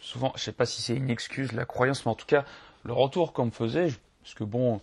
souvent, 0.00 0.32
je 0.36 0.42
sais 0.42 0.52
pas 0.52 0.66
si 0.66 0.82
c'est 0.82 0.96
une 0.96 1.10
excuse, 1.10 1.52
la 1.52 1.64
croyance, 1.64 2.04
mais 2.04 2.12
en 2.12 2.16
tout 2.16 2.26
cas, 2.26 2.44
le 2.84 2.92
retour 2.92 3.32
qu'on 3.32 3.46
me 3.46 3.50
faisait, 3.50 3.88
parce 4.22 4.34
que 4.34 4.44
bon, 4.44 4.80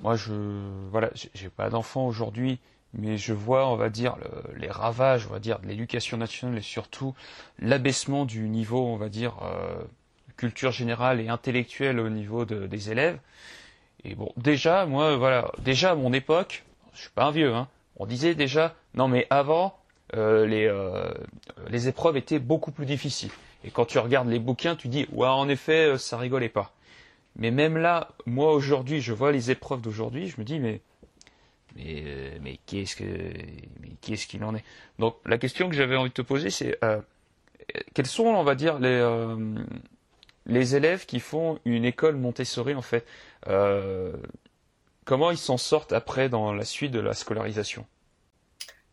moi, 0.00 0.16
je, 0.16 0.32
voilà, 0.90 1.10
j'ai 1.34 1.48
pas 1.48 1.70
d'enfant 1.70 2.06
aujourd'hui, 2.06 2.58
mais 2.94 3.16
je 3.16 3.32
vois, 3.32 3.68
on 3.68 3.76
va 3.76 3.88
dire, 3.88 4.16
les 4.56 4.68
ravages, 4.68 5.26
on 5.26 5.32
va 5.32 5.38
dire, 5.38 5.58
de 5.60 5.66
l'éducation 5.66 6.16
nationale 6.16 6.58
et 6.58 6.62
surtout 6.62 7.14
l'abaissement 7.58 8.24
du 8.24 8.48
niveau, 8.48 8.84
on 8.84 8.96
va 8.96 9.08
dire, 9.08 9.34
euh, 9.42 9.82
culture 10.36 10.72
générale 10.72 11.20
et 11.20 11.28
intellectuelle 11.28 12.00
au 12.00 12.10
niveau 12.10 12.44
des 12.44 12.90
élèves. 12.90 13.18
Et 14.04 14.14
bon, 14.14 14.32
déjà, 14.36 14.86
moi, 14.86 15.16
voilà, 15.16 15.50
déjà 15.60 15.92
à 15.92 15.94
mon 15.94 16.12
époque, 16.12 16.64
je 16.92 17.02
suis 17.02 17.10
pas 17.10 17.24
un 17.24 17.30
vieux, 17.30 17.54
hein, 17.54 17.68
on 17.96 18.06
disait 18.06 18.34
déjà, 18.34 18.74
non 18.94 19.08
mais 19.08 19.26
avant, 19.30 19.78
euh, 20.14 20.46
les, 20.46 20.66
euh, 20.66 21.10
les 21.68 21.88
épreuves 21.88 22.16
étaient 22.16 22.40
beaucoup 22.40 22.72
plus 22.72 22.86
difficiles. 22.86 23.30
Et 23.64 23.70
quand 23.70 23.84
tu 23.84 23.98
regardes 23.98 24.28
les 24.28 24.40
bouquins, 24.40 24.74
tu 24.74 24.88
dis, 24.88 25.06
ouais, 25.12 25.28
en 25.28 25.48
effet, 25.48 25.96
ça 25.96 26.18
rigolait 26.18 26.48
pas. 26.48 26.72
Mais 27.36 27.50
même 27.50 27.76
là, 27.76 28.10
moi 28.26 28.52
aujourd'hui, 28.52 29.00
je 29.00 29.12
vois 29.12 29.32
les 29.32 29.50
épreuves 29.50 29.80
d'aujourd'hui, 29.80 30.28
je 30.28 30.38
me 30.38 30.44
dis 30.44 30.58
mais 30.58 30.80
mais 31.76 32.02
euh, 32.04 32.38
mais 32.42 32.58
qu'est-ce 32.66 32.96
que 32.96 33.04
mais 33.04 33.90
qui 34.00 34.14
est-ce 34.14 34.26
qu'il 34.26 34.44
en 34.44 34.54
est? 34.54 34.64
Donc 34.98 35.16
la 35.24 35.38
question 35.38 35.68
que 35.68 35.74
j'avais 35.74 35.96
envie 35.96 36.10
de 36.10 36.14
te 36.14 36.22
poser, 36.22 36.50
c'est 36.50 36.76
euh, 36.84 37.00
quels 37.94 38.06
sont, 38.06 38.24
on 38.24 38.44
va 38.44 38.54
dire, 38.54 38.78
les 38.78 38.88
euh, 38.88 39.54
les 40.46 40.76
élèves 40.76 41.06
qui 41.06 41.20
font 41.20 41.58
une 41.64 41.84
école 41.84 42.16
Montessori 42.16 42.74
en 42.74 42.82
fait? 42.82 43.06
Comment 45.04 45.32
ils 45.32 45.38
s'en 45.38 45.56
sortent 45.56 45.92
après 45.92 46.28
dans 46.28 46.52
la 46.52 46.64
suite 46.64 46.92
de 46.92 47.00
la 47.00 47.12
scolarisation? 47.12 47.86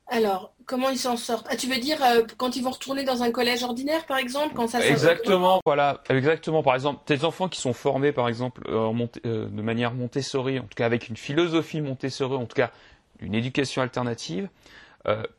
Alors, 0.08 0.54
comment 0.70 0.90
ils 0.92 1.00
s'en 1.00 1.18
sortent 1.18 1.48
Ah, 1.50 1.56
tu 1.56 1.68
veux 1.68 1.80
dire 1.80 1.98
euh, 2.04 2.22
quand 2.38 2.56
ils 2.56 2.64
vont 2.64 2.70
retourner 2.70 3.04
dans 3.04 3.24
un 3.24 3.32
collège 3.32 3.64
ordinaire, 3.64 4.06
par 4.06 4.18
exemple, 4.18 4.54
quand 4.54 4.68
ça 4.68 4.86
Exactement, 4.86 5.62
voilà, 5.66 6.02
exactement. 6.10 6.62
Par 6.62 6.76
exemple, 6.76 7.02
tes 7.06 7.24
enfants 7.24 7.50
qui 7.50 7.60
sont 7.60 7.74
formés, 7.74 8.12
par 8.12 8.30
exemple, 8.30 8.62
euh, 8.70 8.94
euh, 9.26 9.48
de 9.48 9.62
manière 9.64 9.94
Montessori, 9.96 10.60
en 10.60 10.64
tout 10.64 10.76
cas 10.76 10.86
avec 10.86 11.10
une 11.10 11.18
philosophie 11.18 11.82
Montessori, 11.82 12.36
en 12.36 12.46
tout 12.46 12.56
cas 12.56 12.72
une 13.20 13.34
éducation 13.36 13.82
alternative, 13.82 14.48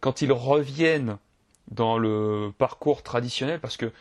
quand 0.01 0.21
ils 0.21 0.33
reviennent 0.33 1.17
dans 1.71 1.97
le 1.97 2.53
parcours 2.59 3.03
traditionnel, 3.03 3.61
parce 3.61 3.77
que 3.77 3.93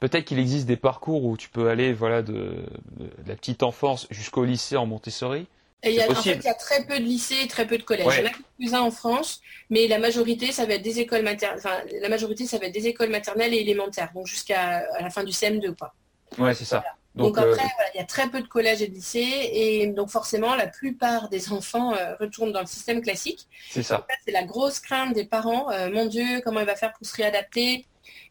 peut-être 0.00 0.24
qu'il 0.26 0.38
existe 0.38 0.66
des 0.66 0.76
parcours 0.76 1.24
où 1.24 1.36
tu 1.36 1.48
peux 1.48 1.68
aller, 1.68 1.92
voilà, 1.92 2.22
de, 2.22 2.64
de 2.96 3.08
la 3.26 3.34
petite 3.34 3.64
enfance 3.64 4.06
jusqu'au 4.10 4.44
lycée 4.44 4.76
en 4.76 4.86
Montessori. 4.86 5.48
Et 5.84 5.90
il 5.90 5.94
y 5.94 6.00
a, 6.00 6.10
en 6.10 6.14
fait, 6.14 6.34
il 6.34 6.44
y 6.44 6.48
a 6.48 6.54
très 6.54 6.84
peu 6.86 6.98
de 6.98 7.04
lycées, 7.04 7.46
très 7.48 7.66
peu 7.66 7.78
de 7.78 7.84
collèges. 7.84 8.06
Il 8.18 8.24
y 8.24 8.26
en 8.26 8.30
a 8.30 8.32
quelques-uns 8.58 8.80
en 8.80 8.90
France, 8.90 9.40
mais 9.70 9.86
la 9.86 9.98
majorité, 9.98 10.50
ça 10.50 10.66
va 10.66 10.74
être 10.74 10.82
des 10.82 10.98
écoles 10.98 11.22
maternelles. 11.22 11.58
Enfin, 11.58 11.78
la 12.00 12.08
majorité, 12.08 12.46
ça 12.46 12.58
va 12.58 12.66
être 12.66 12.74
des 12.74 12.88
écoles 12.88 13.10
maternelles 13.10 13.54
et 13.54 13.58
élémentaires, 13.58 14.10
donc 14.12 14.26
jusqu'à 14.26 14.84
la 15.00 15.10
fin 15.10 15.22
du 15.22 15.32
CM2, 15.32 15.76
quoi. 15.76 15.94
Ouais, 16.36 16.54
c'est 16.54 16.64
ça. 16.64 16.82
Donc, 17.14 17.36
après, 17.36 17.64
euh, 17.64 17.90
il 17.94 17.98
y 17.98 18.00
a 18.00 18.04
très 18.04 18.28
peu 18.28 18.40
de 18.40 18.46
collèges 18.46 18.80
et 18.80 18.88
de 18.88 18.94
lycées, 18.94 19.50
et 19.52 19.86
donc 19.88 20.08
forcément, 20.08 20.54
la 20.54 20.68
plupart 20.68 21.28
des 21.28 21.52
enfants 21.52 21.92
euh, 21.94 22.14
retournent 22.20 22.52
dans 22.52 22.60
le 22.60 22.66
système 22.66 23.00
classique. 23.00 23.48
C'est 23.70 23.82
ça. 23.82 24.06
C'est 24.24 24.30
la 24.30 24.44
grosse 24.44 24.78
crainte 24.78 25.14
des 25.14 25.24
parents. 25.24 25.70
Euh, 25.70 25.90
mon 25.90 26.06
Dieu, 26.06 26.40
comment 26.44 26.60
il 26.60 26.66
va 26.66 26.76
faire 26.76 26.92
pour 26.92 27.06
se 27.06 27.16
réadapter? 27.16 27.86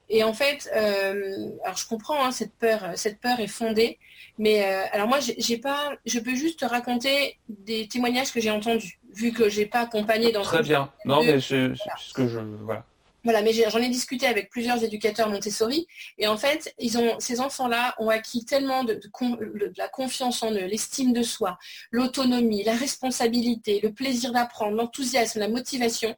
Et 0.10 0.24
en 0.24 0.34
fait, 0.34 0.70
euh, 0.76 1.50
alors 1.64 1.78
je 1.78 1.88
comprends 1.88 2.24
hein, 2.24 2.32
cette 2.32 2.54
peur, 2.54 2.92
cette 2.96 3.20
peur 3.20 3.40
est 3.40 3.48
fondée, 3.48 4.00
mais 4.38 4.66
euh, 4.66 4.84
alors 4.92 5.08
moi 5.08 5.20
j'ai 5.20 5.58
pas, 5.58 5.94
je 6.06 6.20
peux 6.20 6.36
juste 6.36 6.60
te 6.60 6.66
raconter 6.66 7.38
des 7.50 7.88
témoignages 7.88 8.32
que 8.32 8.40
j'ai 8.40 8.52
entendus, 8.52 9.00
vu 9.14 9.34
que 9.34 9.50
j'ai 9.50 9.66
pas 9.66 9.82
accompagné 9.82 10.32
dans. 10.32 10.44
Très 10.44 10.64
bien. 10.64 10.92
Non, 11.06 11.24
mais 11.24 11.42
c'est 11.42 11.74
ce 12.00 12.14
que 12.14 12.28
je 12.28 12.40
voilà. 12.40 12.86
Voilà, 13.24 13.42
mais 13.42 13.52
j'en 13.52 13.80
ai, 13.80 13.90
discuté 13.90 14.26
avec 14.26 14.50
plusieurs 14.50 14.82
éducateurs 14.86 15.28
Montessori, 15.30 15.86
et 16.18 16.28
en 16.28 16.38
fait, 16.38 16.74
ils 16.80 16.98
ont, 16.98 17.20
ces 17.20 17.42
enfants-là 17.42 17.94
ont 18.00 18.08
acquis 18.08 18.46
tellement 18.46 18.86
de, 18.86 18.94
de 18.94 19.74
la 19.78 19.90
confiance 19.90 20.44
en 20.44 20.52
eux, 20.54 20.66
l'estime 20.66 21.12
de 21.12 21.24
soi, 21.24 21.58
l'autonomie, 21.92 22.64
la 22.64 22.76
responsabilité, 22.76 23.82
le 23.84 23.92
plaisir 23.92 24.32
d'apprendre, 24.32 24.78
l'enthousiasme, 24.78 25.40
la 25.40 25.50
motivation, 25.50 26.16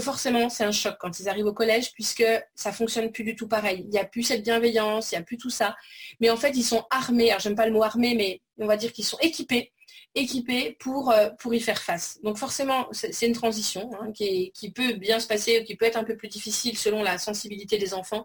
forcément 0.00 0.48
c'est 0.48 0.64
un 0.64 0.72
choc 0.72 0.96
quand 1.00 1.20
ils 1.20 1.28
arrivent 1.28 1.46
au 1.46 1.52
collège 1.52 1.92
puisque 1.92 2.24
ça 2.54 2.72
fonctionne 2.72 3.12
plus 3.12 3.24
du 3.24 3.36
tout 3.36 3.48
pareil. 3.48 3.82
Il 3.84 3.90
n'y 3.90 3.98
a 3.98 4.04
plus 4.04 4.22
cette 4.22 4.42
bienveillance, 4.42 5.12
il 5.12 5.16
n'y 5.16 5.20
a 5.20 5.24
plus 5.24 5.38
tout 5.38 5.50
ça. 5.50 5.76
Mais 6.20 6.30
en 6.30 6.36
fait, 6.36 6.50
ils 6.56 6.64
sont 6.64 6.84
armés. 6.90 7.30
Alors 7.30 7.40
j'aime 7.40 7.54
pas 7.54 7.66
le 7.66 7.72
mot 7.72 7.82
armé, 7.82 8.14
mais 8.14 8.40
on 8.58 8.66
va 8.66 8.76
dire 8.76 8.92
qu'ils 8.92 9.04
sont 9.04 9.18
équipés, 9.20 9.72
équipés 10.14 10.76
pour, 10.80 11.10
euh, 11.10 11.30
pour 11.38 11.54
y 11.54 11.60
faire 11.60 11.80
face. 11.80 12.18
Donc 12.22 12.38
forcément, 12.38 12.88
c'est 12.92 13.26
une 13.26 13.34
transition 13.34 13.90
hein, 14.00 14.12
qui, 14.12 14.52
qui 14.52 14.70
peut 14.70 14.94
bien 14.94 15.20
se 15.20 15.26
passer, 15.26 15.64
qui 15.64 15.76
peut 15.76 15.86
être 15.86 15.96
un 15.98 16.04
peu 16.04 16.16
plus 16.16 16.28
difficile 16.28 16.76
selon 16.78 17.02
la 17.02 17.18
sensibilité 17.18 17.78
des 17.78 17.94
enfants. 17.94 18.24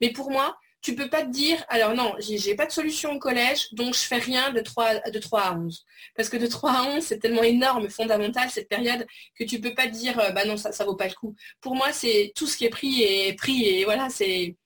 Mais 0.00 0.10
pour 0.10 0.30
moi, 0.30 0.56
tu 0.82 0.96
peux 0.96 1.08
pas 1.08 1.22
te 1.22 1.30
dire, 1.30 1.64
alors 1.68 1.94
non, 1.94 2.14
j'ai 2.18 2.56
pas 2.56 2.66
de 2.66 2.72
solution 2.72 3.12
au 3.12 3.18
collège, 3.20 3.72
donc 3.72 3.94
je 3.94 4.00
fais 4.00 4.18
rien 4.18 4.52
de 4.52 4.60
3, 4.60 5.10
de 5.10 5.18
3 5.18 5.40
à 5.40 5.54
11. 5.54 5.86
Parce 6.16 6.28
que 6.28 6.36
de 6.36 6.46
3 6.46 6.70
à 6.72 6.82
11, 6.96 7.02
c'est 7.04 7.18
tellement 7.18 7.44
énorme, 7.44 7.88
fondamental, 7.88 8.50
cette 8.50 8.68
période, 8.68 9.06
que 9.38 9.44
tu 9.44 9.60
peux 9.60 9.74
pas 9.74 9.86
te 9.86 9.92
dire, 9.92 10.18
euh, 10.18 10.30
bah 10.32 10.44
non, 10.44 10.56
ça, 10.56 10.72
ça 10.72 10.84
vaut 10.84 10.96
pas 10.96 11.06
le 11.06 11.14
coup. 11.14 11.36
Pour 11.60 11.76
moi, 11.76 11.92
c'est 11.92 12.32
tout 12.34 12.48
ce 12.48 12.56
qui 12.56 12.64
est 12.64 12.70
pris 12.70 13.02
et 13.02 13.32
pris, 13.34 13.64
et 13.64 13.84
voilà, 13.84 14.10
c'est, 14.10 14.56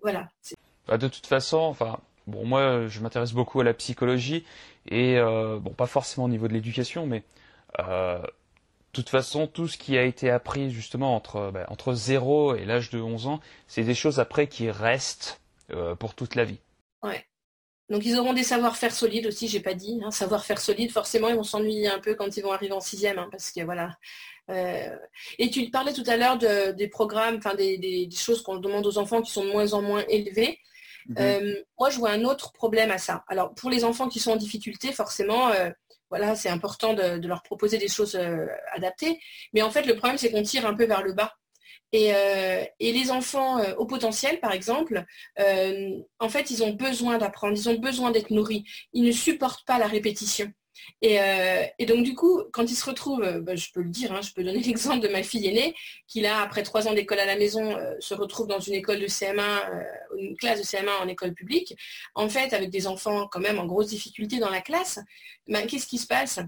voilà. 0.00 0.30
Bah, 0.88 0.96
de 0.96 1.08
toute 1.08 1.26
façon, 1.26 1.58
enfin, 1.58 2.00
bon, 2.26 2.46
moi, 2.46 2.86
je 2.88 3.00
m'intéresse 3.00 3.32
beaucoup 3.32 3.60
à 3.60 3.64
la 3.64 3.74
psychologie, 3.74 4.46
et 4.88 5.18
euh, 5.18 5.58
bon, 5.58 5.70
pas 5.70 5.86
forcément 5.86 6.24
au 6.24 6.30
niveau 6.30 6.48
de 6.48 6.54
l'éducation, 6.54 7.06
mais 7.06 7.22
euh, 7.80 8.18
de 8.18 8.92
toute 8.92 9.10
façon, 9.10 9.46
tout 9.46 9.68
ce 9.68 9.76
qui 9.76 9.98
a 9.98 10.04
été 10.04 10.30
appris 10.30 10.70
justement 10.70 11.14
entre, 11.14 11.50
bah, 11.52 11.66
entre 11.68 11.92
0 11.92 12.54
et 12.54 12.64
l'âge 12.64 12.88
de 12.88 12.98
11 12.98 13.26
ans, 13.26 13.40
c'est 13.68 13.84
des 13.84 13.94
choses 13.94 14.20
après 14.20 14.46
qui 14.46 14.70
restent 14.70 15.38
pour 15.98 16.14
toute 16.14 16.34
la 16.34 16.44
vie. 16.44 16.58
Ouais. 17.02 17.26
Donc 17.88 18.04
ils 18.04 18.18
auront 18.18 18.32
des 18.32 18.42
savoir-faire 18.42 18.92
solides 18.92 19.26
aussi, 19.26 19.46
j'ai 19.46 19.60
pas 19.60 19.74
dit. 19.74 20.00
Hein, 20.04 20.10
savoir-faire 20.10 20.58
solide, 20.58 20.90
forcément, 20.90 21.28
ils 21.28 21.36
vont 21.36 21.44
s'ennuyer 21.44 21.88
un 21.88 22.00
peu 22.00 22.14
quand 22.14 22.36
ils 22.36 22.42
vont 22.42 22.52
arriver 22.52 22.72
en 22.72 22.80
sixième, 22.80 23.18
hein, 23.18 23.28
parce 23.30 23.52
que 23.52 23.62
voilà. 23.62 23.96
Euh, 24.50 24.96
et 25.38 25.50
tu 25.50 25.70
parlais 25.70 25.92
tout 25.92 26.04
à 26.06 26.16
l'heure 26.16 26.38
de, 26.38 26.72
des 26.72 26.88
programmes, 26.88 27.36
enfin 27.36 27.54
des, 27.54 28.08
choses 28.10 28.42
qu'on 28.42 28.56
demande 28.56 28.86
aux 28.86 28.98
enfants 28.98 29.22
qui 29.22 29.30
sont 29.30 29.44
de 29.44 29.52
moins 29.52 29.72
en 29.72 29.82
moins 29.82 30.04
élevés. 30.08 30.58
Mhm. 31.08 31.16
Euh, 31.20 31.54
moi, 31.78 31.90
je 31.90 31.98
vois 31.98 32.10
un 32.10 32.24
autre 32.24 32.52
problème 32.52 32.90
à 32.90 32.98
ça. 32.98 33.24
Alors, 33.28 33.54
pour 33.54 33.70
les 33.70 33.84
enfants 33.84 34.08
qui 34.08 34.18
sont 34.18 34.32
en 34.32 34.36
difficulté, 34.36 34.92
forcément, 34.92 35.50
voilà, 36.10 36.34
c'est 36.34 36.48
important 36.48 36.92
de, 36.94 37.24
leur 37.26 37.42
proposer 37.44 37.78
des 37.78 37.88
choses 37.88 38.18
adaptées. 38.72 39.20
Mais 39.52 39.62
en 39.62 39.70
fait, 39.70 39.82
le 39.82 39.94
problème, 39.94 40.18
c'est 40.18 40.32
qu'on 40.32 40.42
tire 40.42 40.66
un 40.66 40.74
peu 40.74 40.86
vers 40.86 41.02
le 41.02 41.12
bas. 41.12 41.36
Euh, 41.96 42.64
et, 42.80 42.92
les 42.92 43.10
enfants 43.10 43.58
euh, 43.58 43.74
au 43.76 43.86
potentiel, 43.86 44.40
par 44.40 44.52
exemple, 44.52 45.04
euh, 45.40 45.98
en 46.18 46.28
fait, 46.28 46.50
ils 46.50 46.62
ont 46.62 46.72
besoin 46.72 47.18
d'apprendre, 47.18 47.56
ils 47.56 47.68
ont 47.68 47.74
besoin 47.74 48.10
d'être 48.10 48.30
nourris. 48.30 48.64
Ils 48.92 49.04
ne 49.04 49.12
supportent 49.12 49.64
pas 49.66 49.78
la 49.78 49.86
répétition. 49.86 50.52
Et, 51.00 51.18
donc, 51.86 52.04
du 52.04 52.14
coup, 52.14 52.42
quand 52.52 52.64
ils 52.64 52.76
se 52.76 52.84
retrouvent, 52.84 53.40
bah, 53.40 53.56
je 53.56 53.68
peux 53.72 53.80
le 53.80 53.88
dire, 53.88 54.12
hein, 54.12 54.20
je 54.22 54.32
peux 54.32 54.44
donner 54.44 54.60
l'exemple 54.62 55.00
de 55.00 55.08
ma 55.08 55.22
fille 55.22 55.46
aînée, 55.46 55.74
qui 56.06 56.20
là, 56.20 56.40
après 56.42 56.62
trois 56.62 56.86
ans 56.86 56.92
d'école 56.92 57.18
à 57.18 57.24
la 57.24 57.36
maison, 57.36 57.76
se 57.98 58.14
retrouve 58.14 58.46
dans 58.46 58.60
une 58.60 58.74
école 58.74 59.00
de 59.00 59.06
CM1, 59.06 59.86
une 60.18 60.36
classe 60.36 60.60
de 60.60 60.64
CM1 60.64 61.02
en 61.02 61.08
école 61.08 61.32
publique, 61.32 61.74
en 62.14 62.28
fait, 62.28 62.52
avec 62.52 62.70
des 62.70 62.86
enfants 62.86 63.26
quand 63.26 63.40
même 63.40 63.58
en 63.58 63.66
grosse 63.66 63.88
difficulté 63.88 64.38
dans 64.38 64.50
la 64.50 64.60
classe, 64.60 64.98
ben, 65.48 65.66
qu'est-ce 65.66 65.86
qui 65.86 65.98
se 65.98 66.06
passe? 66.06 66.40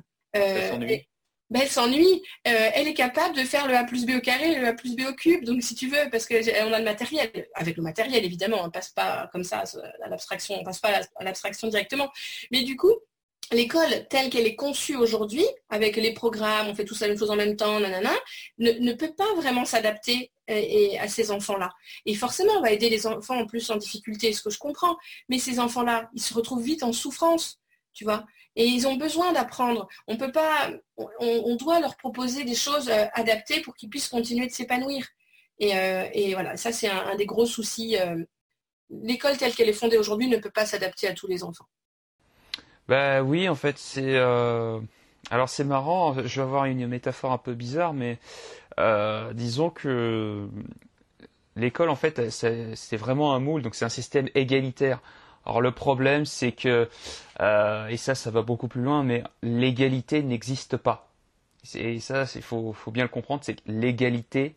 Elle 1.54 1.68
s'ennuie. 1.68 2.22
Euh, 2.46 2.70
elle 2.74 2.88
est 2.88 2.94
capable 2.94 3.36
de 3.36 3.42
faire 3.44 3.66
le 3.66 3.74
A 3.74 3.84
plus 3.84 4.06
B 4.06 4.10
au 4.16 4.20
carré, 4.20 4.56
le 4.56 4.66
A 4.68 4.72
plus 4.72 4.94
B 4.94 5.02
au 5.08 5.14
cube. 5.14 5.44
Donc, 5.44 5.62
si 5.62 5.74
tu 5.74 5.88
veux, 5.88 6.10
parce 6.10 6.26
qu'on 6.26 6.36
a 6.36 6.78
le 6.78 6.84
matériel. 6.84 7.48
Avec 7.54 7.76
le 7.76 7.82
matériel, 7.82 8.24
évidemment, 8.24 8.58
on 8.62 8.66
ne 8.66 8.70
passe 8.70 8.90
pas 8.90 9.28
comme 9.32 9.44
ça 9.44 9.64
à 10.02 10.08
l'abstraction, 10.08 10.56
on 10.60 10.64
passe 10.64 10.80
pas 10.80 11.00
à 11.16 11.24
l'abstraction 11.24 11.68
directement. 11.68 12.10
Mais 12.50 12.62
du 12.62 12.76
coup, 12.76 12.92
l'école 13.52 14.06
telle 14.08 14.30
qu'elle 14.30 14.46
est 14.46 14.56
conçue 14.56 14.96
aujourd'hui, 14.96 15.44
avec 15.70 15.96
les 15.96 16.12
programmes, 16.12 16.68
on 16.68 16.74
fait 16.74 16.84
tous 16.84 17.00
la 17.00 17.08
même 17.08 17.18
chose 17.18 17.30
en 17.30 17.36
même 17.36 17.56
temps, 17.56 17.80
nanana, 17.80 18.12
ne, 18.58 18.92
peut 18.92 19.14
pas 19.16 19.34
vraiment 19.36 19.64
s'adapter 19.64 20.30
euh, 20.50 20.96
à 21.00 21.08
ces 21.08 21.30
enfants-là. 21.30 21.70
Et 22.06 22.14
forcément, 22.14 22.52
on 22.58 22.62
va 22.62 22.72
aider 22.72 22.90
les 22.90 23.06
enfants 23.06 23.38
en 23.38 23.46
plus 23.46 23.70
en 23.70 23.76
difficulté, 23.76 24.32
ce 24.32 24.42
que 24.42 24.50
je 24.50 24.58
comprends. 24.58 24.96
Mais 25.28 25.38
ces 25.38 25.60
enfants-là, 25.60 26.10
ils 26.14 26.22
se 26.22 26.34
retrouvent 26.34 26.62
vite 26.62 26.82
en 26.82 26.92
souffrance, 26.92 27.58
tu 27.94 28.04
vois. 28.04 28.24
Et 28.58 28.64
ils 28.64 28.88
ont 28.88 28.96
besoin 28.96 29.32
d'apprendre. 29.32 29.88
On 30.08 30.16
peut 30.16 30.32
pas, 30.32 30.68
on, 30.96 31.54
doit 31.54 31.78
leur 31.78 31.96
proposer 31.96 32.42
des 32.42 32.56
choses 32.56 32.88
euh, 32.88 33.06
adaptées 33.14 33.60
pour 33.60 33.76
qu'ils 33.76 33.88
puissent 33.88 34.08
continuer 34.08 34.48
de 34.48 34.52
s'épanouir. 34.52 35.06
Et, 35.60 35.76
euh, 35.76 36.08
voilà, 36.32 36.56
ça 36.56 36.72
c'est 36.72 36.88
un, 36.88 37.14
des 37.14 37.24
gros 37.24 37.46
soucis. 37.46 37.96
Euh. 37.96 38.24
L'école 38.90 39.36
telle 39.36 39.54
qu'elle 39.54 39.68
est 39.68 39.72
fondée 39.72 39.96
aujourd'hui 39.96 40.26
ne 40.26 40.38
peut 40.38 40.50
pas 40.50 40.66
s'adapter 40.66 41.06
à 41.06 41.14
tous 41.14 41.28
les 41.28 41.44
enfants. 41.44 41.66
Bah 42.88 43.22
oui, 43.22 43.48
en 43.48 43.54
fait, 43.54 43.78
c'est 43.78 44.16
alors 45.30 45.48
c'est 45.48 45.64
marrant, 45.64 46.14
je 46.14 46.40
vais 46.40 46.46
avoir 46.46 46.64
une 46.64 46.86
métaphore 46.88 47.32
un 47.32 47.38
peu 47.38 47.54
bizarre, 47.54 47.92
mais 47.92 48.18
disons 49.34 49.70
que 49.70 50.48
l'école 51.54 51.90
en 51.90 51.96
fait 51.96 52.30
c'est 52.30 52.96
vraiment 52.96 53.34
un 53.34 53.40
moule, 53.40 53.62
donc 53.62 53.74
c'est 53.74 53.84
un 53.84 53.90
système 53.90 54.28
égalitaire. 54.34 55.00
Alors 55.48 55.62
le 55.62 55.72
problème 55.72 56.26
c'est 56.26 56.52
que, 56.52 56.88
euh, 57.40 57.88
et 57.88 57.96
ça 57.96 58.14
ça 58.14 58.30
va 58.30 58.42
beaucoup 58.42 58.68
plus 58.68 58.82
loin, 58.82 59.02
mais 59.02 59.24
l'égalité 59.42 60.22
n'existe 60.22 60.76
pas. 60.76 61.08
Et 61.74 62.00
ça 62.00 62.24
il 62.34 62.42
faut, 62.42 62.74
bien 62.88 63.04
le 63.04 63.08
comprendre, 63.08 63.42
c'est 63.44 63.54
que 63.54 63.62
l'égalité 63.66 64.54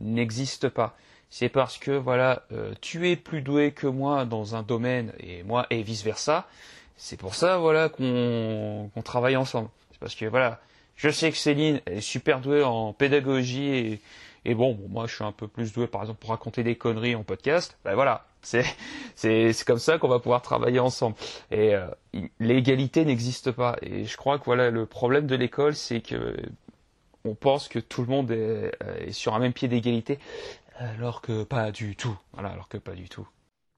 n'existe 0.00 0.68
pas. 0.68 0.96
C'est 1.30 1.48
parce 1.48 1.78
que 1.78 1.92
voilà, 1.92 2.42
euh, 2.52 2.74
tu 2.82 3.10
es 3.10 3.16
plus 3.16 3.40
doué 3.40 3.72
que 3.72 3.86
moi 3.86 4.26
dans 4.26 4.54
un 4.54 4.62
domaine 4.62 5.12
et 5.18 5.42
moi 5.44 5.66
et 5.70 5.82
vice 5.82 6.04
versa. 6.04 6.46
C'est 6.96 7.16
pour 7.16 7.34
ça 7.34 7.56
voilà 7.58 7.88
qu'on 7.88 8.90
travaille 9.02 9.36
ensemble. 9.36 9.70
C'est 9.92 9.98
parce 9.98 10.14
que 10.14 10.26
voilà, 10.26 10.60
je 10.96 11.08
sais 11.08 11.30
que 11.30 11.38
Céline 11.38 11.80
est 11.86 12.02
super 12.02 12.40
douée 12.40 12.62
en 12.62 12.92
pédagogie 12.92 13.68
et, 13.70 14.00
et 14.44 14.54
bon, 14.54 14.78
moi 14.90 15.06
je 15.06 15.14
suis 15.14 15.24
un 15.24 15.32
peu 15.32 15.48
plus 15.48 15.72
doué 15.72 15.86
par 15.86 16.02
exemple 16.02 16.20
pour 16.20 16.30
raconter 16.30 16.62
des 16.62 16.76
conneries 16.76 17.14
en 17.14 17.24
podcast. 17.24 17.78
Ben 17.84 17.94
voilà, 17.94 18.26
c'est 18.44 18.64
c'est 19.14 19.64
comme 19.64 19.78
ça 19.78 19.98
qu'on 19.98 20.08
va 20.08 20.18
pouvoir 20.18 20.42
travailler 20.42 20.80
ensemble. 20.80 21.16
Et 21.50 21.74
euh, 21.74 21.86
l'égalité 22.40 23.04
n'existe 23.04 23.50
pas. 23.50 23.76
Et 23.82 24.04
je 24.04 24.16
crois 24.16 24.38
que 24.38 24.44
voilà 24.44 24.70
le 24.70 24.86
problème 24.86 25.26
de 25.26 25.34
l'école, 25.34 25.74
c'est 25.74 26.00
que 26.00 26.36
on 27.24 27.34
pense 27.34 27.68
que 27.68 27.78
tout 27.78 28.02
le 28.02 28.08
monde 28.08 28.30
est, 28.30 28.72
est 28.98 29.12
sur 29.12 29.34
un 29.34 29.38
même 29.38 29.54
pied 29.54 29.68
d'égalité, 29.68 30.18
alors 30.78 31.22
que 31.22 31.44
pas 31.44 31.70
du 31.72 31.96
tout. 31.96 32.16
Voilà, 32.32 32.50
alors 32.50 32.68
que 32.68 32.76
pas 32.78 32.92
du 32.92 33.08
tout. 33.08 33.26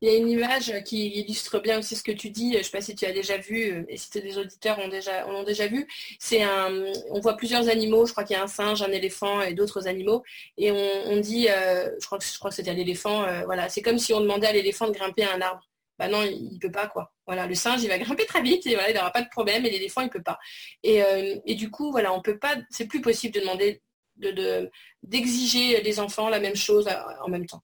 Il 0.03 0.09
y 0.11 0.14
a 0.14 0.16
une 0.18 0.28
image 0.28 0.72
qui 0.84 1.09
illustre 1.09 1.59
bien 1.59 1.78
aussi 1.78 1.97
ce 1.97 2.03
que 2.03 2.12
tu 2.12 2.28
dis. 2.28 2.53
Je 2.53 2.59
ne 2.59 2.62
sais 2.62 2.70
pas 2.70 2.82
si 2.82 2.94
tu 2.94 3.07
as 3.07 3.12
déjà 3.12 3.38
vu 3.38 3.72
euh, 3.72 3.84
et 3.88 3.97
si 3.97 4.11
des 4.20 4.36
auditeurs 4.36 4.78
ont 4.78 4.88
déjà, 4.88 5.26
l'ont 5.26 5.42
déjà 5.42 5.68
vu. 5.68 5.88
C'est 6.18 6.42
un, 6.42 6.70
on 7.11 7.20
voit 7.20 7.36
plusieurs 7.36 7.68
animaux. 7.70 8.05
Je 8.05 8.12
crois 8.12 8.24
qu'il 8.24 8.36
y 8.36 8.38
a 8.38 8.42
un 8.42 8.47
singe, 8.47 8.82
un 8.82 8.92
éléphant 8.92 9.40
et 9.40 9.55
d'autres 9.55 9.88
animaux. 9.88 10.22
Et 10.59 10.70
on, 10.70 11.18
dit, 11.20 11.49
euh, 11.49 11.90
je 11.99 12.07
crois 12.07 12.18
que 12.18 12.24
je 12.24 12.38
crois 12.38 12.51
que 12.51 12.57
c'était 12.57 12.70
un 12.70 12.76
éléphant. 12.76 13.24
Euh, 13.24 13.44
voilà, 13.47 13.70
c'est 13.70 13.80
comme 13.80 13.99
si 13.99 14.12
on 14.12 14.20
demandait 14.20 14.49
à 14.49 14.53
l'éléphant 14.53 14.86
de 14.86 14.92
grimper 14.92 15.24
à 15.24 15.34
un 15.34 15.40
arbre. 15.40 15.66
Bah 15.99 16.09
non, 16.09 16.22
il, 16.22 16.53
ne 16.55 16.59
peut 16.59 16.70
pas 16.70 16.88
quoi. 16.88 17.11
Voilà, 17.26 17.47
le 17.47 17.55
singe 17.55 17.82
il 17.82 17.88
va 17.88 17.99
grimper 17.99 18.26
très 18.26 18.42
vite 18.42 18.66
et 18.66 18.74
voilà, 18.74 18.90
il 18.90 18.94
n'aura 18.94 19.12
pas 19.12 19.22
de 19.22 19.30
problème. 19.30 19.64
Et 19.64 19.70
l'éléphant 19.70 20.03
il 20.03 20.11
peut 20.11 20.22
pas. 20.22 20.38
Et, 20.82 21.03
et, 21.47 21.55
du 21.55 21.70
coup 21.70 21.90
voilà, 21.90 22.12
on 22.12 22.20
peut 22.20 22.38
pas. 22.38 22.57
C'est 22.70 22.86
plus 22.86 23.01
possible 23.01 23.34
de 23.34 23.40
demander 23.40 23.80
de, 24.16 24.70
d'exiger 25.03 25.80
des 25.80 26.01
enfants 26.01 26.28
la 26.28 26.40
même 26.40 26.57
chose 26.57 26.86
en 27.24 27.28
même 27.28 27.47
temps. 27.47 27.62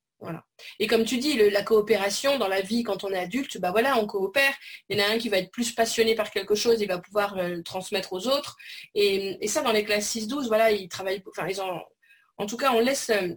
Et 0.78 0.86
comme 0.86 1.04
tu 1.04 1.18
dis, 1.18 1.36
la 1.50 1.62
coopération 1.62 2.38
dans 2.38 2.48
la 2.48 2.60
vie 2.60 2.82
quand 2.82 3.04
on 3.04 3.10
est 3.10 3.18
adulte, 3.18 3.58
bah 3.58 3.70
voilà, 3.70 3.98
on 3.98 4.06
coopère. 4.06 4.54
Il 4.88 4.98
y 4.98 5.02
en 5.02 5.04
a 5.04 5.08
un 5.08 5.18
qui 5.18 5.28
va 5.28 5.38
être 5.38 5.50
plus 5.50 5.72
passionné 5.72 6.14
par 6.14 6.30
quelque 6.30 6.54
chose, 6.54 6.80
il 6.80 6.88
va 6.88 6.98
pouvoir 6.98 7.36
euh, 7.38 7.48
le 7.48 7.62
transmettre 7.62 8.12
aux 8.12 8.26
autres. 8.28 8.56
Et, 8.94 9.46
ça, 9.48 9.62
dans 9.62 9.72
les 9.72 9.84
classes 9.84 10.14
6-12, 10.14 10.46
voilà, 10.46 10.70
ils 10.70 10.88
travaillent, 10.88 11.22
enfin, 11.28 11.46
ils 11.48 11.60
ont, 11.60 11.80
en 12.38 12.46
tout 12.46 12.56
cas, 12.56 12.72
on 12.72 12.80
laisse, 12.80 13.10
euh, 13.10 13.28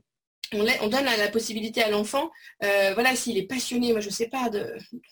on, 0.54 0.66
on 0.82 0.88
donne 0.88 1.06
la 1.06 1.28
possibilité 1.30 1.84
à 1.84 1.90
l'enfant, 1.90 2.32
euh, 2.64 2.94
voilà, 2.94 3.16
s'il 3.16 3.38
est 3.38 3.48
passionné, 3.48 3.92
moi 3.92 4.00
je 4.00 4.10
sais 4.10 4.30
pas, 4.30 4.50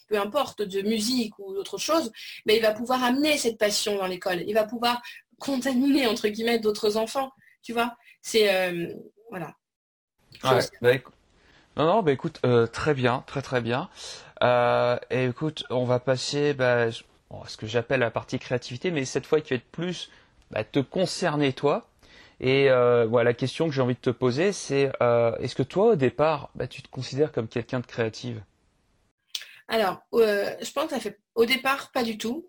peu 0.07 0.17
importe, 0.17 0.61
de 0.61 0.81
musique 0.81 1.37
ou 1.39 1.53
d'autre 1.53 1.77
chose, 1.77 2.11
mais 2.45 2.55
il 2.55 2.61
va 2.61 2.71
pouvoir 2.71 3.03
amener 3.03 3.37
cette 3.37 3.57
passion 3.57 3.97
dans 3.97 4.07
l'école. 4.07 4.43
Il 4.47 4.53
va 4.53 4.63
pouvoir 4.63 5.01
contaminer, 5.39 6.07
entre 6.07 6.27
guillemets, 6.29 6.59
d'autres 6.59 6.95
enfants. 6.97 7.31
Tu 7.63 7.73
vois, 7.73 7.95
c'est, 8.21 8.71
voilà. 9.29 9.55
Ouais, 10.81 11.01
non, 11.77 11.85
non, 11.85 12.03
bah 12.03 12.11
écoute, 12.11 12.39
euh, 12.45 12.67
très 12.67 12.93
bien, 12.93 13.23
très 13.25 13.41
très 13.41 13.61
bien. 13.61 13.89
Euh, 14.43 14.97
et 15.09 15.25
écoute, 15.25 15.65
on 15.69 15.85
va 15.85 15.99
passer 15.99 16.53
bah, 16.53 16.91
ce 16.91 17.57
que 17.57 17.65
j'appelle 17.65 18.01
la 18.01 18.11
partie 18.11 18.37
créativité, 18.37 18.91
mais 18.91 19.05
cette 19.05 19.25
fois 19.25 19.41
qui 19.41 19.51
va 19.51 19.55
être 19.55 19.71
plus 19.71 20.11
bah, 20.51 20.63
te 20.63 20.79
concerner 20.79 21.53
toi. 21.53 21.87
Et 22.39 22.69
euh, 22.69 23.05
voilà, 23.05 23.31
la 23.31 23.33
question 23.33 23.67
que 23.67 23.73
j'ai 23.73 23.81
envie 23.81 23.95
de 23.95 23.99
te 23.99 24.09
poser, 24.09 24.51
c'est 24.51 24.91
est-ce 25.39 25.55
que 25.55 25.63
toi, 25.63 25.91
au 25.91 25.95
départ, 25.95 26.49
bah, 26.55 26.67
tu 26.67 26.81
te 26.81 26.89
considères 26.89 27.31
comme 27.31 27.47
quelqu'un 27.47 27.79
de 27.79 27.87
créative? 27.87 28.41
Alors, 29.67 30.03
je 30.11 30.71
pense 30.73 30.85
que 30.85 30.91
ça 30.91 30.99
fait 30.99 31.19
au 31.35 31.45
départ 31.45 31.91
pas 31.91 32.03
du 32.03 32.17
tout. 32.17 32.45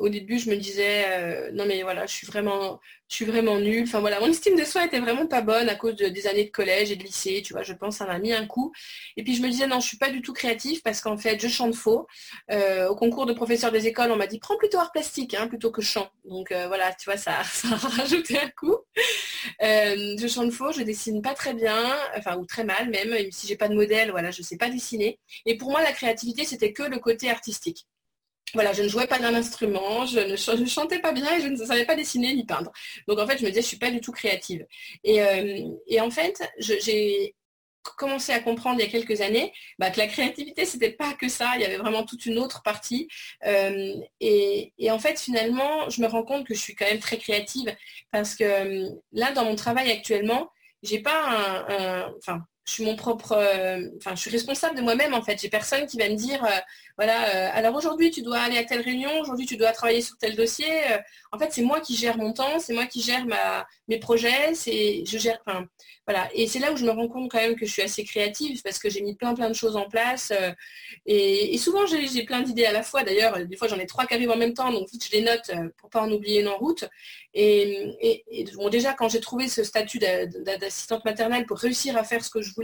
au 0.00 0.08
début, 0.08 0.38
je 0.38 0.50
me 0.50 0.56
disais 0.56 1.50
non 1.52 1.66
mais 1.66 1.82
voilà, 1.82 2.06
je 2.06 2.14
suis 2.14 2.26
vraiment, 2.26 2.80
je 3.10 3.16
suis 3.16 3.24
vraiment 3.24 3.58
nulle. 3.58 3.84
Enfin 3.84 4.00
voilà, 4.00 4.20
mon 4.20 4.28
estime 4.28 4.56
de 4.56 4.64
soi 4.64 4.84
était 4.84 5.00
vraiment 5.00 5.26
pas 5.26 5.42
bonne 5.42 5.68
à 5.68 5.74
cause 5.74 5.96
des 5.96 6.26
années 6.26 6.44
de 6.44 6.50
collège 6.50 6.90
et 6.92 6.96
de 6.96 7.02
lycée, 7.02 7.42
tu 7.44 7.52
vois, 7.52 7.62
je 7.62 7.72
pense 7.72 7.96
ça 7.96 8.06
m'a 8.06 8.18
mis 8.18 8.32
un 8.32 8.46
coup. 8.46 8.72
Et 9.16 9.24
puis 9.24 9.34
je 9.34 9.42
me 9.42 9.48
disais 9.48 9.66
non, 9.66 9.80
je 9.80 9.86
suis 9.86 9.98
pas 9.98 10.10
du 10.10 10.22
tout 10.22 10.32
créative 10.32 10.80
parce 10.82 11.00
qu'en 11.00 11.16
fait, 11.16 11.40
je 11.40 11.48
chante 11.48 11.74
faux. 11.74 12.06
Euh, 12.50 12.88
au 12.88 12.94
concours 12.94 13.26
de 13.26 13.32
professeur 13.32 13.72
des 13.72 13.86
écoles, 13.88 14.12
on 14.12 14.16
m'a 14.16 14.28
dit 14.28 14.38
prends 14.38 14.56
plutôt 14.56 14.78
art 14.78 14.92
plastique 14.92 15.34
hein, 15.34 15.48
plutôt 15.48 15.70
que 15.72 15.82
chant. 15.82 16.08
Donc 16.24 16.52
euh, 16.52 16.68
voilà, 16.68 16.92
tu 16.94 17.06
vois, 17.06 17.16
ça, 17.16 17.40
a 17.72 17.76
rajouté 17.76 18.38
un 18.38 18.48
coup. 18.50 18.76
Euh, 19.62 20.16
je 20.18 20.26
chante 20.28 20.52
faux, 20.52 20.72
je 20.72 20.82
dessine 20.82 21.20
pas 21.20 21.34
très 21.34 21.54
bien, 21.54 21.96
enfin 22.16 22.36
ou 22.36 22.46
très 22.46 22.64
mal 22.64 22.90
même, 22.90 23.10
même 23.10 23.32
si 23.32 23.46
j'ai 23.46 23.56
pas 23.56 23.68
de 23.68 23.74
modèle, 23.74 24.10
voilà, 24.10 24.30
je 24.30 24.42
sais 24.42 24.56
pas 24.56 24.70
dessiner. 24.70 25.18
Et 25.46 25.56
pour 25.56 25.70
moi, 25.70 25.82
la 25.82 25.92
créativité, 25.92 26.44
c'était 26.44 26.72
que 26.72 26.82
le 26.84 26.98
côté 26.98 27.28
artistique 27.30 27.86
voilà, 28.54 28.72
je 28.72 28.82
ne 28.82 28.88
jouais 28.88 29.06
pas 29.06 29.18
d'un 29.18 29.34
instrument, 29.34 30.06
je 30.06 30.20
ne 30.20 30.66
chantais 30.66 31.00
pas 31.00 31.12
bien 31.12 31.36
et 31.36 31.40
je 31.40 31.48
ne 31.48 31.56
savais 31.56 31.84
pas 31.84 31.94
dessiner 31.94 32.34
ni 32.34 32.44
peindre. 32.44 32.72
Donc 33.08 33.18
en 33.18 33.26
fait, 33.26 33.38
je 33.38 33.44
me 33.44 33.48
disais, 33.48 33.62
je 33.62 33.66
suis 33.66 33.78
pas 33.78 33.90
du 33.90 34.00
tout 34.00 34.12
créative. 34.12 34.66
Et, 35.04 35.22
euh, 35.22 36.00
en 36.00 36.10
fait, 36.10 36.42
j'ai 36.58 37.34
commencé 37.96 38.32
à 38.32 38.40
comprendre 38.40 38.78
il 38.78 38.84
y 38.84 38.88
a 38.88 38.90
quelques 38.90 39.20
années 39.20 39.52
bah, 39.78 39.90
que 39.90 39.98
la 39.98 40.06
créativité, 40.06 40.64
c'était 40.64 40.90
pas 40.90 41.14
que 41.14 41.28
ça, 41.28 41.52
il 41.56 41.62
y 41.62 41.64
avait 41.64 41.76
vraiment 41.76 42.04
toute 42.04 42.26
une 42.26 42.38
autre 42.38 42.62
partie. 42.62 43.08
Euh, 43.46 43.94
et, 44.20 44.72
en 44.90 44.98
fait, 44.98 45.18
finalement, 45.18 45.88
je 45.88 46.02
me 46.02 46.06
rends 46.06 46.24
compte 46.24 46.46
que 46.46 46.54
je 46.54 46.60
suis 46.60 46.74
quand 46.74 46.86
même 46.86 47.00
très 47.00 47.18
créative 47.18 47.74
parce 48.10 48.34
que 48.34 48.44
euh, 48.44 48.88
là, 49.12 49.32
dans 49.32 49.44
mon 49.44 49.56
travail 49.56 49.90
actuellement, 49.90 50.50
j'ai 50.82 51.00
pas 51.00 51.66
un, 51.68 52.12
enfin, 52.18 52.42
je 52.66 52.72
suis 52.72 52.84
mon 52.84 52.94
propre, 52.94 53.34
enfin, 53.96 54.14
je 54.14 54.20
suis 54.20 54.30
responsable 54.30 54.76
de 54.76 54.82
moi-même 54.82 55.14
en 55.14 55.22
fait. 55.22 55.40
J'ai 55.40 55.48
personne 55.48 55.86
qui 55.86 55.98
va 55.98 56.08
me 56.08 56.14
dire, 56.14 56.46
voilà, 57.00 57.34
euh, 57.34 57.50
alors 57.54 57.74
aujourd'hui 57.76 58.10
tu 58.10 58.20
dois 58.20 58.40
aller 58.40 58.58
à 58.58 58.64
telle 58.64 58.82
réunion, 58.82 59.08
aujourd'hui 59.22 59.46
tu 59.46 59.56
dois 59.56 59.72
travailler 59.72 60.02
sur 60.02 60.18
tel 60.18 60.36
dossier. 60.36 60.66
Euh, 60.90 60.98
en 61.32 61.38
fait, 61.38 61.48
c'est 61.50 61.62
moi 61.62 61.80
qui 61.80 61.96
gère 61.96 62.18
mon 62.18 62.34
temps, 62.34 62.58
c'est 62.58 62.74
moi 62.74 62.84
qui 62.84 63.00
gère 63.00 63.24
mes 63.88 63.98
projets, 63.98 64.52
c'est 64.52 65.02
je 65.06 65.16
gère. 65.16 65.38
voilà. 66.06 66.28
Et 66.34 66.46
c'est 66.46 66.58
là 66.58 66.72
où 66.72 66.76
je 66.76 66.84
me 66.84 66.90
rends 66.90 67.08
compte 67.08 67.30
quand 67.30 67.38
même 67.38 67.56
que 67.56 67.64
je 67.64 67.72
suis 67.72 67.80
assez 67.80 68.04
créative 68.04 68.60
parce 68.62 68.78
que 68.78 68.90
j'ai 68.90 69.00
mis 69.00 69.14
plein 69.14 69.32
plein 69.32 69.48
de 69.48 69.54
choses 69.54 69.76
en 69.76 69.88
place. 69.88 70.30
Euh, 70.30 70.52
et, 71.06 71.56
souvent 71.56 71.86
j'ai 71.86 72.24
plein 72.24 72.42
d'idées 72.42 72.66
à 72.66 72.72
la 72.72 72.82
fois. 72.82 73.02
D'ailleurs, 73.02 73.46
des 73.46 73.56
fois 73.56 73.66
j'en 73.66 73.78
ai 73.78 73.86
trois 73.86 74.04
qui 74.04 74.12
arrivent 74.12 74.32
en 74.32 74.36
même 74.36 74.52
temps, 74.52 74.70
donc 74.70 74.86
vite 74.90 75.06
je 75.06 75.12
les 75.12 75.22
note 75.22 75.50
pour 75.78 75.88
pas 75.88 76.02
en 76.02 76.12
oublier 76.12 76.42
une 76.42 76.48
en 76.48 76.58
route. 76.58 76.84
Et, 77.32 77.94
déjà 78.70 78.92
quand 78.92 79.08
j'ai 79.08 79.20
trouvé 79.20 79.48
ce 79.48 79.64
statut 79.64 79.98
d'assistante 79.98 81.06
maternelle 81.06 81.46
pour 81.46 81.56
réussir 81.56 81.96
à 81.96 82.04
faire 82.04 82.22
ce 82.22 82.28
que 82.28 82.42
je 82.42 82.52
voulais, 82.52 82.59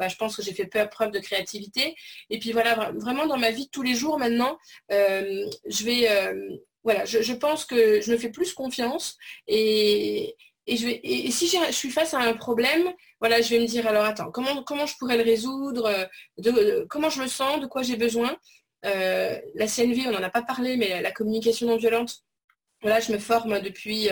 bah, 0.00 0.08
je 0.08 0.16
pense 0.16 0.36
que 0.36 0.42
j'ai 0.42 0.54
fait 0.54 0.66
preuve 0.88 1.10
de 1.10 1.18
créativité. 1.18 1.94
Et 2.30 2.38
puis 2.38 2.52
voilà, 2.52 2.92
vraiment 2.96 3.26
dans 3.26 3.36
ma 3.36 3.50
vie 3.50 3.66
de 3.66 3.70
tous 3.70 3.82
les 3.82 3.94
jours 3.94 4.18
maintenant, 4.18 4.58
euh, 4.92 5.46
je 5.66 5.84
vais, 5.84 6.10
euh, 6.10 6.56
voilà, 6.84 7.04
je, 7.04 7.32
pense 7.34 7.64
que 7.64 8.00
je 8.00 8.10
me 8.10 8.16
fais 8.16 8.30
plus 8.30 8.54
confiance 8.54 9.18
et, 9.46 10.36
je 10.66 10.86
vais, 10.86 11.00
et, 11.02 11.30
si 11.30 11.48
je 11.48 11.72
suis 11.72 11.90
face 11.90 12.14
à 12.14 12.20
un 12.20 12.32
problème, 12.32 12.90
voilà, 13.20 13.42
je 13.42 13.50
vais 13.50 13.60
me 13.60 13.66
dire 13.66 13.86
alors 13.86 14.04
attends, 14.04 14.30
comment, 14.30 14.62
comment 14.62 14.86
je 14.86 14.96
pourrais 14.96 15.18
le 15.18 15.24
résoudre, 15.24 16.08
de, 16.38 16.86
comment 16.88 17.10
je 17.10 17.20
me 17.20 17.26
sens, 17.26 17.60
de 17.60 17.66
quoi 17.66 17.82
j'ai 17.82 17.96
besoin. 17.96 18.36
Euh, 18.86 19.38
la 19.54 19.66
CNV, 19.66 20.06
on 20.06 20.12
n'en 20.12 20.22
a 20.22 20.30
pas 20.30 20.42
parlé, 20.42 20.78
mais 20.78 21.02
la 21.02 21.12
communication 21.12 21.66
non 21.66 21.76
violente, 21.76 22.24
voilà, 22.80 23.00
je 23.00 23.12
me 23.12 23.18
forme 23.18 23.60
depuis 23.60 24.08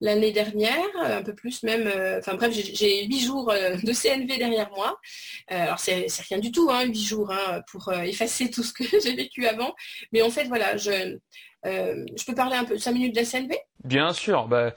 l'année 0.00 0.32
dernière, 0.32 0.88
un 0.96 1.22
peu 1.22 1.34
plus 1.34 1.62
même. 1.62 1.86
Euh, 1.86 2.18
enfin 2.18 2.34
bref, 2.34 2.52
j'ai 2.52 3.04
huit 3.06 3.20
jours 3.20 3.50
euh, 3.50 3.76
de 3.76 3.92
CNV 3.92 4.38
derrière 4.38 4.70
moi. 4.74 4.98
Euh, 5.50 5.62
alors 5.62 5.78
c'est 5.78 6.06
rien 6.28 6.38
du 6.38 6.50
tout, 6.52 6.68
hein, 6.70 6.84
huit 6.84 7.04
jours 7.04 7.30
hein, 7.30 7.62
pour 7.70 7.92
effacer 7.92 8.50
tout 8.50 8.62
ce 8.62 8.72
que 8.72 8.84
j'ai 9.02 9.14
vécu 9.14 9.46
avant. 9.46 9.74
Mais 10.12 10.22
en 10.22 10.30
fait, 10.30 10.44
voilà, 10.44 10.76
je, 10.76 11.16
je 11.64 12.24
peux 12.26 12.34
parler 12.34 12.56
un 12.56 12.64
peu 12.64 12.78
cinq 12.78 12.92
minutes 12.92 13.14
de 13.14 13.20
la 13.20 13.26
CNV 13.26 13.56
Bien 13.84 14.12
sûr. 14.12 14.48
Bah, 14.48 14.74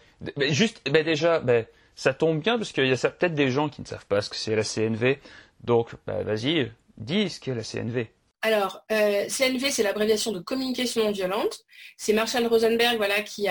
juste, 0.49 0.81
bah, 0.89 1.03
déjà, 1.03 1.39
bah, 1.39 1.61
ça 1.95 2.13
tombe 2.13 2.41
bien 2.41 2.57
parce 2.57 2.71
qu'il 2.71 2.87
y 2.87 2.91
a 2.91 3.09
peut-être 3.09 3.35
des 3.35 3.51
gens 3.51 3.69
qui 3.69 3.81
ne 3.81 3.87
savent 3.87 4.05
pas 4.05 4.21
ce 4.21 4.29
que 4.29 4.35
c'est 4.35 4.55
la 4.55 4.63
CNV. 4.63 5.19
Donc, 5.63 5.91
bah, 6.05 6.23
vas-y, 6.23 6.71
dis 6.97 7.29
ce 7.29 7.39
qu'est 7.39 7.55
la 7.55 7.63
CNV. 7.63 8.07
Alors, 8.45 8.83
euh, 8.91 9.25
CNV, 9.29 9.71
c'est 9.71 9.83
l'abréviation 9.83 10.33
de 10.33 10.39
communication 10.39 11.05
non 11.05 11.11
violente. 11.13 11.61
C'est 11.95 12.11
Marshall 12.11 12.45
Rosenberg 12.45 12.97
voilà, 12.97 13.21
qui, 13.21 13.47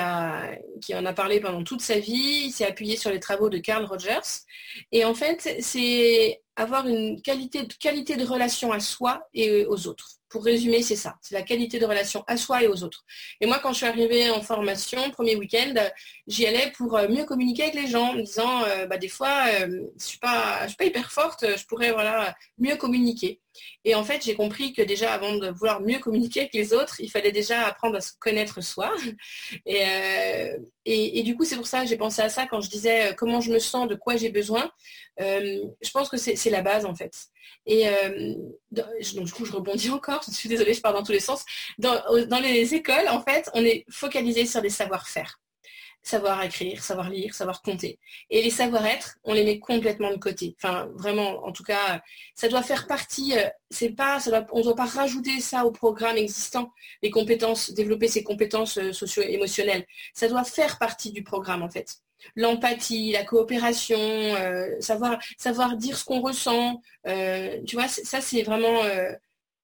qui 0.83 0.95
en 0.95 1.07
a 1.07 1.13
parlé 1.15 1.41
pendant 1.41 1.65
toute 1.65 1.81
sa 1.81 1.99
vie. 1.99 2.45
Il 2.45 2.53
s'est 2.53 2.67
appuyé 2.67 2.99
sur 2.99 3.11
les 3.11 3.19
travaux 3.19 3.49
de 3.49 3.57
Carl 3.57 3.87
Rogers. 3.87 4.45
Et 4.93 5.07
en 5.07 5.15
fait, 5.15 5.57
c'est 5.61 6.43
avoir 6.57 6.87
une 6.87 7.21
qualité, 7.23 7.67
qualité 7.81 8.17
de 8.17 8.25
relation 8.25 8.73
à 8.73 8.81
soi 8.81 9.23
et 9.33 9.65
aux 9.67 9.87
autres. 9.87 10.19
Pour 10.33 10.45
résumer, 10.45 10.81
c'est 10.81 10.97
ça. 10.97 11.17
C'est 11.21 11.35
la 11.35 11.43
qualité 11.43 11.79
de 11.79 11.85
relation 11.85 12.25
à 12.27 12.39
soi 12.39 12.63
et 12.63 12.67
aux 12.67 12.83
autres. 12.83 13.05
Et 13.43 13.47
moi, 13.47 13.59
quand 13.63 13.73
je 13.73 13.79
suis 13.79 13.87
arrivée 13.87 14.31
en 14.31 14.41
formation, 14.41 15.11
premier 15.11 15.37
week-end, 15.37 15.75
j'y 16.27 16.47
allais 16.47 16.73
pour 16.75 16.97
euh, 16.97 17.07
mieux 17.07 17.27
communiquer 17.27 17.65
avec 17.65 17.75
les 17.75 17.87
gens, 17.87 18.15
en 18.15 18.17
disant, 18.17 18.65
euh, 18.65 18.87
bah, 18.87 18.97
des 18.97 19.09
fois, 19.09 19.45
euh, 19.49 19.67
je 19.69 19.77
ne 19.77 19.89
suis, 19.99 20.19
pas, 20.19 20.67
suis 20.69 20.77
pas 20.77 20.87
hyper 20.87 21.13
forte, 21.13 21.45
je 21.47 21.67
pourrais 21.67 21.93
voilà, 21.93 22.35
mieux 22.57 22.77
communiquer. 22.77 23.43
Et 23.85 23.95
en 23.95 24.05
fait, 24.05 24.25
j'ai 24.25 24.35
compris 24.35 24.73
que 24.73 24.81
déjà, 24.81 25.13
avant 25.13 25.37
de 25.37 25.51
vouloir 25.51 25.83
mieux 25.83 25.99
communiquer 25.99 26.41
avec 26.41 26.55
les 26.55 26.73
autres, 26.73 26.99
il 27.01 27.11
fallait 27.11 27.33
déjà 27.33 27.67
apprendre 27.67 27.97
à 27.97 28.01
se 28.01 28.13
connaître 28.19 28.63
soi. 28.63 28.91
Et, 30.85 31.19
et, 31.19 31.23
du 31.23 31.37
coup, 31.37 31.45
c'est 31.45 31.55
pour 31.55 31.69
ça 31.69 31.83
que 31.83 31.87
j'ai 31.87 31.97
pensé 31.97 32.23
à 32.23 32.29
ça 32.29 32.47
quand 32.47 32.61
je 32.61 32.69
disais 32.69 33.15
comment 33.17 33.41
je 33.41 33.53
me 33.53 33.61
sens, 33.61 33.87
de 33.87 33.95
quoi 33.95 34.17
j'ai 34.17 34.31
besoin. 34.31 34.69
je 35.19 35.91
pense 35.93 36.09
que 36.09 36.17
c'est 36.17 36.42
la 36.51 36.63
base, 36.63 36.85
en 36.85 36.95
fait. 36.95 37.29
Et 37.67 37.89
euh, 37.89 38.35
du 38.71 39.33
coup, 39.33 39.45
je 39.45 39.53
rebondis 39.53 39.91
encore, 39.91 40.23
je 40.27 40.33
suis 40.33 40.49
désolée, 40.49 40.75
je 40.75 40.81
pars 40.81 40.93
dans 40.93 41.03
tous 41.03 41.13
les 41.13 41.21
sens. 41.21 41.45
Dans, 41.79 42.03
les 42.41 42.75
écoles, 42.75 43.09
en 43.09 43.23
fait, 43.23 43.51
on 43.55 43.65
est 43.65 43.85
focalisé 43.91 44.47
sur 44.47 44.63
des 44.63 44.71
savoir-faire. 44.71 45.39
Savoir 46.05 46.43
écrire, 46.43 46.83
savoir 46.83 47.11
lire, 47.11 47.33
savoir 47.33 47.63
compter. 47.63 48.01
Et 48.29 48.43
les 48.43 48.51
savoir-être, 48.51 49.19
on 49.23 49.35
les 49.35 49.45
met 49.45 49.61
complètement 49.61 50.11
de 50.11 50.17
côté. 50.17 50.57
Enfin, 50.59 50.89
vraiment, 50.95 51.45
en 51.47 51.53
tout 51.53 51.63
cas, 51.63 52.03
ça 52.35 52.49
doit 52.49 52.65
faire 52.65 52.89
partie, 52.89 53.39
euh, 53.39 53.49
c'est 53.71 53.91
pas, 53.91 54.19
on 54.51 54.59
ne 54.59 54.65
doit 54.65 54.75
pas 54.75 54.87
rajouter 54.87 55.39
ça 55.39 55.65
au 55.65 55.71
programme 55.71 56.17
existant, 56.17 56.73
les 57.03 57.11
compétences, 57.11 57.71
développer 57.71 58.09
ces 58.09 58.25
compétences 58.25 58.79
euh, 58.79 58.93
socio-émotionnelles. 58.93 59.87
Ça 60.13 60.27
doit 60.27 60.43
faire 60.43 60.81
partie 60.81 61.13
du 61.13 61.23
programme, 61.23 61.63
en 61.63 61.71
fait 61.71 62.03
l'empathie, 62.37 63.13
la 63.13 63.25
coopération, 63.25 63.99
euh, 63.99 64.81
savoir, 64.81 65.77
dire 65.77 65.97
ce 65.97 66.05
qu'on 66.05 66.21
ressent. 66.21 66.81
Euh, 67.07 67.61
tu 67.67 67.77
vois, 67.77 67.89
ça 67.89 68.21
c'est 68.21 68.43
vraiment, 68.43 68.85
euh, 68.85 69.13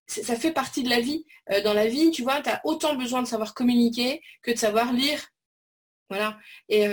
ça 0.07 0.35
fait 0.35 0.51
partie 0.51 0.83
de 0.83 0.89
la 0.89 0.99
vie. 0.99 1.25
dans 1.63 1.73
la 1.73 1.87
vie, 1.87 2.11
tu 2.11 2.23
vois, 2.23 2.41
tu 2.41 2.49
as 2.49 2.61
autant 2.63 2.95
besoin 2.95 3.21
de 3.23 3.27
savoir 3.27 3.53
communiquer 3.53 4.21
que 4.43 4.51
de 4.51 4.57
savoir 4.57 4.93
lire. 4.93 5.19
Voilà. 6.09 6.37
Et 6.69 6.87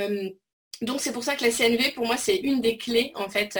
donc 0.83 1.01
c'est 1.01 1.13
pour 1.13 1.25
ça 1.25 1.37
que 1.37 1.45
la 1.45 1.51
CNV, 1.51 1.93
pour 1.95 2.07
moi, 2.07 2.17
c'est 2.17 2.37
une 2.37 2.61
des 2.61 2.79
clés, 2.79 3.13
en 3.17 3.29
fait, 3.29 3.59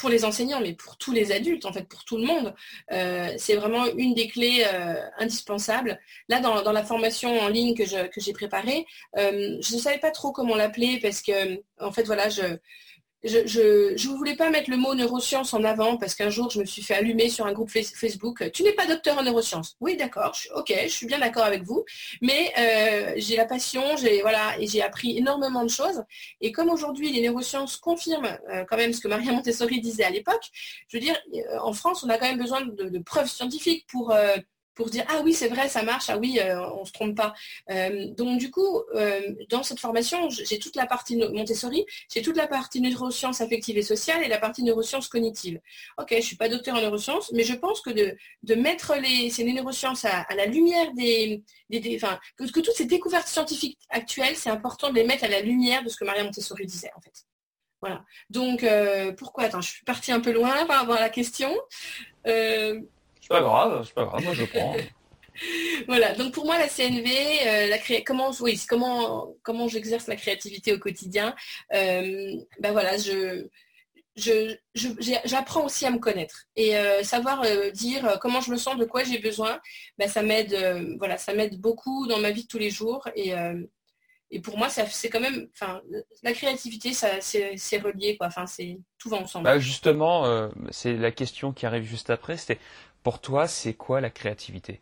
pour 0.00 0.08
les 0.08 0.24
enseignants, 0.24 0.60
mais 0.60 0.72
pour 0.72 0.96
tous 0.96 1.12
les 1.12 1.30
adultes, 1.30 1.66
en 1.66 1.72
fait, 1.74 1.86
pour 1.86 2.04
tout 2.04 2.16
le 2.16 2.24
monde. 2.24 2.54
Euh, 2.90 3.34
c'est 3.36 3.54
vraiment 3.54 3.84
une 3.84 4.14
des 4.14 4.28
clés 4.28 4.64
euh, 4.66 4.94
indispensables. 5.18 6.00
Là, 6.28 6.40
dans, 6.40 6.72
la 6.72 6.84
formation 6.84 7.38
en 7.38 7.48
ligne 7.48 7.74
que, 7.76 7.84
j'ai 7.84 8.32
préparée, 8.32 8.86
euh, 9.18 9.58
je 9.60 9.74
ne 9.74 9.78
savais 9.78 9.98
pas 9.98 10.10
trop 10.10 10.32
comment 10.32 10.56
l'appeler 10.56 10.98
parce 11.00 11.20
que, 11.20 11.62
en 11.78 11.92
fait, 11.92 12.04
voilà, 12.04 12.30
je, 12.30 12.42
je 13.22 14.08
ne 14.08 14.16
voulais 14.16 14.36
pas 14.36 14.50
mettre 14.50 14.70
le 14.70 14.76
mot 14.76 14.94
neurosciences 14.94 15.52
en 15.52 15.62
avant 15.64 15.96
parce 15.96 16.14
qu'un 16.14 16.30
jour, 16.30 16.50
je 16.50 16.58
me 16.58 16.64
suis 16.64 16.82
fait 16.82 16.94
allumer 16.94 17.28
sur 17.28 17.46
un 17.46 17.52
groupe 17.52 17.70
Facebook. 17.70 18.50
Tu 18.52 18.62
n'es 18.62 18.72
pas 18.72 18.86
docteur 18.86 19.18
en 19.18 19.22
neurosciences. 19.22 19.76
Oui, 19.80 19.96
d'accord. 19.96 20.34
Ok, 20.54 20.72
je 20.84 20.88
suis 20.88 21.06
bien 21.06 21.18
d'accord 21.18 21.44
avec 21.44 21.62
vous. 21.62 21.84
Mais 22.22 22.52
euh, 22.58 23.12
j'ai 23.16 23.36
la 23.36 23.44
passion, 23.44 23.82
j'ai 23.96 24.22
voilà, 24.22 24.58
et 24.58 24.66
j'ai 24.66 24.82
appris 24.82 25.18
énormément 25.18 25.64
de 25.64 25.70
choses. 25.70 26.02
Et 26.40 26.52
comme 26.52 26.70
aujourd'hui, 26.70 27.12
les 27.12 27.22
neurosciences 27.22 27.76
confirment 27.76 28.38
euh, 28.50 28.64
quand 28.64 28.76
même 28.76 28.92
ce 28.92 29.00
que 29.00 29.08
Maria 29.08 29.32
Montessori 29.32 29.80
disait 29.80 30.04
à 30.04 30.10
l'époque, 30.10 30.48
je 30.88 30.96
veux 30.96 31.02
dire, 31.02 31.16
euh, 31.34 31.58
en 31.62 31.72
France, 31.72 32.02
on 32.04 32.08
a 32.08 32.16
quand 32.16 32.26
même 32.26 32.38
besoin 32.38 32.62
de, 32.62 32.98
preuves 33.00 33.28
scientifiques 33.28 33.86
pour 33.88 34.14
pour 34.74 34.90
dire 34.90 35.04
ah 35.08 35.20
oui 35.24 35.32
c'est 35.32 35.48
vrai 35.48 35.68
ça 35.68 35.82
marche 35.82 36.08
ah 36.08 36.18
oui 36.18 36.38
euh, 36.40 36.60
on 36.74 36.84
se 36.84 36.92
trompe 36.92 37.16
pas. 37.16 37.34
Euh, 37.70 38.08
donc 38.08 38.38
du 38.38 38.50
coup 38.50 38.82
euh, 38.94 39.20
dans 39.48 39.62
cette 39.62 39.80
formation 39.80 40.28
j'ai 40.30 40.58
toute 40.58 40.76
la 40.76 40.86
partie 40.86 41.16
Montessori 41.16 41.84
j'ai 42.12 42.22
toute 42.22 42.36
la 42.36 42.46
partie 42.46 42.80
neurosciences 42.80 43.40
affectives 43.40 43.76
et 43.78 43.82
sociales 43.82 44.22
et 44.22 44.28
la 44.28 44.38
partie 44.38 44.62
neurosciences 44.62 45.08
cognitives. 45.08 45.60
Ok 45.98 46.14
je 46.16 46.20
suis 46.20 46.36
pas 46.36 46.48
docteur 46.48 46.76
en 46.76 46.80
neurosciences 46.80 47.32
mais 47.32 47.42
je 47.42 47.54
pense 47.54 47.80
que 47.80 47.90
de, 47.90 48.16
de 48.42 48.54
mettre 48.54 48.94
les, 48.96 49.30
ces 49.30 49.44
neurosciences 49.44 50.04
à, 50.04 50.26
la 50.34 50.46
lumière 50.46 50.92
des, 50.94 51.42
des, 51.68 51.96
enfin, 51.96 52.18
que, 52.36 52.44
toutes 52.44 52.72
ces 52.74 52.86
découvertes 52.86 53.28
scientifiques 53.28 53.78
actuelles 53.90 54.36
c'est 54.36 54.50
important 54.50 54.90
de 54.90 54.94
les 54.94 55.04
mettre 55.04 55.24
à 55.24 55.28
la 55.28 55.40
lumière 55.40 55.82
de 55.82 55.88
ce 55.88 55.96
que 55.96 56.04
Maria 56.04 56.24
Montessori 56.24 56.66
disait 56.66 56.90
en 56.96 57.00
fait. 57.00 57.24
Voilà. 57.80 58.04
Donc 58.28 58.64
pourquoi? 59.16 59.44
Attends 59.44 59.60
je 59.60 59.70
suis 59.70 59.84
partie 59.84 60.12
un 60.12 60.20
peu 60.20 60.32
loin 60.32 60.66
par 60.66 60.80
rapport 60.80 60.96
à 60.96 61.00
la 61.00 61.08
question 61.08 61.50
pas 63.30 63.40
grave, 63.40 63.84
c'est 63.86 63.94
pas 63.94 64.04
grave, 64.04 64.24
moi 64.24 64.34
je 64.34 64.44
prends. 64.44 64.74
voilà, 65.86 66.14
donc 66.14 66.34
pour 66.34 66.44
moi 66.44 66.58
la 66.58 66.68
CNV, 66.68 67.08
euh, 67.46 67.66
la 67.68 67.78
comment, 68.02 68.30
oui, 68.40 68.60
comment, 68.68 69.34
comment 69.42 69.68
j'exerce 69.68 70.08
la 70.08 70.16
créativité 70.16 70.72
au 70.72 70.78
quotidien, 70.78 71.34
euh, 71.72 72.32
ben 72.58 72.72
voilà, 72.72 72.96
je, 72.98 73.46
j'apprends 75.24 75.64
aussi 75.64 75.86
à 75.86 75.90
me 75.90 75.98
connaître 75.98 76.46
et 76.56 76.76
euh, 76.76 77.04
savoir 77.04 77.44
dire 77.72 78.18
comment 78.20 78.40
je 78.40 78.50
me 78.50 78.56
sens, 78.56 78.76
de 78.76 78.84
quoi 78.84 79.04
j'ai 79.04 79.18
besoin, 79.18 79.60
ben, 79.96 80.08
ça 80.08 80.22
m'aide, 80.22 80.96
voilà, 80.98 81.16
ça 81.16 81.32
m'aide 81.32 81.60
beaucoup 81.60 82.08
dans 82.08 82.18
ma 82.18 82.32
vie 82.32 82.42
de 82.42 82.48
tous 82.48 82.58
les 82.58 82.70
jours 82.70 83.08
et, 83.14 83.32
et 84.32 84.40
pour 84.40 84.58
moi 84.58 84.68
c'est 84.68 85.08
quand 85.08 85.20
même, 85.20 85.48
enfin, 85.54 85.80
la 86.24 86.32
créativité, 86.32 86.92
ça, 86.92 87.20
c'est 87.20 87.78
relié 87.78 88.16
quoi, 88.16 88.26
enfin, 88.26 88.46
c'est 88.46 88.78
tout 88.98 89.08
va 89.08 89.18
ensemble. 89.18 89.44
Bah 89.44 89.58
justement, 89.58 90.50
c'est 90.70 90.96
la 90.96 91.12
question 91.12 91.52
qui 91.52 91.64
arrive 91.64 91.84
juste 91.84 92.10
après, 92.10 92.36
c'était 92.36 92.58
pour 93.02 93.20
toi, 93.20 93.48
c'est 93.48 93.74
quoi 93.74 94.00
la 94.00 94.10
créativité? 94.10 94.80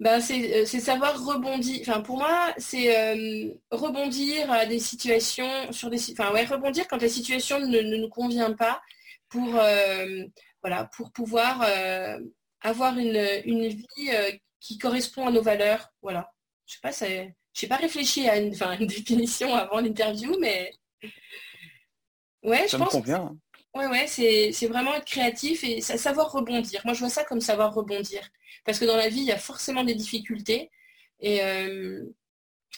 Ben, 0.00 0.18
c'est 0.20 0.64
savoir 0.64 1.22
rebondir. 1.22 1.80
Enfin, 1.82 2.00
pour 2.00 2.16
moi, 2.16 2.54
c'est 2.56 2.96
euh, 2.96 3.52
rebondir 3.70 4.50
à 4.50 4.64
des 4.64 4.78
situations, 4.78 5.70
sur 5.72 5.90
des, 5.90 5.98
enfin, 6.12 6.32
ouais, 6.32 6.46
rebondir 6.46 6.88
quand 6.88 7.02
la 7.02 7.08
situation 7.08 7.60
ne, 7.60 7.82
nous 7.82 8.08
convient 8.08 8.54
pas 8.54 8.80
pour, 9.28 9.56
euh, 9.56 10.24
voilà, 10.62 10.88
pour 10.96 11.12
pouvoir 11.12 11.62
euh, 11.62 12.18
avoir 12.62 12.96
une, 12.96 13.22
une 13.44 13.68
vie 13.68 14.10
qui 14.58 14.78
correspond 14.78 15.26
à 15.26 15.30
nos 15.30 15.42
valeurs. 15.42 15.92
Voilà. 16.00 16.32
Je 16.64 16.74
sais 16.74 16.80
pas, 16.80 16.92
je 16.92 17.64
n'ai 17.64 17.68
pas 17.68 17.76
réfléchi 17.76 18.26
à 18.26 18.38
une, 18.38 18.54
une 18.80 18.86
définition 18.86 19.54
avant 19.54 19.80
l'interview, 19.80 20.34
mais 20.40 20.72
ouais, 22.42 22.66
je 22.68 22.76
pense. 22.78 22.92
convient. 22.92 23.36
Ouais, 23.74 23.86
ouais, 23.86 24.06
c'est 24.08 24.66
vraiment 24.66 24.94
être 24.94 25.04
créatif 25.04 25.62
et 25.62 25.80
savoir 25.80 26.32
rebondir. 26.32 26.80
Moi, 26.84 26.92
je 26.94 27.00
vois 27.00 27.08
ça 27.08 27.24
comme 27.24 27.40
savoir 27.40 27.72
rebondir. 27.72 28.28
Parce 28.64 28.78
que 28.80 28.84
dans 28.84 28.96
la 28.96 29.08
vie, 29.08 29.20
il 29.20 29.26
y 29.26 29.32
a 29.32 29.38
forcément 29.38 29.84
des 29.84 29.94
difficultés. 29.94 30.70
Et 31.20 31.42
euh, 31.44 32.04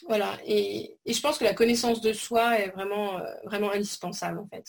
voilà. 0.09 0.39
Et, 0.47 0.99
je 1.07 1.21
pense 1.21 1.39
que 1.39 1.45
la 1.45 1.55
connaissance 1.55 2.01
de 2.03 2.13
soi 2.13 2.59
est 2.61 2.71
vraiment, 2.71 3.19
euh, 3.19 3.25
vraiment 3.45 3.73
indispensable, 3.73 4.39
en 4.41 4.49
fait. 4.49 4.67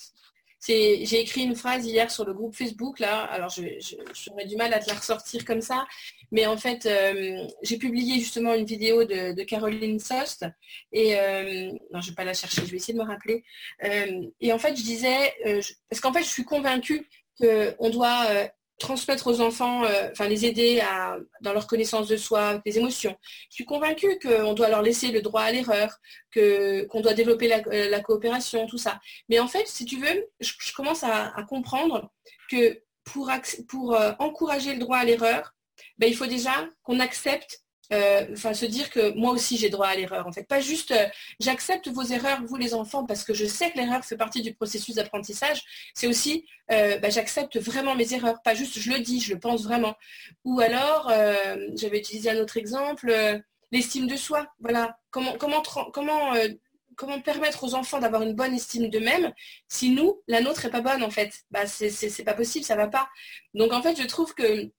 J'ai 0.65 1.19
écrit 1.19 1.41
une 1.41 1.55
phrase 1.55 1.85
hier 1.85 2.09
sur 2.09 2.25
le 2.25 2.33
groupe 2.33 2.55
Facebook, 2.55 2.99
là. 2.99 3.23
Alors, 3.23 3.49
j'aurais 3.49 4.45
du 4.45 4.55
mal 4.55 4.73
à 4.73 4.79
te 4.79 4.89
la 4.89 4.95
ressortir 4.95 5.43
comme 5.43 5.61
ça. 5.61 5.85
Mais 6.31 6.45
en 6.45 6.57
fait, 6.57 6.85
euh, 6.85 7.45
j'ai 7.61 7.77
publié 7.77 8.19
justement 8.19 8.53
une 8.53 8.65
vidéo 8.65 9.03
de, 9.03 9.43
Caroline 9.43 9.99
Sost. 9.99 10.45
Et 10.91 11.19
euh, 11.19 11.71
non, 11.91 12.01
je 12.01 12.07
ne 12.07 12.11
vais 12.11 12.15
pas 12.15 12.23
la 12.23 12.33
chercher, 12.33 12.65
je 12.65 12.71
vais 12.71 12.77
essayer 12.77 12.93
de 12.93 13.03
me 13.03 13.07
rappeler. 13.07 13.43
Euh, 13.83 14.27
et 14.39 14.53
en 14.53 14.57
fait, 14.57 14.75
je 14.75 14.83
disais, 14.83 15.33
parce 15.89 15.99
qu'en 16.01 16.13
fait, 16.13 16.23
je 16.23 16.29
suis 16.29 16.45
convaincue 16.45 17.07
qu'on 17.39 17.89
doit 17.89 18.25
transmettre 18.83 19.27
aux 19.27 19.39
enfants, 19.41 19.83
enfin 20.11 20.27
les 20.27 20.45
aider 20.45 20.83
dans 21.41 21.53
leur 21.53 21.67
connaissance 21.67 22.07
de 22.07 22.17
soi, 22.17 22.61
des 22.65 22.77
émotions. 22.77 23.15
Je 23.49 23.55
suis 23.55 23.65
convaincue 23.65 24.19
qu'on 24.19 24.53
doit 24.53 24.69
leur 24.69 24.81
laisser 24.81 25.11
le 25.11 25.21
droit 25.21 25.41
à 25.41 25.51
l'erreur, 25.51 25.97
qu'on 26.33 27.01
doit 27.01 27.13
développer 27.13 27.47
la, 27.47 27.99
coopération, 28.01 28.67
tout 28.67 28.77
ça. 28.77 28.99
Mais 29.29 29.39
en 29.39 29.47
fait, 29.47 29.67
si 29.67 29.85
tu 29.85 29.99
veux, 29.99 30.27
je, 30.41 30.73
commence 30.75 31.03
à, 31.03 31.33
comprendre 31.47 32.11
que 32.49 32.81
pour, 33.05 33.31
pour 33.69 33.97
encourager 34.19 34.73
le 34.73 34.79
droit 34.79 34.97
à 34.97 35.05
l'erreur, 35.05 35.53
ben, 35.97 36.09
il 36.09 36.15
faut 36.15 36.27
déjà 36.27 36.67
qu'on 36.83 36.99
accepte, 36.99 37.62
euh, 37.93 38.25
enfin 38.33 38.53
se 38.53 38.65
dire 38.65 38.89
que 38.89 39.13
moi 39.15 39.31
aussi 39.31 39.57
j'ai 39.57 39.69
droit 39.69 39.87
à 39.87 39.95
l'erreur 39.95 40.27
en 40.27 40.31
fait. 40.31 40.43
Pas 40.47 40.59
juste 40.59 40.91
euh, 40.91 41.05
j'accepte 41.39 41.87
vos 41.87 42.03
erreurs, 42.03 42.41
vous 42.45 42.55
les 42.55 42.73
enfants, 42.73 43.05
parce 43.05 43.23
que 43.23 43.33
je 43.33 43.45
sais 43.45 43.71
que 43.71 43.77
l'erreur 43.77 44.03
fait 44.03 44.17
partie 44.17 44.41
du 44.41 44.53
processus 44.53 44.95
d'apprentissage. 44.95 45.61
C'est 45.93 46.07
aussi 46.07 46.45
euh, 46.71 46.97
ben, 46.97 47.11
j'accepte 47.11 47.57
vraiment 47.59 47.95
mes 47.95 48.13
erreurs, 48.13 48.41
pas 48.43 48.55
juste 48.55 48.79
je 48.79 48.91
le 48.91 48.99
dis, 48.99 49.21
je 49.21 49.33
le 49.33 49.39
pense 49.39 49.63
vraiment. 49.63 49.95
Ou 50.45 50.59
alors, 50.59 51.11
j'avais 51.75 51.99
utilisé 51.99 52.29
un 52.29 52.37
autre 52.37 52.57
exemple, 52.57 53.13
l'estime 53.71 54.07
de 54.07 54.15
soi. 54.17 54.47
Voilà, 54.59 54.97
comment, 55.11 55.37
comment, 55.37 55.61
comment 55.93 56.33
comment 56.95 57.19
permettre 57.21 57.63
aux 57.63 57.75
enfants 57.75 57.99
d'avoir 57.99 58.21
une 58.21 58.33
bonne 58.33 58.53
estime 58.53 58.89
d'eux-mêmes 58.89 59.33
si 59.67 59.89
nous, 59.89 60.21
la 60.27 60.41
nôtre 60.41 60.65
n'est 60.65 60.71
pas 60.71 60.81
bonne 60.81 61.03
en 61.03 61.09
fait? 61.09 61.43
Bah, 61.51 61.65
C'est 61.67 62.23
pas 62.23 62.33
possible, 62.33 62.65
ça 62.65 62.75
va 62.75 62.87
pas. 62.87 63.09
Donc 63.53 63.73
en 63.73 63.81
fait, 63.81 63.99
je 63.99 64.07
trouve 64.07 64.33
que 64.33 64.71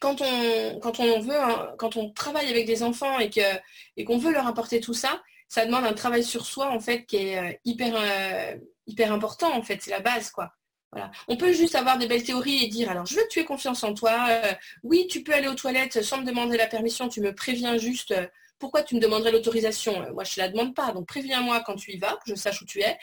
quand 0.00 0.20
on, 0.20 0.80
quand 0.80 1.96
on 1.96 2.10
travaille 2.10 2.48
avec 2.48 2.66
des 2.66 2.82
enfants 2.82 3.18
et 3.18 4.04
qu'on 4.04 4.18
veut 4.18 4.32
leur 4.32 4.46
apporter 4.46 4.80
tout 4.80 4.94
ça, 4.94 5.20
ça 5.48 5.64
demande 5.64 5.84
un 5.84 5.94
travail 5.94 6.22
sur 6.22 6.46
soi 6.46 6.70
en 6.70 6.80
fait 6.80 7.04
qui 7.06 7.16
est 7.16 7.38
euh, 7.38 7.52
hyper 7.64 7.94
euh, 7.96 8.56
hyper 8.86 9.12
important 9.12 9.52
en 9.54 9.62
fait, 9.62 9.80
c'est 9.82 9.90
la 9.90 10.00
base 10.00 10.30
quoi. 10.30 10.52
On 11.28 11.36
peut 11.36 11.52
juste 11.52 11.74
avoir 11.74 11.98
des 11.98 12.06
belles 12.06 12.22
théories 12.22 12.64
et 12.64 12.68
dire 12.68 12.90
alors 12.90 13.04
je 13.04 13.14
veux 13.14 13.22
que 13.22 13.28
tu 13.28 13.40
aies 13.40 13.44
confiance 13.44 13.84
en 13.84 13.92
toi. 13.92 14.26
Euh, 14.30 14.52
oui, 14.82 15.06
tu 15.06 15.22
peux 15.22 15.34
aller 15.34 15.48
aux 15.48 15.54
toilettes 15.54 16.02
sans 16.02 16.18
me 16.18 16.24
demander 16.24 16.56
la 16.56 16.66
permission, 16.66 17.08
tu 17.08 17.20
me 17.20 17.34
préviens 17.34 17.76
juste. 17.76 18.14
pourquoi 18.58 18.82
tu 18.82 18.94
me 18.94 19.00
demanderais 19.00 19.30
l'autorisation 19.30 19.92
Moi, 20.14 20.24
je 20.24 20.40
ne 20.40 20.46
la 20.46 20.50
demande 20.50 20.74
pas. 20.74 20.92
Donc, 20.92 21.06
préviens-moi 21.06 21.60
quand 21.60 21.76
tu 21.76 21.92
y 21.92 21.98
vas, 21.98 22.16
que 22.24 22.30
je 22.30 22.34
sache 22.34 22.62
où 22.62 22.64
tu 22.64 22.80
es. 22.80 22.98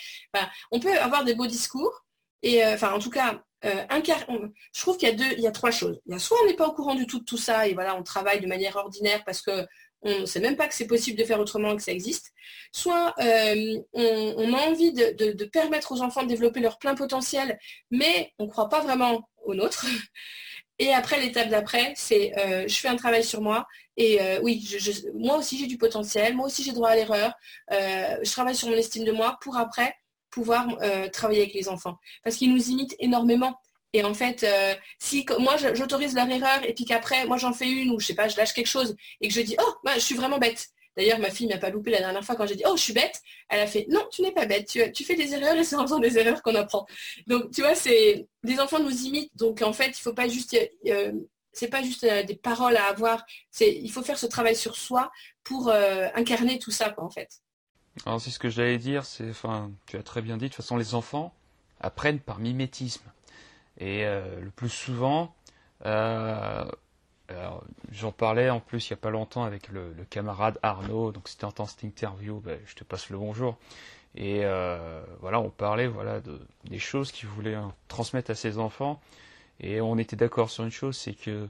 on 0.71 0.79
peut 0.79 0.97
avoir 0.97 1.23
des 1.23 1.35
beaux 1.35 1.45
discours, 1.45 2.05
Et 2.41 2.65
enfin, 2.65 2.91
en 2.91 2.99
tout 2.99 3.11
cas, 3.11 3.43
je 3.63 4.81
trouve 4.81 4.97
qu'il 4.97 5.09
y 5.09 5.11
a 5.11 5.15
deux, 5.15 5.33
il 5.37 5.41
y 5.41 5.47
a 5.47 5.51
trois 5.51 5.71
choses. 5.71 5.99
Il 6.05 6.13
y 6.13 6.15
a 6.15 6.19
soit 6.19 6.37
on 6.43 6.47
n'est 6.47 6.55
pas 6.55 6.67
au 6.67 6.73
courant 6.73 6.95
du 6.95 7.07
tout 7.07 7.19
de 7.19 7.25
tout 7.25 7.37
ça 7.37 7.67
et 7.67 7.73
voilà, 7.73 7.95
on 7.95 8.03
travaille 8.03 8.39
de 8.39 8.47
manière 8.47 8.75
ordinaire 8.75 9.23
parce 9.25 9.41
que 9.41 9.65
on 10.05 10.19
ne 10.19 10.25
sait 10.25 10.39
même 10.39 10.55
pas 10.55 10.67
que 10.67 10.75
c'est 10.75 10.87
possible 10.87 11.17
de 11.17 11.23
faire 11.23 11.39
autrement, 11.39 11.75
que 11.75 11.81
ça 11.81 11.91
existe. 11.91 12.31
Soit 12.71 13.15
on, 13.17 14.53
a 14.53 14.61
envie 14.67 14.93
de, 14.93 15.45
permettre 15.45 15.91
aux 15.91 16.01
enfants 16.01 16.23
de 16.23 16.27
développer 16.27 16.59
leur 16.59 16.77
plein 16.77 16.93
potentiel, 16.93 17.57
mais 17.89 18.31
on 18.37 18.45
ne 18.45 18.49
croit 18.49 18.69
pas 18.69 18.81
vraiment 18.81 19.27
au 19.43 19.55
nôtre. 19.55 19.85
Et 20.77 20.93
après, 20.93 21.21
l'étape 21.21 21.49
d'après, 21.49 21.93
c'est 21.95 22.33
je 22.67 22.75
fais 22.75 22.87
un 22.87 22.97
travail 22.97 23.23
sur 23.23 23.41
moi. 23.41 23.65
Et 23.97 24.19
oui, 24.43 24.63
moi 25.15 25.37
aussi 25.37 25.57
j'ai 25.57 25.67
du 25.67 25.77
potentiel, 25.77 26.35
moi 26.35 26.45
aussi 26.47 26.63
j'ai 26.63 26.73
droit 26.73 26.89
à 26.89 26.95
l'erreur. 26.95 27.33
je 27.71 28.31
travaille 28.31 28.55
sur 28.55 28.69
mon 28.69 28.75
estime 28.75 29.05
de 29.05 29.11
moi 29.11 29.37
pour 29.41 29.57
après 29.57 29.95
pouvoir 30.35 30.67
euh, 30.81 31.07
travailler 31.07 31.43
avec 31.43 31.53
les 31.53 31.69
enfants. 31.69 31.97
Parce 32.21 32.35
qu'ils 32.35 32.53
nous 32.53 32.69
imitent 32.69 32.95
énormément. 32.99 33.57
Et 33.93 34.03
en 34.03 34.13
fait, 34.13 34.43
euh, 34.43 34.75
si 34.99 35.25
moi 35.39 35.55
j'autorise 35.55 36.13
leur 36.13 36.29
erreur 36.29 36.59
et 36.67 36.73
puis 36.73 36.83
qu'après 36.83 37.25
moi 37.25 37.37
j'en 37.37 37.53
fais 37.53 37.69
une 37.69 37.91
ou 37.91 37.99
je 38.01 38.07
sais 38.07 38.15
pas, 38.15 38.27
je 38.27 38.35
lâche 38.35 38.53
quelque 38.53 38.67
chose 38.67 38.97
et 39.21 39.29
que 39.29 39.33
je 39.33 39.39
dis 39.39 39.55
oh 39.57 39.73
bah, 39.85 39.93
je 39.95 40.01
suis 40.01 40.15
vraiment 40.15 40.37
bête. 40.37 40.67
D'ailleurs 40.97 41.19
ma 41.19 41.29
fille 41.29 41.47
m'a 41.47 41.57
pas 41.57 41.69
loupé 41.69 41.91
la 41.91 41.99
dernière 41.99 42.25
fois 42.25 42.35
quand 42.35 42.45
j'ai 42.45 42.55
dit 42.55 42.63
oh 42.67 42.75
je 42.75 42.81
suis 42.81 42.91
bête, 42.91 43.21
elle 43.47 43.61
a 43.61 43.67
fait 43.67 43.85
non 43.89 44.01
tu 44.11 44.21
n'es 44.21 44.33
pas 44.33 44.45
bête, 44.45 44.67
tu, 44.67 45.03
fais 45.05 45.15
des 45.15 45.33
erreurs 45.33 45.55
et 45.55 45.63
c'est 45.63 45.77
en 45.77 45.83
faisant 45.83 45.99
des 45.99 46.17
erreurs 46.17 46.41
qu'on 46.41 46.55
apprend. 46.55 46.85
Donc 47.27 47.51
tu 47.51 47.61
vois 47.61 47.75
c'est 47.75 48.27
des 48.43 48.59
enfants 48.59 48.79
nous 48.79 49.05
imitent 49.05 49.31
donc 49.37 49.61
en 49.61 49.71
fait 49.71 49.91
il 49.97 50.01
faut 50.01 50.13
pas 50.13 50.27
juste 50.27 50.57
euh, 50.87 51.13
c'est 51.53 51.69
pas 51.69 51.81
juste 51.81 52.05
des 52.05 52.35
paroles 52.35 52.75
à 52.75 52.87
avoir, 52.87 53.23
c'est 53.49 53.73
il 53.73 53.89
faut 53.89 54.03
faire 54.03 54.17
ce 54.17 54.25
travail 54.25 54.57
sur 54.57 54.75
soi 54.75 55.09
pour 55.45 55.71
incarner 55.71 56.59
tout 56.59 56.71
ça 56.71 56.89
quoi 56.89 57.05
en 57.05 57.09
fait. 57.09 57.29
Alors 58.05 58.19
c'est 58.19 58.29
ce 58.29 58.39
que 58.39 58.49
j'allais 58.49 58.77
dire, 58.77 59.05
c'est, 59.05 59.29
enfin, 59.29 59.71
tu 59.85 59.97
as 59.97 60.03
très 60.03 60.21
bien 60.21 60.37
dit, 60.37 60.45
de 60.45 60.49
toute 60.49 60.57
façon 60.57 60.77
les 60.77 60.95
enfants 60.95 61.33
apprennent 61.79 62.19
par 62.19 62.39
mimétisme. 62.39 63.05
Et 63.77 64.05
euh, 64.05 64.41
le 64.41 64.49
plus 64.51 64.69
souvent, 64.69 65.33
euh, 65.85 66.65
j'en 67.91 68.11
parlais 68.11 68.49
en 68.49 68.59
plus 68.59 68.89
il 68.89 68.93
n'y 68.93 68.95
a 68.95 69.01
pas 69.01 69.09
longtemps 69.09 69.43
avec 69.43 69.69
le, 69.69 69.93
camarade 70.09 70.59
Arnaud, 70.61 71.11
donc 71.11 71.27
c'était 71.27 71.45
un 71.45 71.51
temps 71.51 71.65
cette 71.65 71.83
interview, 71.83 72.39
ben, 72.39 72.59
je 72.65 72.75
te 72.75 72.83
passe 72.83 73.09
le 73.09 73.17
bonjour. 73.17 73.57
Et 74.15 74.45
euh, 74.45 75.03
voilà, 75.19 75.39
on 75.39 75.49
parlait 75.49 75.87
voilà 75.87 76.21
de, 76.21 76.39
des 76.65 76.79
choses 76.79 77.11
qu'il 77.11 77.27
voulait 77.27 77.55
hein, 77.55 77.73
transmettre 77.87 78.31
à 78.31 78.35
ses 78.35 78.59
enfants. 78.59 79.01
Et 79.59 79.81
on 79.81 79.97
était 79.97 80.15
d'accord 80.17 80.49
sur 80.49 80.65
une 80.65 80.71
chose, 80.71 80.97
c'est 80.97 81.13
que 81.13 81.47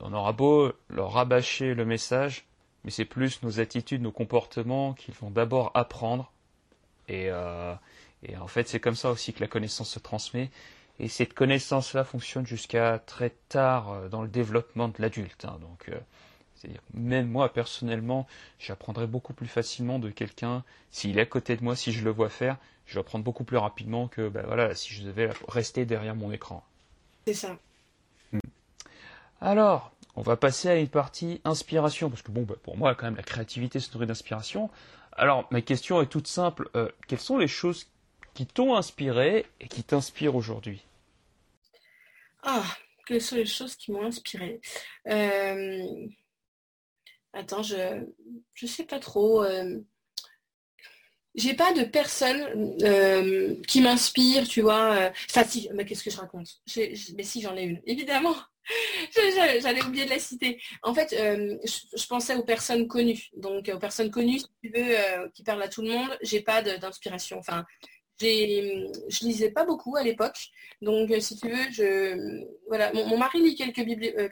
on 0.00 0.12
aura 0.12 0.32
beau 0.32 0.72
leur 0.90 1.12
rabâcher 1.12 1.72
le 1.74 1.86
message, 1.86 2.44
mais 2.84 2.90
c'est 2.90 3.04
plus 3.04 3.42
nos 3.42 3.60
attitudes, 3.60 4.02
nos 4.02 4.12
comportements 4.12 4.94
qu'ils 4.94 5.14
vont 5.14 5.30
d'abord 5.30 5.70
apprendre. 5.74 6.32
Euh, 7.10 7.74
et, 8.22 8.36
en 8.36 8.46
fait, 8.46 8.68
c'est 8.68 8.80
comme 8.80 8.94
ça 8.94 9.10
aussi 9.10 9.32
que 9.32 9.40
la 9.40 9.48
connaissance 9.48 9.90
se 9.90 9.98
transmet. 9.98 10.50
Et 10.98 11.08
cette 11.08 11.34
connaissance-là 11.34 12.04
fonctionne 12.04 12.46
jusqu'à 12.46 12.98
très 12.98 13.30
tard 13.48 13.90
euh, 13.90 14.08
dans 14.08 14.22
le 14.22 14.28
développement 14.28 14.88
de 14.88 14.94
l'adulte. 14.98 15.44
Hein. 15.44 15.58
Donc, 15.60 15.88
euh, 15.88 15.98
même 16.94 17.28
moi 17.28 17.52
personnellement, 17.52 18.26
j'apprendrai 18.58 19.06
beaucoup 19.06 19.32
plus 19.32 19.48
facilement 19.48 19.98
de 19.98 20.10
quelqu'un 20.10 20.62
s'il 20.90 21.18
est 21.18 21.22
à 21.22 21.26
côté 21.26 21.56
de 21.56 21.64
moi, 21.64 21.74
si 21.74 21.92
je 21.92 22.04
le 22.04 22.10
vois 22.10 22.28
faire, 22.28 22.56
je 22.86 22.94
vais 22.94 23.00
apprendre 23.00 23.24
beaucoup 23.24 23.42
plus 23.42 23.56
rapidement 23.56 24.06
que 24.06 24.28
ben 24.28 24.44
voilà, 24.46 24.74
si 24.74 24.94
je 24.94 25.02
devais 25.02 25.30
rester 25.48 25.86
derrière 25.86 26.14
mon 26.14 26.30
écran. 26.30 26.62
C'est 27.26 27.34
ça. 27.34 27.56
Alors, 29.40 29.92
on 30.16 30.22
va 30.22 30.36
passer 30.36 30.68
à 30.68 30.76
une 30.76 30.88
partie 30.88 31.40
inspiration, 31.44 32.10
parce 32.10 32.22
que 32.22 32.30
bon, 32.30 32.42
bah, 32.42 32.54
pour 32.62 32.76
moi, 32.76 32.94
quand 32.94 33.06
même, 33.06 33.16
la 33.16 33.22
créativité 33.22 33.80
se 33.80 33.92
nourrit 33.92 34.06
d'inspiration. 34.06 34.70
Alors, 35.12 35.46
ma 35.50 35.60
question 35.60 36.00
est 36.02 36.06
toute 36.06 36.26
simple. 36.26 36.70
Euh, 36.76 36.88
quelles 37.08 37.20
sont 37.20 37.38
les 37.38 37.48
choses 37.48 37.88
qui 38.34 38.46
t'ont 38.46 38.74
inspiré 38.76 39.46
et 39.60 39.68
qui 39.68 39.82
t'inspirent 39.82 40.36
aujourd'hui? 40.36 40.84
Ah, 42.42 42.64
quelles 43.06 43.20
sont 43.20 43.36
les 43.36 43.46
choses 43.46 43.76
qui 43.76 43.92
m'ont 43.92 44.04
inspiré? 44.04 44.60
Euh, 45.08 46.06
Attends, 47.34 47.62
je 47.62 48.04
ne 48.62 48.68
sais 48.68 48.84
pas 48.84 48.98
trop. 48.98 49.42
Euh, 49.42 49.80
j'ai 51.34 51.54
pas 51.54 51.72
de 51.72 51.84
personne 51.84 52.76
qui 53.66 53.80
m'inspire, 53.80 54.46
tu 54.46 54.60
vois. 54.60 55.10
Enfin, 55.30 55.44
si, 55.44 55.68
mais 55.74 55.84
qu'est-ce 55.84 56.04
que 56.04 56.10
je 56.10 56.18
raconte? 56.18 56.48
Mais 56.76 57.22
si, 57.22 57.40
j'en 57.40 57.56
ai 57.56 57.62
une, 57.64 57.80
évidemment. 57.86 58.34
J'allais 59.60 59.84
oublier 59.84 60.04
de 60.04 60.10
la 60.10 60.18
citer. 60.18 60.60
En 60.82 60.94
fait, 60.94 61.12
euh, 61.12 61.56
je, 61.64 62.06
pensais 62.06 62.34
aux 62.36 62.44
personnes 62.44 62.86
connues. 62.86 63.28
Donc, 63.36 63.70
aux 63.72 63.78
personnes 63.78 64.10
connues, 64.10 64.38
si 64.38 64.46
tu 64.62 64.70
veux, 64.70 64.98
euh, 64.98 65.28
qui 65.34 65.42
parlent 65.42 65.62
à 65.62 65.68
tout 65.68 65.82
le 65.82 65.90
monde, 65.90 66.16
j'ai 66.22 66.40
pas 66.40 66.62
d'inspiration. 66.62 67.38
Enfin, 67.38 67.64
je 68.20 69.24
lisais 69.24 69.50
pas 69.50 69.64
beaucoup 69.64 69.96
à 69.96 70.02
l'époque. 70.02 70.50
Donc, 70.82 71.12
euh, 71.12 71.20
si 71.20 71.36
tu 71.38 71.48
veux, 71.48 72.48
voilà, 72.66 72.92
mon, 72.92 73.16
mari 73.16 73.40
lit 73.40 73.54
quelques 73.54 73.78
euh, 73.78 74.28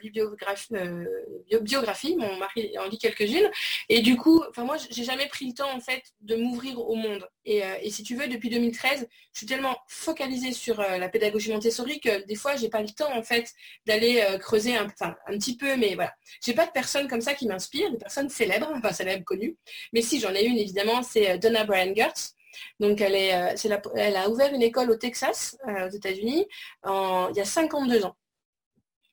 euh, 0.73 1.59
biographies, 1.61 2.17
mon 2.17 2.35
mari 2.35 2.77
en 2.77 2.89
lit 2.89 2.97
quelques-unes. 2.97 3.49
Et 3.87 4.01
du 4.01 4.17
coup, 4.17 4.43
enfin, 4.49 4.65
moi, 4.65 4.75
j'ai 4.89 5.05
jamais 5.05 5.27
pris 5.27 5.47
le 5.47 5.53
temps, 5.53 5.71
en 5.73 5.79
fait, 5.79 6.03
de 6.19 6.35
m'ouvrir 6.35 6.77
au 6.79 6.95
monde. 6.95 7.25
Et, 7.45 7.63
si 7.89 8.03
tu 8.03 8.15
veux, 8.15 8.27
depuis 8.27 8.49
2013, 8.49 9.07
je 9.33 9.37
suis 9.37 9.47
tellement 9.47 9.77
focalisée 9.87 10.51
sur 10.51 10.81
la 10.81 11.09
pédagogie 11.09 11.51
Montessori 11.51 11.99
que 12.01 12.25
des 12.25 12.35
fois, 12.35 12.57
j'ai 12.57 12.69
pas 12.69 12.81
le 12.81 12.89
temps, 12.89 13.15
en 13.15 13.23
fait, 13.23 13.51
d'aller 13.85 14.23
creuser 14.39 14.75
un, 14.75 14.87
un 14.99 15.37
petit 15.37 15.55
peu, 15.55 15.77
mais 15.77 15.95
voilà. 15.95 16.13
J'ai 16.43 16.53
pas 16.53 16.65
de 16.65 16.71
personnes 16.71 17.07
comme 17.07 17.21
ça 17.21 17.33
qui 17.33 17.47
m'inspirent, 17.47 17.91
des 17.91 17.97
personnes 17.97 18.29
célèbres, 18.29 18.69
enfin 18.75 18.91
célèbres 18.91 19.23
connues. 19.23 19.57
Mais 19.93 20.01
si, 20.01 20.19
j'en 20.19 20.33
ai 20.35 20.43
une, 20.43 20.57
évidemment, 20.57 21.01
c'est 21.01 21.37
Donna 21.37 21.63
Brian 21.63 21.95
Gertz. 21.95 22.35
Donc 22.79 23.01
elle, 23.01 23.15
euh, 23.15 23.81
elle 23.95 24.15
a 24.15 24.29
ouvert 24.29 24.53
une 24.53 24.61
école 24.61 24.91
au 24.91 24.95
Texas, 24.95 25.57
euh, 25.67 25.87
aux 25.87 25.91
États-Unis, 25.91 26.47
il 26.85 27.35
y 27.35 27.39
a 27.39 27.45
52 27.45 28.05
ans. 28.05 28.15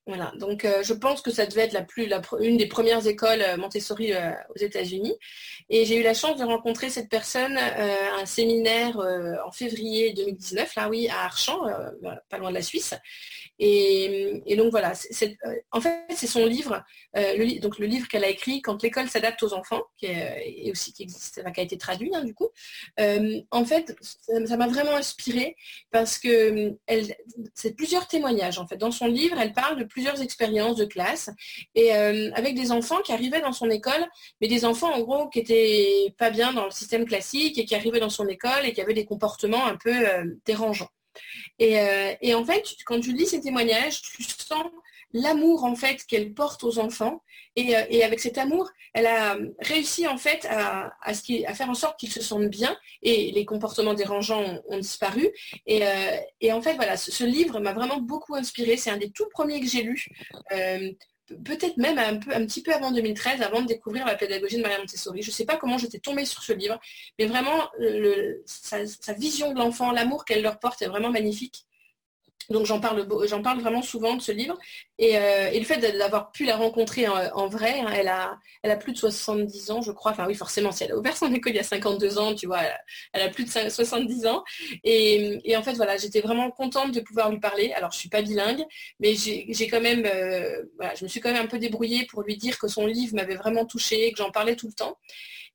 Voilà, 0.08 0.32
donc 0.38 0.64
euh, 0.64 0.82
je 0.82 0.94
pense 0.94 1.20
que 1.20 1.30
ça 1.30 1.44
devait 1.44 1.64
être 1.64 1.74
la 1.74 1.82
plus, 1.82 2.10
une 2.40 2.56
des 2.56 2.66
premières 2.66 3.06
écoles 3.06 3.44
Montessori 3.58 4.12
aux 4.14 4.58
États-Unis. 4.58 5.14
Et 5.68 5.84
j'ai 5.84 6.00
eu 6.00 6.02
la 6.02 6.14
chance 6.14 6.38
de 6.38 6.44
rencontrer 6.44 6.88
cette 6.88 7.10
personne 7.10 7.58
à 7.58 8.16
un 8.18 8.24
séminaire 8.24 8.98
en 9.46 9.52
février 9.52 10.14
2019, 10.14 10.74
là 10.76 10.88
oui, 10.88 11.08
à 11.08 11.26
Archamps, 11.26 11.62
pas 12.30 12.38
loin 12.38 12.48
de 12.48 12.54
la 12.54 12.62
Suisse. 12.62 12.94
Et, 13.60 14.54
donc 14.56 14.70
voilà, 14.70 14.92
euh, 15.22 15.54
en 15.72 15.80
fait 15.80 16.04
c'est 16.10 16.28
son 16.28 16.46
livre, 16.46 16.84
euh, 17.16 17.36
le, 17.36 17.60
donc 17.60 17.78
le 17.78 17.86
livre 17.86 18.06
qu'elle 18.06 18.22
a 18.22 18.28
écrit 18.28 18.62
quand 18.62 18.82
l'école 18.82 19.08
s'adapte 19.08 19.42
aux 19.42 19.52
enfants, 19.52 19.82
qui 19.96 20.06
est, 20.06 20.70
aussi 20.70 20.92
qui 20.92 21.02
existe, 21.02 21.42
qui 21.52 21.60
a 21.60 21.62
été 21.62 21.76
traduit 21.76 22.10
hein, 22.14 22.24
du 22.24 22.34
coup. 22.34 22.48
Euh, 23.00 23.40
en 23.50 23.64
fait, 23.64 23.96
ça 24.00 24.56
m'a 24.56 24.68
vraiment 24.68 24.94
inspiré 24.94 25.56
parce 25.90 26.18
que 26.18 26.76
c'est 27.54 27.74
plusieurs 27.74 28.06
témoignages 28.06 28.58
en 28.58 28.66
fait. 28.66 28.76
Dans 28.76 28.92
son 28.92 29.06
livre, 29.06 29.38
elle 29.40 29.52
parle 29.52 29.78
de 29.78 29.84
expériences 30.20 30.76
de 30.76 30.84
classe 30.84 31.30
et 31.74 31.92
avec 31.92 32.54
des 32.54 32.72
enfants 32.72 33.00
qui 33.04 33.12
arrivaient 33.12 33.40
dans 33.40 33.52
son 33.52 33.70
école, 33.70 34.06
mais 34.40 34.48
des 34.48 34.64
enfants 34.64 34.92
en 34.92 35.00
gros 35.00 35.28
qui 35.28 35.40
étaient 35.40 36.14
pas 36.18 36.30
bien 36.30 36.52
dans 36.52 36.64
le 36.64 36.70
système 36.70 37.04
classique 37.04 37.58
et 37.58 37.64
qui 37.64 37.74
arrivaient 37.74 38.00
dans 38.00 38.10
son 38.10 38.26
école 38.28 38.64
et 38.64 38.72
qui 38.72 38.80
avaient 38.80 38.94
des 38.94 39.04
comportements 39.04 39.66
un 39.66 39.76
peu 39.76 39.94
dérangeants. 40.44 40.90
Euh, 41.60 42.14
et, 42.20 42.34
en 42.34 42.44
fait, 42.44 42.64
quand 42.86 43.00
tu 43.00 43.12
lis 43.12 43.26
ces 43.26 43.40
témoignages, 43.40 44.02
tu 44.02 44.22
sens 44.22 44.64
l'amour 45.12 45.64
en 45.64 45.74
fait 45.74 46.04
qu'elle 46.04 46.34
porte 46.34 46.64
aux 46.64 46.78
enfants. 46.78 47.22
Et, 47.56 47.76
euh, 47.76 48.04
avec 48.04 48.20
cet 48.20 48.38
amour, 48.38 48.70
elle 48.94 49.06
a 49.06 49.36
réussi 49.60 50.06
en 50.06 50.16
fait 50.16 50.46
à, 50.48 50.92
faire 51.54 51.68
en 51.68 51.74
sorte 51.74 51.98
qu'ils 51.98 52.12
se 52.12 52.22
sentent 52.22 52.48
bien 52.48 52.76
et 53.02 53.32
les 53.32 53.44
comportements 53.44 53.94
dérangeants 53.94 54.62
ont, 54.68 54.78
disparu. 54.78 55.28
Euh, 55.68 56.16
et, 56.40 56.52
en 56.52 56.62
fait, 56.62 56.74
voilà, 56.74 56.96
ce, 56.96 57.24
livre 57.24 57.60
m'a 57.60 57.72
vraiment 57.72 57.98
beaucoup 57.98 58.34
inspiré. 58.34 58.76
C'est 58.76 58.90
un 58.90 58.96
des 58.96 59.10
tout 59.10 59.28
premiers 59.32 59.60
que 59.60 59.66
j'ai 59.66 59.82
lu 59.82 60.08
peut-être 61.44 61.76
même 61.76 61.98
un 61.98 62.46
petit 62.46 62.62
peu 62.62 62.72
avant 62.72 62.90
2013, 62.90 63.42
avant 63.42 63.60
de 63.62 63.66
découvrir 63.66 64.06
la 64.06 64.14
pédagogie 64.14 64.56
de 64.56 64.62
Maria 64.62 64.78
Montessori. 64.78 65.22
Je 65.22 65.30
ne 65.30 65.34
sais 65.34 65.44
pas 65.44 65.56
comment 65.56 65.78
j'étais 65.78 65.98
tombée 65.98 66.24
sur 66.24 66.42
ce 66.42 66.52
livre, 66.52 66.78
mais 67.18 67.26
vraiment, 67.26 67.68
sa, 68.46 69.12
vision 69.12 69.52
de 69.52 69.58
l'enfant, 69.58 69.92
l'amour 69.92 70.24
qu'elle 70.24 70.42
leur 70.42 70.58
porte 70.58 70.82
est 70.82 70.86
vraiment 70.86 71.10
magnifique. 71.10 71.66
Donc 72.50 72.64
j'en 72.64 72.80
parle, 72.80 73.06
j'en 73.26 73.42
parle 73.42 73.60
vraiment 73.60 73.82
souvent 73.82 74.16
de 74.16 74.22
ce 74.22 74.32
livre. 74.32 74.56
Et, 74.98 75.18
euh, 75.18 75.50
le 75.50 75.64
fait 75.64 75.78
d'avoir 75.78 76.32
pu 76.32 76.44
la 76.44 76.56
rencontrer 76.56 77.06
en, 77.06 77.48
vrai, 77.48 77.80
hein, 77.80 77.90
elle, 77.94 78.08
a, 78.08 78.38
elle 78.62 78.70
a 78.70 78.76
plus 78.76 78.92
de 78.92 78.98
70 78.98 79.70
ans, 79.70 79.82
je 79.82 79.92
crois. 79.92 80.12
Enfin 80.12 80.26
oui, 80.26 80.34
forcément, 80.34 80.72
si 80.72 80.84
elle 80.84 80.92
a 80.92 80.96
ouvert 80.96 81.16
son 81.16 81.32
école 81.32 81.52
il 81.52 81.56
y 81.56 81.60
a 81.60 81.64
52 81.64 82.18
ans, 82.18 82.34
tu 82.34 82.46
vois, 82.46 82.60
elle 83.12 83.22
a, 83.22 83.28
plus 83.28 83.44
de 83.44 83.50
70 83.50 84.26
ans. 84.26 84.44
Et, 84.82 85.56
en 85.56 85.62
fait, 85.62 85.74
voilà, 85.74 85.96
j'étais 85.98 86.20
vraiment 86.20 86.50
contente 86.50 86.92
de 86.92 87.00
pouvoir 87.00 87.30
lui 87.30 87.40
parler. 87.40 87.72
Alors, 87.72 87.92
je 87.92 87.98
suis 87.98 88.08
pas 88.08 88.22
bilingue, 88.22 88.64
mais 89.00 89.14
j'ai 89.14 89.68
quand 89.68 89.80
même, 89.80 90.06
euh, 90.06 90.62
je 90.96 91.04
me 91.04 91.08
suis 91.08 91.20
quand 91.20 91.32
même 91.32 91.44
un 91.44 91.48
peu 91.48 91.58
débrouillée 91.58 92.06
pour 92.06 92.22
lui 92.22 92.36
dire 92.36 92.58
que 92.58 92.68
son 92.68 92.86
livre 92.86 93.14
m'avait 93.14 93.36
vraiment 93.36 93.66
touchée, 93.66 94.10
que 94.12 94.18
j'en 94.18 94.30
parlais 94.30 94.56
tout 94.56 94.68
le 94.68 94.72
temps. 94.72 94.96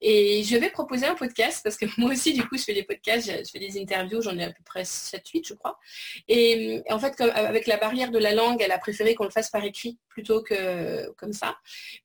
Et 0.06 0.44
je 0.44 0.58
vais 0.58 0.70
proposer 0.70 1.06
un 1.06 1.16
podcast 1.16 1.62
parce 1.64 1.78
que 1.78 1.86
moi 1.98 2.12
aussi, 2.12 2.34
du 2.34 2.46
coup, 2.48 2.58
je 2.58 2.64
fais 2.64 2.74
des 2.74 2.84
podcasts, 2.84 3.26
je 3.26 3.50
fais 3.50 3.60
des 3.60 3.80
interviews, 3.80 4.22
j'en 4.22 4.38
ai 4.38 4.44
à 4.44 4.52
peu 4.52 4.62
près 4.66 4.84
7-8, 4.84 5.48
je 5.48 5.54
crois. 5.54 5.80
Et, 6.28 6.84
en 6.90 7.00
fait, 7.00 7.16
comme, 7.16 7.32
avec 7.34 7.68
la 7.68 7.78
barrière 7.78 8.12
de 8.12 8.20
la 8.20 8.34
langue, 8.34 8.62
elle 8.62 8.74
a 8.74 8.78
préféré 8.78 9.16
qu'on 9.16 9.24
le 9.24 9.32
fasse 9.32 9.50
par 9.50 9.64
écrit 9.64 9.98
plutôt 10.10 10.44
que 10.44 11.10
comme 11.14 11.34
ça. 11.34 11.56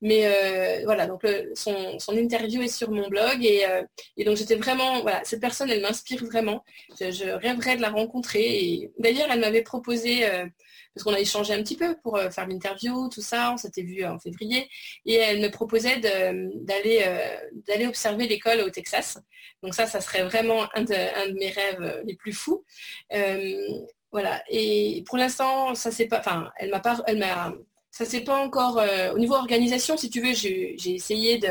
Mais 0.01 0.27
euh, 0.27 0.85
voilà, 0.85 1.07
donc 1.07 1.23
son, 1.55 1.99
interview 2.17 2.63
est 2.63 2.69
sur 2.69 2.91
mon 2.91 3.09
blog 3.09 3.45
et, 3.45 3.67
et 4.17 4.25
donc 4.25 4.37
j'étais 4.37 4.57
vraiment, 4.57 5.03
voilà, 5.03 5.23
cette 5.25 5.41
personne, 5.41 5.69
elle 5.71 5.83
m'inspire 5.83 6.25
vraiment. 6.25 6.65
Je, 7.01 7.37
rêverais 7.37 7.77
de 7.77 7.83
la 7.83 7.91
rencontrer. 7.91 8.65
Et 8.65 8.93
d'ailleurs, 8.99 9.29
elle 9.31 9.41
m'avait 9.41 9.63
proposé 9.63 10.25
parce 10.99 11.05
qu'on 11.05 11.15
a 11.15 11.21
échangé 11.21 11.55
un 11.55 11.63
petit 11.63 11.77
peu 11.77 11.97
pour 12.03 12.17
euh, 12.17 12.29
faire 12.31 12.49
l'interview, 12.49 13.09
tout 13.09 13.23
ça, 13.23 13.53
on 13.53 13.57
s'était 13.57 13.83
vu 13.83 14.05
en 14.05 14.19
février, 14.19 14.69
et 15.07 15.15
elle 15.15 15.41
me 15.41 15.49
proposait 15.49 16.01
d'aller 16.01 17.05
euh, 17.07 17.37
d'aller 17.69 17.87
observer 17.87 18.27
l'école 18.27 18.61
au 18.63 18.71
Texas. 18.71 19.19
Donc 19.63 19.75
ça, 19.75 19.87
ça 19.87 20.01
serait 20.01 20.25
vraiment 20.25 20.67
un 20.75 20.83
de, 20.83 21.39
mes 21.39 21.51
rêves 21.51 22.03
les 22.05 22.17
plus 22.17 22.33
fous. 22.33 22.65
Euh, 23.13 23.57
voilà. 24.11 24.43
Et 24.51 25.05
pour 25.07 25.19
l'instant, 25.19 25.77
ça 25.77 25.93
c'est 25.93 26.07
pas. 26.07 26.19
Enfin, 26.19 26.51
elle 26.57 26.71
m'a 26.71 26.81
pas. 26.81 27.01
Elle 27.07 27.19
m'a 27.19 27.53
ça 27.91 28.05
c'est 28.05 28.21
pas 28.21 28.37
encore 28.37 28.79
euh, 28.79 29.13
au 29.13 29.19
niveau 29.19 29.35
organisation 29.35 29.97
si 29.97 30.11
tu 30.11 30.21
veux 30.21 30.35
j'ai 30.35 30.77
essayé 30.87 31.39
de, 31.39 31.49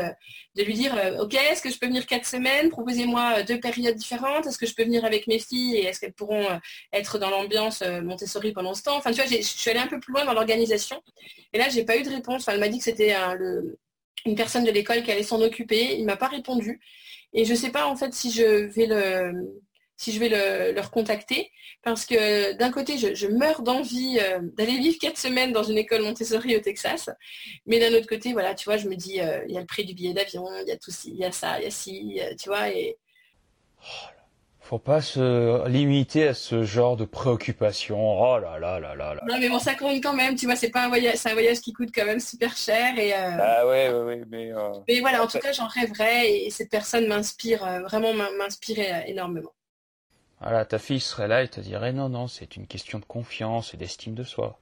lui 0.62 0.74
dire 0.74 0.96
euh, 0.96 1.22
ok 1.22 1.34
est-ce 1.34 1.62
que 1.62 1.70
je 1.70 1.78
peux 1.78 1.86
venir 1.86 2.06
quatre 2.06 2.26
semaines? 2.26 2.70
Proposez-moi 2.70 3.38
euh, 3.38 3.42
deux 3.44 3.60
périodes 3.60 3.94
différentes. 3.96 4.46
Est-ce 4.46 4.58
que 4.58 4.66
je 4.66 4.74
peux 4.74 4.84
venir 4.84 5.04
avec 5.04 5.26
mes 5.26 5.38
filles 5.38 5.76
et 5.76 5.84
est-ce 5.84 6.00
qu'elles 6.00 6.12
pourront 6.12 6.46
être 6.92 7.18
dans 7.18 7.30
l'ambiance 7.30 7.82
Montessori 8.02 8.52
pendant 8.52 8.74
ce 8.74 8.82
temps? 8.82 8.96
Enfin 8.96 9.10
tu 9.12 9.20
vois 9.20 9.26
je 9.26 9.42
suis 9.42 9.70
allée 9.70 9.80
un 9.80 9.86
peu 9.86 10.00
plus 10.00 10.12
loin 10.12 10.24
dans 10.24 10.32
l'organisation 10.32 11.02
et 11.52 11.58
là 11.58 11.68
j'ai 11.68 11.84
pas 11.84 11.96
eu 11.96 12.02
de 12.02 12.10
réponse. 12.10 12.48
Elle 12.48 12.60
m'a 12.60 12.68
dit 12.68 12.78
que 12.78 12.84
c'était 12.84 13.14
une 14.24 14.34
personne 14.34 14.64
de 14.64 14.70
l'école 14.70 15.02
qui 15.02 15.10
allait 15.10 15.22
s'en 15.22 15.40
occuper. 15.40 15.96
Il 15.98 16.06
m'a 16.06 16.16
pas 16.16 16.28
répondu 16.28 16.80
et 17.32 17.44
je 17.44 17.54
sais 17.54 17.70
pas 17.70 17.86
en 17.86 17.96
fait 17.96 18.14
si 18.14 18.30
je 18.30 18.42
vais 18.42 18.86
le 18.86 19.32
si 19.98 20.12
je 20.12 20.20
vais 20.20 20.28
le, 20.28 20.72
leur 20.72 20.90
contacter, 20.92 21.50
parce 21.82 22.06
que 22.06 22.56
d'un 22.56 22.70
côté, 22.70 22.96
je, 22.96 23.26
meurs 23.26 23.62
d'envie 23.62 24.18
euh, 24.22 24.38
d'aller 24.56 24.78
vivre 24.78 24.96
quatre 24.98 25.18
semaines 25.18 25.52
dans 25.52 25.64
une 25.64 25.76
école 25.76 26.02
Montessori 26.02 26.56
au 26.56 26.60
Texas, 26.60 27.10
mais 27.66 27.80
d'un 27.80 27.92
autre 27.98 28.06
côté, 28.06 28.32
voilà, 28.32 28.54
tu 28.54 28.64
vois, 28.64 28.76
je 28.76 28.88
me 28.88 28.94
dis, 28.94 29.20
euh, 29.20 29.44
il 29.48 29.54
y 29.54 29.56
a 29.58 29.60
le 29.60 29.66
prix 29.66 29.84
du 29.84 29.94
billet 29.94 30.14
d'avion, 30.14 30.46
il 30.62 30.68
y 30.68 30.72
a 30.72 30.76
tout 30.76 30.92
il 31.04 31.16
y 31.16 31.24
a 31.24 31.32
ça, 31.32 31.58
il 31.58 31.64
y 31.64 31.66
a 31.66 31.70
ci, 31.70 32.20
euh, 32.22 32.32
tu 32.40 32.48
vois, 32.48 32.70
et... 32.70 32.96
Faut 34.60 34.78
pas 34.78 35.00
se 35.00 35.66
limiter 35.66 36.28
à 36.28 36.34
ce 36.34 36.62
genre 36.62 36.98
de 36.98 37.06
préoccupation. 37.06 38.20
Oh 38.20 38.38
là 38.38 38.58
là 38.58 38.78
là 38.78 38.94
là 38.94 39.14
là. 39.14 39.22
Non 39.26 39.38
mais 39.40 39.48
bon, 39.48 39.58
ça 39.58 39.74
compte 39.74 40.02
quand 40.02 40.12
même, 40.12 40.34
tu 40.34 40.44
vois, 40.44 40.56
c'est 40.56 40.68
pas 40.68 40.84
un 40.84 40.88
voyage, 40.88 41.16
c'est 41.16 41.30
un 41.30 41.32
voyage 41.32 41.60
qui 41.60 41.72
coûte 41.72 41.88
quand 41.92 42.04
même 42.04 42.20
super 42.20 42.54
cher 42.54 42.98
et. 42.98 43.14
Ah 43.14 43.66
ouais, 43.66 43.88
ouais, 43.88 44.02
ouais 44.02 44.22
mais. 44.28 44.52
Mais 44.86 45.00
voilà, 45.00 45.24
en 45.24 45.26
tout 45.26 45.38
cas, 45.38 45.52
j'en 45.52 45.68
rêverais 45.68 46.30
et 46.30 46.50
cette 46.50 46.70
personne 46.70 47.06
m'inspire 47.06 47.64
vraiment 47.88 48.12
m'inspirait 48.12 49.04
énormément. 49.06 49.54
Voilà, 50.40 50.64
ta 50.64 50.78
fille 50.78 51.00
serait 51.00 51.28
là 51.28 51.42
et 51.42 51.48
te 51.48 51.60
dirait 51.60 51.92
non, 51.92 52.08
non, 52.08 52.28
c'est 52.28 52.56
une 52.56 52.66
question 52.66 52.98
de 52.98 53.04
confiance 53.04 53.74
et 53.74 53.76
d'estime 53.76 54.14
de 54.14 54.24
soi. 54.24 54.60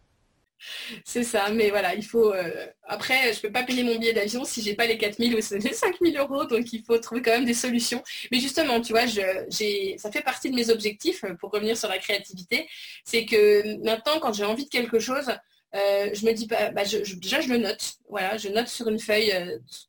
C'est 1.04 1.22
ça, 1.22 1.50
mais 1.50 1.70
voilà, 1.70 1.94
il 1.94 2.04
faut. 2.04 2.32
Euh, 2.32 2.66
après, 2.84 3.32
je 3.32 3.40
peux 3.40 3.52
pas 3.52 3.62
payer 3.62 3.82
mon 3.84 3.96
billet 3.98 4.14
d'avion 4.14 4.44
si 4.44 4.62
j'ai 4.62 4.74
pas 4.74 4.86
les 4.86 4.96
4000 4.96 5.34
ou 5.34 5.36
les 5.36 5.42
5000 5.42 6.16
euros, 6.18 6.44
donc 6.46 6.72
il 6.72 6.82
faut 6.82 6.96
trouver 6.98 7.22
quand 7.22 7.32
même 7.32 7.44
des 7.44 7.54
solutions. 7.54 8.02
Mais 8.32 8.40
justement, 8.40 8.80
tu 8.80 8.92
vois, 8.92 9.06
ça 9.06 10.10
fait 10.10 10.22
partie 10.24 10.50
de 10.50 10.56
mes 10.56 10.70
objectifs 10.70 11.24
euh, 11.24 11.34
pour 11.34 11.50
revenir 11.50 11.76
sur 11.76 11.88
la 11.88 11.98
créativité. 11.98 12.68
C'est 13.04 13.26
que 13.26 13.76
maintenant, 13.84 14.18
quand 14.20 14.32
j'ai 14.32 14.44
envie 14.44 14.64
de 14.64 14.70
quelque 14.70 14.98
chose, 14.98 15.30
euh, 15.74 16.10
je 16.14 16.24
me 16.24 16.32
dis 16.32 16.46
pas, 16.46 16.70
bah, 16.70 16.84
déjà 16.84 17.40
je 17.40 17.48
le 17.48 17.58
note. 17.58 17.94
Voilà, 18.08 18.38
je 18.38 18.48
note 18.48 18.68
sur 18.68 18.88
une 18.88 18.98
feuille 18.98 19.32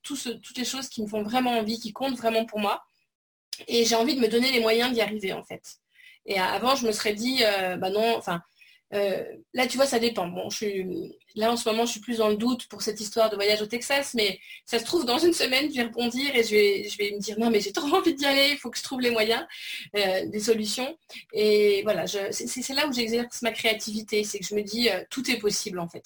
toutes 0.03 0.57
les 0.57 0.65
choses 0.65 0.89
qui 0.89 1.01
me 1.01 1.07
font 1.07 1.23
vraiment 1.23 1.57
envie, 1.57 1.79
qui 1.79 1.93
comptent 1.93 2.17
vraiment 2.17 2.45
pour 2.45 2.59
moi. 2.59 2.83
Et 3.67 3.85
j'ai 3.85 3.95
envie 3.95 4.15
de 4.15 4.21
me 4.21 4.27
donner 4.27 4.51
les 4.51 4.59
moyens 4.59 4.93
d'y 4.93 5.01
arriver 5.01 5.33
en 5.33 5.43
fait. 5.43 5.79
Et 6.27 6.39
avant, 6.39 6.75
je 6.75 6.85
me 6.85 6.91
serais 6.91 7.13
dit, 7.13 7.39
euh, 7.43 7.77
bah 7.77 7.89
non, 7.89 8.15
enfin, 8.17 8.41
euh, 8.93 9.23
là, 9.53 9.65
tu 9.67 9.77
vois, 9.77 9.85
ça 9.85 9.97
dépend. 9.97 10.27
Bon, 10.27 10.49
je 10.49 10.57
suis, 10.57 10.85
là, 11.35 11.51
en 11.51 11.57
ce 11.57 11.67
moment, 11.69 11.85
je 11.85 11.91
suis 11.91 11.99
plus 12.01 12.17
dans 12.17 12.27
le 12.27 12.35
doute 12.35 12.67
pour 12.67 12.81
cette 12.81 12.99
histoire 12.99 13.29
de 13.29 13.35
voyage 13.35 13.61
au 13.61 13.65
Texas, 13.65 14.13
mais 14.13 14.39
ça 14.65 14.77
se 14.77 14.83
trouve, 14.85 15.05
dans 15.05 15.19
une 15.19 15.33
semaine, 15.33 15.69
je 15.69 15.75
vais 15.75 15.83
répondre 15.83 16.13
et 16.15 16.43
je 16.43 16.97
vais, 16.97 17.11
me 17.11 17.19
dire, 17.19 17.39
non, 17.39 17.49
mais 17.49 17.61
j'ai 17.61 17.71
trop 17.71 17.87
envie 17.95 18.13
d'y 18.13 18.25
aller, 18.25 18.49
il 18.51 18.57
faut 18.57 18.69
que 18.69 18.77
je 18.77 18.83
trouve 18.83 19.01
les 19.01 19.11
moyens, 19.11 19.45
euh, 19.95 20.25
des 20.27 20.39
solutions. 20.39 20.97
Et 21.33 21.81
voilà, 21.83 22.05
c'est 22.07 22.73
là 22.73 22.87
où 22.87 22.93
j'exerce 22.93 23.41
ma 23.41 23.51
créativité, 23.51 24.23
c'est 24.23 24.39
que 24.39 24.45
je 24.45 24.55
me 24.55 24.63
dis, 24.63 24.89
tout 25.09 25.29
est 25.31 25.37
possible, 25.37 25.79
en 25.79 25.87
fait. 25.87 26.03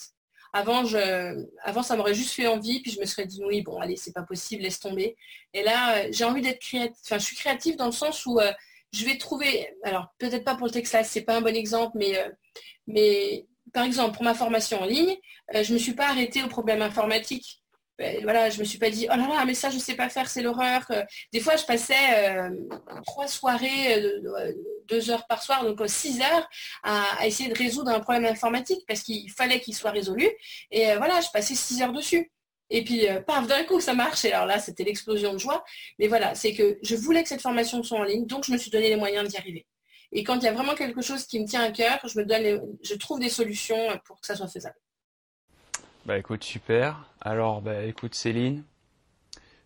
Avant, 0.53 0.83
ça 0.85 1.95
m'aurait 1.95 2.13
juste 2.13 2.33
fait 2.33 2.47
envie, 2.47 2.81
puis 2.81 2.91
je 2.91 2.99
me 2.99 3.05
serais 3.05 3.25
dit 3.25 3.41
oui, 3.45 3.61
bon, 3.61 3.77
allez, 3.79 3.95
c'est 3.95 4.13
pas 4.13 4.23
possible, 4.23 4.63
laisse 4.63 4.79
tomber. 4.79 5.15
Et 5.53 5.63
là, 5.63 5.97
euh, 5.97 6.07
j'ai 6.11 6.25
envie 6.25 6.41
d'être 6.41 6.59
créative. 6.59 6.97
Enfin, 7.05 7.17
je 7.17 7.25
suis 7.25 7.35
créative 7.37 7.77
dans 7.77 7.85
le 7.85 7.91
sens 7.91 8.25
où 8.25 8.39
euh, 8.39 8.51
je 8.91 9.05
vais 9.05 9.17
trouver, 9.17 9.69
alors 9.83 10.07
peut-être 10.17 10.43
pas 10.43 10.55
pour 10.55 10.67
le 10.67 10.71
Texas, 10.71 11.09
c'est 11.09 11.21
pas 11.21 11.37
un 11.37 11.41
bon 11.41 11.55
exemple, 11.55 11.97
mais, 11.97 12.17
euh, 12.17 12.29
mais 12.87 13.47
par 13.73 13.85
exemple, 13.85 14.15
pour 14.15 14.23
ma 14.23 14.33
formation 14.33 14.81
en 14.81 14.85
ligne, 14.85 15.15
je 15.53 15.69
ne 15.69 15.73
me 15.75 15.79
suis 15.79 15.93
pas 15.93 16.09
arrêtée 16.09 16.43
au 16.43 16.47
problème 16.47 16.81
informatique. 16.81 17.60
Ben, 18.01 18.17
voilà, 18.23 18.49
je 18.49 18.59
me 18.59 18.63
suis 18.63 18.79
pas 18.79 18.89
dit 18.89 19.07
oh 19.11 19.15
là 19.15 19.27
là 19.27 19.45
mais 19.45 19.53
ça 19.53 19.69
je 19.69 19.77
sais 19.77 19.93
pas 19.93 20.09
faire 20.09 20.27
c'est 20.27 20.41
l'horreur. 20.41 20.81
Des 21.31 21.39
fois 21.39 21.55
je 21.55 21.65
passais 21.65 22.49
trois 23.05 23.27
soirées, 23.27 24.03
deux 24.87 25.11
heures 25.11 25.27
par 25.27 25.43
soir, 25.43 25.63
donc 25.63 25.79
six 25.87 26.19
heures 26.19 26.49
à, 26.81 27.27
essayer 27.27 27.47
de 27.47 27.55
résoudre 27.55 27.91
un 27.91 27.99
problème 27.99 28.25
informatique 28.25 28.83
parce 28.87 29.01
qu'il 29.01 29.29
fallait 29.29 29.59
qu'il 29.59 29.75
soit 29.75 29.91
résolu. 29.91 30.27
Et 30.71 30.95
voilà, 30.95 31.21
je 31.21 31.27
passais 31.31 31.53
six 31.53 31.79
heures 31.83 31.93
dessus. 31.93 32.31
Et 32.71 32.83
puis, 32.83 33.05
paf, 33.27 33.45
d'un 33.45 33.63
coup, 33.65 33.79
ça 33.79 33.93
marche. 33.93 34.25
Et 34.25 34.33
alors 34.33 34.47
là, 34.47 34.57
c'était 34.57 34.83
l'explosion 34.83 35.33
de 35.33 35.37
joie. 35.37 35.63
Mais 35.99 36.07
voilà, 36.07 36.33
c'est 36.33 36.53
que 36.53 36.79
je 36.81 36.95
voulais 36.95 37.21
que 37.21 37.29
cette 37.29 37.41
formation 37.41 37.83
soit 37.83 37.99
en 37.99 38.03
ligne, 38.03 38.25
donc 38.25 38.45
je 38.45 38.51
me 38.51 38.57
suis 38.57 38.71
donné 38.71 38.89
les 38.89 38.95
moyens 38.95 39.29
d'y 39.29 39.37
arriver. 39.37 39.67
Et 40.11 40.23
quand 40.23 40.37
il 40.37 40.43
y 40.43 40.47
a 40.47 40.53
vraiment 40.53 40.73
quelque 40.73 41.01
chose 41.01 41.25
qui 41.25 41.39
me 41.39 41.45
tient 41.45 41.61
à 41.61 41.71
cœur, 41.71 41.99
je, 42.05 42.17
me 42.17 42.25
donne 42.25 42.77
je 42.81 42.95
trouve 42.95 43.19
des 43.19 43.29
solutions 43.29 43.77
pour 44.05 44.19
que 44.19 44.25
ça 44.25 44.35
soit 44.35 44.47
faisable. 44.47 44.75
Bah 46.05 46.17
écoute, 46.17 46.43
super. 46.43 47.10
Alors, 47.21 47.61
bah 47.61 47.83
écoute 47.83 48.15
Céline, 48.15 48.63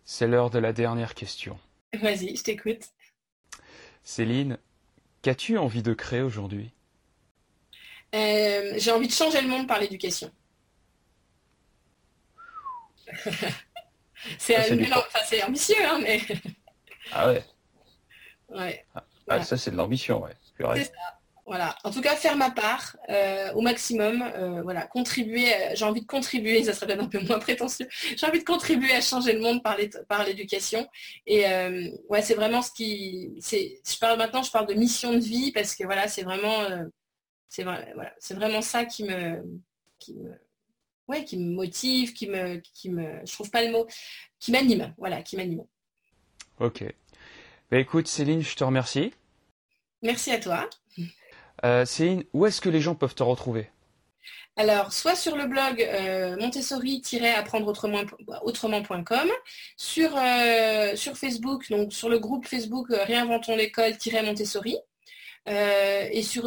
c'est 0.04 0.26
l'heure 0.26 0.50
de 0.50 0.58
la 0.58 0.72
dernière 0.72 1.14
question. 1.14 1.58
Vas-y, 1.94 2.36
je 2.36 2.42
t'écoute. 2.42 2.82
Céline, 4.02 4.58
qu'as-tu 5.22 5.58
envie 5.58 5.82
de 5.82 5.94
créer 5.94 6.22
aujourd'hui? 6.22 6.72
Euh, 8.14 8.74
J'ai 8.76 8.90
envie 8.90 9.08
de 9.08 9.12
changer 9.12 9.40
le 9.40 9.48
monde 9.48 9.66
par 9.66 9.80
l'éducation. 9.80 10.30
c'est 14.38 15.42
ambitieux, 15.42 15.76
hein, 15.84 15.98
mais... 16.02 16.20
Ah 17.12 17.28
ouais 17.28 17.44
Ouais. 18.48 18.84
Ah, 19.28 19.42
ça, 19.42 19.56
c'est 19.56 19.70
de 19.72 19.76
l'ambition, 19.76 20.22
ouais. 20.22 20.36
C'est 20.74 20.84
ça. 20.84 21.15
Voilà. 21.46 21.76
En 21.84 21.92
tout 21.92 22.00
cas, 22.00 22.16
faire 22.16 22.36
ma 22.36 22.50
part 22.50 22.96
euh, 23.08 23.52
au 23.52 23.60
maximum. 23.60 24.22
Euh, 24.22 24.62
voilà, 24.62 24.86
contribuer. 24.86 25.54
Euh, 25.54 25.70
j'ai 25.74 25.84
envie 25.84 26.00
de 26.00 26.06
contribuer. 26.06 26.64
Ça 26.64 26.74
serait 26.74 26.86
peut-être 26.86 27.04
un 27.04 27.08
peu 27.08 27.20
moins 27.20 27.38
prétentieux. 27.38 27.86
J'ai 28.16 28.26
envie 28.26 28.40
de 28.40 28.44
contribuer 28.44 28.92
à 28.92 29.00
changer 29.00 29.32
le 29.32 29.40
monde 29.40 29.62
par 29.62 30.24
l'éducation. 30.24 30.88
Et 31.26 31.44
ouais, 32.08 32.22
c'est 32.22 32.34
vraiment 32.34 32.62
ce 32.62 32.72
qui. 32.72 33.32
Je 33.40 33.98
parle 33.98 34.18
maintenant. 34.18 34.42
Je 34.42 34.50
parle 34.50 34.66
de 34.66 34.74
mission 34.74 35.14
de 35.14 35.20
vie 35.20 35.52
parce 35.52 35.76
que 35.76 35.84
voilà, 35.84 36.08
c'est 36.08 36.22
vraiment. 36.22 36.66
c'est 37.48 37.62
voilà, 37.62 37.86
vraiment 38.30 38.62
ça 38.62 38.84
qui 38.84 39.04
me, 39.04 39.40
qui 40.00 40.14
me, 40.14 40.32
ouais, 41.06 41.24
qui 41.24 41.36
me 41.38 41.54
motive, 41.54 42.12
qui 42.12 42.28
me, 42.28 42.56
qui 42.56 42.90
me. 42.90 43.20
Je 43.24 43.32
trouve 43.32 43.50
pas 43.50 43.62
le 43.62 43.70
mot. 43.70 43.86
Qui 44.40 44.50
m'anime. 44.50 44.92
Voilà, 44.98 45.22
qui 45.22 45.36
m'anime. 45.36 45.64
Ok. 46.58 46.82
Bah, 47.70 47.78
écoute, 47.78 48.08
Céline, 48.08 48.42
je 48.42 48.56
te 48.56 48.64
remercie. 48.64 49.12
Merci 50.02 50.32
à 50.32 50.38
toi. 50.38 50.68
Euh, 51.64 51.84
Céline, 51.84 52.24
où 52.32 52.46
est-ce 52.46 52.60
que 52.60 52.68
les 52.68 52.80
gens 52.80 52.94
peuvent 52.94 53.14
te 53.14 53.22
retrouver? 53.22 53.70
Alors, 54.58 54.92
soit 54.92 55.16
sur 55.16 55.36
le 55.36 55.46
blog 55.46 55.82
euh, 55.82 56.36
montessori-apprendre 56.38 57.68
autrement.com, 58.42 59.28
sur, 59.76 60.16
euh, 60.16 60.96
sur 60.96 61.16
Facebook, 61.16 61.68
donc 61.68 61.92
sur 61.92 62.08
le 62.08 62.18
groupe 62.18 62.46
Facebook 62.46 62.86
Réinventons 62.88 63.54
l'école-Montessori. 63.54 64.78
et 65.46 66.22
sur 66.22 66.44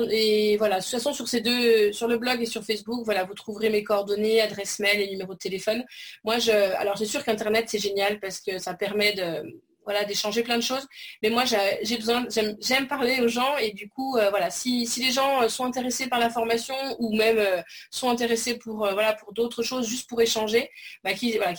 voilà, 0.58 0.78
de 0.78 0.82
toute 0.82 0.92
façon 0.92 1.14
sur 1.14 1.28
ces 1.28 1.42
deux, 1.42 1.94
sur 1.94 2.08
le 2.08 2.18
blog 2.18 2.42
et 2.42 2.48
sur 2.48 2.64
Facebook, 2.64 3.06
voilà, 3.06 3.26
vous 3.26 3.36
trouverez 3.36 3.70
mes 3.70 3.84
coordonnées, 3.84 4.42
adresse 4.42 4.80
mail 4.80 5.02
et 5.02 5.10
numéro 5.10 5.34
de 5.36 5.40
téléphone. 5.40 5.86
Moi, 6.24 6.40
je, 6.40 6.52
alors 6.52 6.98
c'est 6.98 7.06
sûr 7.06 7.24
qu'Internet 7.24 7.66
c'est 7.68 7.80
génial 7.80 8.20
parce 8.20 8.40
que 8.40 8.58
ça 8.58 8.74
permet 8.74 9.14
de, 9.14 9.62
voilà, 9.90 10.06
d'échanger 10.06 10.44
plein 10.44 10.58
de 10.58 10.62
choses. 10.62 10.88
Mais 11.24 11.32
moi, 11.32 11.46
j'ai 11.46 11.98
besoin, 11.98 12.28
j'aime 12.30 12.88
parler 12.88 13.22
aux 13.22 13.28
gens 13.28 13.58
et 13.58 13.72
du 13.72 13.90
coup, 13.90 14.18
euh, 14.18 14.30
voilà, 14.30 14.52
si, 14.52 14.88
les 14.98 15.12
gens 15.12 15.42
euh, 15.42 15.50
sont 15.50 15.66
intéressés 15.66 16.08
par 16.08 16.20
la 16.20 16.30
formation 16.30 16.76
ou 17.00 17.16
même 17.16 17.40
euh, 17.40 17.60
sont 17.90 18.08
intéressés 18.08 18.60
pour, 18.60 18.78
voilà, 18.78 19.14
pour 19.14 19.34
d'autres 19.34 19.64
choses, 19.64 19.88
juste 19.88 20.08
pour 20.08 20.22
échanger, 20.22 20.70
bah, 21.04 21.14
qui, 21.16 21.36
voilà, 21.38 21.54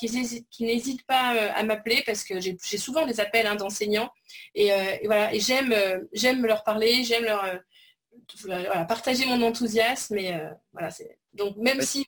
n'hésitent 0.60 1.06
pas 1.06 1.30
à 1.56 1.62
m'appeler 1.64 2.04
parce 2.06 2.22
que 2.22 2.40
j'ai 2.40 2.56
souvent 2.78 3.04
des 3.04 3.18
appels 3.18 3.48
hein, 3.48 3.56
d'enseignants 3.56 4.10
et, 4.54 4.70
voilà, 5.04 5.34
et 5.34 5.40
j'aime, 5.40 6.46
leur 6.46 6.62
parler, 6.62 7.02
j'aime 7.02 7.24
leur 7.24 8.86
partager 8.86 9.26
mon 9.26 9.42
enthousiasme. 9.42 10.16
Et 10.18 10.38
voilà, 10.72 10.90
donc 11.34 11.56
même 11.56 11.80
si 11.82 12.06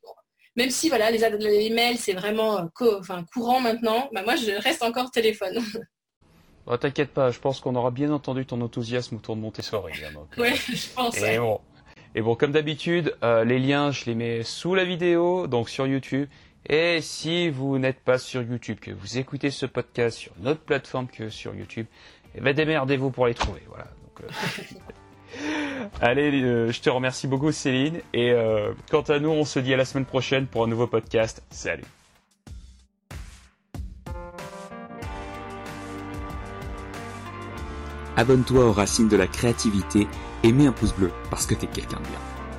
même 0.55 0.71
si 0.71 0.89
voilà, 0.89 1.11
les, 1.11 1.19
les 1.19 1.71
mails 1.71 1.99
c'est 1.99 2.13
vraiment 2.13 2.69
enfin, 2.81 3.25
courant 3.33 3.61
maintenant, 3.61 4.09
bah, 4.13 4.23
moi 4.23 4.37
je 4.37 4.53
reste 4.53 4.85
encore 4.85 5.11
téléphone. 5.11 5.59
Oh, 6.67 6.77
T'inquiète 6.77 7.11
pas, 7.11 7.31
je 7.31 7.39
pense 7.39 7.61
qu'on 7.61 7.75
aura 7.75 7.91
bien 7.91 8.11
entendu 8.13 8.47
ton 8.47 8.61
enthousiasme 8.61 9.17
autour 9.17 9.37
de 9.37 9.41
Montessori. 9.41 9.93
Hein, 10.05 10.13
donc, 10.15 10.29
Ouais, 10.39 10.55
je 10.55 10.95
pense. 10.95 11.21
Et 11.21 11.39
bon, 11.39 11.61
et 12.15 12.23
bon, 12.23 12.35
comme 12.35 12.53
d'habitude, 12.53 13.17
euh, 13.25 13.45
les 13.45 13.59
liens, 13.59 13.91
je 13.91 14.05
les 14.07 14.15
mets 14.15 14.43
sous 14.43 14.75
la 14.75 14.85
vidéo, 14.85 15.47
donc 15.47 15.69
sur 15.69 15.87
YouTube. 15.87 16.29
Et 16.69 17.01
si 17.01 17.51
vous 17.51 17.79
n'êtes 17.79 18.01
pas 18.01 18.19
sur 18.19 18.43
YouTube, 18.43 18.79
que 18.81 18.93
vous 18.93 19.19
écoutez 19.19 19.51
ce 19.51 19.67
podcast 19.67 20.17
sur 20.17 20.33
notre 20.39 20.61
plateforme 20.61 21.09
que 21.09 21.29
sur 21.29 21.55
YouTube, 21.55 21.87
eh 22.37 22.41
ben 22.41 22.55
démerdez-vous 22.55 23.11
pour 23.11 23.27
les 23.27 23.35
trouver. 23.35 23.63
Voilà. 23.69 23.85
Donc, 23.85 24.31
euh, 24.31 25.89
Allez, 26.01 26.43
euh, 26.43 26.71
je 26.71 26.81
te 26.81 26.91
remercie 26.91 27.27
beaucoup 27.27 27.53
Céline. 27.53 28.01
Et 28.13 28.31
euh, 28.31 28.73
quant 28.91 29.03
à 29.03 29.19
nous, 29.19 29.31
on 29.31 29.45
se 29.45 29.59
dit 29.59 29.75
à 29.75 29.77
la 29.77 29.85
semaine 29.85 30.07
prochaine 30.07 30.47
pour 30.47 30.65
un 30.65 30.69
nouveau 30.69 30.87
podcast. 30.87 31.43
Salut. 31.51 31.85
Abonne-toi 38.17 38.67
aux 38.67 38.73
racines 38.73 39.09
de 39.09 39.17
la 39.17 39.27
créativité 39.27 40.07
et 40.43 40.53
mets 40.53 40.67
un 40.67 40.73
pouce 40.73 40.95
bleu 40.95 41.11
parce 41.31 41.47
que 41.47 41.55
t'es 41.55 41.67
quelqu'un 41.67 41.99
de 41.99 42.09
bien. 42.09 42.19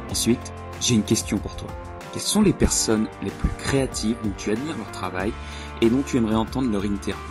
Ensuite, 0.09 0.53
j'ai 0.81 0.95
une 0.95 1.03
question 1.03 1.38
pour 1.38 1.55
toi. 1.55 1.69
Quelles 2.11 2.21
sont 2.21 2.41
les 2.41 2.53
personnes 2.53 3.07
les 3.21 3.31
plus 3.31 3.49
créatives 3.57 4.17
dont 4.23 4.34
tu 4.38 4.51
admires 4.51 4.77
leur 4.77 4.91
travail 4.91 5.34
et 5.81 5.89
dont 5.89 6.03
tu 6.03 6.17
aimerais 6.17 6.35
entendre 6.35 6.71
leur 6.71 6.85
interview? 6.85 7.23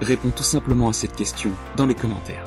Réponds 0.00 0.30
tout 0.30 0.42
simplement 0.42 0.88
à 0.88 0.92
cette 0.92 1.16
question 1.16 1.50
dans 1.76 1.86
les 1.86 1.94
commentaires. 1.94 2.44